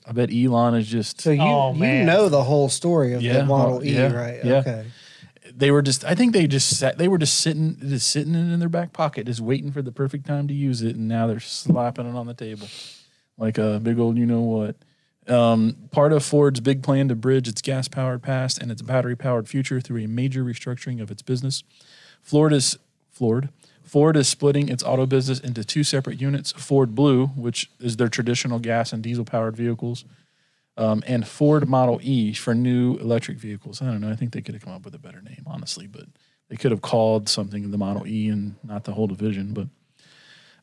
I 0.06 0.12
bet 0.12 0.30
Elon 0.32 0.74
is 0.74 0.88
just 0.88 1.20
So 1.20 1.32
you 1.32 1.42
Oh, 1.42 1.74
you 1.74 2.02
know 2.04 2.30
the 2.30 2.42
whole 2.44 2.70
story 2.70 3.12
of 3.12 3.20
Yeah, 3.20 3.40
the 3.40 3.44
Model 3.44 3.74
well, 3.74 3.84
E, 3.84 3.92
yeah, 3.94 4.10
right? 4.10 4.42
yeah. 4.42 4.54
Okay. 4.60 4.86
They 5.54 5.70
were 5.70 5.82
just 5.82 6.04
I 6.04 6.14
think 6.14 6.32
they 6.32 6.46
just 6.46 6.78
sat 6.78 6.98
they 6.98 7.08
were 7.08 7.18
just 7.18 7.38
sitting 7.38 7.76
just 7.80 8.10
sitting 8.10 8.34
it 8.34 8.52
in 8.52 8.58
their 8.58 8.68
back 8.68 8.92
pocket, 8.92 9.26
just 9.26 9.40
waiting 9.40 9.72
for 9.72 9.82
the 9.82 9.92
perfect 9.92 10.26
time 10.26 10.48
to 10.48 10.54
use 10.54 10.82
it, 10.82 10.96
and 10.96 11.08
now 11.08 11.26
they're 11.26 11.40
slapping 11.40 12.06
it 12.06 12.16
on 12.16 12.26
the 12.26 12.34
table. 12.34 12.68
Like 13.38 13.58
a 13.58 13.80
big 13.82 13.98
old 13.98 14.16
you 14.16 14.26
know 14.26 14.40
what. 14.40 14.76
Um, 15.28 15.76
part 15.92 16.12
of 16.12 16.24
Ford's 16.24 16.60
big 16.60 16.82
plan 16.82 17.08
to 17.08 17.14
bridge 17.14 17.46
its 17.46 17.62
gas 17.62 17.88
powered 17.88 18.22
past 18.22 18.58
and 18.58 18.70
its 18.70 18.82
battery 18.82 19.16
powered 19.16 19.48
future 19.48 19.80
through 19.80 20.02
a 20.02 20.08
major 20.08 20.42
restructuring 20.42 21.00
of 21.00 21.10
its 21.10 21.22
business. 21.22 21.62
Florida's 22.22 22.78
Ford. 23.10 23.50
Ford 23.82 24.16
is 24.16 24.28
splitting 24.28 24.68
its 24.68 24.84
auto 24.84 25.04
business 25.04 25.40
into 25.40 25.64
two 25.64 25.82
separate 25.84 26.20
units 26.20 26.52
Ford 26.52 26.94
Blue, 26.94 27.26
which 27.28 27.70
is 27.80 27.96
their 27.96 28.08
traditional 28.08 28.58
gas 28.58 28.92
and 28.92 29.02
diesel 29.02 29.24
powered 29.24 29.56
vehicles, 29.56 30.04
um, 30.80 31.04
and 31.06 31.28
Ford 31.28 31.68
Model 31.68 32.00
E 32.02 32.32
for 32.32 32.54
new 32.54 32.96
electric 32.96 33.38
vehicles. 33.38 33.82
I 33.82 33.86
don't 33.86 34.00
know. 34.00 34.10
I 34.10 34.16
think 34.16 34.32
they 34.32 34.40
could 34.40 34.54
have 34.54 34.64
come 34.64 34.72
up 34.72 34.84
with 34.84 34.94
a 34.94 34.98
better 34.98 35.20
name, 35.20 35.44
honestly, 35.46 35.86
but 35.86 36.06
they 36.48 36.56
could 36.56 36.70
have 36.70 36.80
called 36.80 37.28
something 37.28 37.70
the 37.70 37.78
Model 37.78 38.06
E 38.06 38.28
and 38.28 38.56
not 38.64 38.84
the 38.84 38.92
whole 38.92 39.06
division. 39.06 39.52
But 39.52 39.68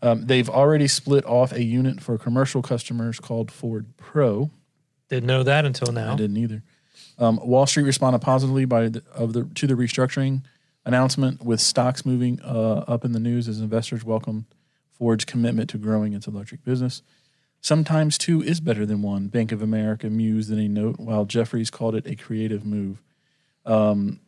um, 0.02 0.26
they've 0.26 0.50
already 0.50 0.88
split 0.88 1.24
off 1.26 1.52
a 1.52 1.64
unit 1.64 2.02
for 2.02 2.18
commercial 2.18 2.64
customers 2.64 3.20
called 3.20 3.52
Ford 3.52 3.96
Pro. 3.96 4.50
Didn't 5.08 5.28
know 5.28 5.44
that 5.44 5.66
until 5.66 5.94
now. 5.94 6.14
I 6.14 6.16
didn't 6.16 6.38
either. 6.38 6.64
Um, 7.20 7.40
Wall 7.44 7.68
Street 7.68 7.84
responded 7.84 8.20
positively 8.20 8.66
by 8.66 8.90
the, 8.90 9.04
of 9.14 9.34
the 9.34 9.46
to 9.54 9.68
the 9.68 9.76
restructuring 9.76 10.44
announcement, 10.84 11.44
with 11.44 11.62
stocks 11.62 12.08
moving 12.08 12.42
uh, 12.42 12.86
up 12.88 13.06
in 13.06 13.12
the 13.12 13.20
news 13.20 13.48
as 13.48 13.60
investors 13.60 14.04
welcomed 14.04 14.46
Ford's 14.94 15.26
commitment 15.26 15.70
to 15.70 15.78
growing 15.78 16.14
its 16.14 16.26
electric 16.26 16.64
business. 16.64 17.04
Sometimes 17.68 18.18
two 18.18 18.42
is 18.42 18.62
better 18.62 18.86
than 18.86 19.02
one. 19.02 19.28
Bank 19.28 19.52
of 19.52 19.62
America 19.62 20.10
mused 20.10 20.50
in 20.50 20.58
a 20.58 20.70
note, 20.70 21.02
while 21.02 21.26
Jefferies 21.26 21.70
called 21.70 21.96
it 21.96 22.08
a 22.08 22.16
creative 22.16 22.66
move. 22.66 23.04
Um, 23.66 24.22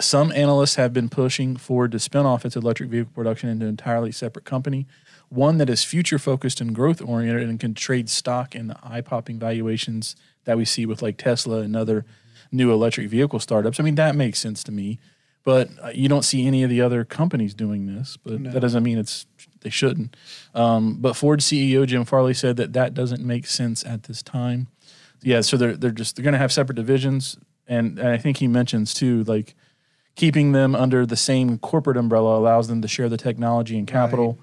some 0.00 0.32
analysts 0.32 0.74
have 0.74 0.92
been 0.92 1.08
pushing 1.08 1.56
Ford 1.56 1.92
to 1.92 2.00
spin 2.00 2.26
off 2.26 2.44
its 2.44 2.56
electric 2.56 2.90
vehicle 2.90 3.12
production 3.14 3.50
into 3.50 3.66
an 3.66 3.68
entirely 3.68 4.10
separate 4.10 4.44
company, 4.44 4.88
one 5.28 5.58
that 5.58 5.70
is 5.70 5.84
future 5.84 6.18
focused 6.18 6.60
and 6.60 6.74
growth 6.74 7.00
oriented 7.00 7.48
and 7.48 7.60
can 7.60 7.72
trade 7.72 8.10
stock 8.10 8.56
in 8.56 8.66
the 8.66 8.76
eye 8.82 9.00
popping 9.00 9.38
valuations 9.38 10.16
that 10.42 10.56
we 10.56 10.64
see 10.64 10.86
with 10.86 11.02
like 11.02 11.16
Tesla 11.16 11.60
and 11.60 11.76
other 11.76 12.04
new 12.50 12.72
electric 12.72 13.08
vehicle 13.08 13.38
startups. 13.38 13.78
I 13.78 13.84
mean, 13.84 13.94
that 13.94 14.16
makes 14.16 14.40
sense 14.40 14.64
to 14.64 14.72
me, 14.72 14.98
but 15.44 15.68
uh, 15.80 15.92
you 15.94 16.08
don't 16.08 16.24
see 16.24 16.48
any 16.48 16.64
of 16.64 16.70
the 16.70 16.80
other 16.80 17.04
companies 17.04 17.54
doing 17.54 17.86
this. 17.86 18.16
But 18.16 18.42
that 18.42 18.58
doesn't 18.58 18.82
mean 18.82 18.98
it's 18.98 19.24
they 19.64 19.70
shouldn't. 19.70 20.16
Um, 20.54 20.98
but 21.00 21.16
Ford 21.16 21.40
CEO 21.40 21.84
Jim 21.86 22.04
Farley 22.04 22.34
said 22.34 22.56
that 22.56 22.72
that 22.74 22.94
doesn't 22.94 23.24
make 23.24 23.46
sense 23.46 23.84
at 23.84 24.04
this 24.04 24.22
time. 24.22 24.68
Yeah, 25.22 25.40
so 25.40 25.56
they're 25.56 25.76
they're 25.76 25.90
just 25.90 26.14
they're 26.14 26.22
going 26.22 26.34
to 26.34 26.38
have 26.38 26.52
separate 26.52 26.76
divisions, 26.76 27.36
and, 27.66 27.98
and 27.98 28.08
I 28.08 28.18
think 28.18 28.36
he 28.36 28.46
mentions 28.46 28.94
too 28.94 29.24
like 29.24 29.56
keeping 30.14 30.52
them 30.52 30.76
under 30.76 31.04
the 31.04 31.16
same 31.16 31.58
corporate 31.58 31.96
umbrella 31.96 32.38
allows 32.38 32.68
them 32.68 32.80
to 32.82 32.86
share 32.86 33.08
the 33.08 33.16
technology 33.16 33.76
and 33.76 33.88
capital. 33.88 34.38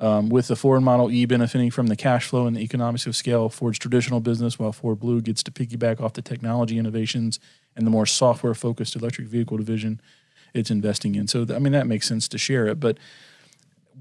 Um, 0.00 0.30
with 0.30 0.48
the 0.48 0.56
Ford 0.56 0.82
Model 0.82 1.12
E 1.12 1.26
benefiting 1.26 1.70
from 1.70 1.86
the 1.86 1.94
cash 1.94 2.26
flow 2.26 2.48
and 2.48 2.56
the 2.56 2.60
economics 2.60 3.06
of 3.06 3.14
scale 3.14 3.48
Ford's 3.48 3.78
traditional 3.78 4.18
business, 4.18 4.58
while 4.58 4.72
Ford 4.72 4.98
Blue 4.98 5.20
gets 5.20 5.44
to 5.44 5.52
piggyback 5.52 6.00
off 6.00 6.14
the 6.14 6.22
technology 6.22 6.76
innovations 6.76 7.38
and 7.76 7.86
the 7.86 7.90
more 7.90 8.04
software 8.04 8.54
focused 8.54 8.96
electric 8.96 9.28
vehicle 9.28 9.58
division 9.58 10.00
it's 10.54 10.70
investing 10.70 11.14
in. 11.14 11.26
So, 11.26 11.44
th- 11.44 11.56
I 11.56 11.58
mean, 11.58 11.72
that 11.72 11.86
makes 11.86 12.06
sense 12.06 12.28
to 12.28 12.38
share 12.38 12.66
it. 12.66 12.80
But 12.80 12.98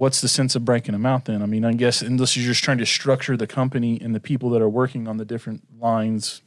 what's 0.01 0.19
the 0.19 0.27
sense 0.27 0.55
of 0.55 0.65
breaking 0.65 0.93
them 0.93 1.05
out 1.05 1.25
then? 1.25 1.43
I 1.43 1.45
mean, 1.45 1.63
I 1.63 1.73
guess 1.73 2.01
unless 2.01 2.35
you're 2.35 2.47
just 2.47 2.63
trying 2.63 2.79
to 2.79 2.87
structure 2.87 3.37
the 3.37 3.45
company 3.45 4.01
and 4.01 4.15
the 4.15 4.19
people 4.19 4.49
that 4.49 4.59
are 4.59 4.67
working 4.67 5.07
on 5.07 5.17
the 5.17 5.25
different 5.25 5.61
lines, 5.79 6.41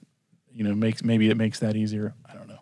you 0.53 0.65
know, 0.65 0.75
makes 0.75 1.05
maybe 1.05 1.31
it 1.31 1.37
makes 1.37 1.61
that 1.61 1.77
easier. 1.77 2.15
I 2.29 2.35
don't 2.35 2.49
know. 2.49 2.59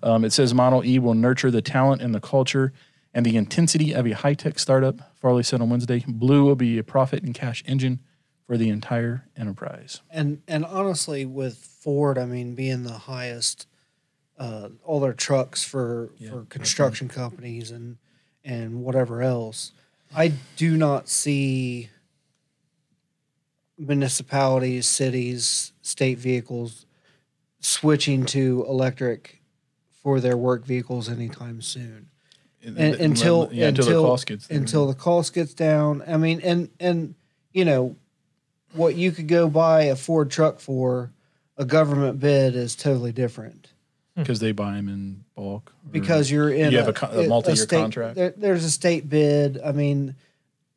Um, 0.00 0.24
it 0.24 0.32
says 0.32 0.54
Model 0.54 0.84
E 0.84 1.00
will 1.00 1.14
nurture 1.14 1.50
the 1.50 1.60
talent 1.60 2.02
and 2.02 2.14
the 2.14 2.20
culture 2.20 2.72
and 3.12 3.26
the 3.26 3.36
intensity 3.36 3.92
of 3.92 4.06
a 4.06 4.12
high 4.12 4.34
tech 4.34 4.60
startup. 4.60 5.12
Farley 5.18 5.42
said 5.42 5.60
on 5.60 5.70
Wednesday, 5.70 6.04
Blue 6.06 6.44
will 6.44 6.54
be 6.54 6.78
a 6.78 6.84
profit 6.84 7.24
and 7.24 7.34
cash 7.34 7.64
engine 7.66 7.98
for 8.46 8.56
the 8.56 8.68
entire 8.68 9.26
enterprise. 9.36 10.02
And 10.08 10.40
and 10.46 10.64
honestly, 10.64 11.26
with 11.26 11.56
Ford, 11.56 12.16
I 12.16 12.26
mean, 12.26 12.54
being 12.54 12.84
the 12.84 12.92
highest, 12.92 13.66
uh, 14.38 14.68
all 14.84 15.00
their 15.00 15.14
trucks 15.14 15.64
for 15.64 16.12
for 16.28 16.44
construction 16.44 17.08
companies 17.08 17.72
and 17.72 17.96
and 18.44 18.82
whatever 18.82 19.20
else, 19.22 19.72
I 20.14 20.32
do 20.56 20.76
not 20.76 21.08
see 21.08 21.90
municipalities, 23.78 24.86
cities, 24.86 25.72
state 25.82 26.18
vehicles 26.18 26.86
switching 27.60 28.24
to 28.26 28.64
electric 28.68 29.42
for 30.02 30.20
their 30.20 30.36
work 30.36 30.64
vehicles 30.64 31.08
anytime 31.08 31.62
soon. 31.62 32.08
And, 32.62 32.76
until 32.78 33.48
yeah, 33.52 33.68
until, 33.68 34.02
the 34.02 34.08
cost 34.08 34.26
gets 34.26 34.46
there. 34.46 34.58
until 34.58 34.86
the 34.86 34.94
cost 34.94 35.32
gets 35.32 35.54
down. 35.54 36.02
I 36.06 36.18
mean, 36.18 36.40
and 36.42 36.68
and 36.78 37.14
you 37.52 37.64
know 37.64 37.96
what 38.74 38.96
you 38.96 39.12
could 39.12 39.28
go 39.28 39.48
buy 39.48 39.84
a 39.84 39.96
Ford 39.96 40.30
truck 40.30 40.60
for, 40.60 41.10
a 41.56 41.64
government 41.64 42.20
bid 42.20 42.54
is 42.54 42.76
totally 42.76 43.12
different 43.12 43.69
because 44.22 44.40
they 44.40 44.52
buy 44.52 44.74
them 44.74 44.88
in 44.88 45.24
bulk. 45.34 45.72
because 45.90 46.30
you're 46.30 46.50
in 46.50 46.72
You 46.72 46.78
have 46.78 47.02
a 47.02 47.06
a 47.20 47.28
multi-year 47.28 47.56
state- 47.56 47.76
contract? 47.80 48.16
There, 48.16 48.34
there's 48.36 48.64
a 48.64 48.70
state 48.70 49.08
bid. 49.08 49.60
I 49.64 49.72
mean, 49.72 50.14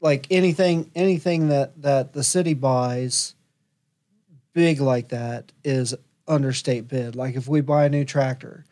like 0.01 0.27
anything 0.29 0.91
anything 0.95 1.49
that 1.49 1.81
that 1.81 2.13
the 2.13 2.23
city 2.23 2.53
buys 2.53 3.35
big 4.53 4.79
like 4.79 5.09
that 5.09 5.51
is 5.63 5.95
under 6.27 6.53
state 6.53 6.87
bid. 6.87 7.15
Like 7.15 7.35
if 7.35 7.47
we 7.47 7.61
buy 7.61 7.85
a 7.85 7.89
new 7.89 8.05
tractor, 8.05 8.65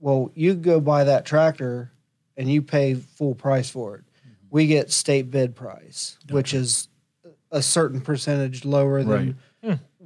well, 0.00 0.30
you 0.34 0.54
go 0.54 0.80
buy 0.80 1.04
that 1.04 1.26
tractor 1.26 1.90
and 2.36 2.50
you 2.50 2.62
pay 2.62 2.94
full 2.94 3.34
price 3.34 3.70
for 3.70 3.96
it. 3.96 4.00
Mm-hmm. 4.02 4.46
We 4.50 4.66
get 4.66 4.90
state 4.90 5.30
bid 5.30 5.54
price, 5.54 6.18
which 6.30 6.54
is 6.54 6.88
a 7.50 7.62
certain 7.62 8.00
percentage 8.00 8.64
lower 8.64 9.02
than 9.02 9.28
It's 9.30 9.38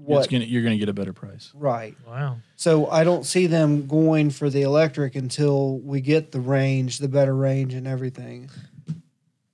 what 0.04 0.30
gonna, 0.30 0.44
you're 0.44 0.62
going 0.62 0.74
to 0.74 0.78
get 0.78 0.88
a 0.88 0.92
better 0.92 1.12
price. 1.12 1.50
right. 1.54 1.94
Wow. 2.06 2.38
So 2.56 2.88
I 2.90 3.04
don't 3.04 3.24
see 3.24 3.46
them 3.46 3.86
going 3.86 4.30
for 4.30 4.48
the 4.50 4.62
electric 4.62 5.14
until 5.14 5.78
we 5.78 6.00
get 6.00 6.32
the 6.32 6.40
range, 6.40 6.98
the 6.98 7.08
better 7.08 7.34
range 7.34 7.74
and 7.74 7.86
everything. 7.86 8.50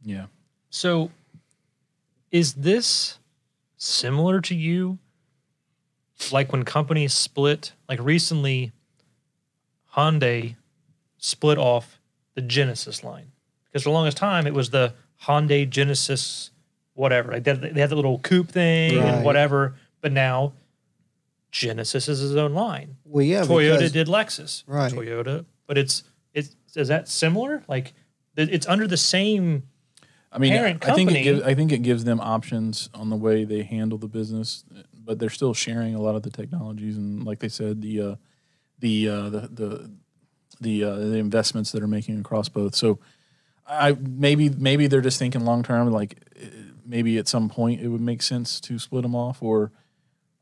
Yeah. 0.02 0.26
So, 0.70 1.10
is 2.30 2.54
this 2.54 3.18
similar 3.76 4.40
to 4.42 4.54
you? 4.54 4.98
Like 6.32 6.50
when 6.52 6.64
companies 6.64 7.12
split, 7.12 7.72
like 7.88 8.00
recently, 8.00 8.72
Hyundai 9.96 10.56
split 11.18 11.58
off 11.58 11.98
the 12.34 12.42
Genesis 12.42 13.02
line 13.02 13.32
because 13.64 13.82
for 13.82 13.88
the 13.90 13.94
longest 13.94 14.16
time 14.16 14.46
it 14.46 14.54
was 14.54 14.70
the 14.70 14.94
Hyundai 15.24 15.68
Genesis, 15.68 16.50
whatever. 16.94 17.32
Like 17.32 17.44
they, 17.44 17.52
they 17.54 17.80
had 17.80 17.90
the 17.90 17.96
little 17.96 18.18
coupe 18.18 18.48
thing 18.48 18.98
Right. 18.98 19.06
and 19.06 19.24
whatever, 19.24 19.74
but 20.06 20.12
now 20.12 20.52
Genesis 21.50 22.06
is 22.08 22.20
his 22.20 22.36
own 22.36 22.54
line. 22.54 22.96
Well, 23.04 23.24
yeah, 23.24 23.42
Toyota 23.42 23.72
because- 23.72 23.90
did 23.90 24.06
Lexus, 24.06 24.62
Right. 24.68 24.92
Toyota, 24.92 25.44
but 25.66 25.76
it's 25.76 26.04
it's 26.32 26.54
is 26.76 26.86
that 26.86 27.08
similar? 27.08 27.64
Like 27.66 27.92
it's 28.36 28.68
under 28.68 28.86
the 28.86 28.96
same 28.96 29.64
I 30.30 30.38
mean, 30.38 30.52
parent 30.52 30.88
I 30.88 30.94
think 30.94 31.10
it 31.10 31.24
gives, 31.24 31.42
I 31.42 31.54
think 31.54 31.72
it 31.72 31.78
gives 31.82 32.04
them 32.04 32.20
options 32.20 32.88
on 32.94 33.10
the 33.10 33.16
way 33.16 33.42
they 33.42 33.64
handle 33.64 33.98
the 33.98 34.06
business, 34.06 34.64
but 34.94 35.18
they're 35.18 35.28
still 35.28 35.54
sharing 35.54 35.96
a 35.96 36.00
lot 36.00 36.14
of 36.14 36.22
the 36.22 36.30
technologies 36.30 36.96
and, 36.96 37.24
like 37.24 37.40
they 37.40 37.48
said, 37.48 37.82
the 37.82 38.00
uh, 38.00 38.16
the, 38.78 39.08
uh, 39.08 39.28
the 39.30 39.40
the 39.40 39.90
the 40.60 40.84
uh, 40.84 40.94
the 40.94 41.16
investments 41.16 41.72
that 41.72 41.82
are 41.82 41.88
making 41.88 42.20
across 42.20 42.48
both. 42.48 42.76
So, 42.76 43.00
I 43.66 43.96
maybe 43.98 44.50
maybe 44.50 44.86
they're 44.86 45.00
just 45.00 45.18
thinking 45.18 45.44
long 45.44 45.64
term, 45.64 45.90
like 45.90 46.18
eh, 46.40 46.46
maybe 46.84 47.18
at 47.18 47.26
some 47.26 47.48
point 47.48 47.80
it 47.80 47.88
would 47.88 48.00
make 48.00 48.22
sense 48.22 48.60
to 48.60 48.78
split 48.78 49.02
them 49.02 49.16
off, 49.16 49.42
or 49.42 49.72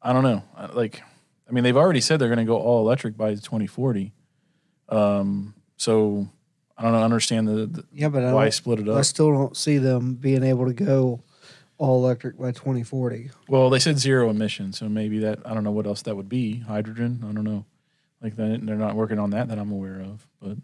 I 0.04 0.12
don't 0.12 0.22
know. 0.22 0.42
Like, 0.74 1.02
I 1.48 1.52
mean, 1.52 1.64
they've 1.64 1.76
already 1.76 2.02
said 2.02 2.18
they're 2.20 2.28
going 2.28 2.38
to 2.38 2.44
go 2.44 2.58
all 2.58 2.80
electric 2.80 3.16
by 3.16 3.34
2040. 3.34 4.12
Um, 4.90 5.54
so 5.78 6.28
I 6.76 6.82
don't 6.82 6.92
know, 6.92 7.02
understand 7.02 7.48
the, 7.48 7.66
the 7.66 7.84
Yeah, 7.92 8.10
but 8.10 8.22
I, 8.22 8.32
why 8.34 8.44
don't, 8.44 8.52
split 8.52 8.80
it 8.80 8.88
up. 8.88 8.98
I 8.98 9.02
still 9.02 9.32
don't 9.32 9.56
see 9.56 9.78
them 9.78 10.14
being 10.14 10.42
able 10.42 10.66
to 10.66 10.74
go 10.74 11.22
all 11.78 12.04
electric 12.04 12.38
by 12.38 12.52
2040. 12.52 13.30
Well, 13.48 13.70
they 13.70 13.78
said 13.78 13.98
zero 13.98 14.30
emissions, 14.30 14.78
so 14.78 14.88
maybe 14.88 15.20
that 15.20 15.40
I 15.44 15.54
don't 15.54 15.64
know 15.64 15.72
what 15.72 15.86
else 15.86 16.02
that 16.02 16.16
would 16.16 16.28
be. 16.28 16.60
Hydrogen, 16.60 17.24
I 17.28 17.32
don't 17.32 17.44
know. 17.44 17.64
Like 18.22 18.36
they're 18.36 18.58
not 18.58 18.94
working 18.94 19.18
on 19.18 19.30
that 19.30 19.48
that 19.48 19.58
I'm 19.58 19.72
aware 19.72 20.00
of. 20.00 20.26
But 20.40 20.58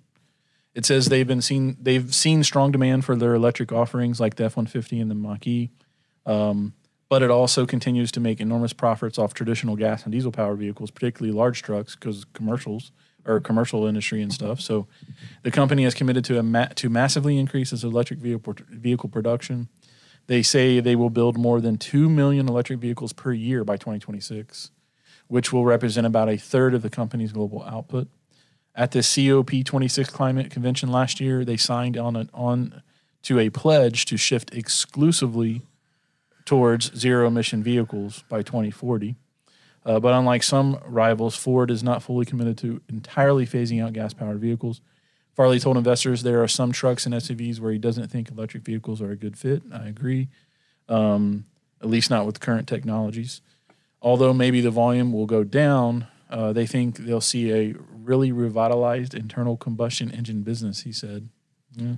it 0.74 0.86
says 0.86 1.06
they've 1.06 1.26
been 1.26 1.42
seen 1.42 1.76
they've 1.80 2.14
seen 2.14 2.42
strong 2.44 2.72
demand 2.72 3.04
for 3.04 3.16
their 3.16 3.34
electric 3.34 3.72
offerings 3.72 4.20
like 4.20 4.36
the 4.36 4.44
F150 4.44 5.00
and 5.00 5.10
the 5.10 5.14
Mach-E. 5.14 5.70
Um, 6.26 6.74
but 7.10 7.22
it 7.22 7.30
also 7.30 7.66
continues 7.66 8.12
to 8.12 8.20
make 8.20 8.40
enormous 8.40 8.72
profits 8.72 9.18
off 9.18 9.34
traditional 9.34 9.74
gas 9.74 10.04
and 10.04 10.12
diesel 10.12 10.30
powered 10.30 10.60
vehicles, 10.60 10.92
particularly 10.92 11.36
large 11.36 11.60
trucks, 11.60 11.96
because 11.96 12.24
commercials 12.32 12.92
or 13.26 13.40
commercial 13.40 13.84
industry 13.84 14.22
and 14.22 14.32
stuff. 14.32 14.60
So, 14.60 14.86
the 15.42 15.50
company 15.50 15.82
has 15.84 15.92
committed 15.92 16.24
to 16.26 16.42
ma- 16.42 16.68
to 16.76 16.88
massively 16.88 17.36
increase 17.36 17.72
its 17.72 17.82
electric 17.82 18.20
vehicle 18.20 18.54
vehicle 18.70 19.10
production. 19.10 19.68
They 20.28 20.42
say 20.42 20.78
they 20.78 20.94
will 20.94 21.10
build 21.10 21.36
more 21.36 21.60
than 21.60 21.76
2 21.76 22.08
million 22.08 22.48
electric 22.48 22.78
vehicles 22.78 23.12
per 23.12 23.32
year 23.32 23.64
by 23.64 23.76
2026, 23.76 24.70
which 25.26 25.52
will 25.52 25.64
represent 25.64 26.06
about 26.06 26.28
a 26.28 26.36
third 26.36 26.74
of 26.74 26.82
the 26.82 26.90
company's 26.90 27.32
global 27.32 27.64
output. 27.64 28.06
At 28.76 28.92
the 28.92 29.00
COP26 29.00 30.12
climate 30.12 30.48
convention 30.48 30.92
last 30.92 31.18
year, 31.18 31.44
they 31.44 31.56
signed 31.56 31.98
on 31.98 32.30
on 32.32 32.82
to 33.22 33.40
a 33.40 33.50
pledge 33.50 34.04
to 34.06 34.16
shift 34.16 34.54
exclusively 34.54 35.62
towards 36.50 36.92
zero 36.98 37.28
emission 37.28 37.62
vehicles 37.62 38.24
by 38.28 38.42
2040. 38.42 39.14
Uh, 39.86 40.00
but 40.00 40.12
unlike 40.12 40.42
some 40.42 40.80
rivals, 40.84 41.36
Ford 41.36 41.70
is 41.70 41.84
not 41.84 42.02
fully 42.02 42.24
committed 42.24 42.58
to 42.58 42.80
entirely 42.88 43.46
phasing 43.46 43.80
out 43.80 43.92
gas 43.92 44.12
powered 44.12 44.40
vehicles. 44.40 44.80
Farley 45.36 45.60
told 45.60 45.76
investors 45.76 46.24
there 46.24 46.42
are 46.42 46.48
some 46.48 46.72
trucks 46.72 47.06
and 47.06 47.14
SUVs 47.14 47.60
where 47.60 47.70
he 47.70 47.78
doesn't 47.78 48.10
think 48.10 48.32
electric 48.32 48.64
vehicles 48.64 49.00
are 49.00 49.12
a 49.12 49.16
good 49.16 49.38
fit. 49.38 49.62
I 49.72 49.86
agree, 49.86 50.26
um, 50.88 51.44
at 51.80 51.88
least 51.88 52.10
not 52.10 52.26
with 52.26 52.40
current 52.40 52.66
technologies. 52.66 53.42
Although 54.02 54.34
maybe 54.34 54.60
the 54.60 54.72
volume 54.72 55.12
will 55.12 55.26
go 55.26 55.44
down, 55.44 56.08
uh, 56.30 56.52
they 56.52 56.66
think 56.66 56.96
they'll 56.96 57.20
see 57.20 57.52
a 57.52 57.76
really 57.92 58.32
revitalized 58.32 59.14
internal 59.14 59.56
combustion 59.56 60.10
engine 60.10 60.42
business, 60.42 60.80
he 60.80 60.90
said. 60.90 61.28
Yeah. 61.76 61.94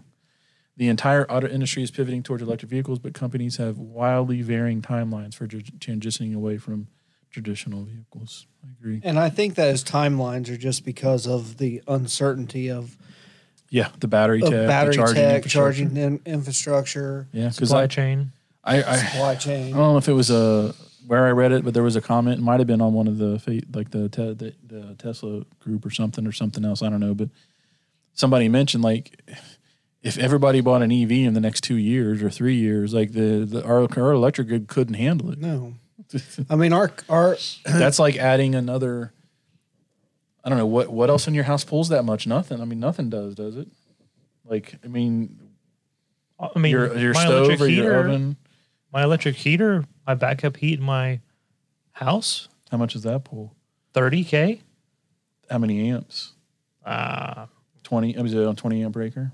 The 0.77 0.89
entire 0.89 1.31
auto 1.31 1.49
industry 1.49 1.83
is 1.83 1.91
pivoting 1.91 2.23
towards 2.23 2.43
electric 2.43 2.71
vehicles, 2.71 2.99
but 2.99 3.13
companies 3.13 3.57
have 3.59 3.79
wildly 3.79 4.41
varying 4.43 4.81
timelines 4.81 5.35
for 5.35 5.47
transitioning 5.47 6.35
away 6.35 6.57
from 6.59 6.89
traditional 7.31 7.85
vehicles. 7.85 8.47
I 8.65 8.71
agree. 8.79 9.01
And 9.05 9.19
I 9.19 9.29
think 9.29 9.55
that 9.57 9.67
those 9.67 9.85
timelines 9.85 10.49
are 10.49 10.57
just 10.57 10.85
because 10.85 11.27
of 11.27 11.59
the 11.59 11.83
uncertainty 11.87 12.71
of, 12.71 12.97
Yeah, 13.71 13.89
the 14.01 14.09
battery 14.09 14.41
tech, 14.41 14.51
battery 14.67 14.93
the 14.93 14.97
charging 14.97 15.15
tech, 15.17 15.35
infrastructure. 15.37 15.49
charging 15.83 15.97
in, 15.97 16.21
infrastructure, 16.27 17.29
Yeah, 17.33 17.51
Supply 17.51 17.83
I, 17.83 17.87
chain. 17.87 18.33
I, 18.65 18.83
I, 18.83 18.97
supply 18.97 19.35
chain. 19.35 19.75
I 19.75 19.77
don't 19.77 19.93
know 19.93 19.99
if 19.99 20.09
it 20.09 20.13
was 20.13 20.31
a 20.31 20.75
where 21.07 21.27
I 21.27 21.31
read 21.33 21.51
it, 21.53 21.65
but 21.65 21.75
there 21.75 21.83
was 21.83 21.97
a 21.97 22.01
comment. 22.01 22.39
It 22.39 22.43
might 22.43 22.61
have 22.61 22.67
been 22.69 22.81
on 22.81 22.93
one 22.95 23.09
of 23.09 23.19
the 23.19 23.43
like 23.75 23.91
the, 23.91 24.09
te- 24.09 24.35
the 24.35 24.55
the 24.67 24.95
Tesla 24.95 25.45
group 25.59 25.85
or 25.85 25.91
something 25.91 26.27
or 26.27 26.33
something 26.33 26.65
else. 26.65 26.81
I 26.81 26.89
don't 26.89 27.01
know, 27.01 27.13
but 27.15 27.29
somebody 28.15 28.49
mentioned 28.49 28.85
like 28.85 29.19
if 30.03 30.19
everybody 30.19 30.61
bought 30.61 30.83
an 30.83 30.91
EV 30.91 31.13
in 31.13 31.35
the 31.35 31.41
next 31.41 31.63
two 31.63 31.77
years 31.77 32.23
or 32.23 32.31
three 32.31 32.57
years, 32.57 32.93
like 32.93 33.13
the, 33.13 33.45
the 33.49 33.65
our, 33.65 33.87
our 33.97 34.13
electric 34.13 34.49
grid 34.49 34.67
couldn't 34.69 34.95
handle 34.95 35.31
it. 35.31 35.39
No. 35.39 35.75
I 36.51 36.57
mean, 36.57 36.73
our, 36.73 36.91
our, 37.09 37.37
That's 37.65 37.99
like 37.99 38.17
adding 38.17 38.55
another. 38.55 39.13
I 40.45 40.49
don't 40.49 40.59
know 40.59 40.67
what 40.67 40.89
what 40.89 41.09
else 41.09 41.29
in 41.29 41.35
your 41.35 41.45
house 41.45 41.63
pulls 41.63 41.89
that 41.91 42.05
much. 42.05 42.27
Nothing. 42.27 42.61
I 42.61 42.65
mean, 42.65 42.81
nothing 42.81 43.09
does, 43.11 43.37
does 43.37 43.57
it? 43.57 43.69
Like, 44.45 44.75
I 44.85 44.89
mean, 44.89 45.39
I 46.41 46.59
mean, 46.59 46.73
your 46.73 46.97
your 46.99 47.15
my 47.15 47.21
stove 47.25 47.45
electric 47.45 47.61
or 47.61 47.67
your 47.69 47.85
heater, 47.85 47.99
oven. 48.09 48.37
my 48.93 49.05
electric 49.05 49.37
heater, 49.37 49.85
my 50.05 50.15
backup 50.15 50.57
heat 50.57 50.81
in 50.81 50.85
my 50.85 51.21
house, 51.93 52.49
How 52.73 52.77
much 52.77 52.95
does 52.95 53.03
that 53.05 53.23
pull? 53.23 53.55
30K. 53.95 54.61
How 55.49 55.59
many 55.59 55.91
amps? 55.91 56.33
Uh, 56.85 57.47
Twenty. 57.85 58.17
Was 58.21 58.35
it 58.35 58.45
on 58.45 58.57
twenty 58.57 58.83
amp 58.83 58.95
breaker? 58.95 59.33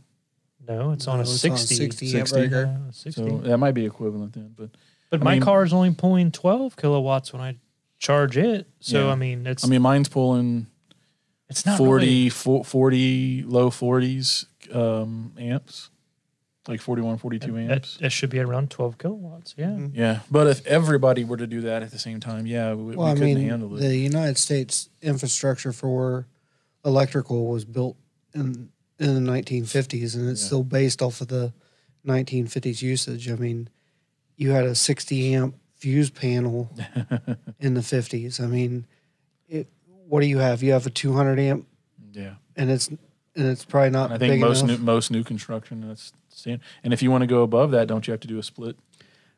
No, 0.69 0.93
it's 0.93 1.07
on 1.09 1.17
No, 1.17 1.21
a 1.21 1.23
it's 1.25 1.45
on 1.45 1.53
a 1.53 1.57
60. 1.57 1.75
60 2.09 2.19
amp 2.19 2.53
Yeah, 2.53 2.77
60. 2.93 3.11
So 3.23 3.39
that 3.39 3.59
might 3.59 3.73
be 3.73 3.87
equivalent 3.87 4.35
then. 4.35 4.53
But 4.57 4.71
but 5.11 5.21
I 5.21 5.25
my 5.25 5.33
mean- 5.35 5.43
car 5.43 5.65
is 5.65 5.73
only 5.73 5.93
pulling 5.95 6.31
12 6.31 6.77
kilowatts 6.77 7.33
when 7.33 7.41
I 7.43 7.57
charge 7.99 8.37
it. 8.37 8.67
So, 8.81 9.07
Yeah. 9.07 9.13
I 9.13 9.15
mean, 9.17 9.47
it's 9.47 9.65
I 9.65 9.69
mean, 9.69 9.83
mine's 9.83 10.09
pulling 10.09 10.67
it's 11.49 11.65
not 11.65 11.79
40, 11.79 12.07
really- 12.07 12.29
fo- 12.29 12.63
40 12.63 13.43
low 13.45 13.71
40s 13.71 14.45
um, 14.75 15.33
amps, 15.39 15.89
like 16.69 16.81
41, 16.83 17.17
42 17.17 17.53
that, 17.53 17.59
amps. 17.73 17.97
that 18.03 18.11
should 18.11 18.29
be 18.29 18.39
around 18.39 18.71
12 18.71 18.99
kilowatts. 18.99 19.55
Yeah. 19.57 19.69
Mhm. 19.69 19.93
Yeah. 19.95 20.21
But 20.31 20.47
if 20.49 20.67
everybody 20.67 21.25
were 21.25 21.39
to 21.39 21.47
do 21.47 21.63
that 21.63 21.83
at 21.83 21.91
the 21.91 21.99
same 21.99 22.21
time, 22.21 22.47
yeah, 22.47 22.75
we, 22.75 22.95
well, 22.95 23.15
we 23.15 23.21
couldn't 23.21 23.35
mean, 23.39 23.49
handle 23.49 23.75
it. 23.77 23.81
the 23.81 23.97
United 23.97 24.37
States 24.37 24.91
infrastructure 25.01 25.73
for 25.73 26.27
electrical 26.85 27.47
was 27.47 27.65
built 27.65 27.97
in 28.35 28.69
in 28.99 29.15
the 29.15 29.31
1950s, 29.33 30.15
and 30.15 30.29
it's 30.29 30.41
Yeah. 30.43 30.47
still 30.47 30.65
based 30.65 31.01
off 31.03 31.21
of 31.21 31.29
the 31.29 31.53
1950s 32.07 32.83
usage. 32.83 33.31
I 33.31 33.37
mean, 33.37 33.69
you 34.37 34.51
had 34.51 34.65
a 34.65 34.75
60 34.75 35.35
amp 35.35 35.55
fuse 35.77 36.11
panel 36.11 36.71
in 37.61 37.75
the 37.75 37.81
50s. 37.81 38.41
I 38.41 38.47
mean, 38.47 38.87
it. 39.49 39.69
What 40.09 40.21
do 40.23 40.27
you 40.27 40.39
have? 40.39 40.63
You 40.63 40.73
have 40.73 40.87
a 40.87 40.91
200 40.91 41.39
amp, 41.39 41.67
yeah. 42.13 42.35
and 42.57 42.71
it's 42.71 42.89
and 42.89 42.99
it's 43.47 43.65
probably 43.65 43.91
not 43.91 44.07
And 44.11 44.15
I 44.15 44.19
think 44.29 44.41
most 44.41 44.65
new, 44.65 44.79
most 44.79 45.11
new 45.11 45.23
construction 45.23 45.87
that's 45.87 46.13
stand. 46.31 46.61
And 46.83 46.93
if 46.93 47.03
you 47.03 47.11
want 47.11 47.23
to 47.23 47.27
go 47.27 47.43
above 47.43 47.71
that, 47.73 47.87
don't 47.89 48.07
you 48.07 48.13
have 48.13 48.21
to 48.21 48.29
do 48.29 48.39
a 48.39 48.43
split? 48.43 48.77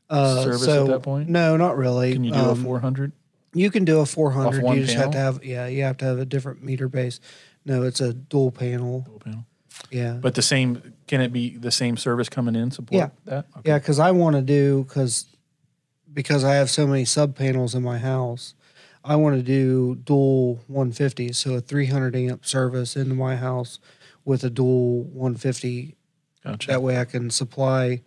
uh, 0.08 0.42
service 0.42 0.66
at 0.66 0.86
that 0.88 1.02
point? 1.02 1.28
No, 1.28 1.56
not 1.56 1.76
really. 1.76 2.12
Can 2.12 2.24
you 2.24 2.32
do 2.32 2.38
a 2.38 2.50
Um, 2.53 2.64
400? 2.64 3.12
You 3.54 3.70
can 3.70 3.84
do 3.84 4.00
a 4.00 4.07
400. 4.07 4.62
one 4.62 4.76
You 4.78 4.84
just 4.84 4.96
have 4.96 5.11
to 5.12 5.18
have 5.18 5.45
yeah, 5.45 5.66
you 5.68 5.82
have 5.84 5.96
to 5.99 6.04
have 6.04 6.18
a 6.18 6.24
different 6.24 6.62
meter 6.64 6.88
base. 6.88 7.20
No, 7.64 7.82
it's 7.82 8.00
a 8.00 8.12
dual 8.14 8.50
panel. 8.53 9.03
Dual 9.03 9.18
panel. 9.20 9.46
Yeah. 9.91 10.14
But 10.14 10.34
the 10.34 10.42
same, 10.42 10.95
can 11.07 11.21
it 11.21 11.33
be 11.33 11.57
the 11.57 11.71
same 11.71 11.97
service 11.97 12.29
coming 12.29 12.55
in 12.55 12.71
support 12.71 12.99
Yeah. 12.99 13.09
that? 13.25 13.47
Okay. 13.59 13.71
Yeah, 13.71 13.79
because 13.79 13.99
I 13.99 14.11
want 14.11 14.37
to 14.37 14.42
do 14.42 14.84
because 14.84 15.26
because 16.13 16.42
I 16.45 16.55
have 16.55 16.71
so 16.71 16.87
many 16.87 17.05
sub 17.05 17.37
panels 17.37 17.75
in 17.75 17.83
my 17.83 17.99
house. 17.99 18.55
I 19.05 19.17
want 19.17 19.37
to 19.37 19.42
do 19.42 19.95
dual 19.95 20.61
150s, 20.71 21.37
so 21.37 21.55
a 21.55 21.61
300 21.61 22.14
amp 22.17 22.45
service 22.45 22.97
into 22.97 23.14
my 23.14 23.37
house 23.37 23.79
with 24.25 24.45
a 24.45 24.51
dual 24.51 25.05
150. 25.05 25.97
Gotcha. 26.45 26.68
That 26.68 26.83
way, 26.83 26.99
I 26.99 27.05
can 27.05 27.30
supply. 27.30 28.03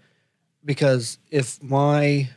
Because 0.65 1.17
if 1.31 1.61
my 1.63 2.29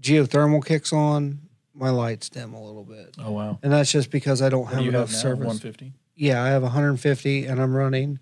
geothermal 0.00 0.64
kicks 0.64 0.92
on, 0.92 1.40
my 1.74 1.90
lights 1.90 2.28
dim 2.28 2.54
a 2.54 2.64
little 2.64 2.84
bit, 2.84 3.16
oh, 3.18 3.32
wow. 3.32 3.58
and 3.62 3.72
that's 3.72 3.90
just 3.92 4.10
because 4.10 4.40
I 4.42 4.48
don't 4.48 4.66
have 4.66 4.80
enough 4.86 5.10
have 5.10 5.16
service. 5.16 5.46
150? 5.46 5.92
Yeah, 6.18 6.42
I 6.42 6.48
have 6.48 6.62
150 6.62 7.46
and 7.46 7.60
I'm 7.62 7.72
running 7.74 8.18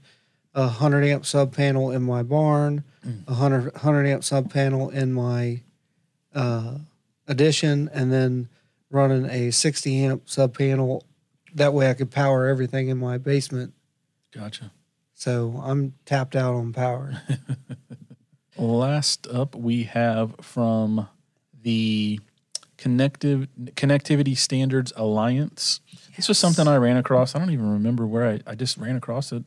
a 0.55 0.62
100 0.66 1.02
amp 1.05 1.24
sub 1.27 1.55
panel 1.55 1.90
in 1.90 2.02
my 2.02 2.23
barn, 2.23 2.85
Mm. 3.06 3.23
a 3.27 3.32
100, 3.32 3.73
100 3.74 4.06
amp 4.06 4.23
sub 4.24 4.52
panel 4.52 4.90
in 4.90 5.12
my 5.12 5.62
uh, 6.35 6.78
addition, 7.27 7.89
and 7.94 8.12
then 8.12 8.48
running 8.90 9.24
a 9.31 9.51
60 9.51 10.05
amp 10.05 10.28
sub 10.28 10.56
panel. 10.56 11.05
That 11.55 11.73
way 11.73 11.89
I 11.89 11.94
could 11.94 12.10
power 12.10 12.47
everything 12.47 12.89
in 12.89 12.98
my 12.98 13.16
basement. 13.16 13.73
Gotcha. 14.32 14.73
So 15.14 15.60
I'm 15.64 15.94
tapped 16.05 16.36
out 16.36 16.55
on 16.55 16.73
power. 16.74 17.23
Last 18.59 19.27
up, 19.28 19.55
we 19.55 19.85
have 19.85 20.35
from 20.40 21.09
the 21.62 22.20
Connective 22.76 23.48
Connectivity 23.74 24.36
Standards 24.36 24.92
Alliance. 24.96 25.80
This 26.16 26.28
was 26.28 26.38
something 26.38 26.66
I 26.68 26.76
ran 26.76 26.96
across. 26.96 27.34
I 27.34 27.38
don't 27.38 27.50
even 27.50 27.70
remember 27.70 28.06
where 28.06 28.26
I, 28.26 28.40
I 28.46 28.54
just 28.54 28.76
ran 28.76 28.96
across 28.96 29.32
it. 29.32 29.44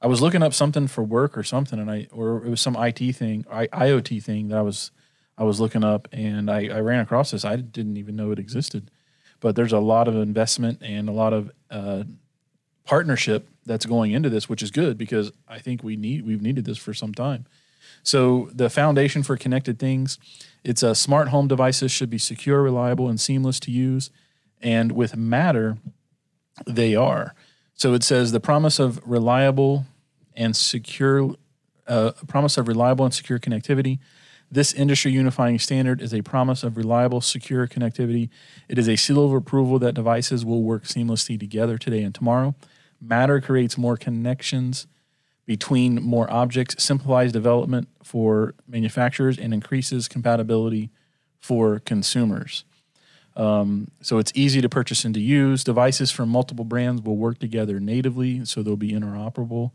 I 0.00 0.08
was 0.08 0.20
looking 0.20 0.42
up 0.42 0.52
something 0.52 0.88
for 0.88 1.04
work 1.04 1.38
or 1.38 1.44
something, 1.44 1.78
and 1.78 1.90
I 1.90 2.08
or 2.12 2.44
it 2.44 2.50
was 2.50 2.60
some 2.60 2.76
IT 2.76 3.14
thing, 3.14 3.46
I, 3.50 3.68
IoT 3.68 4.22
thing 4.22 4.48
that 4.48 4.58
I 4.58 4.62
was 4.62 4.90
I 5.38 5.44
was 5.44 5.60
looking 5.60 5.84
up, 5.84 6.08
and 6.12 6.50
I, 6.50 6.68
I 6.68 6.80
ran 6.80 7.00
across 7.00 7.30
this. 7.30 7.44
I 7.44 7.56
didn't 7.56 7.96
even 7.96 8.16
know 8.16 8.32
it 8.32 8.38
existed, 8.38 8.90
but 9.40 9.56
there's 9.56 9.72
a 9.72 9.78
lot 9.78 10.08
of 10.08 10.16
investment 10.16 10.82
and 10.82 11.08
a 11.08 11.12
lot 11.12 11.32
of 11.32 11.50
uh, 11.70 12.02
partnership 12.84 13.48
that's 13.64 13.86
going 13.86 14.10
into 14.10 14.28
this, 14.28 14.48
which 14.48 14.62
is 14.62 14.70
good 14.70 14.98
because 14.98 15.30
I 15.48 15.60
think 15.60 15.84
we 15.84 15.96
need 15.96 16.26
we've 16.26 16.42
needed 16.42 16.64
this 16.64 16.78
for 16.78 16.92
some 16.92 17.14
time. 17.14 17.46
So 18.02 18.50
the 18.52 18.68
foundation 18.68 19.22
for 19.22 19.36
connected 19.36 19.78
things, 19.78 20.18
it's 20.64 20.82
a 20.82 20.94
smart 20.94 21.28
home 21.28 21.48
devices 21.48 21.90
should 21.90 22.10
be 22.10 22.18
secure, 22.18 22.62
reliable, 22.62 23.08
and 23.08 23.20
seamless 23.20 23.58
to 23.60 23.70
use. 23.70 24.10
And 24.60 24.92
with 24.92 25.16
Matter, 25.16 25.78
they 26.66 26.94
are. 26.94 27.34
So 27.74 27.94
it 27.94 28.04
says 28.04 28.32
the 28.32 28.40
promise 28.40 28.78
of 28.78 29.00
reliable 29.04 29.86
and 30.36 30.54
secure, 30.54 31.34
uh, 31.86 32.12
promise 32.28 32.56
of 32.56 32.68
reliable 32.68 33.04
and 33.04 33.12
secure 33.12 33.38
connectivity. 33.38 33.98
This 34.50 34.72
industry 34.72 35.12
unifying 35.12 35.58
standard 35.58 36.00
is 36.00 36.12
a 36.12 36.22
promise 36.22 36.62
of 36.62 36.76
reliable, 36.76 37.20
secure 37.20 37.66
connectivity. 37.66 38.28
It 38.68 38.78
is 38.78 38.88
a 38.88 38.96
seal 38.96 39.24
of 39.24 39.32
approval 39.32 39.78
that 39.80 39.94
devices 39.94 40.44
will 40.44 40.62
work 40.62 40.84
seamlessly 40.84 41.40
together 41.40 41.78
today 41.78 42.02
and 42.02 42.14
tomorrow. 42.14 42.54
Matter 43.00 43.40
creates 43.40 43.76
more 43.76 43.96
connections 43.96 44.86
between 45.46 46.02
more 46.02 46.30
objects, 46.32 46.82
simplifies 46.82 47.32
development 47.32 47.88
for 48.02 48.54
manufacturers, 48.66 49.38
and 49.38 49.52
increases 49.52 50.08
compatibility 50.08 50.90
for 51.40 51.80
consumers. 51.80 52.64
Um, 53.34 53.90
so 54.00 54.18
it's 54.18 54.32
easy 54.34 54.60
to 54.60 54.68
purchase 54.68 55.04
and 55.04 55.14
to 55.14 55.20
use. 55.20 55.64
Devices 55.64 56.10
from 56.10 56.28
multiple 56.28 56.64
brands 56.64 57.02
will 57.02 57.16
work 57.16 57.38
together 57.38 57.80
natively, 57.80 58.44
so 58.44 58.62
they'll 58.62 58.76
be 58.76 58.92
interoperable. 58.92 59.72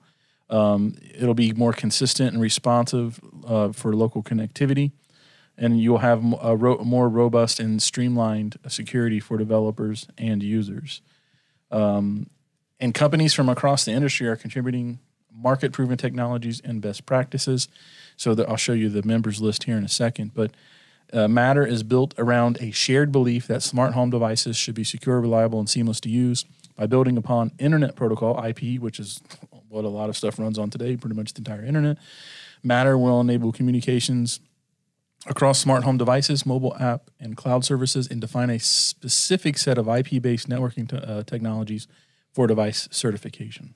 Um, 0.50 0.96
it'll 1.14 1.34
be 1.34 1.52
more 1.54 1.74
consistent 1.74 2.34
and 2.34 2.42
responsive 2.42 3.20
uh, 3.46 3.74
for 3.74 3.94
local 3.94 4.24
connectivity, 4.24 4.92
and 5.58 5.82
you'll 5.82 5.98
have 5.98 6.24
a 6.42 6.56
ro- 6.56 6.78
more 6.84 7.10
robust 7.10 7.60
and 7.60 7.82
streamlined 7.82 8.58
security 8.68 9.20
for 9.20 9.38
developers 9.38 10.08
and 10.18 10.42
users. 10.42 11.02
Um, 11.70 12.30
and 12.80 12.94
companies 12.94 13.34
from 13.34 13.50
across 13.50 13.84
the 13.84 13.92
industry 13.92 14.28
are 14.28 14.38
contributing 14.38 15.00
market 15.38 15.72
proven 15.72 15.98
technologies 15.98 16.62
and 16.64 16.82
best 16.82 17.06
practices. 17.06 17.68
So 18.20 18.34
that 18.34 18.50
I'll 18.50 18.58
show 18.58 18.74
you 18.74 18.90
the 18.90 19.04
members 19.04 19.42
list 19.42 19.66
here 19.66 19.78
in 19.78 19.84
a 19.84 19.90
second, 19.90 20.34
but 20.34 20.50
uh, 21.14 21.28
Matter 21.28 21.66
is 21.66 21.84
built 21.84 22.14
around 22.18 22.58
a 22.60 22.72
shared 22.72 23.12
belief 23.12 23.48
that 23.48 23.64
smart 23.64 23.94
home 23.94 24.10
devices 24.10 24.58
should 24.58 24.76
be 24.76 24.84
secure, 24.84 25.22
reliable, 25.22 25.60
and 25.60 25.70
seamless 25.70 26.00
to 26.02 26.10
use 26.10 26.44
by 26.76 26.86
building 26.86 27.18
upon 27.18 27.52
Internet 27.60 27.96
Protocol 27.96 28.44
(IP), 28.44 28.82
which 28.82 29.00
is 29.00 29.22
what 29.70 29.86
a 29.86 29.90
lot 29.90 30.10
of 30.10 30.18
stuff 30.18 30.40
runs 30.40 30.58
on 30.58 30.70
today, 30.70 30.98
pretty 30.98 31.16
much 31.16 31.34
the 31.34 31.40
entire 31.40 31.64
internet. 31.64 31.98
Matter 32.64 32.98
will 32.98 33.22
enable 33.22 33.52
communications 33.52 34.40
across 35.28 35.60
smart 35.60 35.84
home 35.84 35.98
devices, 35.98 36.46
mobile 36.46 36.76
app, 36.80 37.10
and 37.20 37.36
cloud 37.36 37.64
services, 37.66 38.08
and 38.08 38.22
define 38.22 38.50
a 38.50 38.60
specific 38.60 39.58
set 39.58 39.78
of 39.78 39.88
IP-based 39.88 40.50
networking 40.50 40.88
te- 40.90 40.98
uh, 40.98 41.24
technologies 41.24 41.88
for 42.34 42.48
device 42.48 42.88
certification. 42.92 43.74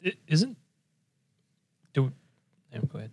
It 0.00 0.18
isn't. 0.26 0.56
Do. 1.92 2.12
Yeah, 2.72 2.80
go 2.90 2.98
ahead. 2.98 3.10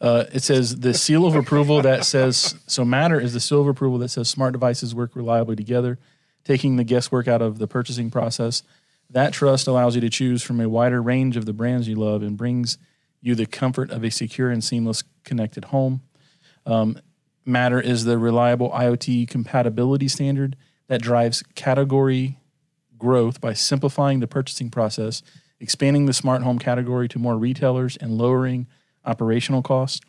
Uh, 0.00 0.24
it 0.32 0.42
says 0.42 0.78
the 0.78 0.94
seal 0.94 1.26
of 1.26 1.34
approval 1.34 1.82
that 1.82 2.04
says 2.04 2.54
so 2.66 2.84
matter 2.84 3.18
is 3.18 3.32
the 3.32 3.40
seal 3.40 3.60
of 3.60 3.66
approval 3.66 3.98
that 3.98 4.08
says 4.10 4.28
smart 4.28 4.52
devices 4.52 4.94
work 4.94 5.16
reliably 5.16 5.56
together 5.56 5.98
taking 6.44 6.76
the 6.76 6.84
guesswork 6.84 7.26
out 7.26 7.42
of 7.42 7.58
the 7.58 7.66
purchasing 7.66 8.08
process 8.08 8.62
that 9.10 9.32
trust 9.32 9.66
allows 9.66 9.96
you 9.96 10.00
to 10.00 10.08
choose 10.08 10.40
from 10.40 10.60
a 10.60 10.68
wider 10.68 11.02
range 11.02 11.36
of 11.36 11.46
the 11.46 11.52
brands 11.52 11.88
you 11.88 11.96
love 11.96 12.22
and 12.22 12.36
brings 12.36 12.78
you 13.20 13.34
the 13.34 13.44
comfort 13.44 13.90
of 13.90 14.04
a 14.04 14.10
secure 14.10 14.50
and 14.50 14.62
seamless 14.62 15.02
connected 15.24 15.64
home 15.66 16.00
um, 16.64 17.00
matter 17.44 17.80
is 17.80 18.04
the 18.04 18.18
reliable 18.18 18.70
iot 18.70 19.28
compatibility 19.28 20.06
standard 20.06 20.54
that 20.86 21.02
drives 21.02 21.42
category 21.56 22.38
growth 22.96 23.40
by 23.40 23.52
simplifying 23.52 24.20
the 24.20 24.28
purchasing 24.28 24.70
process 24.70 25.24
expanding 25.60 26.06
the 26.06 26.12
smart 26.12 26.42
home 26.42 26.58
category 26.58 27.08
to 27.08 27.18
more 27.18 27.36
retailers 27.36 27.96
and 27.96 28.16
lowering 28.16 28.66
operational 29.04 29.62
costs. 29.62 30.00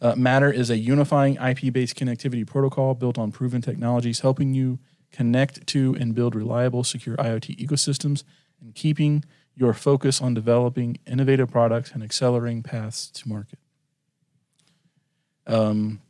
Uh, 0.00 0.14
Matter 0.14 0.50
is 0.50 0.70
a 0.70 0.76
unifying 0.76 1.36
IP 1.36 1.72
based 1.72 1.96
connectivity 1.96 2.46
protocol 2.46 2.94
built 2.94 3.18
on 3.18 3.32
proven 3.32 3.62
technologies, 3.62 4.20
helping 4.20 4.54
you 4.54 4.78
connect 5.10 5.66
to 5.68 5.96
and 5.98 6.14
build 6.14 6.34
reliable, 6.34 6.84
secure 6.84 7.16
IoT 7.16 7.56
ecosystems 7.58 8.22
and 8.60 8.74
keeping 8.74 9.24
your 9.54 9.72
focus 9.72 10.20
on 10.20 10.34
developing 10.34 10.98
innovative 11.06 11.50
products 11.50 11.90
and 11.92 12.02
accelerating 12.02 12.62
paths 12.62 13.10
to 13.10 13.28
market. 13.28 13.58
Um, 15.46 16.02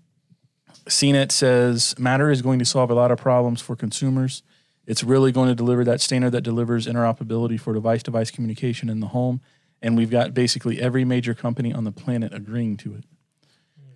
CNET 0.86 1.30
says 1.30 1.96
Matter 1.98 2.30
is 2.30 2.42
going 2.42 2.58
to 2.58 2.64
solve 2.64 2.90
a 2.90 2.94
lot 2.94 3.10
of 3.10 3.18
problems 3.18 3.60
for 3.60 3.76
consumers. 3.76 4.42
It's 4.86 5.02
really 5.02 5.32
going 5.32 5.48
to 5.48 5.54
deliver 5.54 5.84
that 5.84 6.00
standard 6.00 6.30
that 6.30 6.42
delivers 6.42 6.86
interoperability 6.86 7.58
for 7.58 7.74
device 7.74 8.02
device 8.02 8.30
communication 8.30 8.88
in 8.88 9.00
the 9.00 9.08
home 9.08 9.40
and 9.82 9.96
we've 9.96 10.10
got 10.10 10.32
basically 10.32 10.80
every 10.80 11.04
major 11.04 11.34
company 11.34 11.72
on 11.72 11.84
the 11.84 11.92
planet 11.92 12.32
agreeing 12.32 12.76
to 12.78 12.94
it, 12.94 13.04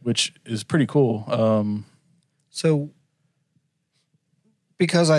which 0.03 0.35
is 0.45 0.63
pretty 0.63 0.85
cool. 0.87 1.25
Um, 1.29 1.87
So, 2.51 2.91
because 4.79 5.11
I 5.11 5.19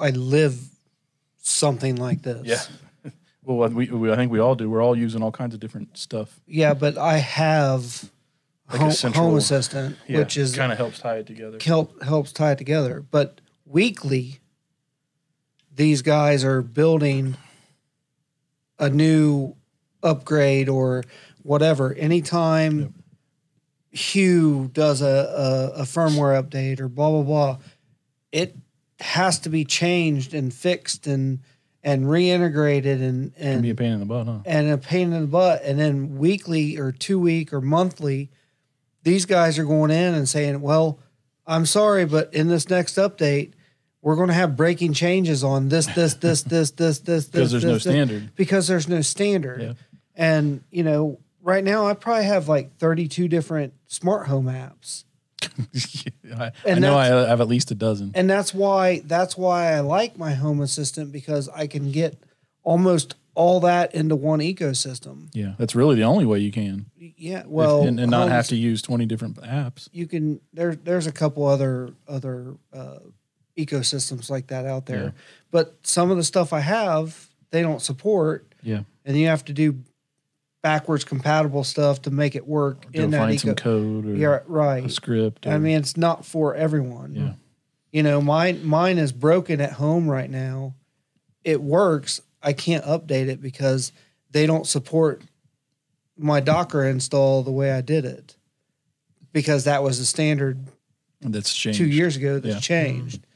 I 0.00 0.10
live 0.10 0.58
something 1.38 1.96
like 1.96 2.22
this. 2.22 2.42
yeah. 2.44 3.10
well, 3.44 3.68
we, 3.68 3.86
we, 3.88 4.10
I 4.12 4.16
think 4.16 4.32
we 4.32 4.38
all 4.38 4.54
do. 4.54 4.68
We're 4.68 4.82
all 4.82 4.96
using 4.96 5.22
all 5.22 5.32
kinds 5.32 5.54
of 5.54 5.60
different 5.60 5.96
stuff. 5.96 6.40
Yeah, 6.46 6.74
but 6.74 6.98
I 6.98 7.18
have 7.18 8.10
Like 8.70 8.80
a 8.80 8.82
home, 8.84 8.92
central- 8.92 9.24
home 9.26 9.36
assistant, 9.38 9.96
Yeah, 10.08 10.18
which 10.20 10.36
is 10.36 10.54
kind 10.54 10.72
of 10.72 10.78
helps 10.78 10.98
tie 10.98 11.16
it 11.18 11.26
together. 11.26 11.58
help 11.64 12.02
helps 12.02 12.32
tie 12.32 12.52
it 12.52 12.58
together. 12.58 13.04
But 13.10 13.40
weekly, 13.64 14.40
these 15.74 16.02
guys 16.02 16.44
are 16.44 16.62
building 16.62 17.36
a 18.78 18.90
new 18.90 19.54
upgrade 20.02 20.68
or 20.68 21.04
whatever. 21.42 21.94
Anytime 21.94 22.80
Yep. 22.80 22.90
Hue 23.94 24.70
does 24.72 25.02
a, 25.02 25.72
a, 25.76 25.80
a 25.80 25.82
firmware 25.82 26.42
update 26.42 26.80
or 26.80 26.88
blah 26.88 27.10
blah 27.10 27.22
blah, 27.22 27.58
it 28.32 28.56
has 29.00 29.38
to 29.40 29.50
be 29.50 29.64
changed 29.66 30.32
and 30.32 30.52
fixed 30.52 31.06
and 31.06 31.40
and 31.82 32.04
reintegrated 32.06 33.02
and 33.02 33.34
Can 33.36 33.60
be 33.60 33.70
a 33.70 33.74
pain 33.74 33.92
in 33.92 34.00
the 34.00 34.06
butt, 34.06 34.26
huh? 34.26 34.38
and 34.46 34.70
a 34.70 34.78
pain 34.78 35.12
in 35.12 35.20
the 35.20 35.26
butt. 35.26 35.62
And 35.62 35.78
then 35.78 36.16
weekly 36.16 36.78
or 36.78 36.90
two 36.90 37.18
week 37.18 37.52
or 37.52 37.60
monthly, 37.60 38.30
these 39.02 39.26
guys 39.26 39.58
are 39.58 39.64
going 39.64 39.90
in 39.90 40.14
and 40.14 40.26
saying, 40.26 40.62
"Well, 40.62 40.98
I'm 41.46 41.66
sorry, 41.66 42.06
but 42.06 42.32
in 42.32 42.48
this 42.48 42.70
next 42.70 42.94
update, 42.96 43.52
we're 44.02 44.16
going 44.16 44.28
to 44.28 44.34
have 44.34 44.56
breaking 44.56 44.92
changes 44.92 45.42
on 45.44 45.68
this, 45.68 45.86
this, 45.86 46.14
this, 46.14 46.42
this, 46.42 46.70
this, 46.72 46.98
this, 46.98 47.28
Because 47.28 47.52
this, 47.52 47.62
there's 47.62 47.64
no 47.64 47.72
this, 47.74 47.84
this," 47.84 47.92
standard. 47.92 48.36
Because 48.36 48.66
there's 48.68 48.88
no 48.88 49.00
standard. 49.00 49.76
And 50.14 50.62
you 50.70 50.82
know, 50.82 51.20
right 51.40 51.64
now 51.64 51.86
I 51.86 51.94
probably 51.94 52.24
have 52.24 52.48
like 52.48 52.76
32 52.78 53.28
different 53.28 53.72
smart 53.86 54.26
home 54.26 54.46
apps. 54.46 55.04
I, 56.36 56.46
I 56.46 56.52
And 56.66 56.80
know 56.80 56.96
I 56.96 57.06
have 57.06 57.40
at 57.40 57.48
least 57.48 57.70
a 57.70 57.74
dozen. 57.74 58.12
And 58.14 58.28
that's 58.28 58.52
why 58.52 59.00
that's 59.04 59.36
why 59.36 59.72
I 59.72 59.80
like 59.80 60.18
my 60.18 60.34
home 60.34 60.60
assistant 60.60 61.12
because 61.12 61.48
I 61.48 61.66
can 61.66 61.90
get 61.90 62.22
almost 62.62 63.14
all 63.34 63.60
that 63.60 63.94
into 63.94 64.14
one 64.14 64.40
ecosystem. 64.40 65.28
Yeah, 65.32 65.54
that's 65.58 65.74
really 65.74 65.96
the 65.96 66.04
only 66.04 66.26
way 66.26 66.38
you 66.38 66.52
can. 66.52 66.86
Yeah, 66.96 67.44
well, 67.46 67.82
and, 67.82 67.98
and 67.98 68.10
not 68.10 68.28
have 68.28 68.48
to 68.48 68.56
use 68.56 68.82
20 68.82 69.06
different 69.06 69.36
apps. 69.36 69.88
you 69.92 70.06
can 70.06 70.40
there 70.52 70.74
there's 70.74 71.06
a 71.06 71.12
couple 71.12 71.46
other 71.46 71.90
other 72.06 72.54
uh, 72.72 72.98
ecosystems 73.58 74.30
like 74.30 74.46
that 74.48 74.64
out 74.66 74.86
there 74.86 75.04
Yeah. 75.04 75.10
but 75.50 75.76
some 75.82 76.10
of 76.10 76.16
the 76.16 76.24
stuff 76.24 76.52
i 76.52 76.60
have 76.60 77.28
they 77.50 77.60
don't 77.62 77.82
support 77.82 78.46
Yeah. 78.62 78.82
and 79.04 79.16
you 79.16 79.26
have 79.26 79.44
to 79.46 79.52
do 79.52 79.76
backwards 80.62 81.04
compatible 81.04 81.64
stuff 81.64 82.02
to 82.02 82.10
make 82.10 82.34
it 82.34 82.46
work 82.46 82.86
in 82.94 83.10
that 83.10 83.18
find 83.18 83.32
eco 83.34 83.48
some 83.48 83.54
code 83.56 84.06
or 84.06 84.14
yeah 84.14 84.38
a 84.38 84.40
right 84.46 84.90
script. 84.90 85.46
i 85.46 85.58
mean 85.58 85.76
it's 85.76 85.96
not 85.96 86.24
for 86.24 86.54
everyone 86.54 87.14
yeah. 87.14 87.32
you 87.92 88.02
know 88.02 88.20
mine 88.22 88.64
mine 88.64 88.96
is 88.98 89.12
broken 89.12 89.60
at 89.60 89.72
home 89.72 90.08
right 90.08 90.30
now 90.30 90.74
it 91.44 91.60
works 91.60 92.20
i 92.42 92.52
can't 92.52 92.84
update 92.84 93.28
it 93.28 93.42
because 93.42 93.92
they 94.30 94.46
don't 94.46 94.66
support 94.66 95.20
my 96.16 96.40
docker 96.40 96.84
install 96.86 97.42
the 97.42 97.50
way 97.50 97.70
i 97.72 97.80
did 97.82 98.04
it 98.06 98.36
because 99.32 99.64
that 99.64 99.82
was 99.82 99.98
the 99.98 100.04
standard 100.06 100.58
That's 101.20 101.52
changed. 101.54 101.78
two 101.78 101.86
years 101.86 102.16
ago 102.16 102.38
that's 102.38 102.54
Yeah. 102.54 102.60
changed. 102.60 103.26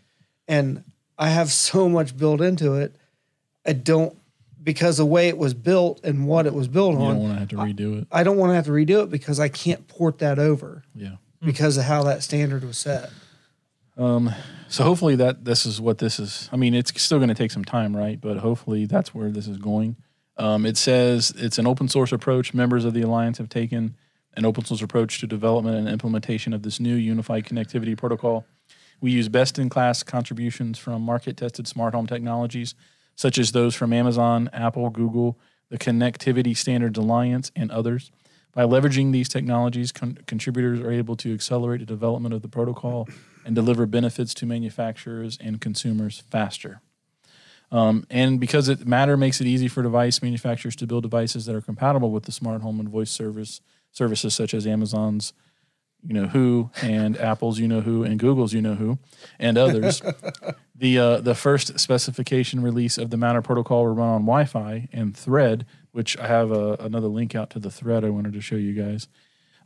And 0.49 0.85
I 1.19 1.31
have 1.31 1.51
so 1.51 1.89
much 1.89 2.17
built 2.17 2.41
into 2.41 2.75
it. 2.75 2.95
I 3.67 3.73
don't 3.73 4.17
because 4.63 4.97
the 4.97 5.07
way 5.07 5.29
it 5.29 5.39
was 5.39 5.55
built 5.55 6.01
and 6.03 6.27
what 6.27 6.45
it 6.45 6.53
was 6.53 6.67
built 6.67 6.97
on. 6.97 7.01
You 7.01 7.07
don't 7.09 7.19
want 7.23 7.35
to 7.35 7.39
have 7.39 7.49
to 7.51 7.57
redo 7.57 8.01
it. 8.03 8.09
I 8.11 8.25
don't 8.25 8.37
want 8.37 8.51
to 8.51 8.55
have 8.55 8.65
to 8.67 8.73
redo 8.73 9.05
it 9.05 9.11
because 9.11 9.39
I 9.39 9.49
can't 9.49 9.87
port 9.87 10.19
that 10.19 10.41
over 10.41 10.83
Yeah. 10.95 11.17
because 11.41 11.77
of 11.77 11.85
how 11.85 12.03
that 12.05 12.25
standard 12.25 12.65
was 12.65 12.77
set. 12.77 13.11
Um, 13.97 14.33
so 14.69 14.83
hopefully 14.83 15.15
that 15.17 15.45
this 15.45 15.67
is 15.67 15.81
what 15.81 15.99
this 15.99 16.19
is. 16.19 16.49
I 16.53 16.57
mean, 16.57 16.75
it's 16.75 17.01
still 17.01 17.19
going 17.19 17.29
to 17.29 17.35
take 17.35 17.53
some 17.53 17.65
time, 17.65 17.97
right? 17.97 18.21
But 18.21 18.39
hopefully 18.39 18.87
that's 18.87 19.15
where 19.15 19.31
this 19.31 19.47
is 19.47 19.57
going. 19.57 19.97
Um, 20.37 20.67
it 20.67 20.77
says 20.77 21.33
it's 21.37 21.59
an 21.59 21.67
open 21.67 21.89
source 21.89 22.11
approach. 22.13 22.53
Members 22.53 22.85
of 22.85 22.93
the 22.93 23.03
alliance 23.03 23.39
have 23.39 23.49
taken 23.49 23.97
an 24.35 24.45
open 24.45 24.65
source 24.65 24.83
approach 24.83 25.21
to 25.21 25.27
development 25.27 25.77
and 25.77 25.89
implementation 25.89 26.53
of 26.53 26.63
this 26.63 26.79
new 26.81 26.95
unified 26.95 27.45
connectivity 27.45 27.97
protocol. 27.97 28.45
We 29.01 29.11
use 29.11 29.29
best 29.29 29.59
in 29.59 29.69
class 29.69 30.03
contributions 30.03 30.79
from 30.79 31.03
market 31.03 31.37
tested 31.37 31.67
smart 31.67 31.95
home 31.95 32.07
technologies, 32.07 32.75
such 33.15 33.39
as 33.39 33.53
those 33.53 33.75
from 33.75 33.93
Amazon, 33.93 34.51
Apple, 34.53 34.91
Google, 34.91 35.39
the 35.69 35.79
Connectivity 35.79 36.57
Standards 36.57 36.99
Alliance, 36.99 37.51
and 37.57 37.71
others. 37.71 38.11
By 38.53 38.65
leveraging 38.65 39.13
these 39.13 39.29
technologies, 39.29 39.93
con- 39.93 40.19
contributors 40.27 40.81
are 40.81 40.91
able 40.91 41.17
to 41.17 41.35
accelerate 41.35 41.81
the 41.81 41.87
development 41.87 42.35
of 42.35 42.41
the 42.43 42.49
protocol 42.49 43.07
and 43.45 43.55
deliver 43.55 43.85
benefits 43.85 44.33
to 44.35 44.47
manufacturers 44.47 45.37
and 45.41 45.61
consumers 45.61 46.23
faster. 46.31 46.81
Um, 47.71 48.07
and 48.09 48.41
because 48.41 48.69
it 48.69 48.87
Matter 48.87 49.17
makes 49.17 49.41
it 49.41 49.47
easy 49.47 49.69
for 49.69 49.83
device 49.83 50.23
manufacturers 50.23 50.77
to 50.77 50.87
build 50.87 51.03
devices 51.03 51.47
that 51.47 51.55
are 51.55 51.61
compatible 51.61 52.11
with 52.11 52.25
the 52.25 52.33
smart 52.33 52.63
home 52.63 52.81
and 52.81 52.89
voice 52.89 53.11
service 53.11 53.61
services 53.91 54.35
such 54.35 54.55
as 54.55 54.67
Amazon's 54.67 55.33
you 56.07 56.15
know 56.15 56.27
who 56.27 56.71
and 56.83 57.19
Apple's 57.19 57.59
you 57.59 57.67
know 57.67 57.81
who 57.81 58.05
and 58.05 58.19
Google's 58.19 58.53
you 58.53 58.63
know 58.63 58.75
who 58.75 58.99
and 59.39 59.59
others. 59.59 60.01
the 60.75 60.99
uh, 60.99 61.21
the 61.21 61.35
first 61.35 61.79
specification 61.81 62.63
release 62.63 62.97
of 62.97 63.11
the 63.11 63.17
Matter 63.17 63.43
protocol 63.43 63.85
will 63.85 63.95
run 63.95 64.09
on 64.09 64.21
Wi-Fi 64.23 64.89
and 64.93 65.17
Thread, 65.17 65.67
which 65.93 66.17
I 66.19 66.29
have 66.29 66.53
a, 66.53 66.75
another 66.75 67.09
link 67.09 67.35
out 67.35 67.51
to 67.51 67.59
the 67.59 67.71
Thread 67.71 68.05
I 68.05 68.11
wanted 68.11 68.35
to 68.35 68.41
show 68.41 68.57
you 68.57 68.73
guys. 68.73 69.09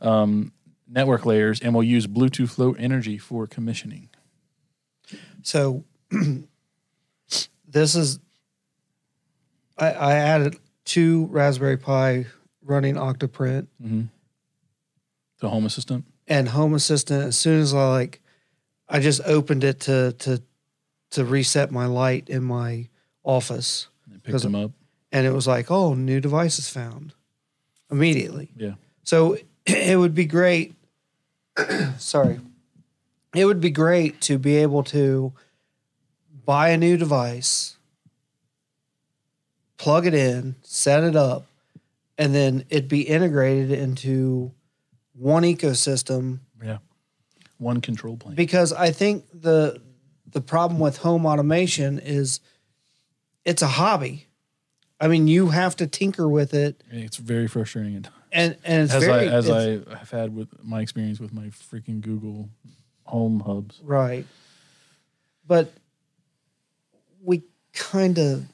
Um, 0.01 0.53
network 0.89 1.27
layers 1.27 1.61
and 1.61 1.75
will 1.75 1.85
use 1.85 2.07
Bluetooth 2.07 2.59
Low 2.59 2.73
Energy 2.73 3.19
for 3.19 3.47
commissioning. 3.47 4.09
So 5.43 5.85
this 7.69 7.95
is 7.95 8.19
I, 9.79 9.91
I 9.93 10.15
added 10.15 10.57
two 10.85 11.27
Raspberry 11.27 11.77
Pi 11.77 12.27
running 12.63 12.95
Octoprint 12.95 13.67
The 15.41 15.49
Home 15.49 15.67
Assistant. 15.67 16.05
And 16.31 16.49
Home 16.49 16.73
Assistant. 16.73 17.25
As 17.25 17.39
soon 17.39 17.61
as 17.61 17.75
I 17.75 17.87
like, 17.91 18.21
I 18.89 19.01
just 19.01 19.21
opened 19.27 19.65
it 19.65 19.81
to 19.81 20.13
to 20.21 20.41
to 21.11 21.25
reset 21.25 21.71
my 21.73 21.85
light 21.87 22.29
in 22.31 22.43
my 22.45 22.87
office, 23.25 23.89
It 24.15 24.23
picked 24.23 24.43
them 24.43 24.55
up. 24.55 24.71
and 25.13 25.27
it 25.27 25.33
was 25.33 25.47
like, 25.47 25.71
oh, 25.71 25.93
new 25.95 26.21
devices 26.21 26.69
found 26.71 27.13
immediately. 27.91 28.49
Yeah. 28.57 28.75
So 29.03 29.37
it 29.67 29.99
would 29.99 30.15
be 30.15 30.25
great. 30.25 30.75
sorry. 31.99 32.41
It 33.35 33.45
would 33.45 33.61
be 33.61 33.71
great 33.71 34.21
to 34.23 34.39
be 34.39 34.57
able 34.57 34.83
to 34.85 35.33
buy 36.45 36.71
a 36.71 36.77
new 36.77 36.97
device, 36.97 37.77
plug 39.79 40.07
it 40.07 40.15
in, 40.15 40.57
set 40.63 41.05
it 41.05 41.17
up, 41.17 41.47
and 42.19 42.35
then 42.35 42.65
it'd 42.71 42.89
be 42.89 43.03
integrated 43.03 43.71
into 43.71 44.53
one 45.21 45.43
ecosystem 45.43 46.41
Yeah. 46.65 46.79
One 47.59 47.81
control 47.83 48.17
plane. 48.17 48.35
because 48.37 48.73
I 48.73 48.91
think 48.91 49.25
the 49.35 49.81
the 50.33 50.41
problem 50.41 50.81
with 50.81 50.97
home 50.99 51.27
automation 51.27 51.99
is 51.99 52.41
it's 53.45 53.63
a 53.63 53.67
hobby. 53.67 54.27
I 55.01 55.09
mean, 55.09 55.27
you 55.29 55.49
have 55.49 55.77
to 55.77 55.87
tinker 55.87 56.29
with 56.29 56.55
it 56.55 56.83
It's 56.91 57.17
very 57.17 57.49
frustrating 57.49 57.97
at 57.97 58.05
times. 58.05 58.17
and 58.33 58.57
and 58.65 58.83
it's 58.85 58.95
as 58.95 59.05
very 59.05 59.29
I 59.29 59.33
as 59.33 59.49
it's- 59.49 59.87
I 59.93 59.99
have 59.99 60.11
had 60.11 60.35
with 60.35 60.49
my 60.63 60.81
experience 60.81 61.21
with 61.21 61.33
my 61.33 61.47
freaking 61.47 62.01
Google 62.01 62.49
Home 63.05 63.41
hubs. 63.41 63.81
Right. 63.83 64.25
But 65.47 65.73
we 67.23 67.43
kind 67.75 68.19
of, 68.19 68.45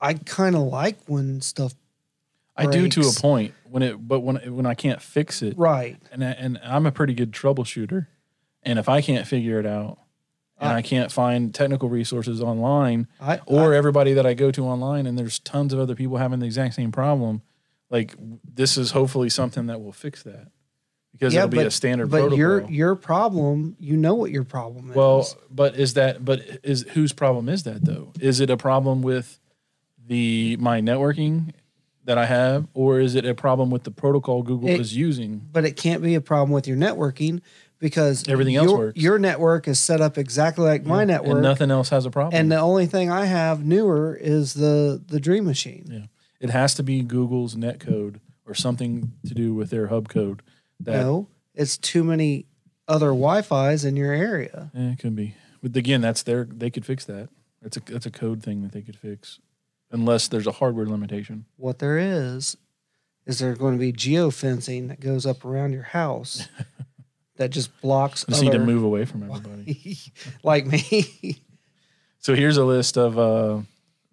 I 0.00 0.14
kind 0.14 0.56
of 0.56 0.62
like 0.62 0.98
when 1.06 1.40
stuff, 1.40 1.72
I 2.56 2.66
do 2.66 2.88
to 2.88 3.00
a 3.00 3.12
point 3.12 3.54
when 3.72 3.82
it, 3.82 3.96
but 4.06 4.20
when 4.20 4.36
when 4.54 4.66
I 4.66 4.74
can't 4.74 5.00
fix 5.00 5.40
it, 5.42 5.56
right. 5.56 5.96
and 6.12 6.22
I, 6.22 6.30
and 6.32 6.60
I'm 6.62 6.84
a 6.86 6.92
pretty 6.92 7.14
good 7.14 7.32
troubleshooter, 7.32 8.06
and 8.62 8.78
if 8.78 8.88
I 8.88 9.00
can't 9.00 9.26
figure 9.26 9.58
it 9.58 9.64
out, 9.66 9.98
and 10.60 10.72
I- 10.72 10.76
I 10.76 10.82
can't 10.82 11.10
find 11.10 11.54
technical 11.54 11.88
resources 11.88 12.42
online, 12.42 13.08
I, 13.18 13.40
or 13.46 13.72
everybody 13.72 14.12
that 14.12 14.26
I 14.26 14.34
go 14.34 14.50
to 14.50 14.64
online, 14.64 15.06
and 15.06 15.18
there's 15.18 15.38
tons 15.38 15.72
of 15.72 15.80
other 15.80 15.94
people 15.94 16.18
having 16.18 16.38
the 16.38 16.46
exact 16.46 16.74
same 16.74 16.92
problem, 16.92 17.40
like 17.88 18.14
this 18.44 18.76
is 18.76 18.90
hopefully 18.90 19.30
something 19.30 19.66
that 19.66 19.80
will 19.80 19.92
fix 19.92 20.22
that 20.24 20.48
because 21.12 21.34
it'll 21.34 21.48
be 21.48 21.60
a 21.60 21.70
standard 21.70 22.10
but 22.10 22.18
protocol. 22.18 22.38
your 22.38 22.70
your 22.70 22.94
problem, 22.94 23.74
you 23.80 23.96
know 23.96 24.14
what 24.14 24.30
your 24.30 24.44
problem 24.44 24.90
is. 24.90 24.96
Well, 24.96 25.26
but 25.50 25.76
is 25.76 25.94
that 25.94 26.22
but 26.22 26.42
is 26.62 26.82
whose 26.92 27.14
problem 27.14 27.48
is 27.48 27.62
that 27.62 27.86
though? 27.86 28.12
Is 28.20 28.38
it 28.40 28.50
a 28.50 28.56
problem 28.58 29.00
with 29.00 29.40
the 30.06 30.56
my 30.60 30.80
networking 30.82 31.52
that 32.04 32.18
I 32.18 32.26
have, 32.26 32.66
or 32.74 33.00
is 33.00 33.14
it 33.14 33.24
a 33.24 33.34
problem 33.34 33.70
with 33.70 33.84
the 33.84 33.90
protocol 33.90 34.42
Google 34.42 34.68
It- 34.68 34.80
is 34.80 34.96
using? 34.96 35.48
but 35.52 35.64
it 35.64 35.76
can't 35.76 36.02
be 36.02 36.14
a 36.14 36.20
problem 36.20 36.50
with 36.50 36.66
your 36.66 36.76
networking 36.76 37.40
because 37.78 38.26
Everything 38.28 38.56
else 38.56 38.68
your, 38.68 38.78
works. 38.78 39.00
Your 39.00 39.18
network 39.18 39.66
is 39.68 39.78
set 39.78 40.00
up 40.00 40.16
exactly 40.18 40.64
like 40.64 40.84
my 40.86 41.04
network, 41.04 41.32
and 41.34 41.42
nothing 41.42 41.70
else 41.70 41.88
has 41.90 42.06
a 42.06 42.10
problem. 42.10 42.38
and 42.40 42.50
the 42.50 42.58
only 42.58 42.86
thing 42.86 43.10
I 43.10 43.24
have 43.26 43.64
newer 43.64 44.16
is 44.20 44.54
the 44.54 45.02
the 45.06 45.18
Dream 45.20 45.44
Machine. 45.44 45.86
yeah, 45.90 46.06
it 46.40 46.50
has 46.50 46.74
to 46.76 46.82
be 46.82 47.02
Google's 47.02 47.56
net 47.56 47.80
code 47.80 48.20
or 48.46 48.54
something 48.54 49.12
to 49.26 49.34
do 49.34 49.54
with 49.54 49.70
their 49.70 49.88
hub 49.88 50.08
code. 50.08 50.42
That 50.80 51.02
No, 51.02 51.28
it's 51.54 51.76
too 51.76 52.02
many 52.04 52.46
other 52.88 53.08
Wi-Fi's 53.08 53.84
in 53.84 53.96
your 53.96 54.12
area. 54.12 54.70
eh, 54.74 54.92
it 54.92 54.98
could 54.98 55.14
be, 55.16 55.34
but 55.62 55.76
again, 55.76 56.00
that's 56.00 56.22
their 56.24 56.44
they 56.44 56.70
could 56.70 56.84
fix 56.84 57.04
that. 57.06 57.28
That's 57.62 57.76
a 57.76 57.80
that's 57.86 58.06
a 58.06 58.10
code 58.10 58.42
thing 58.42 58.62
that 58.62 58.72
they 58.72 58.82
could 58.82 58.96
fix, 58.96 59.38
unless 59.92 60.28
there's 60.28 60.46
a 60.46 60.52
hardware 60.52 60.86
limitation. 60.86 61.44
What 61.56 61.78
there 61.78 61.98
is, 61.98 62.56
is 63.26 63.38
there 63.38 63.54
going 63.54 63.74
to 63.74 63.78
be 63.78 63.92
geofencing 63.92 64.88
that 64.88 64.98
goes 65.00 65.24
up 65.26 65.44
around 65.44 65.72
your 65.72 65.84
house 65.84 66.48
that 67.36 67.50
just 67.50 67.78
blocks 67.80 68.24
Just 68.28 68.42
need 68.42 68.52
to 68.52 68.58
move 68.58 68.82
away 68.82 69.04
from 69.04 69.22
everybody. 69.22 69.98
like 70.42 70.66
me. 70.66 71.40
So 72.18 72.34
here's 72.34 72.56
a 72.56 72.64
list 72.64 72.96
of 72.96 73.18
uh, 73.18 73.60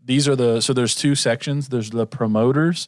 these 0.03 0.27
are 0.27 0.35
the 0.35 0.61
so 0.61 0.73
there's 0.73 0.95
two 0.95 1.15
sections. 1.15 1.69
There's 1.69 1.89
the 1.89 2.06
promoters, 2.07 2.88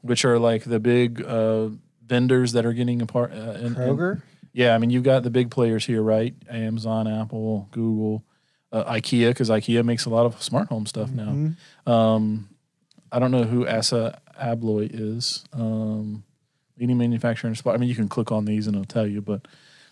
which 0.00 0.24
are 0.24 0.38
like 0.38 0.64
the 0.64 0.80
big 0.80 1.22
uh, 1.24 1.68
vendors 2.06 2.52
that 2.52 2.64
are 2.66 2.72
getting 2.72 3.02
a 3.02 3.06
part. 3.06 3.32
Uh, 3.32 3.36
in- 3.58 3.66
in- 3.66 3.74
Kroger. 3.74 4.22
yeah, 4.52 4.74
I 4.74 4.78
mean 4.78 4.90
you've 4.90 5.02
got 5.04 5.22
the 5.22 5.30
big 5.30 5.50
players 5.50 5.84
here, 5.84 6.02
right? 6.02 6.34
Amazon, 6.48 7.06
Apple, 7.08 7.68
Google, 7.72 8.24
uh, 8.72 8.84
IKEA, 8.92 9.28
because 9.28 9.50
IKEA 9.50 9.84
makes 9.84 10.04
a 10.04 10.10
lot 10.10 10.26
of 10.26 10.42
smart 10.42 10.68
home 10.68 10.86
stuff 10.86 11.10
now. 11.10 11.52
Um, 11.92 12.48
I 13.12 13.18
don't 13.18 13.30
know 13.30 13.44
who 13.44 13.66
Assa 13.66 14.20
Abloy 14.40 14.88
is. 14.92 15.44
Um, 15.52 16.24
leading 16.78 16.98
manufacturer 16.98 17.48
in 17.48 17.54
spot. 17.56 17.74
I 17.74 17.78
mean, 17.78 17.88
you 17.88 17.94
can 17.94 18.08
click 18.08 18.32
on 18.32 18.44
these 18.44 18.66
and 18.66 18.76
it'll 18.76 18.84
tell 18.86 19.06
you, 19.06 19.20
but. 19.20 19.46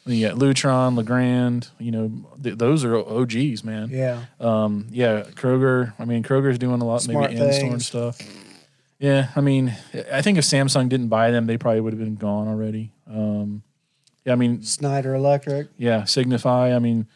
You 0.06 0.26
got 0.26 0.38
Lutron, 0.38 0.96
Legrand, 0.96 1.68
you 1.78 1.90
know, 1.90 2.10
th- 2.42 2.56
those 2.56 2.82
are 2.82 2.96
OGs, 2.96 3.62
man. 3.62 3.90
Yeah. 3.90 4.22
Um, 4.40 4.86
yeah, 4.90 5.24
Kroger. 5.34 5.92
I 5.98 6.06
mean, 6.06 6.22
Kroger's 6.22 6.58
doing 6.58 6.80
a 6.80 6.84
lot, 6.86 7.02
Smart 7.02 7.30
maybe 7.32 7.42
in 7.44 7.52
store 7.52 7.72
and 7.72 7.82
stuff. 7.82 8.18
Yeah, 8.98 9.28
I 9.36 9.42
mean, 9.42 9.76
I 10.10 10.22
think 10.22 10.38
if 10.38 10.44
Samsung 10.44 10.88
didn't 10.88 11.08
buy 11.08 11.30
them, 11.30 11.46
they 11.46 11.58
probably 11.58 11.82
would 11.82 11.92
have 11.92 12.00
been 12.00 12.14
gone 12.14 12.48
already. 12.48 12.90
Um, 13.06 13.62
yeah, 14.24 14.32
I 14.32 14.36
mean, 14.36 14.62
Schneider 14.62 15.14
Electric. 15.14 15.68
yeah, 15.76 16.04
Signify. 16.04 16.74
I 16.74 16.78
mean, 16.78 17.06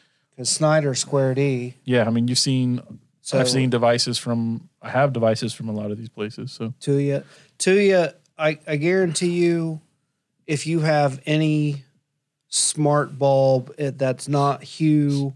Because 0.42 0.56
Schneider 0.56 0.94
Square 0.94 1.34
D. 1.34 1.74
yeah, 1.84 2.04
I 2.04 2.10
mean, 2.10 2.26
you've 2.28 2.38
seen. 2.38 2.82
So 3.20 3.38
I've 3.38 3.48
seen 3.48 3.70
devices 3.70 4.18
from. 4.18 4.68
I 4.82 4.90
have 4.90 5.12
devices 5.12 5.54
from 5.54 5.68
a 5.68 5.72
lot 5.72 5.90
of 5.92 5.98
these 5.98 6.08
places. 6.08 6.50
So 6.52 6.74
Tuya, 6.80 7.24
Tuya, 7.58 8.14
I, 8.36 8.58
I 8.66 8.76
guarantee 8.76 9.30
you, 9.30 9.80
if 10.46 10.66
you 10.66 10.80
have 10.80 11.20
any 11.24 11.84
smart 12.48 13.16
bulb 13.16 13.72
it, 13.78 13.96
that's 13.96 14.26
not 14.28 14.64
Hue, 14.64 15.34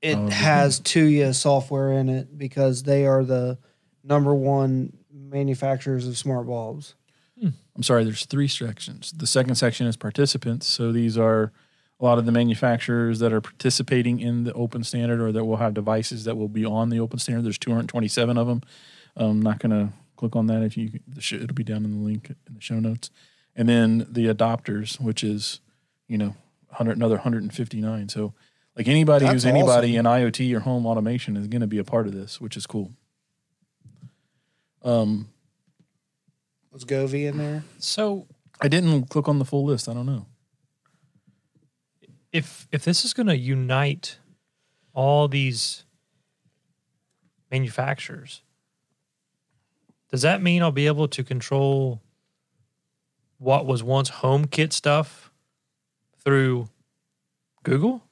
it 0.00 0.16
Oh, 0.16 0.28
has 0.28 0.80
Tuya 0.80 1.34
software 1.34 1.90
in 1.92 2.08
it 2.08 2.38
because 2.38 2.84
they 2.84 3.04
are 3.04 3.24
the 3.24 3.58
number 4.04 4.32
one 4.32 4.96
manufacturers 5.12 6.06
of 6.06 6.16
smart 6.16 6.46
bulbs. 6.46 6.94
Hmm. 7.40 7.48
I'm 7.74 7.82
sorry. 7.82 8.04
There's 8.04 8.26
three 8.26 8.48
sections. 8.48 9.10
The 9.10 9.26
second 9.26 9.56
section 9.56 9.88
is 9.88 9.96
participants. 9.96 10.68
So 10.68 10.92
these 10.92 11.18
are 11.18 11.52
a 12.00 12.04
lot 12.04 12.18
of 12.18 12.26
the 12.26 12.32
manufacturers 12.32 13.18
that 13.18 13.32
are 13.32 13.40
participating 13.40 14.20
in 14.20 14.44
the 14.44 14.52
open 14.52 14.84
standard 14.84 15.20
or 15.20 15.32
that 15.32 15.44
will 15.44 15.56
have 15.56 15.74
devices 15.74 16.24
that 16.24 16.36
will 16.36 16.48
be 16.48 16.64
on 16.64 16.90
the 16.90 17.00
open 17.00 17.18
standard. 17.18 17.44
There's 17.44 17.58
227 17.58 18.38
of 18.38 18.46
them. 18.46 18.62
I'm 19.16 19.42
not 19.42 19.58
going 19.58 19.70
to 19.70 19.92
click 20.16 20.36
on 20.36 20.46
that 20.46 20.62
if 20.62 20.76
you. 20.76 21.00
It'll 21.16 21.54
be 21.54 21.64
down 21.64 21.84
in 21.84 21.98
the 21.98 22.04
link 22.04 22.30
in 22.30 22.54
the 22.54 22.60
show 22.60 22.78
notes. 22.78 23.10
And 23.56 23.68
then 23.68 24.06
the 24.08 24.26
adopters, 24.26 25.00
which 25.00 25.24
is, 25.24 25.60
you 26.06 26.16
know, 26.16 26.36
100 26.68 26.96
another 26.96 27.16
159. 27.16 28.08
So 28.08 28.32
like 28.76 28.86
anybody 28.86 29.24
That's 29.24 29.32
who's 29.32 29.46
anybody 29.46 29.96
in 29.96 30.04
IoT 30.04 30.54
or 30.54 30.60
home 30.60 30.86
automation 30.86 31.36
is 31.36 31.48
going 31.48 31.62
to 31.62 31.66
be 31.66 31.78
a 31.78 31.84
part 31.84 32.06
of 32.06 32.14
this, 32.14 32.40
which 32.40 32.56
is 32.56 32.64
cool. 32.64 32.92
Um, 34.84 35.30
Was 36.70 36.84
Govee 36.84 37.26
in 37.26 37.38
there? 37.38 37.64
So 37.78 38.28
I 38.60 38.68
didn't 38.68 39.06
click 39.06 39.26
on 39.26 39.40
the 39.40 39.44
full 39.44 39.64
list. 39.64 39.88
I 39.88 39.94
don't 39.94 40.06
know. 40.06 40.26
If 42.32 42.66
if 42.72 42.84
this 42.84 43.04
is 43.04 43.12
going 43.14 43.26
to 43.28 43.36
unite 43.36 44.18
all 44.94 45.28
these 45.28 45.84
manufacturers, 47.50 48.42
does 50.10 50.22
that 50.22 50.42
mean 50.42 50.62
I'll 50.62 50.72
be 50.72 50.86
able 50.86 51.08
to 51.08 51.24
control 51.24 52.02
what 53.38 53.66
was 53.66 53.82
once 53.82 54.10
HomeKit 54.10 54.72
stuff 54.72 55.30
through 56.24 56.68
Google? 57.62 58.02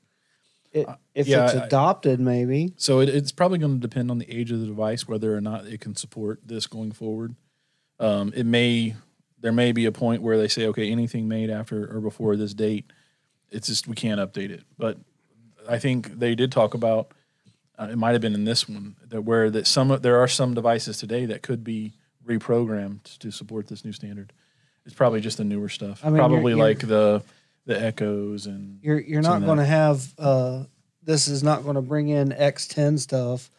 It 0.72 0.86
If 1.14 1.26
Yeah, 1.26 1.44
it's 1.46 1.54
I- 1.54 1.66
adopted, 1.66 2.20
maybe. 2.20 2.72
So 2.76 3.00
it, 3.00 3.08
it's 3.08 3.32
probably 3.32 3.58
going 3.58 3.74
to 3.74 3.80
depend 3.80 4.10
on 4.10 4.18
the 4.18 4.30
age 4.30 4.50
of 4.52 4.60
the 4.60 4.66
device 4.66 5.08
whether 5.08 5.36
or 5.36 5.40
not 5.40 5.66
it 5.66 5.80
can 5.80 5.96
support 5.96 6.40
this 6.44 6.66
going 6.66 6.92
forward. 6.92 7.34
Um, 7.98 8.32
it 8.36 8.44
may 8.44 8.94
there 9.38 9.52
may 9.52 9.72
be 9.72 9.84
a 9.84 9.92
point 9.92 10.22
where 10.22 10.38
they 10.38 10.48
say, 10.48 10.66
okay, 10.66 10.90
anything 10.90 11.28
made 11.28 11.50
after 11.50 11.94
or 11.94 12.00
before 12.00 12.36
this 12.36 12.54
date, 12.54 12.90
it's 13.50 13.68
just 13.68 13.86
we 13.88 13.94
can't 13.94 14.20
update 14.20 14.50
it. 14.50 14.64
But 14.78 14.98
I 15.68 15.78
think 15.78 16.18
they 16.18 16.34
did 16.34 16.52
talk 16.52 16.74
about 16.74 17.12
uh, 17.78 17.88
it 17.90 17.96
might 17.96 18.12
have 18.12 18.20
been 18.20 18.34
in 18.34 18.44
this 18.44 18.68
one 18.68 18.96
that 19.08 19.22
where 19.22 19.50
that 19.50 19.66
some 19.66 19.88
there 20.00 20.18
are 20.22 20.28
some 20.28 20.54
devices 20.54 20.98
today 20.98 21.26
that 21.26 21.42
could 21.42 21.62
be 21.64 21.92
reprogrammed 22.26 23.18
to 23.18 23.30
support 23.30 23.68
this 23.68 23.84
new 23.84 23.92
standard. 23.92 24.32
It's 24.84 24.94
probably 24.94 25.20
just 25.20 25.38
the 25.38 25.44
newer 25.44 25.68
stuff, 25.68 26.00
I 26.04 26.06
mean, 26.08 26.16
you're- 26.16 26.28
probably 26.28 26.52
you're- 26.52 26.62
like 26.62 26.78
the 26.80 27.22
the 27.66 27.80
echoes 27.82 28.46
and 28.46 28.78
You're 28.82 29.00
you're 29.00 29.22
not 29.22 29.44
going 29.44 29.58
to 29.58 29.64
have. 29.64 30.12
Uh, 30.18 30.64
this 31.02 31.26
is 31.28 31.42
not 31.42 31.62
going 31.64 31.74
to 31.76 31.82
bring 31.82 32.08
in 32.08 32.30
X10 32.30 32.98
stuff 32.98 33.50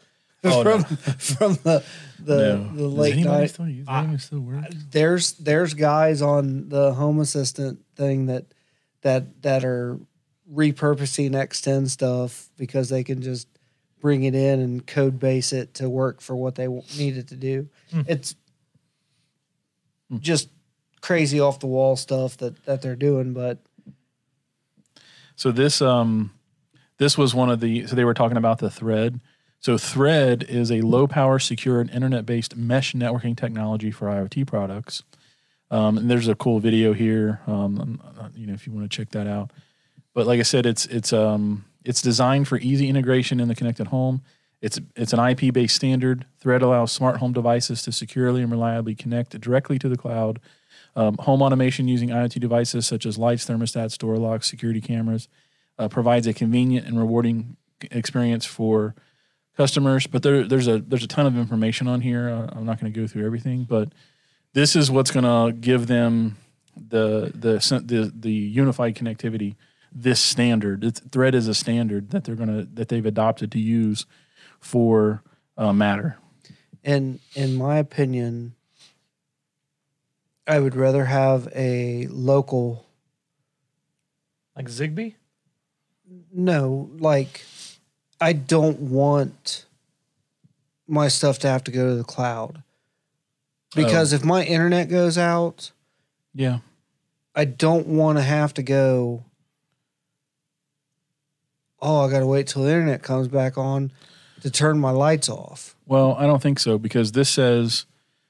Oh, 0.43 0.63
no. 0.63 0.79
from 0.79 0.97
from 1.17 1.53
the 1.63 1.83
the, 2.19 2.37
no. 2.57 2.71
the 2.75 2.87
late 2.87 3.17
night. 3.25 3.47
still 3.51 3.67
use 3.67 3.85
that? 3.85 4.19
Still 4.21 4.39
work? 4.39 4.65
There's 4.91 5.33
there's 5.33 5.73
guys 5.73 6.21
on 6.21 6.69
the 6.69 6.93
Home 6.93 7.19
Assistant 7.19 7.79
thing 7.95 8.27
that 8.27 8.45
that 9.01 9.41
that 9.43 9.63
are 9.63 9.99
repurposing 10.51 11.31
X10 11.31 11.89
stuff 11.89 12.49
because 12.57 12.89
they 12.89 13.03
can 13.03 13.21
just 13.21 13.47
bring 13.99 14.23
it 14.23 14.35
in 14.35 14.59
and 14.59 14.85
code 14.85 15.19
base 15.19 15.51
it 15.51 15.73
to 15.75 15.89
work 15.89 16.21
for 16.21 16.35
what 16.35 16.55
they 16.55 16.67
need 16.67 17.17
it 17.17 17.27
to 17.27 17.35
do. 17.35 17.67
Hmm. 17.91 18.01
It's 18.07 18.35
just 20.19 20.49
crazy 21.01 21.39
off 21.39 21.59
the 21.59 21.67
wall 21.67 21.95
stuff 21.95 22.37
that 22.37 22.65
that 22.65 22.81
they're 22.81 22.95
doing, 22.95 23.33
but 23.33 23.59
So 25.35 25.51
this 25.51 25.81
um 25.81 26.31
this 26.97 27.17
was 27.17 27.35
one 27.35 27.49
of 27.49 27.59
the 27.59 27.85
so 27.87 27.95
they 27.95 28.05
were 28.05 28.13
talking 28.13 28.37
about 28.37 28.59
the 28.59 28.69
thread. 28.69 29.19
So 29.59 29.77
thread 29.77 30.45
is 30.47 30.71
a 30.71 30.81
low 30.81 31.07
power, 31.07 31.39
secure, 31.39 31.81
and 31.81 31.89
internet 31.89 32.25
based 32.25 32.55
mesh 32.55 32.93
networking 32.93 33.35
technology 33.35 33.91
for 33.91 34.07
IoT 34.07 34.45
products. 34.47 35.03
Um, 35.69 35.97
and 35.97 36.09
there's 36.09 36.27
a 36.27 36.35
cool 36.35 36.59
video 36.59 36.93
here. 36.93 37.41
Um, 37.47 38.01
uh, 38.19 38.29
you 38.35 38.47
know, 38.47 38.53
if 38.53 38.65
you 38.65 38.73
want 38.73 38.89
to 38.89 38.95
check 38.95 39.09
that 39.11 39.27
out. 39.27 39.51
But 40.13 40.25
like 40.25 40.39
I 40.39 40.43
said, 40.43 40.65
it's 40.65 40.85
it's 40.87 41.13
um 41.13 41.65
it's 41.83 42.01
designed 42.01 42.47
for 42.47 42.57
easy 42.57 42.89
integration 42.89 43.39
in 43.39 43.47
the 43.47 43.55
connected 43.55 43.87
home. 43.87 44.21
It's 44.61 44.79
it's 44.95 45.13
an 45.13 45.19
IP 45.19 45.53
based 45.53 45.75
standard. 45.75 46.25
Thread 46.39 46.61
allows 46.61 46.91
smart 46.91 47.17
home 47.17 47.33
devices 47.33 47.83
to 47.83 47.91
securely 47.91 48.41
and 48.41 48.51
reliably 48.51 48.95
connect 48.95 49.39
directly 49.39 49.77
to 49.79 49.89
the 49.89 49.97
cloud. 49.97 50.39
Um, 50.95 51.17
home 51.19 51.43
automation 51.43 51.87
using 51.87 52.09
IoT 52.09 52.39
devices 52.39 52.87
such 52.87 53.05
as 53.05 53.19
lights, 53.19 53.45
thermostats, 53.45 53.97
door 53.97 54.17
locks, 54.17 54.49
security 54.49 54.81
cameras 54.81 55.27
uh, 55.77 55.87
provides 55.87 56.25
a 56.25 56.33
convenient 56.33 56.87
and 56.87 56.97
rewarding 56.97 57.55
experience 57.91 58.45
for 58.45 58.95
customers. 59.55 60.07
But 60.07 60.23
there, 60.23 60.43
there's 60.43 60.67
a 60.67 60.79
there's 60.79 61.03
a 61.03 61.07
ton 61.07 61.27
of 61.27 61.37
information 61.37 61.87
on 61.87 62.01
here. 62.01 62.29
Uh, 62.29 62.57
I'm 62.57 62.65
not 62.65 62.79
going 62.79 62.91
to 62.91 62.99
go 62.99 63.07
through 63.07 63.25
everything, 63.25 63.63
but 63.63 63.89
this 64.57 64.75
is 64.75 64.89
what's 64.89 65.11
going 65.11 65.23
to 65.23 65.55
give 65.55 65.85
them 65.85 66.35
the 66.75 67.31
the 67.35 67.59
the 67.85 68.11
the 68.19 68.31
unified 68.31 68.95
connectivity. 68.95 69.55
This 69.91 70.19
standard, 70.19 70.83
it's, 70.83 70.99
Thread 70.99 71.35
is 71.35 71.47
a 71.47 71.53
standard 71.53 72.09
that 72.09 72.23
they're 72.23 72.35
gonna 72.35 72.67
that 72.73 72.89
they've 72.89 73.05
adopted 73.05 73.51
to 73.51 73.59
use 73.59 74.07
for 74.59 75.21
uh, 75.57 75.73
Matter. 75.73 76.17
And 76.83 77.19
in 77.35 77.55
my 77.55 77.77
opinion, 77.77 78.55
I 80.47 80.59
would 80.59 80.75
rather 80.75 81.05
have 81.05 81.47
a 81.55 82.07
local. 82.07 82.85
Like 84.55 84.69
Zigbee? 84.69 85.13
No, 86.33 86.89
like 86.97 87.43
I 88.19 88.33
don't 88.33 88.79
want 88.79 89.65
my 90.87 91.09
stuff 91.09 91.37
to 91.39 91.47
have 91.47 91.63
to 91.65 91.71
go 91.71 91.89
to 91.89 91.95
the 91.95 92.03
cloud 92.03 92.63
because 93.75 94.13
oh. 94.13 94.17
if 94.17 94.23
my 94.23 94.43
internet 94.43 94.89
goes 94.89 95.17
out, 95.17 95.71
Yeah, 96.33 96.59
I 97.35 97.45
don't 97.45 97.87
want 97.87 98.17
to 98.17 98.23
have 98.23 98.53
to 98.55 98.63
go. 98.63 99.23
Oh, 101.79 102.05
I 102.05 102.11
got 102.11 102.19
to 102.19 102.27
wait 102.27 102.47
till 102.47 102.63
the 102.63 102.69
internet 102.69 103.03
comes 103.03 103.27
back 103.27 103.57
on 103.57 103.91
to 104.41 104.49
turn 104.49 104.79
my 104.79 104.89
lights 104.89 105.29
off. 105.29 105.75
Well, 105.85 106.15
I 106.17 106.25
don't 106.25 106.41
think 106.41 106.59
so 106.59 106.77
because 106.77 107.11
this 107.11 107.29
says 107.29 107.85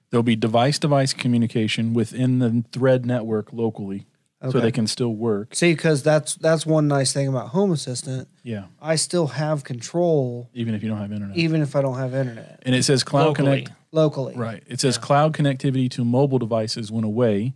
there'll 0.09 0.23
be 0.23 0.35
device 0.35 0.79
device 0.79 1.13
communication 1.13 1.93
within 1.93 2.39
the 2.39 2.63
thread 2.71 3.05
network 3.05 3.53
locally 3.53 4.05
so 4.41 4.59
they 4.59 4.71
can 4.71 4.87
still 4.87 5.13
work. 5.13 5.55
See, 5.55 5.73
because 5.73 6.03
that's 6.03 6.35
that's 6.35 6.65
one 6.65 6.87
nice 6.87 7.11
thing 7.13 7.27
about 7.27 7.49
Home 7.49 7.71
Assistant. 7.71 8.27
Yeah, 8.43 8.65
I 8.81 8.95
still 8.95 9.27
have 9.27 9.63
control 9.63 10.49
even 10.53 10.75
if 10.75 10.83
you 10.83 10.89
don't 10.89 10.99
have 10.99 11.11
internet. 11.11 11.37
even 11.37 11.61
if 11.61 11.75
I 11.75 11.81
don't 11.81 11.97
have 11.97 12.13
internet 12.13 12.61
and 12.63 12.75
it 12.75 12.83
says 12.83 13.03
cloud 13.03 13.27
Locally. 13.27 13.63
connect. 13.63 13.76
Locally. 13.91 14.35
Right. 14.35 14.63
It 14.67 14.79
says 14.79 14.97
cloud 14.97 15.33
connectivity 15.33 15.89
to 15.91 16.03
mobile 16.03 16.39
devices 16.39 16.91
went 16.91 17.05
away. 17.05 17.53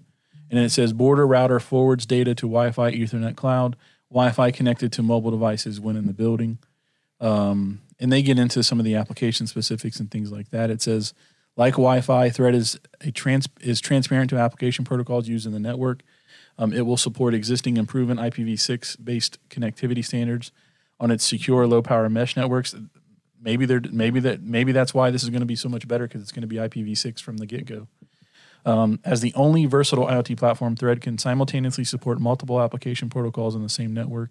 And 0.50 0.58
then 0.58 0.66
it 0.66 0.70
says 0.70 0.92
border 0.92 1.26
router 1.26 1.60
forwards 1.60 2.06
data 2.06 2.36
to 2.36 2.48
Wi 2.48 2.72
Fi 2.72 2.92
Ethernet 2.92 3.36
cloud. 3.36 3.78
Wi 4.10 4.32
Fi 4.32 4.52
connected 4.52 4.92
to 4.94 5.04
mobile 5.04 5.32
devices 5.32 5.80
when 5.80 5.96
in 5.96 6.08
the 6.08 6.14
building. 6.14 6.58
Um, 7.22 7.82
and 8.00 8.12
they 8.12 8.22
get 8.22 8.40
into 8.40 8.64
some 8.64 8.80
of 8.80 8.86
the 8.86 8.96
application 8.96 9.48
specifics 9.48 10.00
and 10.00 10.12
things 10.12 10.32
like 10.32 10.50
that. 10.50 10.70
It 10.70 10.82
says, 10.82 11.14
like 11.56 11.74
Wi 11.74 12.02
Fi, 12.02 12.30
Thread 12.30 12.56
is, 12.56 12.80
a 13.00 13.12
trans- 13.12 13.48
is 13.62 13.80
transparent 13.80 14.30
to 14.32 14.38
application 14.38 14.84
protocols 14.84 15.28
used 15.28 15.46
in 15.46 15.54
the 15.54 15.60
network. 15.60 16.02
Um, 16.58 16.74
it 16.74 16.86
will 16.86 16.98
support 16.98 17.34
existing 17.34 17.78
and 17.78 17.88
proven 17.88 18.18
IPv6 18.18 19.04
based 19.04 19.38
connectivity 19.50 20.04
standards 20.04 20.52
on 21.00 21.12
its 21.12 21.24
secure 21.24 21.66
low 21.66 21.82
power 21.82 22.10
mesh 22.10 22.36
networks. 22.36 22.76
Maybe 23.42 23.66
they're 23.66 23.82
maybe 23.92 24.20
that 24.22 24.42
maybe 24.44 24.72
that's 24.72 24.94
why 24.94 25.10
this 25.10 25.24
is 25.24 25.30
going 25.30 25.42
to 25.42 25.46
be 25.48 25.56
so 25.56 25.68
much 25.70 25.88
better 25.88 26.08
because 26.08 26.22
it's 26.22 26.32
going 26.32 26.42
to 26.42 26.48
be 26.48 26.58
IPv6 26.58 27.20
from 27.22 27.38
the 27.38 27.46
get 27.46 27.66
go. 27.66 27.88
Um, 28.64 29.00
as 29.04 29.22
the 29.22 29.34
only 29.34 29.66
versatile 29.66 30.06
IoT 30.06 30.38
platform, 30.38 30.76
Thread 30.76 31.02
can 31.02 31.18
simultaneously 31.18 31.84
support 31.84 32.20
multiple 32.22 32.62
application 32.62 33.10
protocols 33.10 33.56
in 33.56 33.64
the 33.64 33.70
same 33.70 33.92
network, 33.94 34.30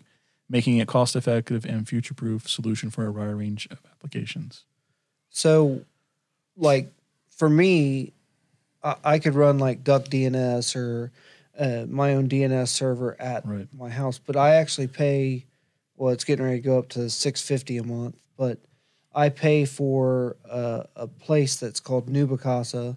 making 0.49 0.79
it 0.79 0.87
cost 0.87 1.17
effective 1.17 1.65
and 1.65 1.89
future 1.89 2.15
proof 2.15 2.49
solution 2.49 2.91
for 2.91 3.05
a 3.07 3.11
wide 3.11 3.25
range 3.35 3.67
of 3.73 3.81
applications. 3.91 4.65
So, 5.31 5.81
like 6.57 6.93
for 7.37 7.49
me, 7.49 8.13
I, 8.85 8.95
I 9.03 9.19
could 9.19 9.35
run 9.35 9.59
like 9.59 9.83
Duck 9.83 10.05
DNS 10.05 10.77
or 10.77 11.11
uh, 11.59 11.87
my 11.89 12.15
own 12.15 12.29
DNS 12.29 12.69
server 12.69 13.21
at 13.21 13.45
Right. 13.45 13.67
my 13.77 13.91
house, 13.91 14.19
but 14.19 14.37
I 14.37 14.55
actually 14.57 14.87
pay. 14.87 15.47
Well, 15.97 16.13
it's 16.15 16.25
getting 16.25 16.45
ready 16.45 16.59
to 16.59 16.65
go 16.65 16.79
up 16.79 16.89
to 16.91 17.11
six 17.11 17.43
fifty 17.43 17.77
a 17.79 17.83
month, 17.83 18.17
but 18.37 18.59
I 19.13 19.29
pay 19.29 19.65
for 19.65 20.37
a, 20.49 20.87
a 20.97 21.07
place 21.09 21.57
that's 21.57 21.81
called 21.81 22.09
Nabu 22.09 22.37
Casa, 22.37 22.97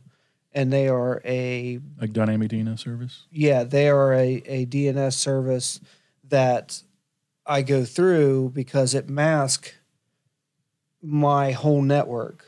and 0.54 0.72
they 0.72 0.88
are 0.88 1.22
a 1.26 1.80
Like 2.00 2.14
dynamic 2.14 2.52
DNS 2.52 2.80
service. 2.80 3.26
yeah, 3.32 3.64
they 3.64 3.90
are 3.90 4.14
a, 4.14 4.44
a 4.46 4.66
DNS 4.66 5.14
service 5.14 5.80
that 6.30 6.82
I 7.46 7.62
go 7.62 7.84
through 7.84 8.52
because 8.54 8.94
it 8.94 9.10
masks 9.10 9.74
my 11.02 11.52
whole 11.52 11.82
network. 11.82 12.46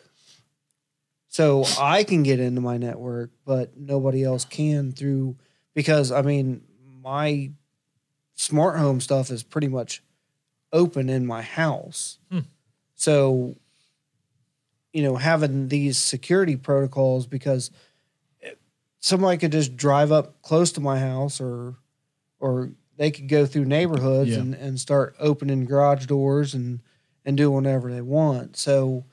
So 1.27 1.65
I 1.79 2.03
can 2.05 2.23
get 2.23 2.39
into 2.39 2.61
my 2.61 2.77
network, 2.77 3.31
but 3.43 3.75
nobody 3.75 4.23
else 4.23 4.45
can 4.45 4.93
through 4.93 5.35
because 5.73 6.11
I 6.11 6.21
mean 6.21 6.61
my 7.03 7.51
smart 8.35 8.77
home 8.79 9.01
stuff 9.01 9.29
is 9.29 9.43
pretty 9.43 9.67
much 9.67 10.01
open 10.71 11.09
in 11.09 11.25
my 11.25 11.41
house. 11.41 12.19
Hmm. 12.31 12.39
So 12.95 13.55
you 14.93 15.03
know, 15.03 15.17
having 15.17 15.67
these 15.67 15.97
security 15.97 16.55
protocols 16.55 17.27
because 17.27 17.69
somebody 19.01 19.37
could 19.37 19.51
just 19.51 19.75
drive 19.75 20.09
up 20.09 20.41
close 20.41 20.71
to 20.71 20.79
my 20.81 20.99
house 20.99 21.41
or 21.41 21.75
or 22.39 22.71
they 22.97 23.11
could 23.11 23.27
go 23.27 23.45
through 23.45 23.65
neighborhoods 23.65 24.29
Yeah. 24.31 24.39
and, 24.39 24.53
and 24.55 24.79
start 24.79 25.15
opening 25.19 25.65
garage 25.65 26.05
doors 26.05 26.53
and 26.53 26.79
and 27.25 27.35
do 27.35 27.51
whatever 27.51 27.91
they 27.91 28.01
want. 28.01 28.55
So 28.55 29.03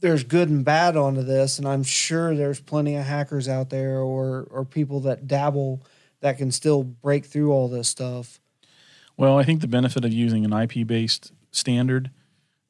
there's 0.00 0.22
good 0.22 0.48
and 0.48 0.64
bad 0.64 0.96
onto 0.96 1.22
this, 1.22 1.58
and 1.58 1.66
I'm 1.66 1.82
sure 1.82 2.34
there's 2.34 2.60
plenty 2.60 2.94
of 2.96 3.04
hackers 3.04 3.48
out 3.48 3.70
there 3.70 3.98
or 3.98 4.46
or 4.50 4.64
people 4.64 5.00
that 5.00 5.26
dabble 5.26 5.82
that 6.20 6.38
can 6.38 6.52
still 6.52 6.84
break 6.84 7.26
through 7.26 7.50
all 7.52 7.68
this 7.68 7.88
stuff. 7.88 8.40
Well, 9.16 9.36
I 9.36 9.42
think 9.42 9.60
the 9.60 9.66
benefit 9.68 10.04
of 10.04 10.12
using 10.12 10.44
an 10.44 10.52
IP 10.52 10.86
based 10.86 11.32
standard, 11.50 12.10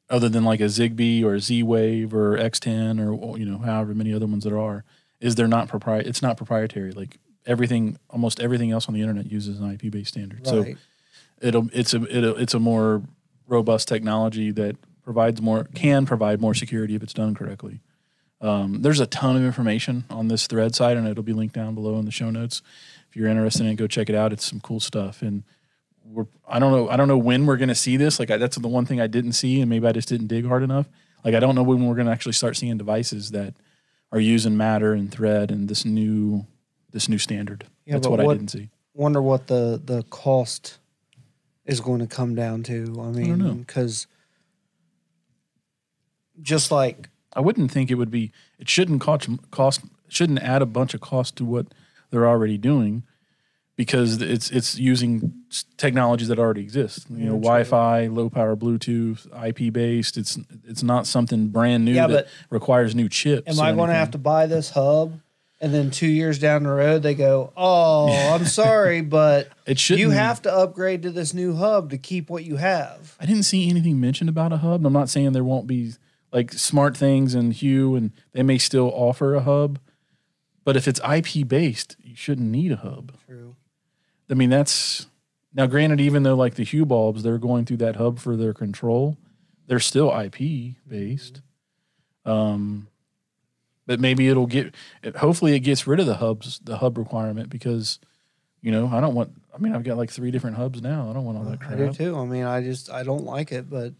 other 0.09 0.29
than 0.29 0.43
like 0.43 0.59
a 0.59 0.65
Zigbee 0.65 1.23
or 1.23 1.39
Z 1.39 1.63
Wave 1.63 2.13
or 2.13 2.37
X10 2.37 2.99
or 2.99 3.37
you 3.37 3.45
know 3.45 3.59
however 3.59 3.93
many 3.93 4.13
other 4.13 4.27
ones 4.27 4.43
there 4.43 4.59
are, 4.59 4.83
is 5.19 5.35
they're 5.35 5.47
not 5.47 5.67
propri- 5.69 6.05
It's 6.05 6.21
not 6.21 6.37
proprietary. 6.37 6.91
Like 6.91 7.17
everything, 7.45 7.97
almost 8.09 8.39
everything 8.39 8.71
else 8.71 8.87
on 8.87 8.93
the 8.93 9.01
internet 9.01 9.31
uses 9.31 9.59
an 9.59 9.71
IP 9.71 9.91
based 9.91 10.09
standard. 10.09 10.45
So 10.45 10.61
it'll 11.41 11.69
it's 11.73 11.93
a 11.93 12.17
it'll, 12.17 12.37
it's 12.37 12.53
a 12.53 12.59
more 12.59 13.03
robust 13.47 13.87
technology 13.87 14.51
that 14.51 14.75
provides 15.03 15.41
more 15.41 15.65
can 15.75 16.05
provide 16.05 16.39
more 16.39 16.53
security 16.53 16.95
if 16.95 17.03
it's 17.03 17.13
done 17.13 17.35
correctly. 17.35 17.79
Um, 18.39 18.81
there's 18.81 18.99
a 18.99 19.05
ton 19.05 19.35
of 19.35 19.43
information 19.43 20.05
on 20.09 20.27
this 20.27 20.47
thread 20.47 20.73
site, 20.73 20.97
and 20.97 21.07
it'll 21.07 21.23
be 21.23 21.33
linked 21.33 21.53
down 21.53 21.75
below 21.75 21.99
in 21.99 22.05
the 22.05 22.11
show 22.11 22.31
notes. 22.31 22.61
If 23.09 23.15
you're 23.15 23.27
interested 23.27 23.65
in 23.65 23.73
it, 23.73 23.75
go 23.75 23.87
check 23.87 24.09
it 24.09 24.15
out. 24.15 24.33
It's 24.33 24.45
some 24.45 24.59
cool 24.59 24.79
stuff. 24.79 25.21
And 25.21 25.43
we're 26.11 26.25
I 26.47 26.59
don't 26.59 26.71
know 26.71 26.89
I 26.89 26.97
don't 26.97 27.07
know 27.07 27.17
when 27.17 27.45
we're 27.45 27.57
going 27.57 27.69
to 27.69 27.75
see 27.75 27.97
this. 27.97 28.19
Like 28.19 28.31
I, 28.31 28.37
that's 28.37 28.57
the 28.57 28.67
one 28.67 28.85
thing 28.85 28.99
I 28.99 29.07
didn't 29.07 29.33
see, 29.33 29.61
and 29.61 29.69
maybe 29.69 29.87
I 29.87 29.91
just 29.91 30.09
didn't 30.09 30.27
dig 30.27 30.45
hard 30.45 30.63
enough. 30.63 30.87
Like 31.23 31.35
I 31.35 31.39
don't 31.39 31.55
know 31.55 31.63
when 31.63 31.85
we're 31.85 31.95
going 31.95 32.07
to 32.07 32.11
actually 32.11 32.33
start 32.33 32.57
seeing 32.57 32.77
devices 32.77 33.31
that 33.31 33.53
are 34.11 34.19
using 34.19 34.57
Matter 34.57 34.93
and 34.93 35.11
Thread 35.11 35.51
and 35.51 35.69
this 35.69 35.85
new 35.85 36.45
this 36.91 37.07
new 37.07 37.17
standard. 37.17 37.65
Yeah, 37.85 37.93
that's 37.95 38.07
but 38.07 38.19
what, 38.19 38.19
I 38.19 38.33
didn't 38.33 38.49
see. 38.49 38.69
Wonder 38.93 39.21
what 39.21 39.47
the 39.47 39.81
the 39.83 40.03
cost 40.03 40.79
is 41.65 41.79
going 41.79 41.99
to 41.99 42.07
come 42.07 42.35
down 42.35 42.63
to. 42.63 42.95
I 42.99 43.07
mean, 43.11 43.59
because 43.59 44.07
just 46.41 46.71
like 46.71 47.09
I 47.33 47.39
wouldn't 47.39 47.71
think 47.71 47.89
it 47.91 47.95
would 47.95 48.11
be. 48.11 48.31
It 48.59 48.69
shouldn't 48.69 49.01
cost 49.01 49.29
cost 49.51 49.81
shouldn't 50.07 50.39
add 50.39 50.61
a 50.61 50.65
bunch 50.65 50.93
of 50.93 51.01
cost 51.01 51.37
to 51.37 51.45
what 51.45 51.67
they're 52.09 52.27
already 52.27 52.57
doing, 52.57 53.03
because 53.81 54.21
it's 54.21 54.51
it's 54.51 54.77
using 54.77 55.33
technologies 55.77 56.27
that 56.27 56.37
already 56.37 56.61
exist. 56.61 57.07
You 57.09 57.25
know, 57.25 57.31
Wi-Fi, 57.31 58.05
low 58.07 58.29
power 58.29 58.55
Bluetooth, 58.55 59.25
IP 59.47 59.73
based. 59.73 60.17
It's 60.17 60.37
it's 60.67 60.83
not 60.83 61.07
something 61.07 61.47
brand 61.47 61.83
new 61.83 61.93
Yeah, 61.93 62.05
that 62.05 62.25
but 62.25 62.27
requires 62.51 62.93
new 62.93 63.09
chips. 63.09 63.47
Am 63.47 63.59
I 63.59 63.73
going 63.73 63.87
to 63.89 63.95
have 63.95 64.11
to 64.11 64.19
buy 64.19 64.45
this 64.45 64.69
hub? 64.69 65.19
And 65.59 65.73
then 65.73 65.89
two 65.89 66.05
years 66.07 66.37
down 66.37 66.61
the 66.61 66.69
road, 66.69 67.01
they 67.01 67.15
go, 67.15 67.51
"Oh, 67.57 68.11
I'm 68.11 68.45
sorry, 68.61 69.01
but 69.01 69.49
It 69.65 69.79
shouldn't. 69.79 70.01
you 70.01 70.11
have 70.11 70.43
to 70.43 70.53
upgrade 70.53 71.01
to 71.01 71.09
this 71.09 71.33
new 71.33 71.55
hub 71.55 71.89
to 71.89 71.97
keep 71.97 72.29
what 72.29 72.43
you 72.43 72.57
have." 72.57 73.15
I 73.19 73.25
didn't 73.25 73.43
see 73.43 73.67
anything 73.67 73.99
mentioned 73.99 74.29
about 74.29 74.53
a 74.53 74.57
hub. 74.57 74.85
I'm 74.85 74.93
not 74.93 75.09
saying 75.09 75.31
there 75.31 75.43
won't 75.43 75.65
be 75.65 75.93
like 76.31 76.53
smart 76.53 76.95
things 76.95 77.33
and 77.33 77.51
Hue, 77.51 77.95
and 77.95 78.11
they 78.33 78.43
may 78.43 78.59
still 78.59 78.91
offer 78.93 79.33
a 79.33 79.41
hub. 79.41 79.79
But 80.63 80.77
if 80.77 80.87
it's 80.87 80.99
IP 80.99 81.47
based, 81.47 81.95
you 82.03 82.15
shouldn't 82.15 82.49
need 82.51 82.71
a 82.71 82.75
hub. 82.77 83.13
True. 83.27 83.55
I 84.31 84.35
mean, 84.35 84.49
that's 84.49 85.07
now 85.53 85.67
granted, 85.67 85.99
even 85.99 86.23
though 86.23 86.35
like 86.35 86.55
the 86.55 86.63
Hue 86.63 86.85
bulbs, 86.85 87.23
they're 87.23 87.37
going 87.37 87.65
through 87.65 87.77
that 87.77 87.97
hub 87.97 88.19
for 88.19 88.37
their 88.37 88.53
control, 88.53 89.17
they're 89.67 89.79
still 89.79 90.17
IP 90.17 90.75
based. 90.87 91.41
Um, 92.25 92.87
but 93.85 93.99
maybe 93.99 94.29
it'll 94.29 94.47
get, 94.47 94.73
it, 95.03 95.17
hopefully, 95.17 95.53
it 95.53 95.59
gets 95.59 95.87
rid 95.87 95.99
of 95.99 96.05
the 96.05 96.15
hubs, 96.15 96.59
the 96.63 96.77
hub 96.77 96.97
requirement 96.97 97.49
because, 97.49 97.99
you 98.61 98.71
know, 98.71 98.87
I 98.87 99.01
don't 99.01 99.15
want, 99.15 99.33
I 99.53 99.57
mean, 99.57 99.75
I've 99.75 99.83
got 99.83 99.97
like 99.97 100.11
three 100.11 100.31
different 100.31 100.55
hubs 100.55 100.81
now. 100.81 101.09
I 101.09 101.13
don't 101.13 101.25
want 101.25 101.37
all 101.37 101.43
that 101.45 101.59
crap. 101.59 101.73
I 101.73 101.75
do 101.75 101.83
crap. 101.85 101.95
too. 101.97 102.17
I 102.17 102.25
mean, 102.25 102.43
I 102.43 102.61
just 102.61 102.89
I 102.89 103.03
don't 103.03 103.25
like 103.25 103.51
it, 103.51 103.69
but 103.69 103.93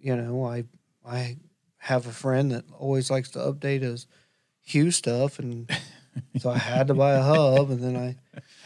you 0.00 0.16
know, 0.16 0.44
I 0.46 0.64
I 1.04 1.36
have 1.78 2.06
a 2.06 2.12
friend 2.12 2.52
that 2.52 2.64
always 2.78 3.10
likes 3.10 3.30
to 3.30 3.38
update 3.40 3.82
his 3.82 4.06
Hue 4.64 4.92
stuff, 4.92 5.38
and 5.38 5.68
so 6.38 6.50
I 6.50 6.58
had 6.58 6.88
to 6.88 6.94
buy 6.94 7.12
a 7.14 7.22
hub, 7.22 7.70
and 7.70 7.80
then 7.82 7.96
I 7.96 8.16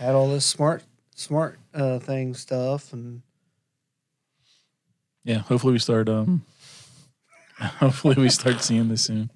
had 0.02 0.14
all 0.14 0.28
this 0.28 0.44
smart 0.44 0.82
smart 1.14 1.58
uh, 1.74 1.98
thing 1.98 2.34
stuff, 2.34 2.92
and 2.92 3.22
Yeah, 5.24 5.38
hopefully 5.38 5.72
we 5.72 5.78
start. 5.78 6.08
Um, 6.08 6.44
hopefully 7.58 8.16
we 8.18 8.28
start 8.28 8.62
seeing 8.62 8.88
this 8.88 9.02
soon. 9.02 9.30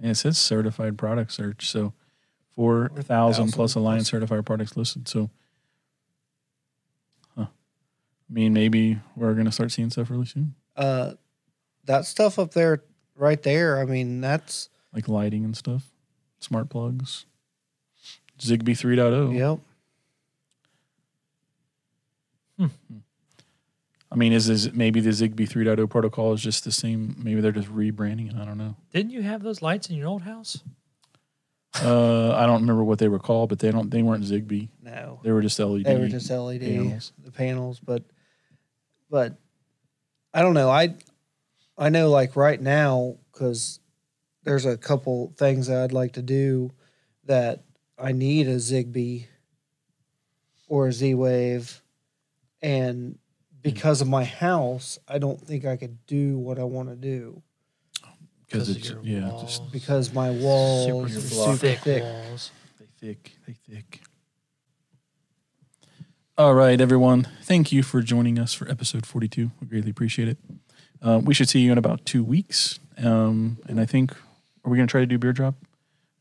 Yeah, 0.00 0.10
it 0.10 0.14
says 0.16 0.38
certified 0.38 0.96
product 0.98 1.32
search, 1.32 1.68
so 1.70 1.92
four 2.54 2.88
thousand 2.88 3.48
4,000 3.48 3.52
plus 3.52 3.74
Alliance 3.74 4.04
plus. 4.04 4.10
certified 4.10 4.46
products 4.46 4.76
listed. 4.76 5.06
So, 5.08 5.30
huh. 7.36 7.46
I 7.48 8.32
mean, 8.32 8.52
maybe 8.54 8.98
we're 9.14 9.34
gonna 9.34 9.52
start 9.52 9.72
seeing 9.72 9.90
stuff 9.90 10.10
really 10.10 10.24
soon, 10.26 10.54
uh, 10.76 11.12
that 11.84 12.06
stuff 12.06 12.38
up 12.38 12.52
there, 12.52 12.82
right 13.14 13.42
there. 13.42 13.78
I 13.78 13.84
mean, 13.84 14.20
that's 14.20 14.68
like 14.94 15.08
lighting 15.08 15.44
and 15.44 15.56
stuff, 15.56 15.90
smart 16.38 16.68
plugs, 16.68 17.26
Zigbee 18.38 18.70
3.0. 18.76 19.36
yep. 19.36 19.58
I 24.12 24.16
mean, 24.16 24.32
is 24.32 24.48
is 24.48 24.72
maybe 24.72 25.00
the 25.00 25.10
Zigbee 25.10 25.48
3.0 25.48 25.88
protocol 25.88 26.32
is 26.32 26.42
just 26.42 26.64
the 26.64 26.72
same? 26.72 27.14
Maybe 27.18 27.40
they're 27.40 27.52
just 27.52 27.68
rebranding 27.72 28.28
it. 28.28 28.36
I 28.40 28.44
don't 28.44 28.58
know. 28.58 28.76
Didn't 28.92 29.12
you 29.12 29.22
have 29.22 29.42
those 29.42 29.62
lights 29.62 29.88
in 29.88 29.96
your 29.96 30.08
old 30.08 30.22
house? 30.22 30.62
Uh, 31.80 32.32
I 32.34 32.46
don't 32.46 32.62
remember 32.62 32.82
what 32.82 32.98
they 32.98 33.06
were 33.06 33.20
called, 33.20 33.48
but 33.50 33.60
they 33.60 33.70
don't. 33.70 33.88
They 33.90 34.02
weren't 34.02 34.24
Zigbee. 34.24 34.68
No, 34.82 35.20
They 35.22 35.30
were 35.30 35.40
just 35.40 35.58
LED. 35.60 35.84
they 35.84 35.96
were 35.96 36.08
just 36.08 36.28
LED 36.28 36.60
panels. 36.60 37.12
the 37.22 37.30
panels, 37.30 37.78
but 37.78 38.02
but 39.08 39.36
I 40.34 40.42
don't 40.42 40.54
know. 40.54 40.68
I 40.68 40.96
I 41.78 41.88
know 41.90 42.10
like 42.10 42.34
right 42.34 42.60
now 42.60 43.16
because 43.32 43.78
there's 44.44 44.66
a 44.66 44.76
couple 44.76 45.32
things 45.36 45.66
that 45.66 45.82
I'd 45.82 45.92
like 45.92 46.12
to 46.12 46.22
do 46.22 46.70
that 47.24 47.64
I 47.98 48.12
need 48.12 48.48
a 48.48 48.56
Zigbee 48.56 49.26
or 50.68 50.88
a 50.88 50.92
Z 50.92 51.14
Wave, 51.14 51.82
and 52.62 53.18
because 53.62 54.00
of 54.00 54.08
my 54.08 54.24
house, 54.24 54.98
I 55.06 55.18
don't 55.18 55.40
think 55.40 55.64
I 55.64 55.76
could 55.76 56.06
do 56.06 56.38
what 56.38 56.58
I 56.58 56.64
want 56.64 56.88
to 56.88 56.96
do 56.96 57.42
because 58.46 58.70
of 58.70 58.76
it's 58.76 58.90
your 58.90 59.00
yeah, 59.02 59.28
walls. 59.28 59.42
just 59.42 59.72
because 59.72 60.12
my 60.12 60.30
walls 60.30 60.86
super, 60.86 61.06
are 61.06 61.28
block. 61.30 61.46
super 61.46 61.56
thick, 61.56 61.78
thick. 61.80 62.02
walls. 62.02 62.50
they 62.78 62.86
thick, 62.98 63.32
they 63.46 63.52
thick. 63.52 64.00
All 66.38 66.54
right, 66.54 66.80
everyone. 66.80 67.28
Thank 67.42 67.70
you 67.70 67.82
for 67.82 68.00
joining 68.00 68.38
us 68.38 68.54
for 68.54 68.68
episode 68.70 69.04
forty-two. 69.04 69.50
We 69.60 69.66
greatly 69.66 69.90
appreciate 69.90 70.28
it. 70.28 70.38
Uh, 71.02 71.20
we 71.22 71.34
should 71.34 71.48
see 71.48 71.60
you 71.60 71.72
in 71.72 71.78
about 71.78 72.06
two 72.06 72.24
weeks, 72.24 72.78
um, 72.98 73.58
and 73.68 73.80
I 73.80 73.86
think 73.86 74.14
are 74.64 74.70
we 74.70 74.76
going 74.76 74.86
to 74.86 74.90
try 74.90 75.00
to 75.00 75.06
do 75.06 75.18
beer 75.18 75.32
drop 75.32 75.54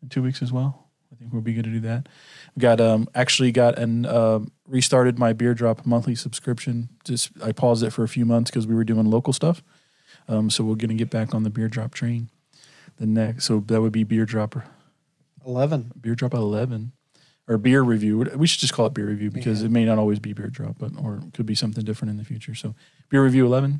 in 0.01 0.09
two 0.09 0.21
weeks 0.23 0.41
as 0.41 0.51
well? 0.51 0.87
I 1.11 1.15
think 1.15 1.33
we'll 1.33 1.41
be 1.41 1.53
good 1.53 1.65
to 1.65 1.71
do 1.71 1.79
that. 1.81 2.07
We 2.55 2.61
got 2.61 2.79
um, 2.79 3.07
actually 3.15 3.51
got 3.51 3.77
and 3.79 4.05
um 4.07 4.51
restarted 4.67 5.17
my 5.17 5.33
beer 5.33 5.53
drop 5.53 5.85
monthly 5.85 6.15
subscription. 6.15 6.89
Just 7.03 7.31
I 7.43 7.51
paused 7.51 7.83
it 7.83 7.89
for 7.91 8.03
a 8.03 8.07
few 8.07 8.25
months 8.25 8.51
because 8.51 8.67
we 8.67 8.75
were 8.75 8.83
doing 8.83 9.05
local 9.09 9.33
stuff. 9.33 9.63
Um, 10.27 10.49
so 10.49 10.63
we're 10.63 10.75
going 10.75 10.89
to 10.89 10.95
get 10.95 11.09
back 11.09 11.33
on 11.33 11.43
the 11.43 11.49
beer 11.49 11.67
drop 11.67 11.93
train. 11.93 12.29
The 12.97 13.05
next, 13.07 13.45
so 13.45 13.61
that 13.67 13.81
would 13.81 13.91
be 13.93 14.03
beer 14.03 14.25
dropper 14.25 14.65
Eleven. 15.45 15.91
beer 15.99 16.15
drop 16.15 16.33
at 16.33 16.39
11 16.39 16.91
or 17.47 17.57
beer 17.57 17.81
review 17.81 18.17
we 18.35 18.45
should 18.45 18.59
just 18.59 18.73
call 18.73 18.85
it 18.85 18.93
beer 18.93 19.05
review 19.07 19.31
because 19.31 19.61
Yeah. 19.61 19.67
it 19.67 19.71
may 19.71 19.85
not 19.85 19.97
always 19.97 20.19
be 20.19 20.33
beer 20.33 20.49
drop 20.49 20.75
but 20.77 20.91
or 21.01 21.15
it 21.25 21.33
could 21.33 21.45
be 21.45 21.55
something 21.55 21.83
different 21.85 22.11
in 22.11 22.17
the 22.17 22.25
future 22.25 22.53
so 22.53 22.75
beer 23.09 23.23
review 23.23 23.45
11 23.45 23.79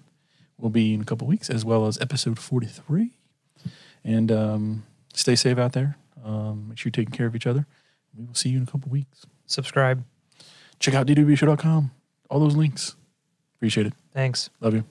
will 0.58 0.70
be 0.70 0.94
in 0.94 1.02
a 1.02 1.04
couple 1.06 1.28
weeks 1.28 1.50
as 1.50 1.66
well 1.66 1.86
as 1.86 2.00
episode 2.00 2.40
43 2.40 3.19
and 4.04 4.32
um, 4.32 4.84
stay 5.14 5.36
safe 5.36 5.58
out 5.58 5.74
there 5.74 5.98
um, 6.24 6.70
make 6.70 6.78
sure 6.78 6.90
you're 6.90 6.92
taking 7.06 7.16
care 7.16 7.28
of 7.28 7.36
each 7.36 7.48
other 7.48 7.66
we 8.18 8.26
will 8.26 8.34
see 8.36 8.50
you 8.50 8.58
in 8.58 8.64
a 8.64 8.68
couple 8.68 8.90
weeks 8.92 9.26
Subscribe. 9.46 10.04
check 10.80 10.94
out 10.94 11.08
dwshow.com 11.08 11.92
all 12.30 12.40
those 12.40 12.56
links 12.56 12.96
appreciate 13.58 13.88
it 13.88 13.94
Thanks. 14.14 14.50
love 14.62 14.74
you 14.74 14.84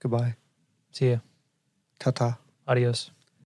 Goodbye. 0.00 0.34
See 0.90 1.10
ya. 1.10 1.18
Ta 2.00 2.10
ta. 2.10 2.38
Adios. 2.66 3.12